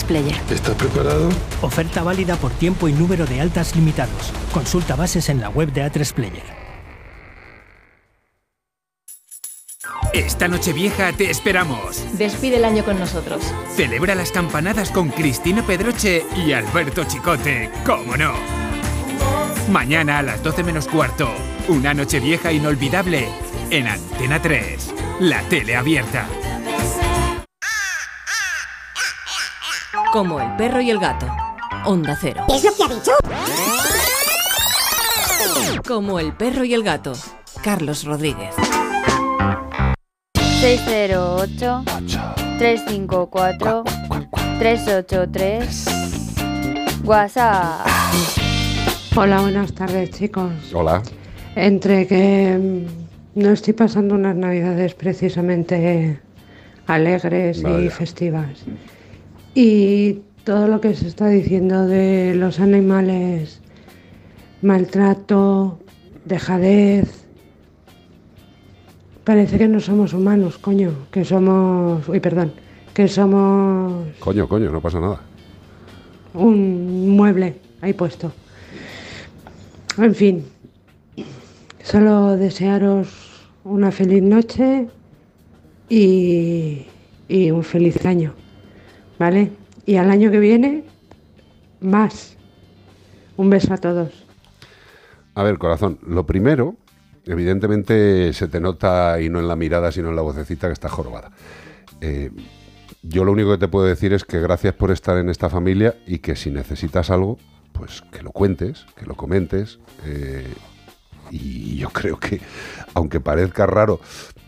Player. 0.07 0.35
¿Estás 0.49 0.75
preparado? 0.75 1.29
Oferta 1.61 2.03
válida 2.03 2.35
por 2.35 2.51
tiempo 2.51 2.87
y 2.87 2.93
número 2.93 3.25
de 3.25 3.41
altas 3.41 3.75
limitados. 3.75 4.33
Consulta 4.51 4.95
bases 4.95 5.29
en 5.29 5.39
la 5.39 5.49
web 5.49 5.71
de 5.71 5.83
A3Player. 5.83 6.43
Esta 10.13 10.47
noche 10.47 10.73
vieja 10.73 11.13
te 11.13 11.29
esperamos. 11.29 12.03
Despide 12.17 12.57
el 12.57 12.65
año 12.65 12.83
con 12.83 12.97
nosotros. 12.97 13.43
Celebra 13.75 14.15
las 14.15 14.31
campanadas 14.31 14.89
con 14.89 15.09
Cristina 15.09 15.61
Pedroche 15.65 16.25
y 16.35 16.51
Alberto 16.51 17.03
Chicote, 17.03 17.69
¿cómo 17.85 18.17
no? 18.17 18.33
Mañana 19.71 20.17
a 20.17 20.23
las 20.23 20.41
12 20.41 20.63
menos 20.63 20.87
cuarto, 20.87 21.29
una 21.67 21.93
noche 21.93 22.19
vieja 22.19 22.51
inolvidable 22.51 23.27
en 23.71 23.87
Antena 23.87 24.41
3, 24.41 24.93
la 25.19 25.41
tele 25.43 25.75
abierta. 25.75 26.27
Como 30.11 30.39
el 30.39 30.55
perro 30.55 30.81
y 30.81 30.89
el 30.89 30.97
gato. 30.97 31.27
Onda 31.85 32.17
cero. 32.19 32.45
¿Qué 32.47 32.55
es 32.55 32.63
lo 32.63 32.75
que 32.75 32.83
ha 32.83 32.87
dicho? 32.87 33.11
Como 35.87 36.19
el 36.19 36.33
perro 36.33 36.63
y 36.63 36.73
el 36.73 36.83
gato. 36.83 37.13
Carlos 37.63 38.05
Rodríguez. 38.05 38.55
608 40.61 41.83
354 42.57 43.83
383 44.57 45.85
WhatsApp. 47.03 47.87
Hola, 49.15 49.41
buenas 49.41 49.73
tardes 49.73 50.11
chicos. 50.11 50.51
Hola. 50.73 51.03
Entre 51.55 52.07
que 52.07 52.87
no 53.39 53.51
estoy 53.51 53.73
pasando 53.73 54.15
unas 54.15 54.35
navidades 54.35 54.93
precisamente 54.93 56.19
alegres 56.87 57.63
y 57.63 57.89
festivas 57.89 58.65
y 59.55 60.19
todo 60.43 60.67
lo 60.67 60.81
que 60.81 60.93
se 60.93 61.07
está 61.07 61.27
diciendo 61.27 61.85
de 61.85 62.33
los 62.35 62.59
animales, 62.59 63.61
maltrato, 64.61 65.79
dejadez, 66.25 67.25
parece 69.23 69.57
que 69.57 69.67
no 69.67 69.79
somos 69.79 70.13
humanos, 70.13 70.57
coño, 70.57 70.91
que 71.11 71.23
somos, 71.23 72.07
uy, 72.09 72.19
perdón, 72.19 72.53
que 72.93 73.07
somos 73.07 74.07
Coño, 74.19 74.47
coño, 74.47 74.71
no 74.71 74.81
pasa 74.81 74.99
nada. 74.99 75.21
un 76.33 77.15
mueble 77.15 77.55
ahí 77.81 77.93
puesto. 77.93 78.31
En 79.97 80.15
fin, 80.15 80.45
solo 81.83 82.37
desearos 82.37 83.28
una 83.63 83.91
feliz 83.91 84.23
noche 84.23 84.87
y, 85.89 86.85
y 87.27 87.51
un 87.51 87.63
feliz 87.63 88.05
año, 88.05 88.33
¿vale? 89.17 89.51
Y 89.85 89.95
al 89.95 90.11
año 90.11 90.31
que 90.31 90.39
viene, 90.39 90.83
más. 91.81 92.37
Un 93.37 93.49
beso 93.49 93.73
a 93.73 93.77
todos. 93.77 94.25
A 95.35 95.43
ver, 95.43 95.57
corazón, 95.57 95.99
lo 96.05 96.25
primero, 96.25 96.75
evidentemente 97.25 98.33
se 98.33 98.47
te 98.47 98.59
nota 98.59 99.21
y 99.21 99.29
no 99.29 99.39
en 99.39 99.47
la 99.47 99.55
mirada, 99.55 99.91
sino 99.91 100.09
en 100.09 100.15
la 100.15 100.21
vocecita 100.21 100.67
que 100.67 100.73
está 100.73 100.89
jorobada. 100.89 101.31
Eh, 102.01 102.31
yo 103.01 103.23
lo 103.23 103.31
único 103.31 103.51
que 103.51 103.57
te 103.57 103.67
puedo 103.67 103.85
decir 103.85 104.13
es 104.13 104.25
que 104.25 104.39
gracias 104.41 104.73
por 104.73 104.91
estar 104.91 105.17
en 105.17 105.29
esta 105.29 105.49
familia 105.49 105.95
y 106.05 106.19
que 106.19 106.35
si 106.35 106.51
necesitas 106.51 107.09
algo, 107.09 107.37
pues 107.71 108.03
que 108.11 108.21
lo 108.23 108.31
cuentes, 108.31 108.85
que 108.97 109.05
lo 109.05 109.15
comentes. 109.15 109.79
eh, 110.05 110.45
y 111.31 111.77
yo 111.77 111.89
creo 111.89 112.19
que, 112.19 112.39
aunque 112.93 113.19
parezca 113.19 113.65
raro 113.65 113.99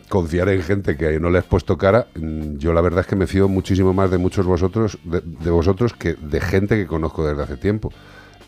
confiar 0.08 0.48
en 0.50 0.62
gente 0.62 0.96
que 0.96 1.18
no 1.18 1.30
le 1.30 1.38
has 1.38 1.44
puesto 1.44 1.78
cara, 1.78 2.06
mm, 2.14 2.58
yo 2.58 2.72
la 2.72 2.80
verdad 2.82 3.00
es 3.00 3.06
que 3.06 3.16
me 3.16 3.26
fío 3.26 3.48
muchísimo 3.48 3.94
más 3.94 4.10
de 4.10 4.18
muchos 4.18 4.44
vosotros, 4.44 4.98
de, 5.04 5.22
de 5.22 5.50
vosotros 5.50 5.94
que 5.94 6.14
de 6.14 6.40
gente 6.40 6.76
que 6.76 6.86
conozco 6.86 7.26
desde 7.26 7.42
hace 7.42 7.56
tiempo. 7.56 7.92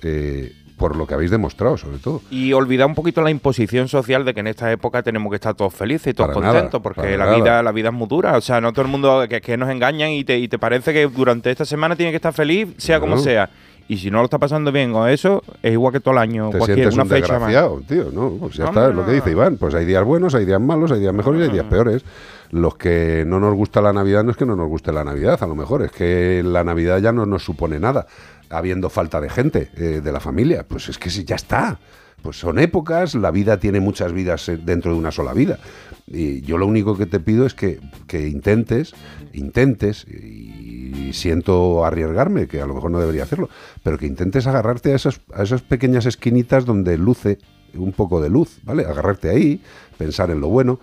Eh, 0.02 0.52
por 0.76 0.96
lo 0.96 1.06
que 1.06 1.14
habéis 1.14 1.30
demostrado, 1.30 1.76
sobre 1.76 1.98
todo. 1.98 2.20
Y 2.30 2.52
olvidar 2.52 2.86
un 2.86 2.94
poquito 2.94 3.22
la 3.22 3.30
imposición 3.30 3.88
social 3.88 4.24
de 4.24 4.34
que 4.34 4.40
en 4.40 4.48
esta 4.48 4.70
época 4.72 5.02
tenemos 5.02 5.30
que 5.30 5.36
estar 5.36 5.54
todos 5.54 5.72
felices 5.72 6.08
y 6.08 6.14
todos 6.14 6.30
Para 6.30 6.40
nada, 6.40 6.54
contentos, 6.54 6.82
porque 6.82 7.16
la 7.16 7.26
nada. 7.26 7.36
vida, 7.36 7.62
la 7.62 7.72
vida 7.72 7.88
es 7.88 7.94
muy 7.94 8.08
dura. 8.08 8.36
O 8.36 8.40
sea, 8.40 8.60
no 8.60 8.72
todo 8.72 8.84
el 8.84 8.90
mundo 8.90 9.24
que, 9.28 9.40
que 9.40 9.56
nos 9.56 9.70
engañan 9.70 10.10
y 10.10 10.24
te, 10.24 10.38
y 10.38 10.48
te 10.48 10.58
parece 10.58 10.92
que 10.92 11.06
durante 11.06 11.50
esta 11.50 11.64
semana 11.64 11.94
tiene 11.96 12.10
que 12.10 12.16
estar 12.16 12.32
feliz, 12.32 12.68
sea 12.76 12.98
como 12.98 13.18
sea. 13.18 13.48
Y 13.86 13.98
si 13.98 14.10
no 14.10 14.18
lo 14.18 14.24
está 14.24 14.38
pasando 14.38 14.72
bien 14.72 14.92
con 14.92 15.08
eso, 15.08 15.42
es 15.62 15.72
igual 15.72 15.92
que 15.92 16.00
todo 16.00 16.12
el 16.12 16.18
año, 16.18 16.48
Te 16.50 16.56
cualquier 16.58 16.78
sientes 16.78 16.94
una 16.94 17.02
un 17.02 17.08
fecha 17.10 17.38
más. 17.38 17.48
desgraciado, 17.48 17.82
tío, 17.86 18.10
¿no? 18.12 18.30
Pues 18.40 18.54
ya 18.54 18.64
está, 18.64 18.88
es 18.88 18.94
lo 18.94 19.04
que 19.04 19.12
dice 19.12 19.30
Iván. 19.30 19.58
Pues 19.58 19.74
hay 19.74 19.84
días 19.84 20.02
buenos, 20.04 20.34
hay 20.34 20.46
días 20.46 20.60
malos, 20.60 20.90
hay 20.90 21.00
días 21.00 21.12
mejores 21.12 21.40
y 21.40 21.44
hay 21.44 21.50
días 21.50 21.66
peores. 21.66 22.02
Los 22.50 22.76
que 22.76 23.24
no 23.26 23.40
nos 23.40 23.54
gusta 23.54 23.82
la 23.82 23.92
Navidad 23.92 24.24
no 24.24 24.30
es 24.30 24.36
que 24.38 24.46
no 24.46 24.56
nos 24.56 24.68
guste 24.68 24.90
la 24.92 25.04
Navidad, 25.04 25.38
a 25.42 25.46
lo 25.46 25.54
mejor 25.54 25.82
es 25.82 25.90
que 25.90 26.42
la 26.44 26.64
Navidad 26.64 26.98
ya 26.98 27.12
no 27.12 27.26
nos 27.26 27.44
supone 27.44 27.78
nada, 27.78 28.06
habiendo 28.48 28.88
falta 28.88 29.20
de 29.20 29.28
gente, 29.28 29.70
eh, 29.76 30.00
de 30.02 30.12
la 30.12 30.20
familia. 30.20 30.64
Pues 30.66 30.88
es 30.88 30.98
que 30.98 31.10
sí, 31.10 31.24
ya 31.24 31.36
está. 31.36 31.78
Pues 32.24 32.38
son 32.38 32.58
épocas, 32.58 33.14
la 33.14 33.30
vida 33.30 33.58
tiene 33.58 33.80
muchas 33.80 34.14
vidas 34.14 34.48
eh, 34.48 34.56
dentro 34.56 34.92
de 34.92 34.98
una 34.98 35.10
sola 35.10 35.34
vida. 35.34 35.58
Y 36.06 36.40
yo 36.40 36.56
lo 36.56 36.66
único 36.66 36.96
que 36.96 37.04
te 37.04 37.20
pido 37.20 37.44
es 37.44 37.52
que, 37.52 37.80
que 38.06 38.28
intentes, 38.28 38.94
intentes, 39.34 40.06
y 40.08 41.12
siento 41.12 41.84
arriesgarme, 41.84 42.46
que 42.46 42.62
a 42.62 42.66
lo 42.66 42.72
mejor 42.72 42.90
no 42.90 42.98
debería 42.98 43.24
hacerlo, 43.24 43.50
pero 43.82 43.98
que 43.98 44.06
intentes 44.06 44.46
agarrarte 44.46 44.92
a 44.92 44.96
esas, 44.96 45.20
a 45.34 45.42
esas 45.42 45.60
pequeñas 45.60 46.06
esquinitas 46.06 46.64
donde 46.64 46.96
luce 46.96 47.36
un 47.74 47.92
poco 47.92 48.22
de 48.22 48.30
luz, 48.30 48.58
¿vale? 48.62 48.86
Agarrarte 48.86 49.28
ahí, 49.28 49.60
pensar 49.98 50.30
en 50.30 50.40
lo 50.40 50.48
bueno 50.48 50.80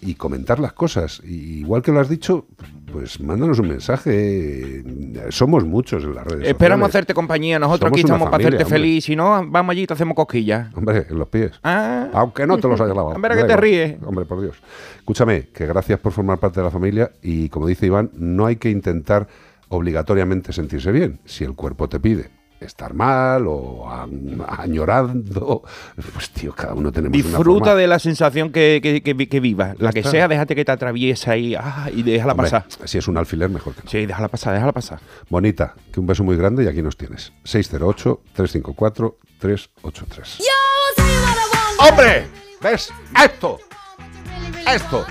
y 0.00 0.14
comentar 0.14 0.60
las 0.60 0.74
cosas. 0.74 1.20
Y 1.24 1.58
igual 1.58 1.82
que 1.82 1.90
lo 1.90 1.98
has 1.98 2.08
dicho, 2.08 2.46
pues 2.94 3.18
mándanos 3.18 3.58
un 3.58 3.66
mensaje. 3.66 4.84
Somos 5.30 5.64
muchos 5.64 6.04
en 6.04 6.14
las 6.14 6.24
redes 6.24 6.46
Esperamos 6.46 6.84
sociales. 6.86 6.94
hacerte 6.94 7.12
compañía. 7.14 7.58
Nosotros 7.58 7.88
Somos 7.88 7.92
aquí 7.92 8.00
estamos 8.02 8.30
para 8.30 8.36
hacerte 8.36 8.62
hombre. 8.62 8.78
feliz. 8.78 9.04
Si 9.04 9.16
no, 9.16 9.44
vamos 9.48 9.72
allí 9.72 9.82
y 9.82 9.86
te 9.88 9.94
hacemos 9.94 10.14
cosquillas. 10.14 10.72
Hombre, 10.76 11.04
en 11.10 11.18
los 11.18 11.26
pies. 11.26 11.50
Ah. 11.64 12.08
Aunque 12.12 12.46
no 12.46 12.56
te 12.58 12.68
los 12.68 12.80
hayas 12.80 12.94
lavado. 12.94 13.08
Hombre, 13.16 13.34
que 13.34 13.42
te 13.42 13.56
ríes. 13.56 13.96
Hombre, 14.06 14.26
por 14.26 14.40
Dios. 14.40 14.56
Escúchame, 14.98 15.48
que 15.48 15.66
gracias 15.66 15.98
por 15.98 16.12
formar 16.12 16.38
parte 16.38 16.60
de 16.60 16.64
la 16.66 16.70
familia 16.70 17.10
y 17.20 17.48
como 17.48 17.66
dice 17.66 17.86
Iván, 17.86 18.10
no 18.14 18.46
hay 18.46 18.54
que 18.54 18.70
intentar 18.70 19.26
obligatoriamente 19.70 20.52
sentirse 20.52 20.92
bien. 20.92 21.18
Si 21.24 21.42
el 21.42 21.54
cuerpo 21.54 21.88
te 21.88 21.98
pide 21.98 22.30
estar 22.60 22.92
mal 22.94 23.44
o 23.46 23.88
a- 23.88 24.06
añorando, 24.58 25.62
pues 26.12 26.30
tío, 26.30 26.52
cada 26.54 26.74
uno 26.74 26.90
tenemos 26.92 27.16
una 27.18 27.28
Disfruta 27.28 27.64
forma. 27.66 27.74
de 27.80 27.86
la 27.86 27.98
sensación 27.98 28.50
que, 28.52 28.80
que, 28.82 29.02
que, 29.02 29.28
que 29.28 29.40
vivas. 29.40 29.76
La 29.78 29.92
que 29.92 30.00
está. 30.00 30.10
sea, 30.10 30.28
déjate 30.28 30.54
que 30.54 30.64
te 30.64 30.72
atraviesa 30.72 31.32
ahí 31.32 31.54
ah, 31.54 31.88
y 31.94 32.02
déjala 32.02 32.32
Hombre, 32.32 32.50
pasar. 32.50 32.64
Si 32.84 32.96
es 32.98 33.06
un 33.08 33.16
alfiler, 33.18 33.50
mejor 33.50 33.74
que 33.74 33.82
no. 33.84 33.90
Sí, 33.90 34.06
déjala 34.06 34.28
pasar, 34.28 34.54
déjala 34.54 34.72
pasar. 34.72 35.00
Bonita, 35.28 35.74
que 35.92 36.00
un 36.00 36.06
beso 36.06 36.24
muy 36.24 36.36
grande 36.36 36.64
y 36.64 36.68
aquí 36.68 36.80
nos 36.82 36.96
tienes. 36.96 37.32
608-354-383. 37.44 40.40
¡Hombre! 41.78 42.26
¿Ves? 42.62 42.90
¡Esto! 43.22 43.58
¡Esto! 44.66 45.04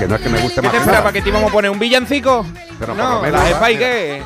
Que 0.00 0.08
no 0.08 0.14
es 0.14 0.22
que 0.22 0.28
me 0.30 0.40
guste 0.40 0.54
¿Qué 0.54 0.62
más 0.62 0.70
te 0.72 0.78
que 0.78 0.78
esperaba? 0.78 1.00
nada. 1.00 1.12
¿Que 1.12 1.20
te 1.20 1.28
íbamos 1.28 1.50
a 1.50 1.52
poner 1.52 1.70
un 1.70 1.78
villancico? 1.78 2.46
Pero 2.78 2.94
por 2.94 3.04
no, 3.04 3.16
lo 3.16 3.20
menos, 3.20 3.50
las 3.50 3.68
Girls. 3.68 4.24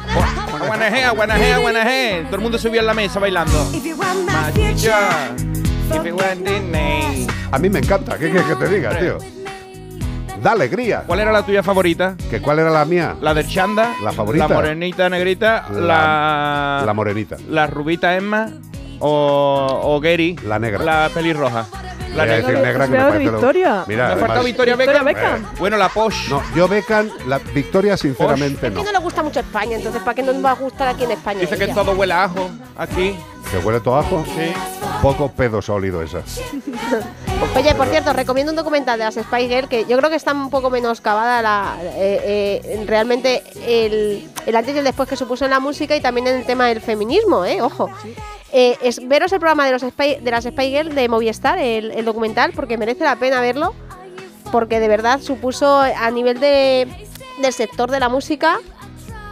Guanajea, 0.69 1.11
guanajea, 1.11 1.59
guanajea. 1.59 2.23
Todo 2.27 2.37
el 2.37 2.43
mundo 2.43 2.59
subió 2.59 2.79
en 2.79 2.87
la 2.87 2.95
mesa 2.95 3.19
bailando. 3.19 3.71
My 3.73 3.83
future, 4.53 4.95
if 5.91 6.05
you 6.05 6.15
want 6.15 6.47
Disney. 6.47 7.27
A 7.51 7.59
mí 7.59 7.69
me 7.69 7.81
encanta. 7.81 8.17
¿Qué 8.17 8.31
quieres 8.31 8.45
que 8.47 8.55
te 8.55 8.69
diga, 8.69 8.97
tío? 9.01 9.19
Da 10.41 10.53
alegría. 10.53 11.03
¿Cuál 11.09 11.19
era 11.19 11.33
la 11.33 11.45
tuya 11.45 11.65
favorita? 11.65 12.15
¿Que 12.31 12.41
¿Cuál 12.41 12.61
era 12.61 12.71
la 12.71 12.85
mía? 12.85 13.17
La 13.21 13.35
del 13.35 13.49
Chanda. 13.49 13.97
La 14.01 14.13
favorita. 14.13 14.47
La 14.47 14.55
morenita 14.55 15.09
negrita. 15.11 15.67
La. 15.73 16.85
La 16.87 16.95
morenita. 16.95 17.37
La 17.49 17.67
rubita 17.67 18.15
Emma. 18.15 18.49
O, 19.07 19.81
o 19.97 20.01
Gary. 20.01 20.37
La 20.45 20.59
negra. 20.59 20.83
La 20.85 21.11
pelirroja. 21.13 21.67
La 22.15 22.23
Voy 22.25 22.33
a 22.33 22.37
decir 22.37 22.55
negra. 22.55 22.63
negra 22.63 22.85
que 22.85 22.91
me 22.93 22.99
parece 22.99 23.25
lo- 23.25 23.85
Mira, 23.89 24.09
¿Me 24.15 24.17
faltado 24.21 24.45
Victoria 24.45 24.77
Victoria 24.77 25.03
Beckham? 25.03 25.35
Beckham. 25.43 25.59
Bueno, 25.59 25.77
la 25.77 25.89
Posh. 25.89 26.29
No, 26.31 26.43
yo 26.55 26.69
Beckham, 26.69 27.11
la 27.27 27.39
Victoria 27.39 27.97
sinceramente 27.97 28.69
Es 28.69 28.73
no. 28.73 28.81
que 28.81 28.87
no 28.87 28.93
le 28.93 28.99
gusta 29.05 29.23
mucho 29.25 29.41
España, 29.41 29.77
entonces 29.77 30.01
¿para 30.03 30.15
qué 30.15 30.23
nos 30.23 30.43
va 30.45 30.53
a 30.53 30.55
gustar 30.55 30.87
aquí 30.89 31.03
en 31.05 31.11
España? 31.11 31.41
Dice 31.41 31.59
que 31.59 31.69
todo 31.69 31.93
huele 31.93 32.13
a 32.15 32.25
ajo 32.25 32.49
aquí. 32.77 33.17
¿Que 33.51 33.59
huele 33.59 33.81
todo 33.81 33.97
a 33.97 34.01
ajo? 34.01 34.25
Sí. 34.27 34.53
Poco 35.03 35.29
pedo 35.33 35.61
sólido 35.61 36.03
esa. 36.03 36.23
Oye, 37.57 37.75
por 37.75 37.89
cierto, 37.89 38.13
recomiendo 38.13 38.53
un 38.53 38.57
documental 38.57 38.99
de 38.99 39.05
las 39.07 39.15
Girls 39.17 39.69
que 39.69 39.85
yo 39.85 39.97
creo 39.99 40.09
que 40.09 40.17
está 40.17 40.33
un 40.33 40.51
poco 40.51 40.71
menos 40.71 41.01
cavada 41.01 41.43
la, 41.43 41.77
eh, 41.83 42.61
eh, 42.65 42.85
realmente 42.87 43.43
el, 43.67 44.31
el 44.47 44.57
antes 44.57 44.75
y 44.75 44.79
el 44.79 44.85
después 44.85 45.09
que 45.09 45.17
supuso 45.17 45.45
en 45.45 45.51
la 45.51 45.61
música 45.61 45.95
y 45.97 46.01
también 46.01 46.27
en 46.29 46.37
el 46.37 46.45
tema 46.47 46.67
del 46.69 46.81
feminismo, 46.81 47.45
¿eh? 47.45 47.61
Ojo. 47.61 47.91
Eh, 48.57 48.79
es, 48.83 49.07
veros 49.09 49.33
el 49.33 49.41
programa 49.41 49.67
de, 49.67 49.73
los 49.73 49.83
Spy- 49.83 50.21
de 50.21 50.31
las 50.31 50.45
Spy 50.45 50.71
Girls 50.71 50.95
de 50.95 51.09
Movistar, 51.09 51.59
el, 51.59 51.91
el 51.91 52.05
documental, 52.05 52.53
porque 52.55 52.79
merece 52.79 53.03
la 53.03 53.17
pena 53.17 53.41
verlo, 53.41 53.75
porque 54.53 54.79
de 54.79 54.87
verdad 54.87 55.21
supuso 55.21 55.81
a 55.81 56.11
nivel 56.13 56.39
de, 56.39 56.87
del 57.43 57.53
sector 57.53 57.91
de 57.91 57.99
la 57.99 58.09
música 58.09 58.59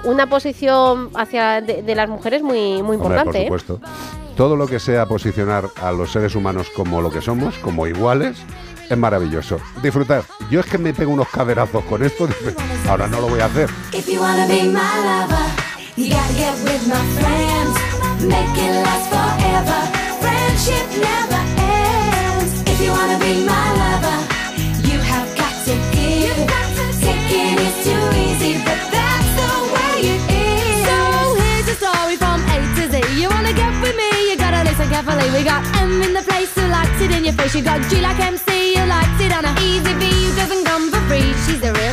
una 0.05 0.28
posición 0.28 1.11
hacia 1.15 1.61
de, 1.61 1.82
de 1.82 1.94
las 1.94 2.09
mujeres 2.09 2.43
muy, 2.43 2.82
muy 2.82 2.97
Hombre, 2.97 2.99
por 2.99 3.07
importante. 3.12 3.39
¿eh? 3.43 3.44
supuesto. 3.44 3.81
Todo 4.36 4.57
lo 4.57 4.66
que 4.66 4.81
sea 4.81 5.07
posicionar 5.07 5.69
a 5.81 5.93
los 5.93 6.11
seres 6.11 6.35
humanos 6.35 6.69
como 6.74 7.01
lo 7.01 7.11
que 7.12 7.20
somos, 7.20 7.55
como 7.59 7.86
iguales, 7.86 8.36
es 8.90 8.99
maravilloso. 8.99 9.61
Disfrutar. 9.82 10.24
Yo 10.51 10.59
es 10.59 10.66
que 10.66 10.78
me 10.78 10.93
pego 10.93 11.12
unos 11.12 11.28
caderazos 11.28 11.85
con 11.85 12.03
esto. 12.03 12.27
Ahora 12.89 13.07
no 13.07 13.20
lo 13.20 13.28
voy 13.28 13.39
a 13.40 13.44
hacer. 13.44 13.69
If 18.24 18.28
you 18.28 18.39
wanna 18.39 18.39
be 18.39 18.62
my 18.62 18.62
lover, 18.62 19.32
you 19.51 19.53
gotta 19.53 19.66
get 19.66 19.85
with 19.85 19.85
my 19.85 19.85
friends. 19.85 19.89
Make 19.89 19.89
it 19.89 19.90
last 19.90 19.90
forever. 19.90 19.90
Friendship 20.23 20.86
never 21.03 21.43
ends. 22.39 22.53
If 22.66 22.78
you 22.81 22.90
wanna 22.90 23.19
be 23.19 23.32
my 23.44 23.66
lover, 23.82 24.19
you 24.89 24.99
have 25.11 25.28
got 25.36 25.55
to 25.66 25.74
give. 25.90 26.39
Taking 27.03 27.59
is 27.59 27.77
too 27.82 28.05
easy, 28.27 28.53
but 28.66 28.78
that's 28.94 29.31
the 29.40 29.53
way 29.74 29.94
it 30.15 30.23
is. 30.31 30.86
So 30.86 30.99
here's 31.43 31.66
your 31.66 31.78
story 31.82 32.16
from 32.16 32.39
A 32.55 32.57
to 32.77 32.85
Z. 32.93 32.94
You 33.20 33.28
wanna 33.28 33.53
get 33.53 33.73
with 33.82 33.97
me? 33.97 34.11
You 34.31 34.36
gotta 34.36 34.62
listen 34.69 34.89
carefully. 34.89 35.28
We 35.35 35.43
got 35.43 35.62
M 35.82 36.03
in 36.03 36.12
the 36.15 36.23
place 36.23 36.55
who 36.55 36.66
likes 36.69 36.99
it 37.01 37.11
in 37.11 37.24
your 37.24 37.35
face. 37.35 37.55
You 37.57 37.62
got 37.62 37.82
G 37.90 38.01
like 38.01 38.20
MC 38.20 38.78
who 38.78 38.86
likes 38.86 39.19
it 39.19 39.32
on 39.35 39.44
a 39.51 39.53
easy 39.61 39.94
V 39.99 40.05
who 40.07 40.31
doesn't 40.36 40.65
come 40.65 40.90
for 40.93 41.03
free. 41.11 41.35
She's 41.44 41.62
a 41.66 41.73
real 41.74 41.91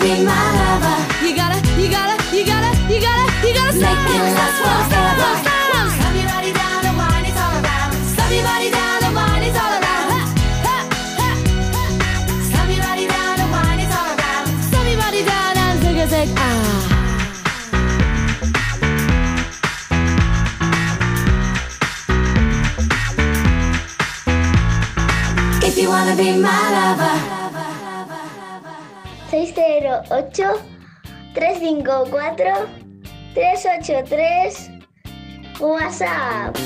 be 0.00 0.24
my 0.24 0.32
lover. 0.56 0.96
You 1.24 1.36
gotta, 1.36 1.60
you 1.78 1.90
gotta, 1.90 2.16
you 2.34 2.44
gotta, 2.46 2.70
you 2.88 3.00
gotta, 3.00 3.46
you 3.46 3.54
gotta 3.54 3.72
stop. 3.76 3.98
Make 4.08 4.16
it 4.16 4.32
last 4.32 4.58
forever. 4.62 5.20
Ah. 5.22 5.60
If 25.62 25.76
you 25.78 25.88
wanna 25.88 26.16
be 26.16 26.36
my 26.38 26.96
lover 26.96 27.29
608 29.90 30.44
354 31.34 32.68
383 33.34 34.70
WhatsApp. 35.60 36.56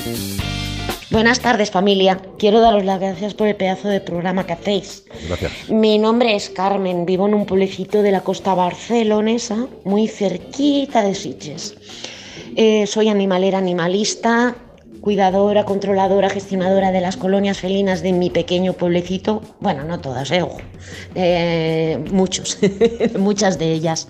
Buenas 1.11 1.41
tardes 1.41 1.71
familia, 1.71 2.21
quiero 2.39 2.61
daros 2.61 2.85
las 2.85 3.01
gracias 3.01 3.35
por 3.35 3.47
el 3.47 3.57
pedazo 3.57 3.89
de 3.89 4.01
programa 4.01 4.47
que 4.47 4.55
hacéis. 4.55 5.05
Gracias. 5.29 5.71
Mi 5.71 5.99
nombre 5.99 6.35
es 6.35 6.51
Carmen, 6.51 7.07
vivo 7.07 7.27
en 7.27 7.35
un 7.35 7.47
pueblecito 7.47 8.03
de 8.03 8.13
la 8.13 8.23
costa 8.23 8.55
barcelonesa, 8.55 9.69
muy 9.85 10.09
cerquita 10.09 11.03
de 11.03 11.15
Sitges. 11.15 11.77
Eh, 12.57 12.87
soy 12.87 13.09
animalera 13.09 13.59
animalista, 13.59 14.57
cuidadora, 15.05 15.67
controladora, 15.67 16.31
gestionadora 16.31 16.91
de 16.91 17.03
las 17.03 17.19
colonias 17.19 17.59
felinas 17.59 18.01
de 18.01 18.15
mi 18.15 18.31
pequeño 18.31 18.73
pueblecito. 18.73 19.43
Bueno, 19.61 19.85
no 19.85 20.01
todas, 20.01 20.31
eh, 20.31 20.41
ojo. 20.41 20.57
Eh, 21.15 22.03
muchos, 22.11 22.57
muchas 23.19 23.59
de 23.59 23.71
ellas. 23.71 24.09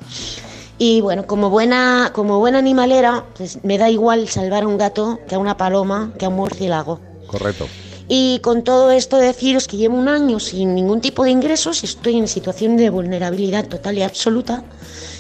Y 0.79 1.01
bueno, 1.01 1.27
como 1.27 1.51
buena, 1.51 2.13
como 2.15 2.39
buena 2.39 2.59
animalera, 2.59 3.25
pues 3.37 3.59
me 3.65 3.77
da 3.77 3.91
igual 3.91 4.29
salvar 4.29 4.63
a 4.63 4.69
un 4.69 4.79
gato 4.79 5.19
que 5.27 5.35
a 5.35 5.39
una 5.41 5.57
paloma, 5.57 6.13
que 6.17 6.27
a 6.27 6.29
un 6.29 6.37
murciélago. 6.37 7.01
Correcto. 7.27 7.67
Y 8.07 8.39
con 8.39 8.63
todo 8.63 8.93
esto 8.93 9.17
deciros 9.17 9.67
que 9.67 9.77
llevo 9.77 9.97
un 9.97 10.07
año 10.07 10.39
sin 10.39 10.77
ningún 10.77 11.01
tipo 11.01 11.25
de 11.25 11.33
ingresos 11.33 11.83
estoy 11.83 12.19
en 12.19 12.29
situación 12.29 12.77
de 12.77 12.91
vulnerabilidad 12.91 13.67
total 13.67 13.99
y 13.99 14.03
absoluta. 14.03 14.63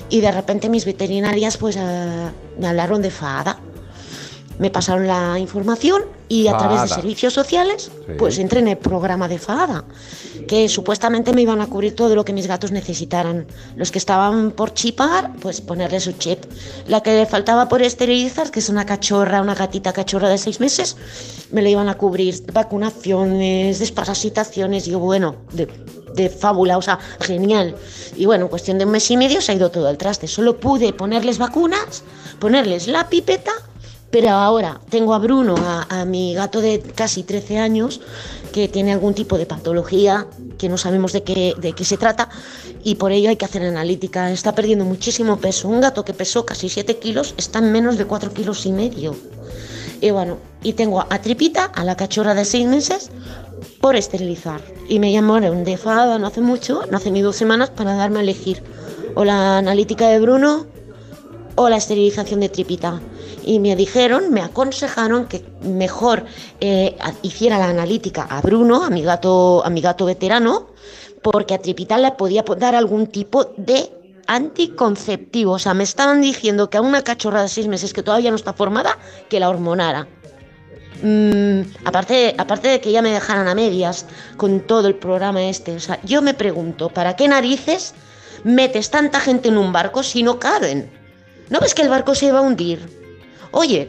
Y 0.08 0.20
de 0.20 0.30
repente 0.30 0.68
mis 0.68 0.84
veterinarias 0.84 1.56
pues 1.56 1.76
ah, 1.78 2.30
me 2.60 2.68
hablaron 2.68 3.02
de 3.02 3.10
FADA. 3.10 3.58
Me 4.58 4.70
pasaron 4.70 5.06
la 5.06 5.38
información 5.38 6.02
y 6.28 6.46
a 6.46 6.56
través 6.56 6.82
de 6.82 6.88
servicios 6.88 7.32
sociales 7.34 7.90
Sí. 8.06 8.12
pues 8.18 8.38
entré 8.38 8.60
en 8.60 8.68
el 8.68 8.76
programa 8.78 9.28
de 9.28 9.38
FADA, 9.38 9.84
que 10.46 10.68
supuestamente 10.68 11.32
me 11.32 11.42
iban 11.42 11.60
a 11.60 11.66
cubrir 11.66 11.94
todo 11.94 12.14
lo 12.14 12.24
que 12.24 12.32
mis 12.32 12.46
gatos 12.46 12.70
necesitaran. 12.70 13.46
Los 13.76 13.90
que 13.90 13.98
estaban 13.98 14.50
por 14.52 14.74
chipar, 14.74 15.32
pues 15.40 15.60
ponerle 15.60 16.00
su 16.00 16.12
chip. 16.12 16.44
La 16.86 17.02
que 17.02 17.14
le 17.14 17.26
faltaba 17.26 17.68
por 17.68 17.82
esterilizar, 17.82 18.50
que 18.50 18.60
es 18.60 18.68
una 18.68 18.86
cachorra, 18.86 19.40
una 19.42 19.54
gatita 19.54 19.92
cachorra 19.92 20.28
de 20.28 20.38
seis 20.38 20.60
meses, 20.60 20.96
me 21.50 21.62
la 21.62 21.68
iban 21.70 21.88
a 21.88 21.94
cubrir 21.96 22.34
vacunaciones, 22.52 23.78
desparasitaciones, 23.78 24.86
y 24.86 24.92
yo, 24.92 24.98
bueno, 24.98 25.36
de, 25.52 25.66
de 26.14 26.28
fábula, 26.28 26.78
o 26.78 26.82
sea, 26.82 26.98
genial. 27.20 27.74
Y 28.16 28.26
bueno, 28.26 28.44
en 28.44 28.50
cuestión 28.50 28.78
de 28.78 28.84
un 28.84 28.92
mes 28.92 29.10
y 29.10 29.16
medio 29.16 29.40
se 29.40 29.52
ha 29.52 29.54
ido 29.54 29.70
todo 29.70 29.88
al 29.88 29.98
traste. 29.98 30.28
Solo 30.28 30.58
pude 30.60 30.92
ponerles 30.92 31.38
vacunas, 31.38 32.02
ponerles 32.38 32.86
la 32.88 33.08
pipeta, 33.08 33.52
Pero 34.14 34.30
ahora 34.30 34.80
tengo 34.90 35.12
a 35.12 35.18
Bruno, 35.18 35.56
a, 35.58 36.04
mi 36.04 36.34
gato 36.34 36.60
de 36.60 36.78
casi 36.78 37.24
13 37.24 37.58
años, 37.58 38.00
que 38.52 38.68
tiene 38.68 38.92
algún 38.92 39.12
tipo 39.12 39.36
de 39.36 39.44
patología 39.44 40.28
que 40.56 40.68
no 40.68 40.78
sabemos 40.78 41.12
de 41.12 41.24
qué, 41.24 41.54
de 41.58 41.72
qué 41.72 41.84
se 41.84 41.96
trata 41.96 42.28
y 42.84 42.94
por 42.94 43.10
ello 43.10 43.28
hay 43.28 43.34
que 43.34 43.44
hacer 43.44 43.64
analítica. 43.64 44.30
Está 44.30 44.54
perdiendo 44.54 44.84
muchísimo 44.84 45.38
peso. 45.38 45.66
Un 45.66 45.80
gato 45.80 46.04
que 46.04 46.14
pesó 46.14 46.46
casi 46.46 46.68
7 46.68 46.96
kilos 47.00 47.34
está 47.38 47.58
en 47.58 47.72
menos 47.72 47.98
de 47.98 48.04
4 48.04 48.32
kilos 48.32 48.64
y 48.66 48.70
medio. 48.70 49.16
Y 50.00 50.12
bueno, 50.12 50.38
y 50.62 50.74
tengo 50.74 51.00
a 51.00 51.20
Tripita, 51.20 51.64
a 51.64 51.82
la 51.82 51.96
cachorra 51.96 52.34
de 52.34 52.44
6 52.44 52.68
meses, 52.68 53.10
por 53.80 53.96
esterilizar. 53.96 54.60
Y 54.88 55.00
me 55.00 55.10
llamaron 55.10 55.64
de 55.64 55.76
FADA 55.76 56.20
no 56.20 56.28
hace 56.28 56.40
mucho, 56.40 56.82
no 56.88 56.98
hace 56.98 57.10
ni 57.10 57.20
dos 57.20 57.34
semanas, 57.34 57.70
para 57.70 57.96
darme 57.96 58.20
a 58.20 58.22
elegir 58.22 58.62
o 59.16 59.24
la 59.24 59.58
analítica 59.58 60.06
de 60.06 60.20
Bruno 60.20 60.66
o 61.56 61.68
la 61.68 61.78
esterilización 61.78 62.38
de 62.38 62.48
Tripita. 62.48 63.00
Y 63.46 63.58
me 63.58 63.76
dijeron, 63.76 64.32
me 64.32 64.40
aconsejaron 64.40 65.26
que 65.26 65.44
mejor 65.62 66.24
eh, 66.60 66.96
hiciera 67.22 67.58
la 67.58 67.68
analítica 67.68 68.22
a 68.22 68.40
Bruno, 68.40 68.84
a 68.84 68.90
mi 68.90 69.02
gato, 69.02 69.62
a 69.64 69.70
mi 69.70 69.80
gato 69.80 70.06
veterano, 70.06 70.68
porque 71.22 71.54
a 71.54 71.58
Tripita 71.58 71.98
le 71.98 72.12
podía 72.12 72.44
po- 72.44 72.54
dar 72.56 72.74
algún 72.74 73.06
tipo 73.06 73.52
de 73.56 73.90
anticonceptivo. 74.26 75.52
O 75.52 75.58
sea, 75.58 75.74
me 75.74 75.84
estaban 75.84 76.20
diciendo 76.20 76.70
que 76.70 76.78
a 76.78 76.80
una 76.80 77.02
cachorra 77.02 77.42
de 77.42 77.48
seis 77.48 77.66
meses 77.68 77.92
que 77.92 78.02
todavía 78.02 78.30
no 78.30 78.36
está 78.36 78.52
formada, 78.52 78.98
que 79.28 79.40
la 79.40 79.50
hormonara. 79.50 80.06
Mm, 81.02 81.60
aparte, 81.84 82.34
aparte 82.38 82.68
de 82.68 82.80
que 82.80 82.92
ya 82.92 83.02
me 83.02 83.10
dejaran 83.10 83.48
a 83.48 83.54
medias 83.54 84.06
con 84.36 84.60
todo 84.60 84.86
el 84.88 84.94
programa 84.94 85.42
este, 85.42 85.74
o 85.76 85.80
sea, 85.80 85.98
yo 86.04 86.22
me 86.22 86.34
pregunto, 86.34 86.88
¿para 86.88 87.16
qué 87.16 87.26
narices 87.28 87.94
metes 88.44 88.90
tanta 88.90 89.20
gente 89.20 89.48
en 89.48 89.58
un 89.58 89.72
barco 89.72 90.02
si 90.02 90.22
no 90.22 90.38
caben? 90.38 90.90
¿No 91.50 91.60
ves 91.60 91.74
que 91.74 91.82
el 91.82 91.88
barco 91.88 92.14
se 92.14 92.32
va 92.32 92.38
a 92.38 92.42
hundir? 92.42 93.03
Oye, 93.56 93.88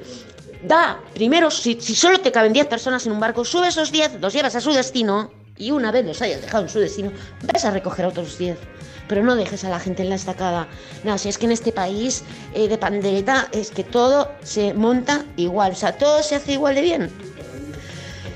da, 0.61 0.99
primero, 1.15 1.49
si, 1.49 1.81
solo 1.81 2.19
te 2.19 2.31
caben 2.31 2.53
10 2.53 2.67
personas 2.67 3.03
en 3.07 3.11
un 3.11 3.19
barco, 3.19 3.43
sube 3.43 3.67
esos 3.67 3.91
10, 3.91 4.21
los 4.21 4.31
llevas 4.31 4.55
a 4.55 4.61
su 4.61 4.71
destino 4.71 5.31
y 5.57 5.71
una 5.71 5.91
vez 5.91 6.05
los 6.05 6.21
hayas 6.21 6.41
dejado 6.41 6.65
en 6.65 6.69
su 6.69 6.79
destino, 6.79 7.11
vas 7.51 7.65
a 7.65 7.71
recoger 7.71 8.05
a 8.05 8.09
otros 8.09 8.37
10. 8.37 8.59
Pero 9.07 9.23
no 9.23 9.35
dejes 9.35 9.63
a 9.63 9.69
la 9.69 9.79
gente 9.79 10.03
en 10.03 10.09
la 10.09 10.15
estacada. 10.15 10.67
No, 11.03 11.17
si 11.17 11.29
es 11.29 11.39
que 11.39 11.47
en 11.47 11.51
este 11.51 11.71
país 11.71 12.23
eh, 12.53 12.67
de 12.67 12.77
pandereta 12.77 13.47
es 13.51 13.71
que 13.71 13.83
todo 13.83 14.29
se 14.43 14.75
monta 14.75 15.25
igual, 15.35 15.71
o 15.71 15.75
sea, 15.75 15.97
todo 15.97 16.21
se 16.21 16.35
hace 16.35 16.53
igual 16.53 16.75
de 16.75 16.81
bien. 16.81 17.11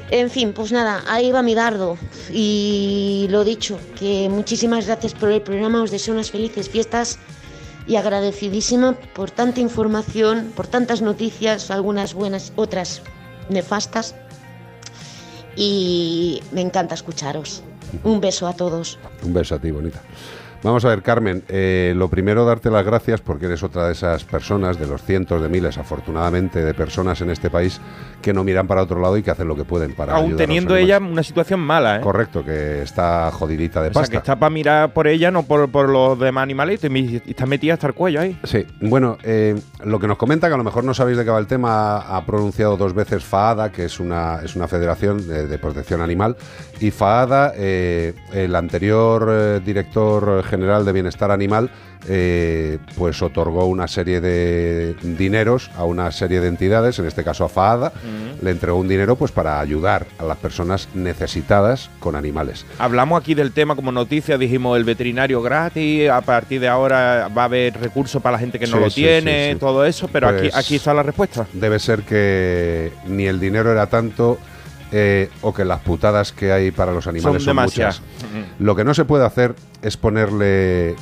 En 0.09 0.31
fin, 0.31 0.53
pues 0.53 0.71
nada, 0.71 1.03
ahí 1.07 1.31
va 1.31 1.43
mi 1.43 1.53
dardo. 1.53 1.95
Y 2.31 3.27
lo 3.29 3.43
dicho, 3.43 3.79
que 3.99 4.29
muchísimas 4.29 4.87
gracias 4.87 5.13
por 5.13 5.31
el 5.31 5.43
programa, 5.43 5.83
os 5.83 5.91
deseo 5.91 6.15
unas 6.15 6.31
felices 6.31 6.69
fiestas 6.69 7.19
y 7.89 7.95
agradecidísima 7.95 8.93
por 9.15 9.31
tanta 9.31 9.61
información, 9.61 10.53
por 10.55 10.67
tantas 10.67 11.01
noticias, 11.01 11.71
algunas 11.71 12.13
buenas, 12.13 12.53
otras 12.55 13.01
nefastas. 13.49 14.15
Y 15.55 16.43
me 16.51 16.61
encanta 16.61 16.93
escucharos. 16.93 17.63
Un 18.03 18.21
beso 18.21 18.47
a 18.47 18.53
todos. 18.53 18.99
Un 19.23 19.33
beso 19.33 19.55
a 19.55 19.59
ti, 19.59 19.71
bonita. 19.71 20.03
Vamos 20.61 20.83
a 20.83 20.89
ver, 20.89 21.01
Carmen, 21.01 21.43
eh, 21.47 21.93
lo 21.95 22.09
primero 22.09 22.43
darte 22.43 22.69
las 22.69 22.85
gracias 22.85 23.21
porque 23.21 23.45
eres 23.45 23.63
otra 23.63 23.87
de 23.87 23.93
esas 23.93 24.25
personas, 24.25 24.77
de 24.77 24.87
los 24.87 25.01
cientos 25.01 25.41
de 25.41 25.47
miles, 25.47 25.77
afortunadamente, 25.77 26.63
de 26.63 26.73
personas 26.73 27.21
en 27.21 27.29
este 27.29 27.49
país 27.49 27.79
que 28.21 28.33
no 28.33 28.43
miran 28.43 28.67
para 28.67 28.83
otro 28.83 28.99
lado 28.99 29.15
y 29.15 29.23
que 29.23 29.31
hacen 29.31 29.47
lo 29.47 29.55
que 29.55 29.63
pueden 29.63 29.93
para 29.93 30.15
Aún 30.15 30.35
teniendo 30.35 30.75
ella 30.75 30.97
una 30.97 31.23
situación 31.23 31.61
mala, 31.61 31.97
¿eh? 31.97 32.01
Correcto, 32.01 32.43
que 32.43 32.81
está 32.81 33.31
jodidita 33.31 33.81
de 33.81 33.89
O 33.89 33.93
sea, 33.93 34.01
pasta. 34.01 34.11
que 34.11 34.17
está 34.17 34.37
para 34.37 34.49
mirar 34.49 34.91
por 34.91 35.07
ella, 35.07 35.31
no 35.31 35.43
por, 35.43 35.69
por 35.71 35.87
los 35.87 36.19
demás 36.19 36.43
animalitos. 36.43 36.91
Y, 36.91 37.21
está 37.25 37.45
metida 37.45 37.75
hasta 37.75 37.87
el 37.87 37.93
cuello 37.93 38.19
ahí. 38.19 38.37
Sí, 38.43 38.65
bueno, 38.81 39.17
eh, 39.23 39.55
lo 39.85 39.97
que 39.97 40.07
nos 40.07 40.17
comenta, 40.17 40.49
que 40.49 40.55
a 40.55 40.57
lo 40.57 40.65
mejor 40.65 40.83
no 40.83 40.93
sabéis 40.93 41.17
de 41.17 41.23
qué 41.23 41.31
va 41.31 41.39
el 41.39 41.47
tema, 41.47 41.99
ha 41.99 42.25
pronunciado 42.25 42.75
dos 42.75 42.93
veces 42.93 43.23
FAADA, 43.23 43.71
que 43.71 43.85
es 43.85 44.01
una, 44.01 44.41
es 44.43 44.57
una 44.57 44.67
federación 44.67 45.25
de, 45.25 45.47
de 45.47 45.57
protección 45.57 46.01
animal, 46.01 46.35
y 46.81 46.91
FAADA, 46.91 47.53
eh, 47.55 48.13
el 48.33 48.53
anterior 48.55 49.63
director 49.63 50.43
general 50.49 50.83
de 50.85 50.91
Bienestar 50.91 51.31
Animal, 51.31 51.69
eh, 52.07 52.79
pues 52.97 53.21
otorgó 53.21 53.65
una 53.65 53.87
serie 53.87 54.19
de 54.21 54.95
dineros 55.01 55.69
a 55.77 55.83
una 55.85 56.11
serie 56.11 56.39
de 56.41 56.47
entidades, 56.47 56.97
en 56.99 57.05
este 57.05 57.23
caso 57.23 57.45
a 57.45 57.49
FAADA, 57.49 57.91
le 58.41 58.51
entregó 58.51 58.77
un 58.77 58.87
dinero 58.87 59.15
pues 59.15 59.31
para 59.31 59.59
ayudar 59.59 60.05
a 60.17 60.23
las 60.23 60.37
personas 60.37 60.87
necesitadas 60.93 61.89
con 61.99 62.15
animales. 62.15 62.65
Hablamos 62.79 63.21
aquí 63.21 63.33
del 63.33 63.51
tema 63.51 63.75
como 63.75 63.91
noticia, 63.91 64.37
dijimos 64.37 64.77
el 64.77 64.83
veterinario 64.83 65.41
gratis, 65.41 66.09
a 66.09 66.21
partir 66.21 66.59
de 66.61 66.67
ahora 66.67 67.29
va 67.37 67.43
a 67.43 67.45
haber 67.45 67.79
recursos 67.79 68.21
para 68.21 68.33
la 68.33 68.39
gente 68.39 68.57
que 68.59 68.67
no 68.67 68.77
Sí, 68.77 68.83
lo 68.83 68.89
sí, 68.89 69.01
tiene, 69.01 69.53
sí, 69.53 69.59
todo 69.59 69.85
eso, 69.85 70.07
pero 70.11 70.29
aquí, 70.29 70.49
Pues- 70.49 70.55
aquí 70.55 70.75
está 70.75 70.93
la 70.93 71.03
respuesta. 71.03 71.45
Debe 71.53 71.79
ser 71.79 72.03
que 72.03 72.91
ni 73.07 73.25
el 73.25 73.39
dinero 73.39 73.71
era 73.71 73.87
tanto 73.87 74.37
eh, 74.91 75.29
o 75.41 75.53
que 75.53 75.65
las 75.65 75.79
putadas 75.81 76.31
que 76.31 76.51
hay 76.51 76.71
para 76.71 76.91
los 76.91 77.07
animales 77.07 77.43
Son 77.43 77.55
muchas. 77.55 78.01
Lo 78.59 78.75
que 78.75 78.83
no 78.83 78.93
se 78.93 79.05
puede 79.05 79.25
hacer 79.25 79.55
es 79.81 79.97
ponerle 79.97 80.95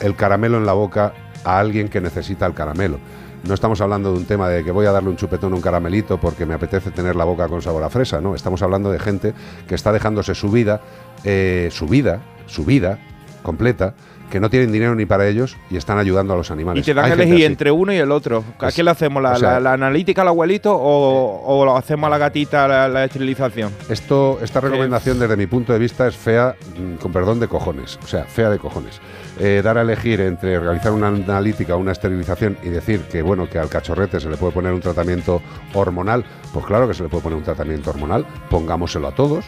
el 0.00 0.16
caramelo 0.16 0.58
en 0.58 0.66
la 0.66 0.72
boca 0.72 1.14
a 1.44 1.58
alguien 1.58 1.88
que 1.88 2.00
necesita 2.00 2.46
el 2.46 2.54
caramelo. 2.54 2.98
No 3.44 3.54
estamos 3.54 3.80
hablando 3.80 4.12
de 4.12 4.18
un 4.18 4.24
tema 4.24 4.48
de 4.48 4.64
que 4.64 4.72
voy 4.72 4.86
a 4.86 4.92
darle 4.92 5.08
un 5.08 5.16
chupetón 5.16 5.52
a 5.52 5.56
un 5.56 5.62
caramelito 5.62 6.18
porque 6.18 6.44
me 6.44 6.54
apetece 6.54 6.90
tener 6.90 7.14
la 7.14 7.24
boca 7.24 7.48
con 7.48 7.62
sabor 7.62 7.84
a 7.84 7.90
fresa, 7.90 8.20
no. 8.20 8.34
Estamos 8.34 8.60
hablando 8.62 8.90
de 8.90 8.98
gente 8.98 9.34
que 9.68 9.76
está 9.76 9.92
dejándose 9.92 10.34
su 10.34 10.50
vida, 10.50 10.80
eh, 11.22 11.68
su 11.70 11.86
vida, 11.86 12.20
su 12.46 12.64
vida 12.64 12.98
completa, 13.42 13.94
que 14.30 14.40
no 14.40 14.50
tienen 14.50 14.72
dinero 14.72 14.94
ni 14.94 15.06
para 15.06 15.26
ellos 15.28 15.56
y 15.70 15.76
están 15.76 15.98
ayudando 15.98 16.34
a 16.34 16.36
los 16.36 16.50
Y 16.50 16.52
animales. 16.52 16.84
te 16.84 16.94
dan 16.94 17.06
gente 17.06 17.22
elegir 17.22 17.36
así. 17.36 17.44
entre 17.44 17.70
uno 17.70 17.92
y 17.92 17.96
el 17.96 18.10
otro. 18.10 18.42
¿A 18.58 18.70
qué 18.72 18.82
le 18.82 18.90
hacemos? 18.90 19.22
¿La, 19.22 19.32
o 19.32 19.36
sea- 19.36 19.52
la- 19.54 19.60
la 19.60 19.72
analítica 19.74 20.22
al 20.22 20.28
abuelito 20.28 20.74
o, 20.74 21.42
o 21.44 21.64
lo 21.64 21.76
hacemos 21.76 22.06
a 22.08 22.10
la 22.10 22.18
gatita 22.18 22.66
la, 22.68 22.88
la 22.88 23.04
esterilización? 23.04 23.72
Esto, 23.88 24.38
esta 24.42 24.60
recomendación 24.60 25.18
desde 25.18 25.36
mi 25.36 25.46
punto 25.46 25.72
de 25.72 25.78
vista 25.78 26.06
es 26.08 26.16
fea, 26.16 26.54
mm, 26.78 26.96
con 26.96 27.12
perdón, 27.12 27.40
de 27.40 27.48
cojones. 27.48 27.98
O 28.02 28.06
sea, 28.06 28.24
fea 28.24 28.50
de 28.50 28.58
cojones. 28.58 29.00
Eh, 29.38 29.60
dar 29.62 29.76
a 29.78 29.82
elegir 29.82 30.20
entre 30.22 30.58
realizar 30.58 30.92
una 30.92 31.08
analítica 31.08 31.76
o 31.76 31.78
una 31.78 31.92
esterilización 31.92 32.56
y 32.62 32.68
decir 32.70 33.02
que, 33.02 33.20
bueno, 33.22 33.48
que 33.50 33.58
al 33.58 33.68
cachorrete 33.68 34.18
se 34.18 34.30
le 34.30 34.36
puede 34.38 34.52
poner 34.52 34.72
un 34.72 34.80
tratamiento 34.80 35.42
hormonal, 35.74 36.24
pues 36.54 36.64
claro 36.64 36.88
que 36.88 36.94
se 36.94 37.02
le 37.02 37.08
puede 37.10 37.22
poner 37.22 37.36
un 37.38 37.44
tratamiento 37.44 37.90
hormonal. 37.90 38.24
Pongámoselo 38.48 39.08
a 39.08 39.14
todos, 39.14 39.44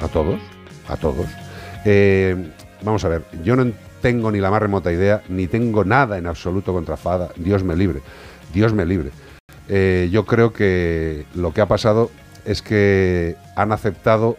a 0.00 0.08
todos, 0.08 0.40
a 0.88 0.96
todos. 0.96 1.26
Eh, 1.84 2.36
vamos 2.82 3.04
a 3.04 3.08
ver, 3.08 3.22
yo 3.42 3.56
no 3.56 3.72
tengo 4.02 4.30
ni 4.30 4.40
la 4.40 4.50
más 4.50 4.60
remota 4.60 4.92
idea, 4.92 5.22
ni 5.30 5.46
tengo 5.46 5.84
nada 5.84 6.18
en 6.18 6.26
absoluto 6.26 6.72
contra 6.74 6.98
Fada. 6.98 7.30
Dios 7.36 7.64
me 7.64 7.74
libre, 7.76 8.00
Dios 8.52 8.74
me 8.74 8.84
libre. 8.84 9.10
Eh, 9.68 10.08
yo 10.12 10.26
creo 10.26 10.52
que 10.52 11.24
lo 11.34 11.54
que 11.54 11.60
ha 11.62 11.66
pasado 11.66 12.10
es 12.44 12.60
que 12.60 13.36
han 13.56 13.72
aceptado 13.72 14.36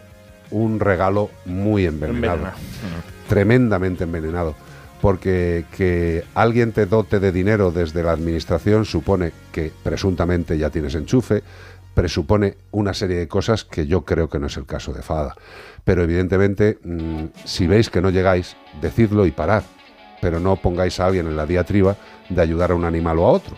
un 0.50 0.78
regalo 0.78 1.30
muy 1.46 1.86
envenenado, 1.86 2.34
Envenenado. 2.34 2.58
tremendamente 3.28 4.04
envenenado, 4.04 4.54
porque 5.00 5.64
que 5.76 6.24
alguien 6.34 6.72
te 6.72 6.86
dote 6.86 7.18
de 7.18 7.32
dinero 7.32 7.72
desde 7.72 8.02
la 8.02 8.12
administración 8.12 8.84
supone 8.84 9.32
que 9.50 9.72
presuntamente 9.82 10.58
ya 10.58 10.70
tienes 10.70 10.94
enchufe, 10.94 11.42
presupone 11.94 12.56
una 12.70 12.92
serie 12.92 13.16
de 13.16 13.28
cosas 13.28 13.64
que 13.64 13.86
yo 13.86 14.04
creo 14.04 14.28
que 14.28 14.38
no 14.38 14.48
es 14.48 14.56
el 14.56 14.66
caso 14.66 14.92
de 14.92 15.02
Fada. 15.02 15.34
Pero 15.84 16.02
evidentemente, 16.02 16.78
mm, 16.82 17.26
si 17.44 17.66
veis 17.66 17.90
que 17.90 18.00
no 18.00 18.10
llegáis, 18.10 18.56
decidlo 18.80 19.26
y 19.26 19.30
parad, 19.30 19.62
pero 20.20 20.40
no 20.40 20.56
pongáis 20.56 21.00
a 21.00 21.06
alguien 21.06 21.26
en 21.26 21.36
la 21.36 21.46
diatriba 21.46 21.96
de 22.28 22.42
ayudar 22.42 22.72
a 22.72 22.74
un 22.74 22.84
animal 22.84 23.18
o 23.18 23.26
a 23.26 23.30
otro. 23.30 23.56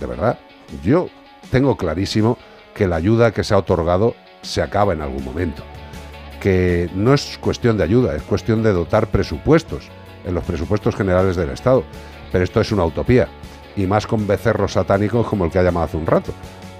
De 0.00 0.06
verdad, 0.06 0.38
yo 0.82 1.08
tengo 1.50 1.76
clarísimo 1.76 2.38
que 2.74 2.88
la 2.88 2.96
ayuda 2.96 3.32
que 3.32 3.44
se 3.44 3.54
ha 3.54 3.58
otorgado 3.58 4.14
se 4.42 4.62
acaba 4.62 4.92
en 4.92 5.02
algún 5.02 5.24
momento. 5.24 5.62
Que 6.40 6.88
no 6.94 7.14
es 7.14 7.38
cuestión 7.38 7.76
de 7.76 7.84
ayuda, 7.84 8.14
es 8.16 8.22
cuestión 8.22 8.62
de 8.62 8.72
dotar 8.72 9.08
presupuestos 9.08 9.88
en 10.24 10.34
los 10.34 10.44
presupuestos 10.44 10.94
generales 10.94 11.36
del 11.36 11.50
Estado. 11.50 11.84
Pero 12.30 12.44
esto 12.44 12.60
es 12.60 12.70
una 12.72 12.84
utopía, 12.84 13.28
y 13.76 13.86
más 13.86 14.06
con 14.06 14.26
becerros 14.26 14.72
satánicos 14.72 15.26
como 15.26 15.44
el 15.44 15.50
que 15.50 15.58
ha 15.58 15.62
llamado 15.62 15.86
hace 15.86 15.96
un 15.96 16.06
rato, 16.06 16.32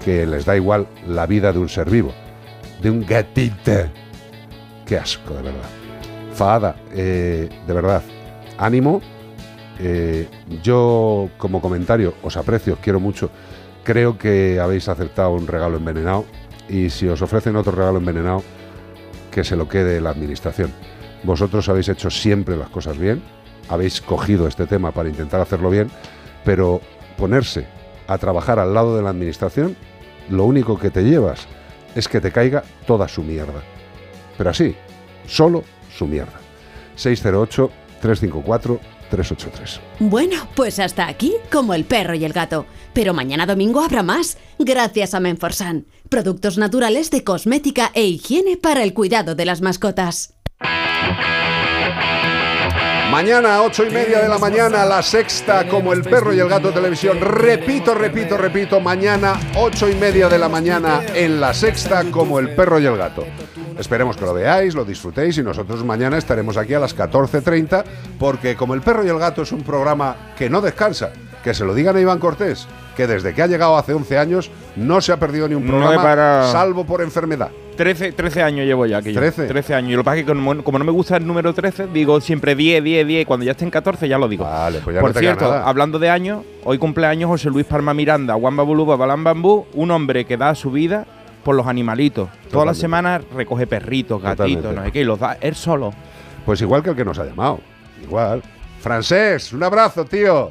que 0.05 0.27
les 0.27 0.45
da 0.45 0.57
igual 0.57 0.87
la 1.07 1.27
vida 1.27 1.53
de 1.53 1.59
un 1.59 1.69
ser 1.69 1.91
vivo, 1.91 2.13
de 2.81 2.91
un 2.91 3.05
gatito. 3.05 3.89
Qué 4.87 4.99
asco, 4.99 5.35
de 5.35 5.43
verdad. 5.43 5.69
Fada, 6.35 6.77
eh, 6.93 7.49
de 7.67 7.73
verdad, 7.75 8.03
ánimo. 8.57 9.01
Eh, 9.81 10.29
yo, 10.63 11.31
como 11.37 11.61
comentario, 11.61 12.15
os 12.23 12.37
aprecio, 12.37 12.75
os 12.75 12.81
quiero 12.81 13.01
mucho. 13.01 13.31
Creo 13.85 14.19
que 14.19 14.61
habéis 14.61 14.89
aceptado 14.89 15.31
un 15.31 15.47
regalo 15.47 15.77
envenenado 15.77 16.25
y 16.69 16.91
si 16.91 17.09
os 17.09 17.23
ofrecen 17.23 17.57
otro 17.57 17.73
regalo 17.73 17.99
envenenado, 17.99 18.43
que 19.31 19.45
se 19.45 19.57
lo 19.57 19.69
quede 19.69 20.01
la 20.01 20.11
administración. 20.11 20.73
Vosotros 21.23 21.69
habéis 21.69 21.89
hecho 21.89 22.11
siempre 22.11 22.57
las 22.57 22.69
cosas 22.69 22.99
bien, 22.99 23.23
habéis 23.69 24.01
cogido 24.01 24.47
este 24.47 24.67
tema 24.67 24.93
para 24.93 25.09
intentar 25.09 25.41
hacerlo 25.41 25.71
bien, 25.71 25.91
pero 26.45 26.81
ponerse 27.17 27.67
a 28.09 28.19
trabajar 28.19 28.59
al 28.59 28.75
lado 28.75 28.97
de 28.97 29.03
la 29.03 29.11
administración, 29.11 29.77
lo 30.29 30.45
único 30.45 30.77
que 30.79 30.91
te 30.91 31.05
llevas 31.05 31.47
es 31.95 32.09
que 32.09 32.21
te 32.21 32.33
caiga 32.33 32.65
toda 32.87 33.07
su 33.07 33.23
mierda. 33.23 33.63
Pero 34.37 34.51
así, 34.51 34.75
solo 35.27 35.63
su 35.97 36.07
mierda. 36.07 36.41
608-354-383. 36.97 38.81
383. 39.09 39.81
Bueno, 40.01 40.37
pues 40.55 40.79
hasta 40.79 41.09
aquí, 41.09 41.35
como 41.51 41.75
el 41.75 41.85
perro 41.85 42.15
y 42.15 42.25
el 42.25 42.33
gato. 42.33 42.67
Pero 42.93 43.15
mañana 43.15 43.47
domingo 43.47 43.81
habrá 43.81 44.03
más, 44.03 44.39
gracias 44.59 45.15
a 45.15 45.21
Menforsan. 45.21 45.87
Productos 46.09 46.59
naturales 46.59 47.11
de 47.11 47.25
cosmética 47.25 47.91
e 47.95 48.05
higiene 48.05 48.57
para 48.57 48.83
el 48.83 48.95
cuidado 48.95 49.35
de 49.35 49.45
las 49.45 49.61
mascotas. 49.61 50.35
Mañana, 53.11 53.63
ocho 53.63 53.87
y 53.87 53.91
media 53.91 54.21
de 54.21 54.29
la 54.29 54.39
mañana, 54.39 54.85
la 54.85 55.03
sexta, 55.03 55.67
como 55.67 55.95
el 55.95 56.03
perro 56.03 56.35
y 56.35 56.41
el 56.41 56.49
gato 56.49 56.71
televisión. 56.73 57.19
Repito, 57.21 57.95
repito, 57.95 58.37
repito, 58.37 58.81
mañana, 58.81 59.33
ocho 59.57 59.89
y 59.89 59.95
media 59.95 60.29
de 60.29 60.39
la 60.39 60.51
mañana, 60.51 61.01
en 61.15 61.41
la 61.41 61.55
sexta, 61.55 62.05
como 62.11 62.39
el 62.39 62.55
perro 62.55 62.79
y 62.79 62.85
el 62.85 62.99
gato. 62.99 63.25
Esperemos 63.79 64.17
que 64.17 64.27
lo 64.27 64.35
veáis, 64.35 64.75
lo 64.75 64.85
disfrutéis 64.85 65.39
y 65.39 65.43
nosotros 65.43 65.83
mañana 65.85 66.19
estaremos 66.19 66.59
aquí 66.59 66.75
a 66.75 66.81
las 66.81 66.95
14.30 66.95 67.83
porque 68.19 68.57
como 68.57 68.75
el 68.75 68.83
perro 68.83 69.05
y 69.05 69.09
el 69.09 69.19
gato 69.19 69.41
es 69.41 69.53
un 69.53 69.63
programa 69.63 70.35
que 70.37 70.51
no 70.51 70.61
descansa, 70.61 71.11
que 71.43 71.55
se 71.55 71.65
lo 71.65 71.75
digan 71.75 71.97
a 71.97 72.01
Iván 72.01 72.19
Cortés, 72.19 72.69
que 72.95 73.07
desde 73.07 73.33
que 73.33 73.43
ha 73.43 73.47
llegado 73.47 73.79
hace 73.79 73.95
11 73.95 74.19
años 74.19 74.51
no 74.77 75.01
se 75.01 75.13
ha 75.13 75.17
perdido 75.17 75.49
ni 75.49 75.55
un 75.55 75.67
programa, 75.67 76.51
salvo 76.53 76.85
por 76.85 77.01
enfermedad. 77.01 77.51
13, 77.79 78.13
13 78.13 78.43
años 78.43 78.67
llevo 78.67 78.85
ya 78.85 78.99
aquí. 78.99 79.13
yo. 79.13 79.21
13. 79.21 79.47
13 79.47 79.75
años. 79.75 79.91
Y 79.93 79.95
lo 79.95 80.01
que 80.01 80.05
pasa 80.05 80.17
es 80.19 80.25
que 80.27 80.33
como, 80.35 80.63
como 80.63 80.79
no 80.79 80.85
me 80.85 80.93
gusta 80.93 81.17
el 81.17 81.27
número 81.27 81.55
13, 81.55 81.87
digo 81.87 82.21
siempre 82.21 82.55
10, 82.55 82.85
10, 82.85 83.07
10. 83.07 83.27
Cuando 83.27 83.47
ya 83.47 83.53
estén 83.53 83.71
14 83.71 84.07
ya 84.09 84.19
lo 84.19 84.29
digo. 84.29 84.45
Vale, 84.45 84.81
pues 84.85 84.95
ya 84.95 85.01
Por 85.01 85.11
no 85.11 85.15
te 85.15 85.21
cierto, 85.21 85.45
nada. 85.49 85.65
hablando 85.67 85.99
de 85.99 86.11
años, 86.11 86.45
hoy 86.65 86.77
cumpleaños 86.77 87.29
José 87.29 87.49
Luis 87.49 87.65
Palma 87.65 87.95
Miranda, 87.95 88.37
Wamba 88.37 88.63
Buluba, 88.65 88.97
Balán 88.97 89.25
Bambú, 89.25 89.67
un 89.73 89.91
hombre 89.91 90.27
que 90.27 90.37
da 90.37 90.55
su 90.55 90.71
vida 90.71 91.07
por 91.45 91.55
los 91.55 91.67
animalitos. 91.67 92.29
Todas 92.51 92.67
las 92.67 92.77
semanas 92.77 93.23
recoge 93.35 93.67
perritos, 93.67 94.21
gatitos, 94.21 94.47
Totalmente. 94.57 94.77
no 94.81 94.85
sé 94.85 94.93
qué, 94.93 95.01
y 95.01 95.05
los 95.05 95.19
da 95.19 95.39
él 95.41 95.55
solo. 95.55 95.95
Pues 96.45 96.61
igual 96.61 96.83
que 96.83 96.91
el 96.91 96.97
que 96.97 97.05
nos 97.05 97.19
ha 97.19 97.25
llamado. 97.25 97.61
Igual. 98.03 98.43
Francés, 98.81 99.53
un 99.53 99.63
abrazo, 99.63 100.05
tío. 100.05 100.51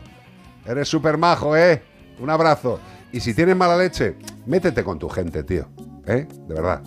Eres 0.65 0.87
súper 0.87 1.17
majo, 1.17 1.55
¿eh? 1.55 1.81
Un 2.19 2.29
abrazo. 2.29 2.79
Y 3.11 3.19
si 3.19 3.33
tienes 3.33 3.55
mala 3.55 3.77
leche, 3.77 4.15
métete 4.45 4.83
con 4.83 4.97
tu 4.99 5.07
gente, 5.09 5.43
tío. 5.43 5.67
¿Eh? 6.05 6.27
De 6.47 6.53
verdad. 6.53 6.81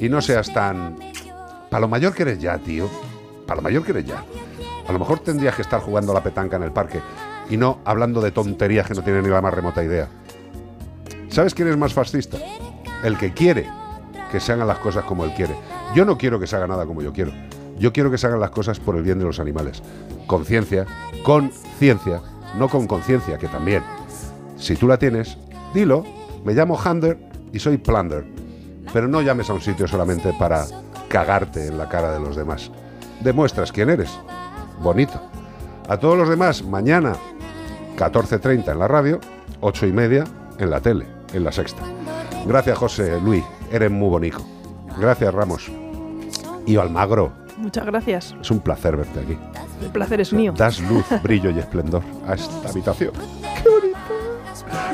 Y 0.00 0.08
no 0.08 0.20
seas 0.20 0.52
tan... 0.52 0.96
Para 1.70 1.80
lo 1.80 1.88
mayor 1.88 2.14
que 2.14 2.22
eres 2.22 2.38
ya, 2.38 2.58
tío. 2.58 2.88
Para 3.46 3.56
lo 3.56 3.62
mayor 3.62 3.84
que 3.84 3.92
eres 3.92 4.06
ya. 4.06 4.24
A 4.86 4.92
lo 4.92 4.98
mejor 4.98 5.18
tendrías 5.18 5.54
que 5.54 5.62
estar 5.62 5.80
jugando 5.80 6.12
a 6.12 6.14
la 6.14 6.22
petanca 6.22 6.56
en 6.56 6.62
el 6.62 6.72
parque 6.72 7.00
y 7.50 7.56
no 7.56 7.80
hablando 7.84 8.20
de 8.20 8.30
tonterías 8.30 8.86
que 8.86 8.94
no 8.94 9.02
tienen 9.02 9.22
ni 9.22 9.28
la 9.28 9.40
más 9.40 9.52
remota 9.52 9.82
idea. 9.82 10.08
¿Sabes 11.28 11.54
quién 11.54 11.68
es 11.68 11.76
más 11.76 11.92
fascista? 11.92 12.38
El 13.04 13.16
que 13.18 13.32
quiere 13.32 13.68
que 14.30 14.40
se 14.40 14.52
hagan 14.52 14.66
las 14.66 14.78
cosas 14.78 15.04
como 15.04 15.24
él 15.24 15.32
quiere. 15.34 15.54
Yo 15.94 16.04
no 16.04 16.18
quiero 16.18 16.38
que 16.38 16.46
se 16.46 16.56
haga 16.56 16.66
nada 16.66 16.86
como 16.86 17.02
yo 17.02 17.12
quiero. 17.12 17.32
Yo 17.78 17.92
quiero 17.92 18.10
que 18.10 18.18
se 18.18 18.26
hagan 18.26 18.40
las 18.40 18.50
cosas 18.50 18.80
por 18.80 18.96
el 18.96 19.02
bien 19.02 19.18
de 19.18 19.24
los 19.24 19.40
animales. 19.40 19.82
Conciencia, 20.26 20.84
con 21.22 21.50
ciencia, 21.78 22.20
no 22.56 22.68
con 22.68 22.86
conciencia, 22.86 23.38
que 23.38 23.48
también. 23.48 23.82
Si 24.56 24.74
tú 24.76 24.88
la 24.88 24.98
tienes, 24.98 25.38
dilo. 25.72 26.04
Me 26.44 26.54
llamo 26.54 26.78
Hander 26.78 27.18
y 27.52 27.58
soy 27.58 27.78
Plunder. 27.78 28.37
Pero 28.92 29.08
no 29.08 29.20
llames 29.22 29.50
a 29.50 29.54
un 29.54 29.60
sitio 29.60 29.86
solamente 29.86 30.32
para 30.38 30.64
cagarte 31.08 31.66
en 31.66 31.78
la 31.78 31.88
cara 31.88 32.12
de 32.12 32.20
los 32.20 32.36
demás. 32.36 32.70
Demuestras 33.20 33.72
quién 33.72 33.90
eres. 33.90 34.10
Bonito. 34.80 35.20
A 35.88 35.96
todos 35.96 36.16
los 36.16 36.28
demás, 36.28 36.62
mañana 36.62 37.14
14.30 37.96 38.72
en 38.72 38.78
la 38.78 38.88
radio, 38.88 39.20
8 39.60 39.86
y 39.86 39.92
media 39.92 40.24
en 40.58 40.70
la 40.70 40.80
tele, 40.80 41.06
en 41.32 41.44
la 41.44 41.52
sexta. 41.52 41.82
Gracias, 42.46 42.78
José 42.78 43.20
Luis. 43.20 43.44
Eres 43.72 43.90
muy 43.90 44.08
bonito. 44.08 44.38
Gracias, 44.98 45.32
Ramos. 45.34 45.70
Y 46.66 46.76
Almagro, 46.76 47.32
Muchas 47.56 47.86
gracias. 47.86 48.36
es 48.40 48.50
un 48.50 48.60
placer 48.60 48.96
verte 48.96 49.20
aquí. 49.20 49.38
El 49.82 49.90
placer 49.90 50.20
es 50.20 50.32
mío. 50.32 50.52
Das 50.56 50.80
luz, 50.80 51.04
brillo 51.22 51.50
y 51.50 51.58
esplendor 51.58 52.02
a 52.26 52.34
esta 52.34 52.68
habitación. 52.68 53.12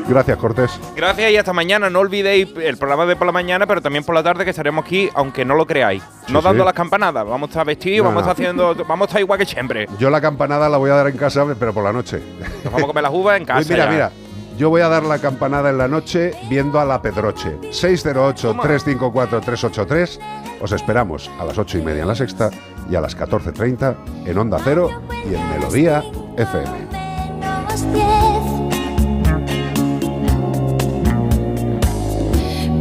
Gracias, 0.09 0.37
Cortés. 0.39 0.71
Gracias 0.97 1.31
y 1.33 1.37
hasta 1.37 1.53
mañana. 1.53 1.91
No 1.91 2.01
olvidéis 2.01 2.49
el 2.63 2.77
programa 2.77 3.07
de 3.07 3.17
por 3.17 3.27
la 3.27 3.33
mañana, 3.33 3.67
pero 3.67 3.81
también 3.83 4.05
por 4.05 4.15
la 4.15 4.23
tarde 4.23 4.45
que 4.45 4.51
estaremos 4.51 4.85
aquí, 4.85 5.09
aunque 5.15 5.45
no 5.45 5.55
lo 5.55 5.67
creáis. 5.67 6.03
no 6.29 6.41
Sí, 6.41 6.45
dando 6.45 6.63
sí. 6.63 6.67
las 6.67 6.75
campanadas. 6.75 7.27
Vamos 7.27 7.49
a 7.49 7.51
estar 7.51 7.67
vestidos, 7.67 8.05
No, 8.05 8.11
vamos 8.11 8.23
a 8.23 8.27
no. 8.27 8.33
estar 8.33 8.45
haciendo. 8.47 8.75
Vamos 8.87 9.07
a 9.07 9.09
estar 9.09 9.21
igual 9.21 9.39
que 9.39 9.47
siempre. 9.47 9.89
Yo 9.99 10.11
la 10.11 10.21
campanada 10.21 10.69
la 10.69 10.77
voy 10.77 10.91
a 10.91 10.95
dar 10.95 11.07
en 11.09 11.17
casa, 11.17 11.45
pero 11.59 11.73
por 11.73 11.83
la 11.85 11.93
noche. 11.93 12.21
Nos 12.65 12.73
vamos 12.73 12.85
a 12.85 12.87
comer 12.87 13.03
las 13.03 13.13
uvas 13.13 13.39
en 13.39 13.45
casa. 13.47 13.61
Uy, 13.61 13.67
mira, 13.69 13.85
ya. 13.87 13.91
mira. 13.91 14.11
Yo 14.57 14.71
voy 14.71 14.83
a 14.83 14.89
dar 14.89 15.03
la 15.03 15.19
campanada 15.19 15.71
en 15.71 15.79
la 15.79 15.89
noche 15.89 16.31
viendo 16.49 16.79
a 16.79 16.85
la 16.85 17.03
Pedroche. 17.03 17.59
608-354-383. 17.73 20.19
Os 20.61 20.71
esperamos 20.73 21.29
a 21.41 21.45
las 21.45 21.59
8 21.59 21.79
y 21.79 21.83
media 21.83 22.03
en 22.03 22.09
la 22.09 22.15
sexta 22.15 22.51
y 22.89 22.95
a 22.95 23.01
las 23.01 23.19
14.30 23.19 23.97
en 24.27 24.39
Onda 24.39 24.59
Cero 24.63 24.91
y 25.29 25.35
en 25.35 25.51
Melodía 25.51 26.05
FM. 26.37 28.24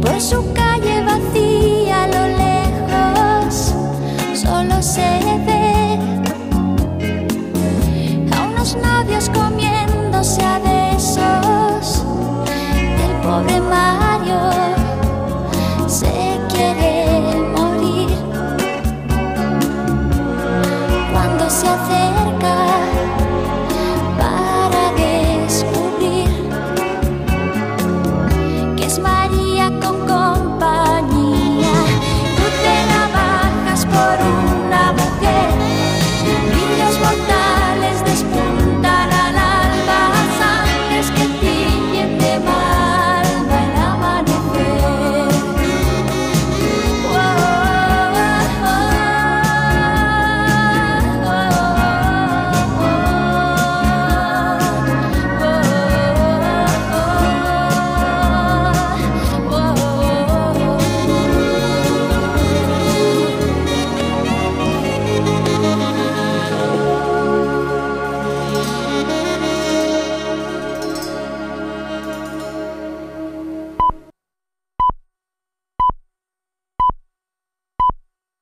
por 0.04 0.20
su 0.20 0.52
calle 0.52 1.02
vacía 1.02 2.04
a 2.04 2.06
lo 2.08 2.26
lejos 2.36 3.74
solo 4.34 4.82
se 4.82 5.00
ve 5.46 5.98
a 8.36 8.42
unos 8.42 8.76
novios 8.76 9.30
comiéndose 9.30 10.42
a 10.42 10.58